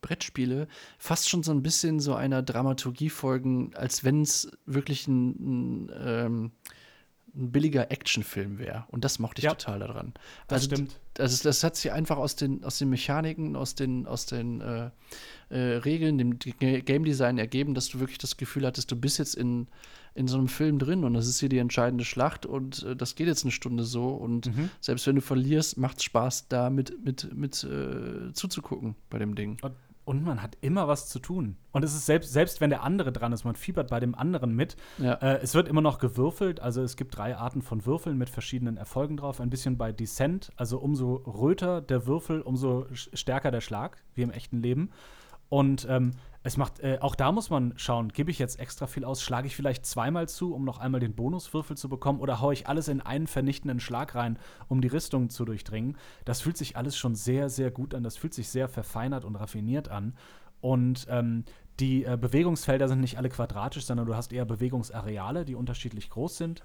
Brettspiele 0.03 0.67
fast 0.99 1.29
schon 1.29 1.41
so 1.41 1.51
ein 1.51 1.63
bisschen 1.63 1.99
so 1.99 2.13
einer 2.13 2.43
Dramaturgie 2.43 3.09
folgen, 3.09 3.71
als 3.73 4.03
wenn 4.03 4.21
es 4.21 4.51
wirklich 4.67 5.07
ein, 5.07 5.87
ein, 5.87 5.91
ähm, 6.05 6.51
ein 7.35 7.51
billiger 7.51 7.91
Actionfilm 7.91 8.59
wäre. 8.59 8.85
Und 8.89 9.03
das 9.03 9.17
mochte 9.17 9.39
ich 9.39 9.45
ja, 9.45 9.55
total 9.55 9.79
daran. 9.79 10.13
Das 10.47 10.63
also, 10.63 10.75
stimmt. 10.75 10.99
Also 11.17 11.43
das 11.43 11.63
hat 11.63 11.75
sich 11.75 11.91
einfach 11.91 12.17
aus 12.17 12.35
den, 12.35 12.63
aus 12.63 12.77
den 12.77 12.89
Mechaniken, 12.89 13.55
aus 13.55 13.73
den, 13.73 14.05
aus 14.05 14.27
den 14.27 14.61
äh, 14.61 14.91
äh, 15.49 15.77
Regeln, 15.77 16.17
dem 16.17 16.37
Game 16.37 17.05
Design 17.05 17.37
ergeben, 17.37 17.73
dass 17.73 17.89
du 17.89 17.99
wirklich 17.99 18.19
das 18.19 18.37
Gefühl 18.37 18.65
hattest, 18.65 18.91
du 18.91 18.95
bist 18.95 19.17
jetzt 19.17 19.35
in, 19.35 19.67
in 20.13 20.27
so 20.27 20.37
einem 20.37 20.47
Film 20.47 20.77
drin 20.77 21.03
und 21.03 21.13
das 21.13 21.27
ist 21.27 21.39
hier 21.39 21.49
die 21.49 21.57
entscheidende 21.57 22.05
Schlacht 22.05 22.45
und 22.45 22.83
äh, 22.83 22.95
das 22.95 23.15
geht 23.15 23.27
jetzt 23.27 23.43
eine 23.43 23.51
Stunde 23.51 23.83
so. 23.83 24.09
Und 24.09 24.55
mhm. 24.55 24.69
selbst 24.79 25.07
wenn 25.07 25.15
du 25.15 25.21
verlierst, 25.21 25.77
macht 25.77 25.97
es 25.97 26.03
Spaß, 26.03 26.49
da 26.49 26.69
mit, 26.69 27.03
mit, 27.03 27.35
mit 27.35 27.63
äh, 27.63 28.31
zuzugucken 28.33 28.95
bei 29.09 29.17
dem 29.17 29.33
Ding. 29.33 29.57
Und 29.61 29.73
und 30.05 30.23
man 30.23 30.41
hat 30.41 30.57
immer 30.61 30.87
was 30.87 31.07
zu 31.07 31.19
tun. 31.19 31.57
Und 31.71 31.83
es 31.83 31.93
ist 31.93 32.05
selbst, 32.05 32.33
selbst 32.33 32.61
wenn 32.61 32.69
der 32.69 32.83
andere 32.83 33.11
dran 33.11 33.33
ist, 33.33 33.43
man 33.43 33.55
fiebert 33.55 33.89
bei 33.89 33.99
dem 33.99 34.15
anderen 34.15 34.55
mit. 34.55 34.75
Ja. 34.97 35.13
Äh, 35.13 35.39
es 35.41 35.55
wird 35.55 35.67
immer 35.67 35.81
noch 35.81 35.99
gewürfelt, 35.99 36.59
also 36.59 36.81
es 36.81 36.97
gibt 36.97 37.17
drei 37.17 37.37
Arten 37.37 37.61
von 37.61 37.85
Würfeln 37.85 38.17
mit 38.17 38.29
verschiedenen 38.29 38.77
Erfolgen 38.77 39.17
drauf. 39.17 39.39
Ein 39.39 39.49
bisschen 39.49 39.77
bei 39.77 39.91
Descent, 39.91 40.51
also 40.55 40.79
umso 40.79 41.15
röter 41.15 41.81
der 41.81 42.05
Würfel, 42.05 42.41
umso 42.41 42.87
stärker 42.93 43.51
der 43.51 43.61
Schlag, 43.61 43.97
wie 44.15 44.23
im 44.23 44.31
echten 44.31 44.61
Leben. 44.61 44.91
Und 45.49 45.85
ähm, 45.89 46.11
es 46.43 46.57
macht, 46.57 46.81
äh, 46.81 46.97
auch 46.99 47.15
da 47.15 47.31
muss 47.31 47.49
man 47.49 47.73
schauen, 47.77 48.09
gebe 48.09 48.29
ich 48.29 48.37
jetzt 48.37 48.59
extra 48.59 48.85
viel 48.85 49.05
aus, 49.05 49.21
schlage 49.21 49.47
ich 49.47 49.55
vielleicht 49.55 49.85
zweimal 49.85 50.27
zu, 50.27 50.53
um 50.53 50.65
noch 50.65 50.77
einmal 50.77 50.99
den 50.99 51.15
Bonuswürfel 51.15 51.77
zu 51.77 51.87
bekommen, 51.87 52.19
oder 52.19 52.41
haue 52.41 52.53
ich 52.53 52.67
alles 52.67 52.89
in 52.89 52.99
einen 52.99 53.27
vernichtenden 53.27 53.79
Schlag 53.79 54.13
rein, 54.13 54.37
um 54.67 54.81
die 54.81 54.89
Rüstung 54.89 55.29
zu 55.29 55.45
durchdringen. 55.45 55.97
Das 56.25 56.41
fühlt 56.41 56.57
sich 56.57 56.75
alles 56.75 56.97
schon 56.97 57.15
sehr, 57.15 57.49
sehr 57.49 57.71
gut 57.71 57.95
an. 57.95 58.03
Das 58.03 58.17
fühlt 58.17 58.33
sich 58.33 58.49
sehr 58.49 58.67
verfeinert 58.67 59.23
und 59.23 59.37
raffiniert 59.37 59.87
an. 59.87 60.17
Und 60.59 61.07
ähm, 61.09 61.45
die 61.79 62.03
äh, 62.03 62.17
Bewegungsfelder 62.19 62.89
sind 62.89 62.99
nicht 62.99 63.17
alle 63.17 63.29
quadratisch, 63.29 63.85
sondern 63.85 64.05
du 64.05 64.15
hast 64.15 64.33
eher 64.33 64.45
Bewegungsareale, 64.45 65.45
die 65.45 65.55
unterschiedlich 65.55 66.09
groß 66.09 66.37
sind. 66.37 66.61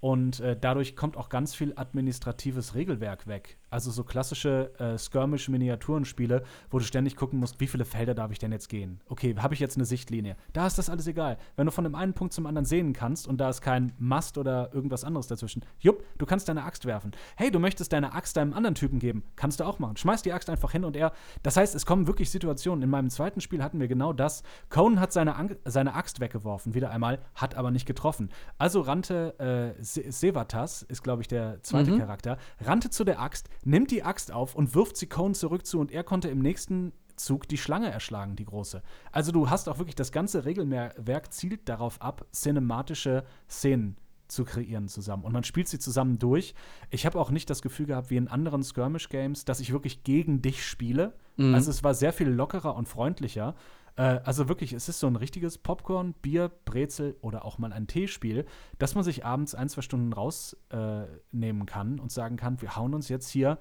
Und 0.00 0.40
äh, 0.40 0.56
dadurch 0.60 0.96
kommt 0.96 1.16
auch 1.16 1.28
ganz 1.28 1.54
viel 1.54 1.74
administratives 1.76 2.74
Regelwerk 2.74 3.28
weg. 3.28 3.58
Also 3.70 3.90
so 3.90 4.04
klassische 4.04 4.72
äh, 4.78 4.98
Skirmish-Miniaturenspiele, 4.98 6.42
wo 6.70 6.78
du 6.78 6.84
ständig 6.84 7.16
gucken 7.16 7.38
musst, 7.38 7.60
wie 7.60 7.68
viele 7.68 7.84
Felder 7.84 8.14
darf 8.14 8.32
ich 8.32 8.38
denn 8.38 8.52
jetzt 8.52 8.68
gehen? 8.68 9.00
Okay, 9.08 9.34
habe 9.38 9.54
ich 9.54 9.60
jetzt 9.60 9.76
eine 9.76 9.84
Sichtlinie? 9.84 10.36
Da 10.52 10.66
ist 10.66 10.76
das 10.76 10.90
alles 10.90 11.06
egal. 11.06 11.38
Wenn 11.56 11.66
du 11.66 11.72
von 11.72 11.84
dem 11.84 11.94
einen 11.94 12.12
Punkt 12.12 12.34
zum 12.34 12.46
anderen 12.46 12.64
sehen 12.64 12.92
kannst 12.92 13.28
und 13.28 13.38
da 13.38 13.48
ist 13.48 13.60
kein 13.60 13.92
Mast 13.98 14.38
oder 14.38 14.74
irgendwas 14.74 15.04
anderes 15.04 15.28
dazwischen, 15.28 15.64
jupp, 15.78 16.04
du 16.18 16.26
kannst 16.26 16.48
deine 16.48 16.64
Axt 16.64 16.84
werfen. 16.84 17.12
Hey, 17.36 17.50
du 17.50 17.60
möchtest 17.60 17.92
deine 17.92 18.12
Axt 18.12 18.36
deinem 18.36 18.54
anderen 18.54 18.74
Typen 18.74 18.98
geben, 18.98 19.22
kannst 19.36 19.60
du 19.60 19.64
auch 19.64 19.78
machen. 19.78 19.96
Schmeiß 19.96 20.22
die 20.22 20.32
Axt 20.32 20.50
einfach 20.50 20.72
hin 20.72 20.84
und 20.84 20.96
er. 20.96 21.12
Das 21.42 21.56
heißt, 21.56 21.74
es 21.74 21.86
kommen 21.86 22.06
wirklich 22.06 22.30
Situationen. 22.30 22.82
In 22.82 22.90
meinem 22.90 23.10
zweiten 23.10 23.40
Spiel 23.40 23.62
hatten 23.62 23.78
wir 23.78 23.88
genau 23.88 24.12
das. 24.12 24.42
Conan 24.68 24.98
hat 24.98 25.12
seine, 25.12 25.36
An 25.36 25.56
seine 25.64 25.94
Axt 25.94 26.20
weggeworfen, 26.20 26.74
wieder 26.74 26.90
einmal, 26.90 27.20
hat 27.34 27.54
aber 27.54 27.70
nicht 27.70 27.86
getroffen. 27.86 28.30
Also 28.58 28.80
rannte 28.80 29.38
äh, 29.78 29.82
Se 29.82 30.10
Sevatas, 30.10 30.82
ist 30.82 31.02
glaube 31.02 31.22
ich 31.22 31.28
der 31.28 31.62
zweite 31.62 31.92
mhm. 31.92 31.98
Charakter, 31.98 32.38
rannte 32.60 32.90
zu 32.90 33.04
der 33.04 33.20
Axt, 33.20 33.48
nimmt 33.64 33.90
die 33.90 34.02
Axt 34.02 34.32
auf 34.32 34.54
und 34.54 34.74
wirft 34.74 34.96
sie 34.96 35.06
Conan 35.06 35.34
zurück 35.34 35.66
zu 35.66 35.80
und 35.80 35.92
er 35.92 36.04
konnte 36.04 36.28
im 36.28 36.40
nächsten 36.40 36.92
Zug 37.16 37.46
die 37.48 37.58
Schlange 37.58 37.90
erschlagen, 37.90 38.36
die 38.36 38.44
große. 38.44 38.82
Also 39.12 39.30
du 39.30 39.50
hast 39.50 39.68
auch 39.68 39.78
wirklich 39.78 39.94
das 39.94 40.12
ganze 40.12 40.44
Regelwerk 40.44 41.32
zielt 41.32 41.68
darauf 41.68 42.00
ab, 42.00 42.26
cinematische 42.32 43.24
Szenen 43.48 43.96
zu 44.30 44.44
kreieren 44.44 44.88
zusammen. 44.88 45.24
Und 45.24 45.32
man 45.32 45.44
spielt 45.44 45.68
sie 45.68 45.78
zusammen 45.78 46.18
durch. 46.18 46.54
Ich 46.90 47.04
habe 47.04 47.20
auch 47.20 47.30
nicht 47.30 47.50
das 47.50 47.62
Gefühl 47.62 47.86
gehabt, 47.86 48.10
wie 48.10 48.16
in 48.16 48.28
anderen 48.28 48.62
Skirmish-Games, 48.62 49.44
dass 49.44 49.60
ich 49.60 49.72
wirklich 49.72 50.04
gegen 50.04 50.40
dich 50.40 50.64
spiele. 50.64 51.14
Mhm. 51.36 51.54
Also 51.54 51.70
es 51.70 51.84
war 51.84 51.94
sehr 51.94 52.12
viel 52.12 52.28
lockerer 52.28 52.74
und 52.76 52.88
freundlicher. 52.88 53.54
Äh, 53.96 54.20
also 54.24 54.48
wirklich, 54.48 54.72
es 54.72 54.88
ist 54.88 55.00
so 55.00 55.06
ein 55.06 55.16
richtiges 55.16 55.58
Popcorn, 55.58 56.14
Bier, 56.22 56.50
Brezel 56.64 57.16
oder 57.20 57.44
auch 57.44 57.58
mal 57.58 57.72
ein 57.72 57.86
Teespiel, 57.86 58.46
dass 58.78 58.94
man 58.94 59.04
sich 59.04 59.24
abends 59.24 59.54
ein, 59.54 59.68
zwei 59.68 59.82
Stunden 59.82 60.12
rausnehmen 60.12 61.62
äh, 61.62 61.66
kann 61.66 61.98
und 61.98 62.12
sagen 62.12 62.36
kann, 62.36 62.60
wir 62.60 62.76
hauen 62.76 62.94
uns 62.94 63.08
jetzt 63.08 63.28
hier 63.28 63.58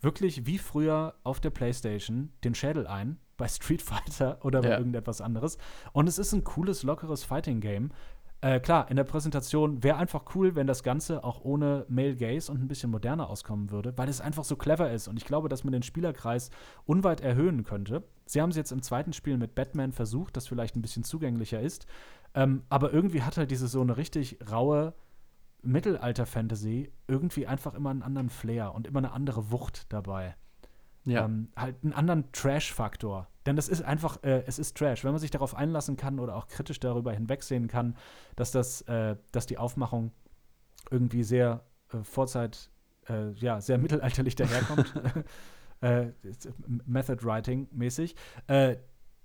wirklich 0.00 0.46
wie 0.46 0.58
früher 0.58 1.14
auf 1.22 1.40
der 1.40 1.50
Playstation 1.50 2.32
den 2.44 2.54
Schädel 2.54 2.86
ein, 2.86 3.18
bei 3.36 3.48
Street 3.48 3.82
Fighter 3.82 4.38
oder 4.44 4.60
bei 4.62 4.70
ja. 4.70 4.78
irgendetwas 4.78 5.20
anderes. 5.20 5.58
Und 5.92 6.08
es 6.08 6.18
ist 6.18 6.32
ein 6.32 6.44
cooles, 6.44 6.82
lockeres 6.82 7.24
Fighting-Game. 7.24 7.90
Äh, 8.42 8.58
klar, 8.58 8.90
in 8.90 8.96
der 8.96 9.04
Präsentation 9.04 9.84
wäre 9.84 9.96
einfach 9.96 10.24
cool, 10.34 10.56
wenn 10.56 10.66
das 10.66 10.82
Ganze 10.82 11.22
auch 11.22 11.44
ohne 11.44 11.86
Male 11.88 12.16
Gaze 12.16 12.50
und 12.50 12.60
ein 12.60 12.66
bisschen 12.66 12.90
moderner 12.90 13.30
auskommen 13.30 13.70
würde, 13.70 13.96
weil 13.96 14.08
es 14.08 14.20
einfach 14.20 14.42
so 14.42 14.56
clever 14.56 14.90
ist. 14.90 15.06
Und 15.06 15.16
ich 15.16 15.24
glaube, 15.24 15.48
dass 15.48 15.62
man 15.62 15.72
den 15.72 15.84
Spielerkreis 15.84 16.50
unweit 16.84 17.20
erhöhen 17.20 17.62
könnte. 17.62 18.02
Sie 18.26 18.42
haben 18.42 18.50
es 18.50 18.56
jetzt 18.56 18.72
im 18.72 18.82
zweiten 18.82 19.12
Spiel 19.12 19.38
mit 19.38 19.54
Batman 19.54 19.92
versucht, 19.92 20.36
das 20.36 20.48
vielleicht 20.48 20.74
ein 20.74 20.82
bisschen 20.82 21.04
zugänglicher 21.04 21.60
ist. 21.60 21.86
Ähm, 22.34 22.64
aber 22.68 22.92
irgendwie 22.92 23.22
hat 23.22 23.36
halt 23.36 23.52
diese 23.52 23.68
so 23.68 23.80
eine 23.80 23.96
richtig 23.96 24.38
raue 24.50 24.92
Mittelalter-Fantasy 25.62 26.90
irgendwie 27.06 27.46
einfach 27.46 27.74
immer 27.74 27.90
einen 27.90 28.02
anderen 28.02 28.28
Flair 28.28 28.74
und 28.74 28.88
immer 28.88 28.98
eine 28.98 29.12
andere 29.12 29.52
Wucht 29.52 29.92
dabei. 29.92 30.34
Ja. 31.04 31.26
Ähm, 31.26 31.48
halt 31.56 31.76
einen 31.84 31.92
anderen 31.92 32.32
Trash-Faktor. 32.32 33.28
Denn 33.46 33.56
das 33.56 33.68
ist 33.68 33.82
einfach, 33.82 34.22
äh, 34.22 34.44
es 34.46 34.58
ist 34.58 34.76
Trash. 34.76 35.04
Wenn 35.04 35.12
man 35.12 35.20
sich 35.20 35.30
darauf 35.30 35.54
einlassen 35.54 35.96
kann 35.96 36.18
oder 36.18 36.36
auch 36.36 36.48
kritisch 36.48 36.80
darüber 36.80 37.12
hinwegsehen 37.12 37.68
kann, 37.68 37.96
dass 38.36 38.52
das, 38.52 38.82
äh, 38.82 39.16
dass 39.32 39.46
die 39.46 39.58
Aufmachung 39.58 40.12
irgendwie 40.90 41.24
sehr 41.24 41.64
äh, 41.92 42.02
Vorzeit, 42.04 42.70
äh, 43.08 43.32
ja, 43.32 43.60
sehr 43.60 43.78
mittelalterlich 43.78 44.36
daherkommt, 44.36 44.92
äh, 45.80 46.08
Method 46.86 47.24
Writing 47.24 47.68
mäßig, 47.72 48.14
äh, 48.46 48.76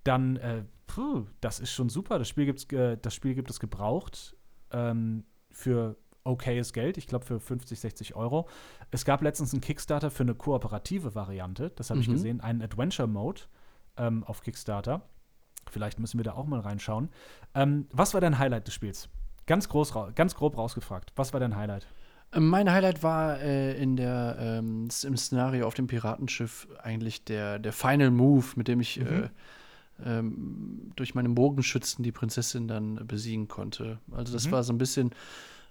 dann, 0.04 0.40
puh, 0.88 1.26
das 1.42 1.60
ist 1.60 1.72
schon 1.72 1.90
super. 1.90 2.18
Das 2.18 2.30
Spiel, 2.30 2.46
gibt's, 2.46 2.66
das 2.70 3.14
Spiel 3.14 3.36
gibt 3.36 3.50
es 3.50 3.60
gebraucht 3.60 4.38
ähm, 4.72 5.26
für 5.52 5.98
okayes 6.24 6.72
Geld, 6.72 6.98
ich 6.98 7.08
glaube 7.08 7.26
für 7.26 7.42
50, 7.42 7.78
60 7.78 8.16
Euro. 8.16 8.48
Es 8.90 9.04
gab 9.04 9.22
letztens 9.22 9.54
einen 9.54 9.60
Kickstarter 9.60 10.10
für 10.10 10.24
eine 10.24 10.34
kooperative 10.34 11.14
Variante, 11.14 11.72
das 11.72 11.90
habe 11.90 11.98
mhm. 11.98 12.02
ich 12.04 12.10
gesehen, 12.10 12.40
einen 12.40 12.62
Adventure 12.62 13.08
Mode 13.10 13.42
ähm, 13.98 14.24
auf 14.24 14.42
Kickstarter. 14.42 15.02
Vielleicht 15.70 16.00
müssen 16.00 16.18
wir 16.18 16.24
da 16.24 16.34
auch 16.34 16.46
mal 16.46 16.60
reinschauen. 16.60 17.10
Ähm, 17.54 17.88
was 17.92 18.14
war 18.14 18.22
dein 18.22 18.40
Highlight 18.40 18.68
des 18.68 18.74
Spiels? 18.74 19.10
Ganz, 19.46 19.70
groß, 19.70 19.94
ganz 20.16 20.36
grob 20.36 20.58
rausgefragt. 20.58 21.14
Was 21.16 21.34
war 21.34 21.40
dein 21.40 21.56
Highlight? 21.56 21.88
Ähm, 22.34 22.50
mein 22.50 22.72
Highlight 22.72 23.04
war 23.04 23.40
äh, 23.40 23.82
in 23.82 23.96
der, 23.96 24.38
ähm, 24.40 24.88
im 25.04 25.18
Szenario 25.18 25.68
auf 25.68 25.74
dem 25.74 25.88
Piratenschiff 25.88 26.68
eigentlich 26.82 27.24
der, 27.26 27.60
der 27.60 27.74
Final 27.74 28.12
Move, 28.12 28.46
mit 28.56 28.68
dem 28.68 28.80
ich 28.80 29.00
mhm. 29.00 29.08
äh, 29.08 29.30
ähm, 30.06 30.92
durch 30.96 31.16
meine 31.16 31.30
Bogenschützen 31.30 32.04
die 32.04 32.12
Prinzessin 32.12 32.68
dann 32.68 33.08
besiegen 33.08 33.48
konnte. 33.48 34.00
Also 34.12 34.34
das 34.34 34.48
mhm. 34.48 34.52
war 34.52 34.64
so 34.64 34.74
ein 34.74 34.78
bisschen 34.78 35.12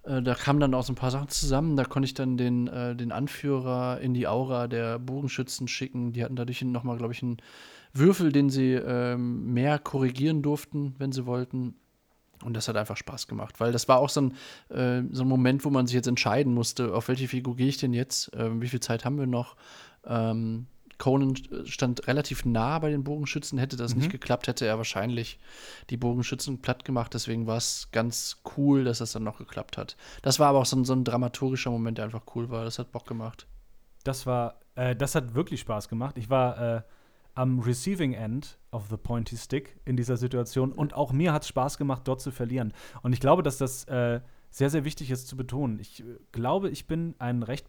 äh, 0.07 0.23
da 0.23 0.35
kamen 0.35 0.61
dann 0.61 0.75
auch 0.75 0.85
so 0.85 0.93
ein 0.93 0.97
paar 0.97 1.11
Sachen 1.11 1.29
zusammen. 1.29 1.77
Da 1.77 1.85
konnte 1.85 2.07
ich 2.07 2.15
dann 2.15 2.37
den, 2.37 2.69
äh, 2.69 2.95
den 2.95 3.13
Anführer 3.13 4.01
in 4.01 4.15
die 4.15 4.27
Aura 4.27 4.69
der 4.69 4.99
Bogenschützen 4.99 5.69
schicken. 5.69 6.13
Die 6.13 6.25
hatten 6.25 6.37
dadurch 6.37 6.63
nochmal, 6.63 6.97
glaube 6.97 7.13
ich, 7.13 7.23
einen 7.23 7.39
Würfel, 7.93 8.33
den 8.33 8.51
sie 8.51 8.73
ähm, 8.75 9.53
mehr 9.53 9.79
korrigieren 9.79 10.43
durften, 10.43 10.95
wenn 10.99 11.13
sie 11.13 11.27
wollten. 11.27 11.75
Und 12.45 12.55
das 12.55 12.69
hat 12.69 12.77
einfach 12.77 12.97
Spaß 12.97 13.29
gemacht, 13.29 13.61
weil 13.61 13.73
das 13.73 13.89
war 13.89 13.99
auch 13.99 14.11
so 14.11 14.21
ein, 14.21 14.33
äh, 14.69 15.03
so 15.11 15.25
ein 15.25 15.29
Moment, 15.29 15.65
wo 15.65 15.71
man 15.71 15.87
sich 15.87 15.95
jetzt 15.95 16.07
entscheiden 16.07 16.53
musste, 16.53 16.95
auf 16.95 17.09
welche 17.09 17.29
Figur 17.29 17.57
gehe 17.57 17.69
ich 17.69 17.79
denn 17.79 17.95
jetzt, 17.95 18.33
äh, 18.35 18.61
wie 18.61 18.69
viel 18.69 18.81
Zeit 18.81 19.05
haben 19.05 19.19
wir 19.19 19.27
noch. 19.27 19.57
Ähm, 20.05 20.67
Conan 20.99 21.35
stand 21.65 22.07
relativ 22.07 22.45
nah 22.45 22.79
bei 22.79 22.91
den 22.91 23.05
Bogenschützen. 23.05 23.59
Hätte 23.59 23.77
das 23.77 23.95
mhm. 23.95 24.01
nicht 24.01 24.11
geklappt, 24.11 24.49
hätte 24.49 24.67
er 24.67 24.79
wahrscheinlich 24.79 25.39
die 25.91 25.97
Bogenschützen 25.97 26.63
platt 26.63 26.85
gemacht. 26.85 27.13
Deswegen 27.15 27.47
war 27.47 27.59
es 27.59 27.89
ganz 27.93 28.43
cool, 28.57 28.85
dass 28.85 28.99
das 28.99 29.13
dann 29.13 29.25
noch 29.25 29.39
geklappt 29.39 29.77
hat. 29.77 29.97
Das 30.23 30.39
war 30.39 30.49
aber 30.49 30.61
auch 30.61 30.67
so 30.67 30.77
ein, 30.77 30.85
so 30.85 30.95
ein 30.95 31.05
dramaturgischer 31.05 31.71
Moment, 31.71 31.99
der 31.99 32.07
einfach 32.07 32.23
cool 32.35 32.51
war. 32.51 32.65
Das 32.65 32.79
hat 32.79 32.93
Bock 32.93 33.07
gemacht. 33.07 33.47
Das 34.05 34.27
war, 34.27 34.61
äh, 34.75 34.97
das 34.97 35.15
hat 35.15 35.35
wirklich 35.35 35.61
Spaß 35.61 35.89
gemacht. 35.89 36.17
Ich 36.17 36.31
war 36.31 36.77
äh, 36.77 36.83
am 37.37 37.61
Receiving 37.61 38.15
End 38.15 38.59
of 38.73 38.89
the 38.89 38.97
Pointy 38.97 39.37
Stick 39.37 39.79
in 39.85 39.97
dieser 39.97 40.17
Situation 40.17 40.73
und 40.73 40.95
auch 40.95 41.13
mir 41.13 41.33
hat 41.33 41.43
es 41.43 41.49
Spaß 41.49 41.79
gemacht, 41.79 42.03
dort 42.05 42.21
zu 42.21 42.31
verlieren. 42.31 42.73
Und 43.03 43.13
ich 43.13 43.21
glaube, 43.21 43.43
dass 43.43 43.59
das 43.59 43.85
äh, 43.85 44.21
sehr, 44.51 44.71
sehr 44.71 44.85
wichtig 44.85 45.11
ist 45.11 45.29
zu 45.29 45.37
betonen. 45.37 45.79
Ich 45.79 46.01
äh, 46.01 46.05
glaube, 46.33 46.71
ich 46.71 46.87
bin 46.87 47.15
ein 47.19 47.43
recht 47.43 47.67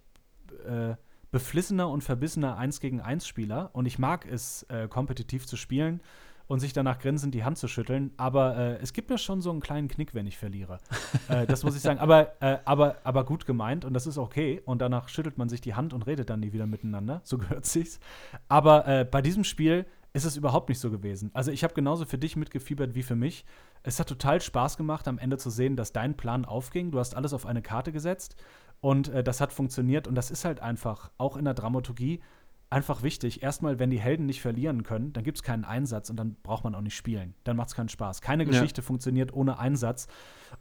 äh, 0.65 0.95
beflissener 1.31 1.89
und 1.89 2.03
verbissener 2.03 2.57
1 2.57 2.79
gegen 2.79 3.01
1 3.01 3.27
Spieler 3.27 3.69
und 3.73 3.85
ich 3.85 3.99
mag 3.99 4.25
es, 4.25 4.63
äh, 4.63 4.87
kompetitiv 4.87 5.45
zu 5.45 5.57
spielen 5.57 6.01
und 6.47 6.59
sich 6.59 6.73
danach 6.73 6.99
grinsend 6.99 7.33
die 7.33 7.43
Hand 7.43 7.57
zu 7.57 7.67
schütteln. 7.67 8.11
Aber 8.17 8.57
äh, 8.57 8.77
es 8.81 8.93
gibt 8.93 9.09
mir 9.09 9.17
schon 9.17 9.41
so 9.41 9.51
einen 9.51 9.59
kleinen 9.59 9.87
Knick, 9.87 10.13
wenn 10.13 10.25
ich 10.27 10.37
verliere. 10.37 10.79
äh, 11.29 11.45
das 11.45 11.63
muss 11.63 11.75
ich 11.75 11.81
sagen. 11.81 11.99
Aber, 11.99 12.41
äh, 12.41 12.57
aber, 12.65 12.97
aber 13.03 13.25
gut 13.25 13.45
gemeint 13.45 13.85
und 13.85 13.93
das 13.93 14.07
ist 14.07 14.17
okay. 14.17 14.61
Und 14.65 14.81
danach 14.81 15.09
schüttelt 15.09 15.37
man 15.37 15.49
sich 15.49 15.61
die 15.61 15.75
Hand 15.75 15.93
und 15.93 16.07
redet 16.07 16.29
dann 16.29 16.39
nie 16.39 16.53
wieder 16.53 16.67
miteinander. 16.67 17.21
So 17.23 17.37
gehört 17.37 17.65
sich's. 17.65 17.99
Aber 18.47 18.87
äh, 18.87 19.05
bei 19.05 19.21
diesem 19.21 19.43
Spiel 19.43 19.85
ist 20.13 20.25
es 20.25 20.37
überhaupt 20.37 20.69
nicht 20.69 20.79
so 20.79 20.89
gewesen. 20.89 21.29
Also 21.33 21.51
ich 21.51 21.63
habe 21.63 21.73
genauso 21.73 22.05
für 22.05 22.17
dich 22.17 22.35
mitgefiebert 22.35 22.95
wie 22.95 23.03
für 23.03 23.15
mich. 23.15 23.45
Es 23.83 23.99
hat 23.99 24.09
total 24.09 24.41
Spaß 24.41 24.77
gemacht, 24.77 25.07
am 25.07 25.19
Ende 25.19 25.37
zu 25.37 25.49
sehen, 25.49 25.75
dass 25.75 25.93
dein 25.93 26.17
Plan 26.17 26.45
aufging. 26.45 26.91
Du 26.91 26.99
hast 26.99 27.15
alles 27.15 27.33
auf 27.33 27.45
eine 27.45 27.61
Karte 27.61 27.91
gesetzt 27.91 28.35
und 28.79 29.09
äh, 29.09 29.23
das 29.23 29.41
hat 29.41 29.53
funktioniert. 29.53 30.07
Und 30.07 30.15
das 30.15 30.31
ist 30.31 30.45
halt 30.45 30.59
einfach, 30.61 31.11
auch 31.17 31.37
in 31.37 31.45
der 31.45 31.53
Dramaturgie, 31.53 32.21
einfach 32.69 33.01
wichtig. 33.03 33.43
Erstmal, 33.43 33.79
wenn 33.79 33.89
die 33.89 33.99
Helden 33.99 34.25
nicht 34.25 34.41
verlieren 34.41 34.83
können, 34.83 35.13
dann 35.13 35.23
gibt 35.23 35.37
es 35.37 35.43
keinen 35.43 35.63
Einsatz 35.63 36.09
und 36.09 36.17
dann 36.17 36.35
braucht 36.43 36.63
man 36.63 36.75
auch 36.75 36.81
nicht 36.81 36.95
spielen. 36.95 37.33
Dann 37.43 37.55
macht 37.57 37.69
es 37.69 37.75
keinen 37.75 37.89
Spaß. 37.89 38.21
Keine 38.21 38.45
Geschichte 38.45 38.81
ja. 38.81 38.85
funktioniert 38.85 39.33
ohne 39.33 39.59
Einsatz. 39.59 40.07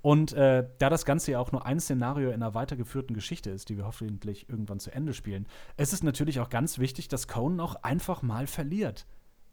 Und 0.02 0.32
äh, 0.32 0.68
da 0.78 0.90
das 0.90 1.04
Ganze 1.04 1.32
ja 1.32 1.40
auch 1.40 1.52
nur 1.52 1.66
ein 1.66 1.80
Szenario 1.80 2.28
in 2.28 2.42
einer 2.42 2.54
weitergeführten 2.54 3.14
Geschichte 3.14 3.50
ist, 3.50 3.68
die 3.68 3.76
wir 3.76 3.86
hoffentlich 3.86 4.48
irgendwann 4.48 4.80
zu 4.80 4.92
Ende 4.92 5.14
spielen, 5.14 5.46
ist 5.76 5.92
es 5.92 6.02
natürlich 6.02 6.40
auch 6.40 6.48
ganz 6.48 6.78
wichtig, 6.78 7.08
dass 7.08 7.28
Conan 7.28 7.60
auch 7.60 7.76
einfach 7.82 8.22
mal 8.22 8.46
verliert. 8.46 9.06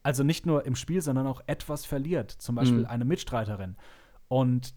Also 0.03 0.23
nicht 0.23 0.45
nur 0.45 0.65
im 0.65 0.75
Spiel, 0.75 1.01
sondern 1.01 1.27
auch 1.27 1.41
etwas 1.47 1.85
verliert. 1.85 2.31
Zum 2.31 2.55
Beispiel 2.55 2.79
mhm. 2.79 2.85
eine 2.85 3.05
Mitstreiterin. 3.05 3.77
Und 4.27 4.75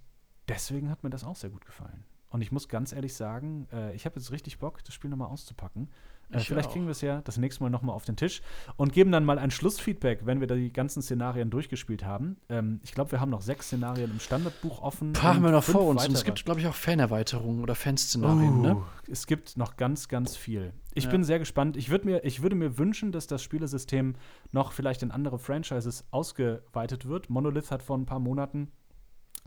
deswegen 0.48 0.88
hat 0.88 1.02
mir 1.02 1.10
das 1.10 1.24
auch 1.24 1.36
sehr 1.36 1.50
gut 1.50 1.64
gefallen. 1.64 2.04
Und 2.28 2.42
ich 2.42 2.52
muss 2.52 2.68
ganz 2.68 2.92
ehrlich 2.92 3.14
sagen, 3.14 3.66
äh, 3.72 3.94
ich 3.94 4.04
habe 4.04 4.18
jetzt 4.18 4.30
richtig 4.30 4.58
Bock, 4.58 4.84
das 4.84 4.94
Spiel 4.94 5.10
nochmal 5.10 5.28
auszupacken. 5.28 5.90
Äh, 6.30 6.40
vielleicht 6.40 6.70
kriegen 6.70 6.86
wir 6.86 6.92
es 6.92 7.00
ja 7.00 7.20
das 7.22 7.36
nächste 7.36 7.62
Mal 7.62 7.70
nochmal 7.70 7.94
auf 7.94 8.04
den 8.04 8.16
Tisch 8.16 8.42
und 8.76 8.92
geben 8.92 9.12
dann 9.12 9.24
mal 9.24 9.38
ein 9.38 9.50
Schlussfeedback, 9.50 10.26
wenn 10.26 10.40
wir 10.40 10.46
da 10.46 10.54
die 10.54 10.72
ganzen 10.72 11.02
Szenarien 11.02 11.50
durchgespielt 11.50 12.04
haben. 12.04 12.36
Ähm, 12.48 12.80
ich 12.82 12.92
glaube, 12.92 13.12
wir 13.12 13.20
haben 13.20 13.30
noch 13.30 13.42
sechs 13.42 13.66
Szenarien 13.66 14.10
im 14.10 14.20
Standardbuch 14.20 14.82
offen. 14.82 15.10
Ein 15.10 15.12
paar 15.12 15.34
haben 15.34 15.44
wir 15.44 15.50
noch 15.50 15.64
vor 15.64 15.82
uns. 15.82 16.00
Weitere. 16.00 16.08
Und 16.08 16.14
es 16.16 16.24
gibt, 16.24 16.44
glaube 16.44 16.60
ich, 16.60 16.66
auch 16.66 16.74
Fanerweiterungen 16.74 17.62
oder 17.62 17.74
Fanszenarien. 17.74 18.62
Ne? 18.62 18.74
Uh, 18.76 18.78
ne? 18.80 18.86
Es 19.10 19.26
gibt 19.26 19.56
noch 19.56 19.76
ganz, 19.76 20.08
ganz 20.08 20.36
viel. 20.36 20.72
Ich 20.94 21.04
ja. 21.04 21.10
bin 21.10 21.24
sehr 21.24 21.38
gespannt. 21.38 21.76
Ich, 21.76 21.90
mir, 21.90 22.24
ich 22.24 22.42
würde 22.42 22.56
mir 22.56 22.78
wünschen, 22.78 23.12
dass 23.12 23.26
das 23.26 23.42
Spielesystem 23.42 24.14
noch 24.52 24.72
vielleicht 24.72 25.02
in 25.02 25.10
andere 25.10 25.38
Franchises 25.38 26.04
ausgeweitet 26.10 27.06
wird. 27.06 27.30
Monolith 27.30 27.70
hat 27.70 27.82
vor 27.82 27.96
ein 27.96 28.06
paar 28.06 28.18
Monaten 28.18 28.72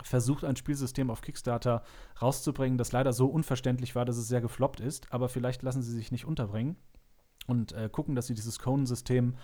versucht, 0.03 0.43
ein 0.43 0.55
Spielsystem 0.55 1.09
auf 1.09 1.21
Kickstarter 1.21 1.83
rauszubringen, 2.21 2.77
das 2.77 2.91
leider 2.91 3.13
so 3.13 3.27
unverständlich 3.27 3.95
war, 3.95 4.05
dass 4.05 4.17
es 4.17 4.27
sehr 4.27 4.41
gefloppt 4.41 4.79
ist. 4.79 5.11
Aber 5.11 5.29
vielleicht 5.29 5.61
lassen 5.61 5.81
sie 5.81 5.91
sich 5.91 6.11
nicht 6.11 6.25
unterbringen 6.25 6.75
und 7.47 7.71
äh, 7.73 7.89
gucken, 7.91 8.15
dass 8.15 8.27
sie 8.27 8.33
dieses 8.33 8.59
Conan-System, 8.59 9.35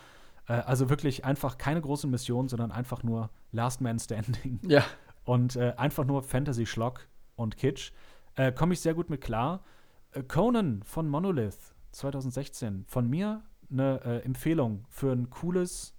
äh, 0.48 0.54
also 0.54 0.90
wirklich 0.90 1.26
einfach 1.26 1.58
keine 1.58 1.82
große 1.82 2.08
Mission, 2.08 2.48
sondern 2.48 2.72
einfach 2.72 3.04
nur 3.04 3.30
Last 3.52 3.82
Man 3.82 4.00
Standing. 4.00 4.60
Ja. 4.68 4.84
Und 5.24 5.56
äh, 5.56 5.74
einfach 5.78 6.06
nur 6.06 6.22
Fantasy-Schlock 6.22 7.08
und 7.36 7.58
Kitsch. 7.58 7.92
Äh, 8.36 8.52
komme 8.52 8.74
ich 8.74 8.82
sehr 8.82 8.94
gut 8.94 9.10
mit 9.10 9.22
klar. 9.22 9.64
Äh, 10.12 10.24
Conan 10.24 10.84
von 10.84 11.10
Monolith 11.10 11.74
2016. 11.92 12.86
Von 12.88 13.10
mir 13.10 13.42
eine 13.72 14.02
äh, 14.04 14.20
Empfehlung 14.20 14.86
für 14.90 15.12
ein 15.12 15.30
cooles 15.32 15.96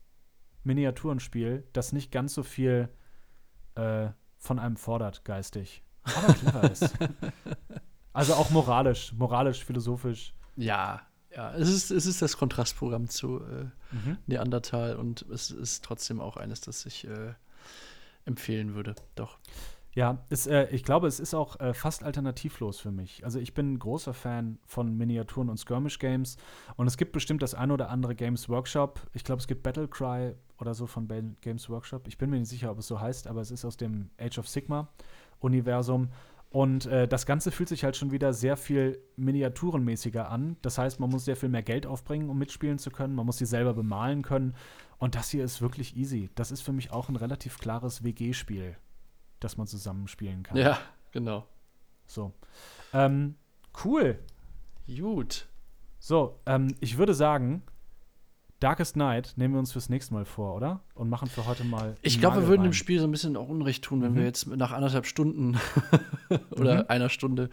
Miniaturenspiel, 0.62 1.66
das 1.72 1.92
nicht 1.92 2.10
ganz 2.12 2.34
so 2.34 2.42
viel 2.42 2.88
von 4.46 4.58
einem 4.58 4.76
fordert, 4.76 5.24
geistig. 5.24 5.82
Aber 6.04 6.32
clever 6.32 6.70
ist. 6.70 6.94
Also 8.12 8.32
auch 8.32 8.48
moralisch, 8.48 9.12
moralisch, 9.12 9.62
philosophisch. 9.62 10.32
Ja, 10.56 11.02
ja. 11.36 11.52
Es 11.52 11.68
ist, 11.68 11.90
es 11.90 12.06
ist 12.06 12.22
das 12.22 12.38
Kontrastprogramm 12.38 13.10
zu 13.10 13.42
äh, 13.42 13.64
mhm. 13.94 14.16
Neandertal 14.26 14.96
und 14.96 15.20
es 15.30 15.50
ist 15.50 15.84
trotzdem 15.84 16.18
auch 16.22 16.38
eines, 16.38 16.62
das 16.62 16.86
ich 16.86 17.06
äh, 17.06 17.34
empfehlen 18.24 18.74
würde. 18.74 18.94
Doch. 19.16 19.38
Ja, 19.96 20.18
ist, 20.28 20.46
äh, 20.46 20.68
ich 20.68 20.84
glaube, 20.84 21.06
es 21.06 21.18
ist 21.18 21.32
auch 21.32 21.58
äh, 21.58 21.72
fast 21.72 22.04
alternativlos 22.04 22.78
für 22.78 22.90
mich. 22.90 23.24
Also 23.24 23.38
ich 23.38 23.54
bin 23.54 23.78
großer 23.78 24.12
Fan 24.12 24.58
von 24.66 24.94
Miniaturen 24.94 25.48
und 25.48 25.56
Skirmish-Games 25.56 26.36
und 26.76 26.86
es 26.86 26.98
gibt 26.98 27.12
bestimmt 27.12 27.40
das 27.40 27.54
ein 27.54 27.70
oder 27.70 27.88
andere 27.88 28.14
Games 28.14 28.50
Workshop. 28.50 29.00
Ich 29.14 29.24
glaube, 29.24 29.40
es 29.40 29.46
gibt 29.46 29.62
Battlecry 29.62 30.34
oder 30.58 30.74
so 30.74 30.86
von 30.86 31.08
Games 31.40 31.70
Workshop. 31.70 32.08
Ich 32.08 32.18
bin 32.18 32.28
mir 32.28 32.38
nicht 32.38 32.50
sicher, 32.50 32.70
ob 32.70 32.78
es 32.78 32.86
so 32.88 33.00
heißt, 33.00 33.26
aber 33.26 33.40
es 33.40 33.50
ist 33.50 33.64
aus 33.64 33.78
dem 33.78 34.10
Age 34.20 34.38
of 34.38 34.48
Sigma-Universum. 34.48 36.10
Und 36.50 36.84
äh, 36.84 37.08
das 37.08 37.24
Ganze 37.24 37.50
fühlt 37.50 37.70
sich 37.70 37.82
halt 37.82 37.96
schon 37.96 38.12
wieder 38.12 38.34
sehr 38.34 38.58
viel 38.58 39.00
miniaturenmäßiger 39.16 40.30
an. 40.30 40.58
Das 40.60 40.76
heißt, 40.76 41.00
man 41.00 41.08
muss 41.08 41.24
sehr 41.24 41.36
viel 41.36 41.48
mehr 41.48 41.62
Geld 41.62 41.86
aufbringen, 41.86 42.28
um 42.28 42.36
mitspielen 42.36 42.78
zu 42.78 42.90
können. 42.90 43.14
Man 43.14 43.24
muss 43.24 43.38
sie 43.38 43.46
selber 43.46 43.72
bemalen 43.72 44.20
können. 44.20 44.56
Und 44.98 45.14
das 45.14 45.30
hier 45.30 45.42
ist 45.42 45.62
wirklich 45.62 45.96
easy. 45.96 46.28
Das 46.34 46.50
ist 46.50 46.60
für 46.60 46.72
mich 46.74 46.92
auch 46.92 47.08
ein 47.08 47.16
relativ 47.16 47.58
klares 47.58 48.04
WG-Spiel 48.04 48.76
das 49.46 49.56
man 49.56 49.66
zusammenspielen 49.66 50.42
kann. 50.42 50.56
Ja, 50.56 50.78
genau. 51.12 51.46
So. 52.06 52.32
Ähm, 52.92 53.36
cool. 53.84 54.18
Gut. 54.86 55.48
So, 55.98 56.40
ähm, 56.46 56.74
ich 56.80 56.98
würde 56.98 57.14
sagen, 57.14 57.62
Darkest 58.60 58.96
Night 58.96 59.34
nehmen 59.36 59.54
wir 59.54 59.58
uns 59.58 59.72
fürs 59.72 59.88
nächste 59.88 60.14
Mal 60.14 60.24
vor, 60.24 60.54
oder? 60.54 60.80
Und 60.94 61.10
machen 61.10 61.28
für 61.28 61.46
heute 61.46 61.64
mal. 61.64 61.94
Ich 62.02 62.20
glaube, 62.20 62.36
wir 62.36 62.48
würden 62.48 62.62
rein. 62.62 62.70
dem 62.70 62.72
Spiel 62.72 62.98
so 62.98 63.06
ein 63.06 63.10
bisschen 63.10 63.36
auch 63.36 63.48
Unrecht 63.48 63.84
tun, 63.84 64.02
wenn 64.02 64.12
mhm. 64.12 64.16
wir 64.16 64.24
jetzt 64.24 64.46
nach 64.46 64.72
anderthalb 64.72 65.06
Stunden 65.06 65.58
oder 66.50 66.84
mhm. 66.84 66.88
einer 66.88 67.08
Stunde 67.08 67.50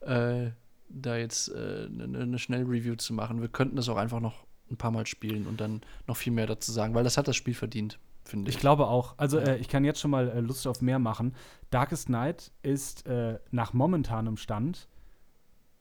äh, 0.00 0.50
da 0.88 1.16
jetzt 1.16 1.52
eine 1.52 2.04
äh, 2.04 2.06
ne, 2.06 2.26
ne 2.26 2.38
Schnellreview 2.38 2.94
zu 2.94 3.14
machen. 3.14 3.40
Wir 3.40 3.48
könnten 3.48 3.76
das 3.76 3.88
auch 3.88 3.96
einfach 3.96 4.20
noch 4.20 4.46
ein 4.70 4.76
paar 4.76 4.92
Mal 4.92 5.06
spielen 5.06 5.46
und 5.46 5.60
dann 5.60 5.82
noch 6.06 6.16
viel 6.16 6.32
mehr 6.32 6.46
dazu 6.46 6.72
sagen, 6.72 6.94
weil 6.94 7.04
das 7.04 7.16
hat 7.16 7.26
das 7.26 7.36
Spiel 7.36 7.54
verdient 7.54 7.98
finde 8.24 8.48
ich. 8.48 8.56
Ich 8.56 8.60
glaube 8.60 8.86
auch. 8.86 9.14
Also 9.16 9.38
ja. 9.38 9.46
äh, 9.46 9.56
ich 9.58 9.68
kann 9.68 9.84
jetzt 9.84 10.00
schon 10.00 10.10
mal 10.10 10.28
äh, 10.28 10.40
Lust 10.40 10.66
auf 10.66 10.82
mehr 10.82 10.98
machen. 10.98 11.34
Darkest 11.70 12.08
Night 12.08 12.52
ist 12.62 13.06
äh, 13.06 13.38
nach 13.50 13.72
momentanem 13.72 14.36
Stand 14.36 14.88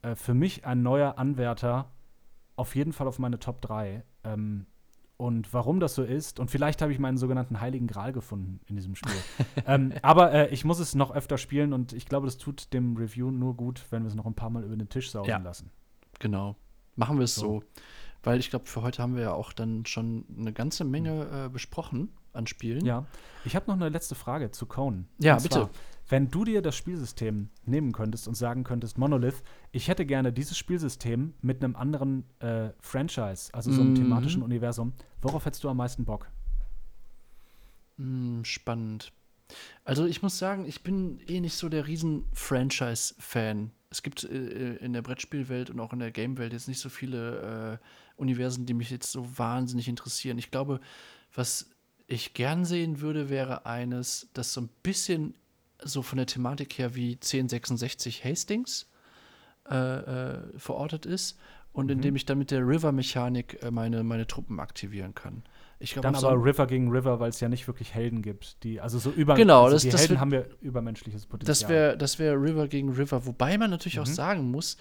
äh, 0.02 0.16
für 0.16 0.34
mich 0.34 0.66
ein 0.66 0.84
neuer 0.84 1.18
Anwärter 1.18 1.92
auf 2.56 2.76
jeden 2.76 2.94
Fall 2.94 3.08
auf 3.08 3.20
meine 3.20 3.40
Top 3.40 3.62
3. 3.62 4.04
Ähm, 4.24 4.68
und 5.18 5.54
warum 5.54 5.80
das 5.80 5.96
so 5.96 6.04
ist, 6.04 6.40
und 6.40 6.52
vielleicht 6.52 6.82
habe 6.82 6.92
ich 6.92 7.00
meinen 7.00 7.18
sogenannten 7.18 7.62
Heiligen 7.62 7.88
Gral 7.88 8.14
gefunden 8.14 8.60
in 8.66 8.76
diesem 8.76 8.96
Spiel. 8.96 9.16
ähm, 9.68 9.94
aber 10.02 10.34
äh, 10.34 10.50
ich 10.50 10.66
muss 10.66 10.80
es 10.80 10.96
noch 10.96 11.12
öfter 11.12 11.38
spielen 11.38 11.72
und 11.72 11.94
ich 11.94 12.08
glaube, 12.08 12.26
das 12.28 12.38
tut 12.38 12.74
dem 12.74 12.98
Review 12.98 13.32
nur 13.32 13.56
gut, 13.56 13.86
wenn 13.92 14.04
wir 14.04 14.10
es 14.10 14.16
noch 14.16 14.26
ein 14.26 14.34
paar 14.34 14.50
Mal 14.50 14.64
über 14.64 14.76
den 14.76 14.90
Tisch 14.90 15.12
saugen 15.12 15.30
ja. 15.30 15.38
lassen. 15.38 15.70
Genau. 16.20 16.56
Machen 16.96 17.18
wir 17.18 17.24
es 17.24 17.36
so. 17.36 17.42
so. 17.42 17.64
Weil 18.24 18.40
ich 18.40 18.50
glaube, 18.50 18.66
für 18.66 18.82
heute 18.82 19.02
haben 19.02 19.16
wir 19.16 19.24
ja 19.24 19.34
auch 19.34 19.54
dann 19.54 19.86
schon 19.86 20.26
eine 20.38 20.54
ganze 20.54 20.84
Menge 20.84 21.46
äh, 21.46 21.50
besprochen 21.50 22.10
an 22.34 22.48
Spielen. 22.48 22.86
Ja. 22.86 23.06
Ich 23.46 23.56
habe 23.56 23.68
noch 23.68 23.76
eine 23.76 23.90
letzte 23.90 24.16
Frage 24.16 24.52
zu 24.52 24.66
Conan. 24.66 25.08
Ja, 25.20 25.36
und 25.36 25.44
bitte. 25.44 25.56
Zwar, 25.56 25.70
wenn 26.10 26.30
du 26.30 26.44
dir 26.44 26.62
das 26.62 26.76
Spielsystem 26.76 27.50
nehmen 27.66 27.92
könntest 27.92 28.28
und 28.28 28.36
sagen 28.36 28.64
könntest, 28.64 28.98
Monolith, 28.98 29.42
ich 29.72 29.88
hätte 29.88 30.06
gerne 30.06 30.34
dieses 30.34 30.58
Spielsystem 30.58 31.34
mit 31.42 31.64
einem 31.64 31.76
anderen 31.76 32.26
äh, 32.40 32.70
Franchise, 32.80 33.54
also 33.54 33.72
so 33.72 33.82
einem 33.82 33.92
mhm. 33.92 33.96
thematischen 33.96 34.44
Universum, 34.44 34.94
worauf 35.22 35.46
hättest 35.46 35.64
du 35.64 35.70
am 35.70 35.78
meisten 35.78 36.06
Bock? 36.06 36.30
Mm, 37.98 38.44
spannend. 38.44 39.14
Also 39.86 40.06
ich 40.06 40.22
muss 40.22 40.38
sagen, 40.38 40.66
ich 40.66 40.84
bin 40.84 41.20
eh 41.28 41.40
nicht 41.40 41.56
so 41.56 41.70
der 41.70 41.88
riesen 41.88 42.26
Franchise-Fan. 42.34 43.72
Es 43.90 44.04
gibt 44.04 44.24
äh, 44.24 44.76
in 44.76 44.94
der 44.94 45.02
Brettspielwelt 45.02 45.70
und 45.70 45.80
auch 45.80 45.94
in 45.94 46.00
der 46.00 46.12
Gamewelt 46.12 46.54
jetzt 46.54 46.68
nicht 46.68 46.80
so 46.80 46.90
viele 46.90 47.80
äh, 47.80 48.22
Universen, 48.22 48.66
die 48.66 48.74
mich 48.74 48.90
jetzt 48.90 49.12
so 49.12 49.38
wahnsinnig 49.38 49.88
interessieren. 49.88 50.38
Ich 50.38 50.52
glaube, 50.52 50.80
was 51.34 51.70
ich 52.08 52.34
gern 52.34 52.66
sehen 52.66 53.02
würde, 53.02 53.30
wäre 53.30 53.66
eines, 53.66 54.30
das 54.34 54.54
so 54.54 54.62
ein 54.62 54.70
bisschen 54.84 55.36
so 55.84 56.02
von 56.02 56.18
der 56.18 56.26
Thematik 56.26 56.78
her 56.78 56.96
wie 56.96 57.14
1066 57.14 58.24
Hastings 58.24 58.90
äh, 59.70 59.76
äh, 59.76 60.40
verortet 60.58 61.06
ist 61.06 61.38
und 61.72 61.86
mhm. 61.86 61.94
indem 61.94 62.16
ich 62.16 62.26
dann 62.26 62.38
mit 62.38 62.52
der 62.52 62.66
River-Mechanik 62.66 63.62
äh, 63.62 63.72
meine, 63.72 64.04
meine 64.04 64.28
Truppen 64.28 64.60
aktivieren 64.60 65.14
kann. 65.16 65.44
Ich 65.80 65.94
glaub, 65.94 66.04
dann 66.04 66.16
aber 66.16 66.22
so 66.22 66.42
River 66.42 66.68
gegen 66.68 66.90
River, 66.92 67.20
weil 67.20 67.30
es 67.30 67.40
ja 67.42 67.50
nicht 67.50 67.68
wirklich 67.68 67.94
Helden 67.94 68.22
gibt, 68.22 68.64
die 68.64 68.80
also 68.80 69.00
so 69.00 69.12
über 69.12 69.36
genau, 69.36 69.66
also 69.66 69.76
das, 69.76 69.82
die 69.82 69.90
das 69.90 70.02
Helden 70.02 70.14
wär, 70.14 70.22
haben 70.22 70.32
wir 70.32 70.50
übermenschliches 70.62 71.26
Potenzial. 71.26 71.52
Das 71.52 71.68
wäre 71.68 71.98
das 71.98 72.20
wär 72.20 72.42
River 72.42 72.68
gegen 72.68 72.94
River, 72.94 73.26
wobei 73.26 73.58
man 73.58 73.70
natürlich 73.70 73.98
mhm. 73.98 74.04
auch 74.04 74.08
sagen 74.08 74.52
muss, 74.52 74.78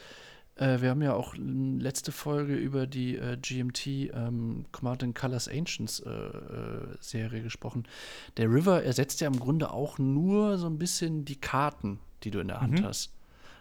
äh, 0.57 0.81
wir 0.81 0.91
haben 0.91 1.03
ja 1.03 1.15
auch 1.15 1.35
letzte 1.37 2.13
Folge 2.13 2.55
über 2.55 2.87
die 2.87 3.17
äh, 3.17 3.37
GMT 3.37 3.87
ähm, 3.87 4.67
Command 4.73 5.15
Colors 5.15 5.49
Ancients 5.49 6.01
äh, 6.01 6.11
äh, 6.11 6.97
Serie 7.01 7.43
gesprochen. 7.43 7.85
Der 8.37 8.51
River 8.51 8.83
ersetzt 8.83 9.21
ja 9.21 9.29
im 9.29 9.39
Grunde 9.39 9.71
auch 9.71 9.99
nur 9.99 10.59
so 10.59 10.67
ein 10.67 10.79
bisschen 10.79 11.25
die 11.25 11.41
Karten, 11.41 11.99
die 12.23 12.31
du 12.31 12.41
in 12.41 12.49
der 12.49 12.61
Hand 12.61 12.81
mhm. 12.81 12.85
hast. 12.85 13.13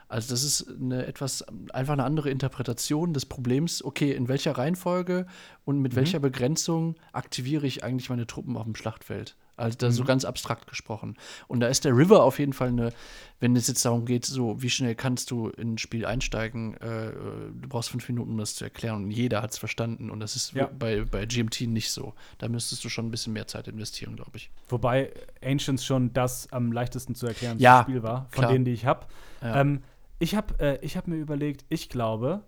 Also 0.09 0.34
das 0.34 0.43
ist 0.43 0.68
eine 0.68 1.05
etwas 1.05 1.45
einfach 1.73 1.93
eine 1.93 2.03
andere 2.03 2.30
Interpretation 2.30 3.13
des 3.13 3.26
Problems. 3.26 3.81
Okay, 3.81 4.11
in 4.11 4.27
welcher 4.27 4.57
Reihenfolge 4.57 5.26
und 5.63 5.80
mit 5.80 5.93
mhm. 5.93 5.97
welcher 5.97 6.19
Begrenzung 6.19 6.95
aktiviere 7.13 7.65
ich 7.65 7.85
eigentlich 7.85 8.09
meine 8.09 8.27
Truppen 8.27 8.57
auf 8.57 8.65
dem 8.65 8.76
Schlachtfeld? 8.76 9.38
Also 9.61 9.77
da 9.77 9.91
so 9.91 10.03
Mhm. 10.03 10.07
ganz 10.07 10.25
abstrakt 10.25 10.67
gesprochen. 10.67 11.15
Und 11.47 11.59
da 11.61 11.67
ist 11.67 11.85
der 11.85 11.95
River 11.95 12.23
auf 12.23 12.39
jeden 12.39 12.53
Fall 12.53 12.69
eine, 12.69 12.91
wenn 13.39 13.55
es 13.55 13.67
jetzt 13.67 13.83
darum 13.85 14.05
geht, 14.05 14.25
so 14.25 14.61
wie 14.61 14.69
schnell 14.69 14.95
kannst 14.95 15.31
du 15.31 15.49
in 15.49 15.73
ein 15.73 15.77
Spiel 15.77 16.05
einsteigen, 16.05 16.75
äh, 16.81 17.09
äh, 17.09 17.11
du 17.53 17.69
brauchst 17.69 17.89
fünf 17.89 18.07
Minuten, 18.09 18.31
um 18.31 18.38
das 18.38 18.55
zu 18.55 18.63
erklären 18.63 19.03
und 19.05 19.11
jeder 19.11 19.41
hat 19.41 19.51
es 19.51 19.57
verstanden. 19.57 20.11
Und 20.11 20.19
das 20.19 20.35
ist 20.35 20.53
Ja. 20.53 20.69
bei, 20.77 21.05
bei 21.05 21.25
GMT 21.25 21.61
nicht 21.67 21.91
so. 21.91 22.13
Da 22.38 22.47
müsstest 22.49 22.83
du 22.83 22.89
schon 22.89 23.07
ein 23.07 23.11
bisschen 23.11 23.33
mehr 23.33 23.47
Zeit 23.47 23.67
investieren, 23.67 24.15
glaube 24.15 24.31
ich. 24.35 24.51
Wobei 24.69 25.11
Ancients 25.43 25.85
schon 25.85 26.11
das 26.13 26.51
am 26.51 26.71
leichtesten 26.71 27.15
zu 27.15 27.27
erklären 27.27 27.57
Ja, 27.59 27.83
Spiel 27.83 28.03
war, 28.03 28.27
von 28.31 28.41
klar. 28.41 28.51
denen, 28.51 28.65
die 28.65 28.71
ich 28.73 28.85
habe. 28.85 29.05
Ja. 29.41 29.61
Ähm, 29.61 29.83
ich 30.19 30.35
habe 30.35 30.53
äh, 30.59 30.77
ich 30.85 30.97
hab 30.97 31.07
mir 31.07 31.15
überlegt, 31.17 31.65
ich 31.69 31.89
glaube, 31.89 32.43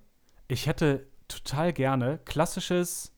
ich 0.48 0.68
hätte 0.68 1.08
total 1.28 1.74
gerne 1.74 2.20
klassisches 2.26 3.13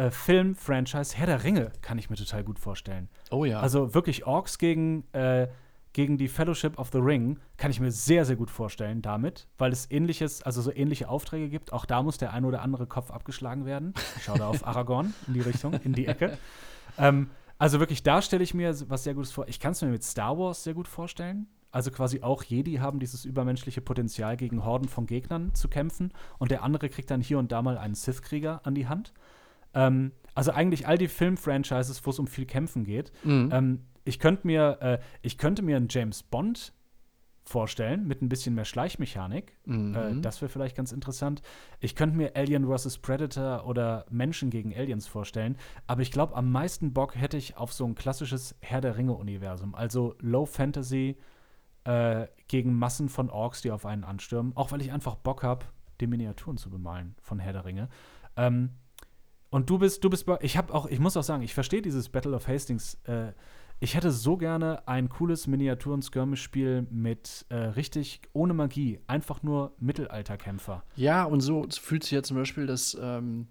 äh, 0.00 0.10
Film-Franchise 0.10 1.16
Herr 1.16 1.26
der 1.26 1.44
Ringe, 1.44 1.72
kann 1.82 1.98
ich 1.98 2.08
mir 2.08 2.16
total 2.16 2.42
gut 2.42 2.58
vorstellen. 2.58 3.08
oh 3.30 3.44
ja. 3.44 3.60
Also 3.60 3.92
wirklich 3.94 4.26
Orks 4.26 4.56
gegen, 4.56 5.04
äh, 5.12 5.48
gegen 5.92 6.16
die 6.16 6.28
Fellowship 6.28 6.78
of 6.78 6.88
the 6.92 6.98
Ring 6.98 7.38
kann 7.58 7.70
ich 7.70 7.80
mir 7.80 7.90
sehr, 7.90 8.24
sehr 8.24 8.36
gut 8.36 8.50
vorstellen 8.50 9.02
damit, 9.02 9.46
weil 9.58 9.72
es 9.72 9.90
ähnliches, 9.90 10.42
also 10.42 10.62
so 10.62 10.72
ähnliche 10.72 11.08
Aufträge 11.08 11.50
gibt. 11.50 11.72
Auch 11.72 11.84
da 11.84 12.02
muss 12.02 12.16
der 12.16 12.32
ein 12.32 12.44
oder 12.44 12.62
andere 12.62 12.86
Kopf 12.86 13.10
abgeschlagen 13.10 13.66
werden. 13.66 13.92
Ich 14.16 14.24
schaue 14.24 14.38
da 14.38 14.46
auf 14.46 14.66
Aragorn 14.66 15.12
in 15.26 15.34
die 15.34 15.40
Richtung, 15.40 15.74
in 15.84 15.92
die 15.92 16.06
Ecke. 16.06 16.38
Ähm, 16.96 17.28
also 17.58 17.78
wirklich, 17.78 18.02
da 18.02 18.22
stelle 18.22 18.42
ich 18.42 18.54
mir 18.54 18.74
was 18.88 19.04
sehr 19.04 19.14
Gutes 19.14 19.32
vor. 19.32 19.48
Ich 19.48 19.60
kann 19.60 19.72
es 19.72 19.82
mir 19.82 19.88
mit 19.88 20.02
Star 20.02 20.38
Wars 20.38 20.64
sehr 20.64 20.74
gut 20.74 20.88
vorstellen. 20.88 21.46
Also 21.72 21.90
quasi 21.90 22.22
auch 22.22 22.42
Jedi 22.42 22.76
haben 22.76 22.98
dieses 23.00 23.24
übermenschliche 23.24 23.80
Potenzial, 23.80 24.36
gegen 24.36 24.64
Horden 24.64 24.88
von 24.88 25.06
Gegnern 25.06 25.54
zu 25.54 25.68
kämpfen. 25.68 26.12
Und 26.38 26.50
der 26.50 26.62
andere 26.62 26.88
kriegt 26.88 27.10
dann 27.10 27.20
hier 27.20 27.38
und 27.38 27.52
da 27.52 27.60
mal 27.62 27.76
einen 27.76 27.94
Sith-Krieger 27.94 28.62
an 28.64 28.74
die 28.74 28.88
Hand. 28.88 29.12
Ähm, 29.74 30.12
also 30.34 30.52
eigentlich 30.52 30.86
all 30.86 30.98
die 30.98 31.08
Film-Franchises, 31.08 32.04
wo 32.06 32.10
es 32.10 32.18
um 32.18 32.26
viel 32.26 32.46
Kämpfen 32.46 32.84
geht. 32.84 33.12
Mhm. 33.24 33.50
Ähm, 33.52 33.80
ich 34.04 34.18
könnte 34.18 34.46
mir, 34.46 34.78
äh, 34.80 34.98
ich 35.22 35.38
könnte 35.38 35.62
mir 35.62 35.76
einen 35.76 35.88
James 35.90 36.22
Bond 36.22 36.72
vorstellen 37.44 38.06
mit 38.06 38.22
ein 38.22 38.28
bisschen 38.28 38.54
mehr 38.54 38.64
Schleichmechanik. 38.64 39.58
Mhm. 39.66 39.94
Äh, 39.94 40.20
das 40.20 40.40
wäre 40.40 40.48
vielleicht 40.48 40.76
ganz 40.76 40.92
interessant. 40.92 41.42
Ich 41.80 41.96
könnte 41.96 42.16
mir 42.16 42.36
Alien 42.36 42.66
vs. 42.66 42.98
Predator 42.98 43.66
oder 43.66 44.06
Menschen 44.10 44.50
gegen 44.50 44.74
Aliens 44.74 45.06
vorstellen. 45.06 45.56
Aber 45.86 46.02
ich 46.02 46.12
glaube, 46.12 46.36
am 46.36 46.50
meisten 46.50 46.92
Bock 46.92 47.16
hätte 47.16 47.36
ich 47.36 47.56
auf 47.56 47.72
so 47.72 47.84
ein 47.84 47.94
klassisches 47.94 48.54
Herr 48.60 48.80
der 48.80 48.96
Ringe-Universum. 48.96 49.74
Also 49.74 50.14
Low 50.20 50.46
Fantasy 50.46 51.16
äh, 51.84 52.26
gegen 52.46 52.74
Massen 52.74 53.08
von 53.08 53.30
Orks, 53.30 53.62
die 53.62 53.70
auf 53.70 53.84
einen 53.84 54.04
anstürmen. 54.04 54.56
Auch 54.56 54.70
weil 54.70 54.80
ich 54.80 54.92
einfach 54.92 55.16
Bock 55.16 55.42
habe, 55.42 55.66
die 56.00 56.06
Miniaturen 56.06 56.56
zu 56.56 56.70
bemalen 56.70 57.14
von 57.20 57.38
Herr 57.38 57.52
der 57.52 57.64
Ringe. 57.64 57.88
Ähm, 58.36 58.70
und 59.50 59.68
du 59.70 59.78
bist, 59.78 60.02
du 60.04 60.10
bist, 60.10 60.26
bei- 60.26 60.38
ich 60.42 60.56
habe 60.56 60.72
auch, 60.74 60.86
ich 60.86 60.98
muss 61.00 61.16
auch 61.16 61.22
sagen, 61.22 61.42
ich 61.42 61.54
verstehe 61.54 61.82
dieses 61.82 62.08
Battle 62.08 62.34
of 62.34 62.46
Hastings. 62.48 62.94
Äh, 63.04 63.32
ich 63.82 63.94
hätte 63.94 64.10
so 64.10 64.36
gerne 64.36 64.86
ein 64.86 65.08
cooles 65.08 65.46
Miniaturen-Skirmish-Spiel 65.46 66.86
mit 66.90 67.46
äh, 67.48 67.54
richtig 67.56 68.20
ohne 68.32 68.52
Magie, 68.54 69.00
einfach 69.06 69.42
nur 69.42 69.74
Mittelalterkämpfer. 69.78 70.84
Ja, 70.96 71.24
und 71.24 71.40
so 71.40 71.66
fühlt 71.70 72.02
sich 72.04 72.12
ja 72.12 72.22
zum 72.22 72.36
Beispiel 72.36 72.66
das, 72.66 72.96
ähm, 73.00 73.48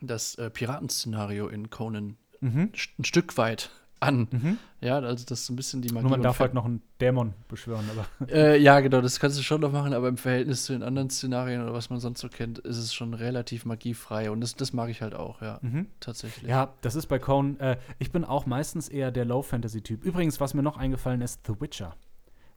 das 0.00 0.34
äh, 0.36 0.50
Piratenszenario 0.50 1.48
in 1.48 1.70
Conan 1.70 2.16
Mhm. 2.40 2.70
ein 2.98 3.04
Stück 3.04 3.38
weit 3.38 3.70
an. 4.00 4.28
Mhm. 4.30 4.58
Ja, 4.80 4.98
also 4.98 5.24
das 5.24 5.40
ist 5.40 5.46
so 5.46 5.52
ein 5.52 5.56
bisschen 5.56 5.82
die 5.82 5.88
Magie. 5.88 6.02
Nur 6.02 6.10
man 6.10 6.22
darf 6.22 6.38
halt 6.40 6.54
noch 6.54 6.64
einen 6.64 6.82
Dämon 7.00 7.34
beschwören, 7.48 7.84
aber 7.90 8.30
Äh, 8.30 8.58
ja, 8.60 8.80
genau, 8.80 9.00
das 9.00 9.18
kannst 9.20 9.38
du 9.38 9.42
schon 9.42 9.60
noch 9.60 9.72
machen, 9.72 9.94
aber 9.94 10.08
im 10.08 10.16
Verhältnis 10.16 10.64
zu 10.64 10.72
den 10.72 10.82
anderen 10.82 11.10
Szenarien 11.10 11.62
oder 11.62 11.72
was 11.72 11.90
man 11.90 11.98
sonst 12.00 12.20
so 12.20 12.28
kennt, 12.28 12.58
ist 12.58 12.76
es 12.78 12.92
schon 12.94 13.14
relativ 13.14 13.64
magiefrei. 13.64 14.30
Und 14.30 14.40
das, 14.40 14.54
das 14.54 14.72
mag 14.72 14.90
ich 14.90 15.02
halt 15.02 15.14
auch, 15.14 15.40
ja, 15.40 15.58
mhm. 15.62 15.86
tatsächlich. 16.00 16.48
ja, 16.48 16.72
das 16.82 16.94
ist 16.94 17.06
bei 17.06 17.18
Conan. 17.18 17.58
Äh, 17.58 17.78
ich 17.98 18.12
bin 18.12 18.24
auch 18.24 18.46
meistens 18.46 18.88
eher 18.88 19.10
der 19.10 19.24
Low-Fantasy-Typ. 19.24 20.04
Übrigens, 20.04 20.40
was 20.40 20.54
mir 20.54 20.62
noch 20.62 20.76
eingefallen 20.76 21.22
ist, 21.22 21.46
The 21.46 21.60
Witcher. 21.60 21.96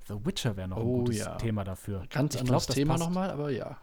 The 0.08 0.16
Witcher 0.26 0.58
wäre 0.58 0.68
noch 0.68 0.78
ein 0.78 0.84
Oh, 0.84 0.98
gutes 1.00 1.20
ja. 1.20 1.36
Thema 1.36 1.64
dafür. 1.64 2.04
Ganz 2.10 2.36
Ich 2.36 2.42
anderes 2.42 2.66
glaub, 2.66 2.76
Thema 2.76 2.98
nochmal, 2.98 3.30
aber 3.30 3.52
ja. 3.52 3.78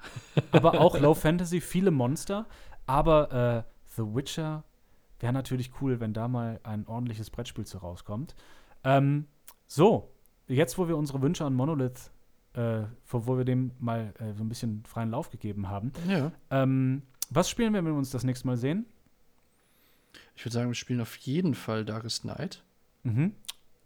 aber 0.51 0.81
auch 0.81 0.99
Low 1.01 1.15
Fantasy, 1.15 1.61
viele 1.61 1.91
Monster. 1.91 2.47
Aber 2.87 3.65
äh, 3.67 3.71
The 3.97 4.03
Witcher 4.03 4.65
wäre 5.21 5.33
natürlich 5.33 5.71
cool, 5.81 6.01
wenn 6.01 6.13
da 6.13 6.29
mal 6.29 6.61
ein 6.63 6.87
ordentliches 6.87 7.31
Brettspiel 7.31 7.65
zu 7.67 7.79
rauskommt. 7.79 8.35
Ähm, 8.85 9.27
so, 9.67 10.11
jetzt, 10.49 10.79
wo 10.79 10.89
wir 10.89 10.97
unsere 10.97 11.21
Wünsche 11.23 11.45
an 11.45 11.55
Monolith, 11.55 12.11
äh, 12.55 12.83
wo 13.09 13.37
wir 13.37 13.45
dem 13.45 13.73
mal 13.79 14.13
äh, 14.19 14.33
so 14.35 14.45
ein 14.45 14.49
bisschen 14.49 14.85
freien 14.85 15.11
Lauf 15.11 15.31
gegeben 15.31 15.69
haben, 15.69 15.93
Ja. 16.09 16.33
ähm, 16.51 17.03
was 17.31 17.51
spielen 17.51 17.73
wir, 17.75 17.85
wenn 17.85 17.93
wir 17.93 17.99
uns 17.99 18.11
das 18.11 18.25
nächste 18.25 18.47
Mal 18.47 18.57
sehen? 18.57 18.87
Ich 20.37 20.45
würde 20.45 20.55
sagen, 20.55 20.69
wir 20.69 20.75
spielen 20.75 21.01
auf 21.01 21.17
jeden 21.17 21.55
Fall 21.55 21.85
Darkest 21.85 22.25
Night. 22.25 22.63
Mhm. 23.03 23.33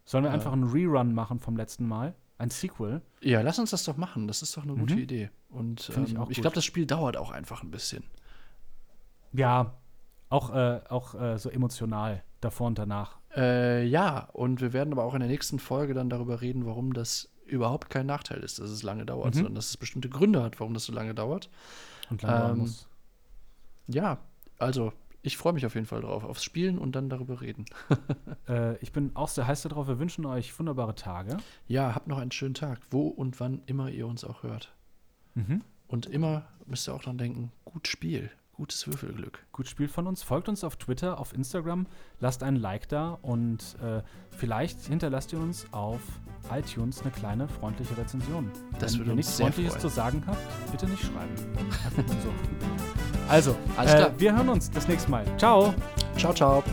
Sollen 0.05 0.24
wir 0.24 0.31
Äh. 0.31 0.35
einfach 0.35 0.52
einen 0.52 0.65
Rerun 0.65 1.15
machen 1.15 1.39
vom 1.39 1.57
letzten 1.57 1.86
Mal? 1.86 2.15
Ein 2.39 2.51
Sequel? 2.51 3.02
Ja, 3.20 3.40
lass 3.43 3.59
uns 3.59 3.70
das 3.70 3.85
doch 3.85 3.97
machen. 3.97 4.27
Das 4.27 4.43
ist 4.43 4.57
doch 4.57 4.62
eine 4.65 4.74
gute 4.74 4.94
Mhm. 4.94 5.01
Idee. 5.01 5.31
Und 5.51 5.89
ich 5.89 5.97
ähm, 5.97 6.05
ich 6.05 6.15
gut. 6.15 6.35
glaube, 6.36 6.55
das 6.55 6.65
Spiel 6.65 6.86
dauert 6.86 7.16
auch 7.16 7.31
einfach 7.31 7.62
ein 7.62 7.70
bisschen. 7.70 8.05
Ja, 9.32 9.74
auch, 10.31 10.55
äh, 10.55 10.81
auch 10.89 11.15
äh, 11.20 11.39
so 11.39 11.51
emotional 11.51 12.23
davor 12.40 12.69
und 12.69 12.78
danach. 12.78 13.19
Äh, 13.36 13.85
ja, 13.86 14.28
und 14.32 14.61
wir 14.62 14.73
werden 14.73 14.93
aber 14.93 15.05
auch 15.05 15.12
in 15.15 15.20
der 15.20 15.28
nächsten 15.28 15.59
Folge 15.59 15.93
dann 15.94 16.09
darüber 16.09 16.40
reden, 16.40 16.65
warum 16.66 16.94
das 16.94 17.31
überhaupt 17.44 17.90
kein 17.90 18.07
Nachteil 18.07 18.39
ist, 18.40 18.59
dass 18.59 18.70
es 18.70 18.82
lange 18.82 19.05
dauert, 19.05 19.35
Mhm. 19.35 19.39
sondern 19.39 19.55
dass 19.57 19.69
es 19.69 19.77
bestimmte 19.77 20.09
Gründe 20.09 20.43
hat, 20.43 20.59
warum 20.61 20.73
das 20.73 20.85
so 20.85 20.93
lange 20.93 21.15
dauert. 21.15 21.51
Und 22.09 22.23
dauern 22.24 22.52
Ähm, 22.52 22.59
muss. 22.59 22.89
Ja, 23.89 24.19
also 24.59 24.93
ich 25.23 25.36
freue 25.36 25.52
mich 25.52 25.66
auf 25.66 25.74
jeden 25.74 25.86
Fall 25.86 26.01
drauf, 26.01 26.24
aufs 26.24 26.43
Spielen 26.44 26.78
und 26.78 26.93
dann 26.97 27.11
darüber 27.11 27.40
reden. 27.40 27.66
Äh, 28.48 28.77
ich 28.78 28.90
bin 28.93 29.15
auch 29.15 29.28
sehr 29.28 29.47
heiß 29.47 29.62
darauf. 29.62 29.86
Wir 29.86 29.98
wünschen 30.01 30.24
euch 30.27 30.59
wunderbare 30.59 30.94
Tage. 30.97 31.36
Ja, 31.69 31.94
habt 31.94 32.09
noch 32.09 32.19
einen 32.19 32.32
schönen 32.32 32.55
Tag, 32.55 32.81
wo 32.90 33.07
und 33.07 33.39
wann 33.39 33.62
immer 33.66 33.90
ihr 33.90 34.07
uns 34.09 34.24
auch 34.24 34.43
hört. 34.43 34.73
Mhm. 35.35 35.62
Und 35.86 36.07
immer 36.07 36.47
müsst 36.66 36.89
ihr 36.89 36.94
auch 36.94 37.02
dran 37.02 37.19
denken, 37.19 37.52
gut 37.65 37.86
Spiel, 37.86 38.31
gutes 38.61 38.87
Würfelglück. 38.87 39.39
Gut 39.53 39.69
Spiel 39.69 39.89
von 39.89 40.07
uns. 40.07 40.23
Folgt 40.23 40.49
uns 40.51 40.65
auf 40.65 40.77
Twitter, 40.77 41.19
auf 41.19 41.32
Instagram, 41.32 41.87
lasst 42.20 42.43
einen 42.43 42.59
Like 42.59 42.89
da 42.91 43.19
und 43.23 43.77
äh, 43.82 44.03
vielleicht 44.37 44.82
hinterlasst 44.82 45.32
ihr 45.32 45.41
uns 45.41 45.66
auf 45.73 46.01
iTunes 46.53 47.01
eine 47.01 47.11
kleine 47.11 47.49
freundliche 47.49 47.97
Rezension. 47.97 48.51
Das 48.78 48.99
Wenn 48.99 49.07
ihr 49.07 49.15
nichts 49.15 49.41
Freundliches 49.41 49.73
freuen. 49.73 49.81
zu 49.81 49.89
sagen 49.89 50.23
habt, 50.27 50.70
bitte 50.70 50.87
nicht 50.87 51.03
schreiben. 51.03 51.35
So. 52.23 52.32
Also, 53.28 53.55
Alles 53.77 53.93
äh, 53.93 53.97
klar. 53.97 54.11
wir 54.19 54.37
hören 54.37 54.49
uns 54.49 54.73
das 54.73 54.89
nächste 54.89 55.09
Mal. 55.09 55.24
Ciao! 55.39 55.73
Ciao, 56.16 56.35
ciao. 56.35 56.65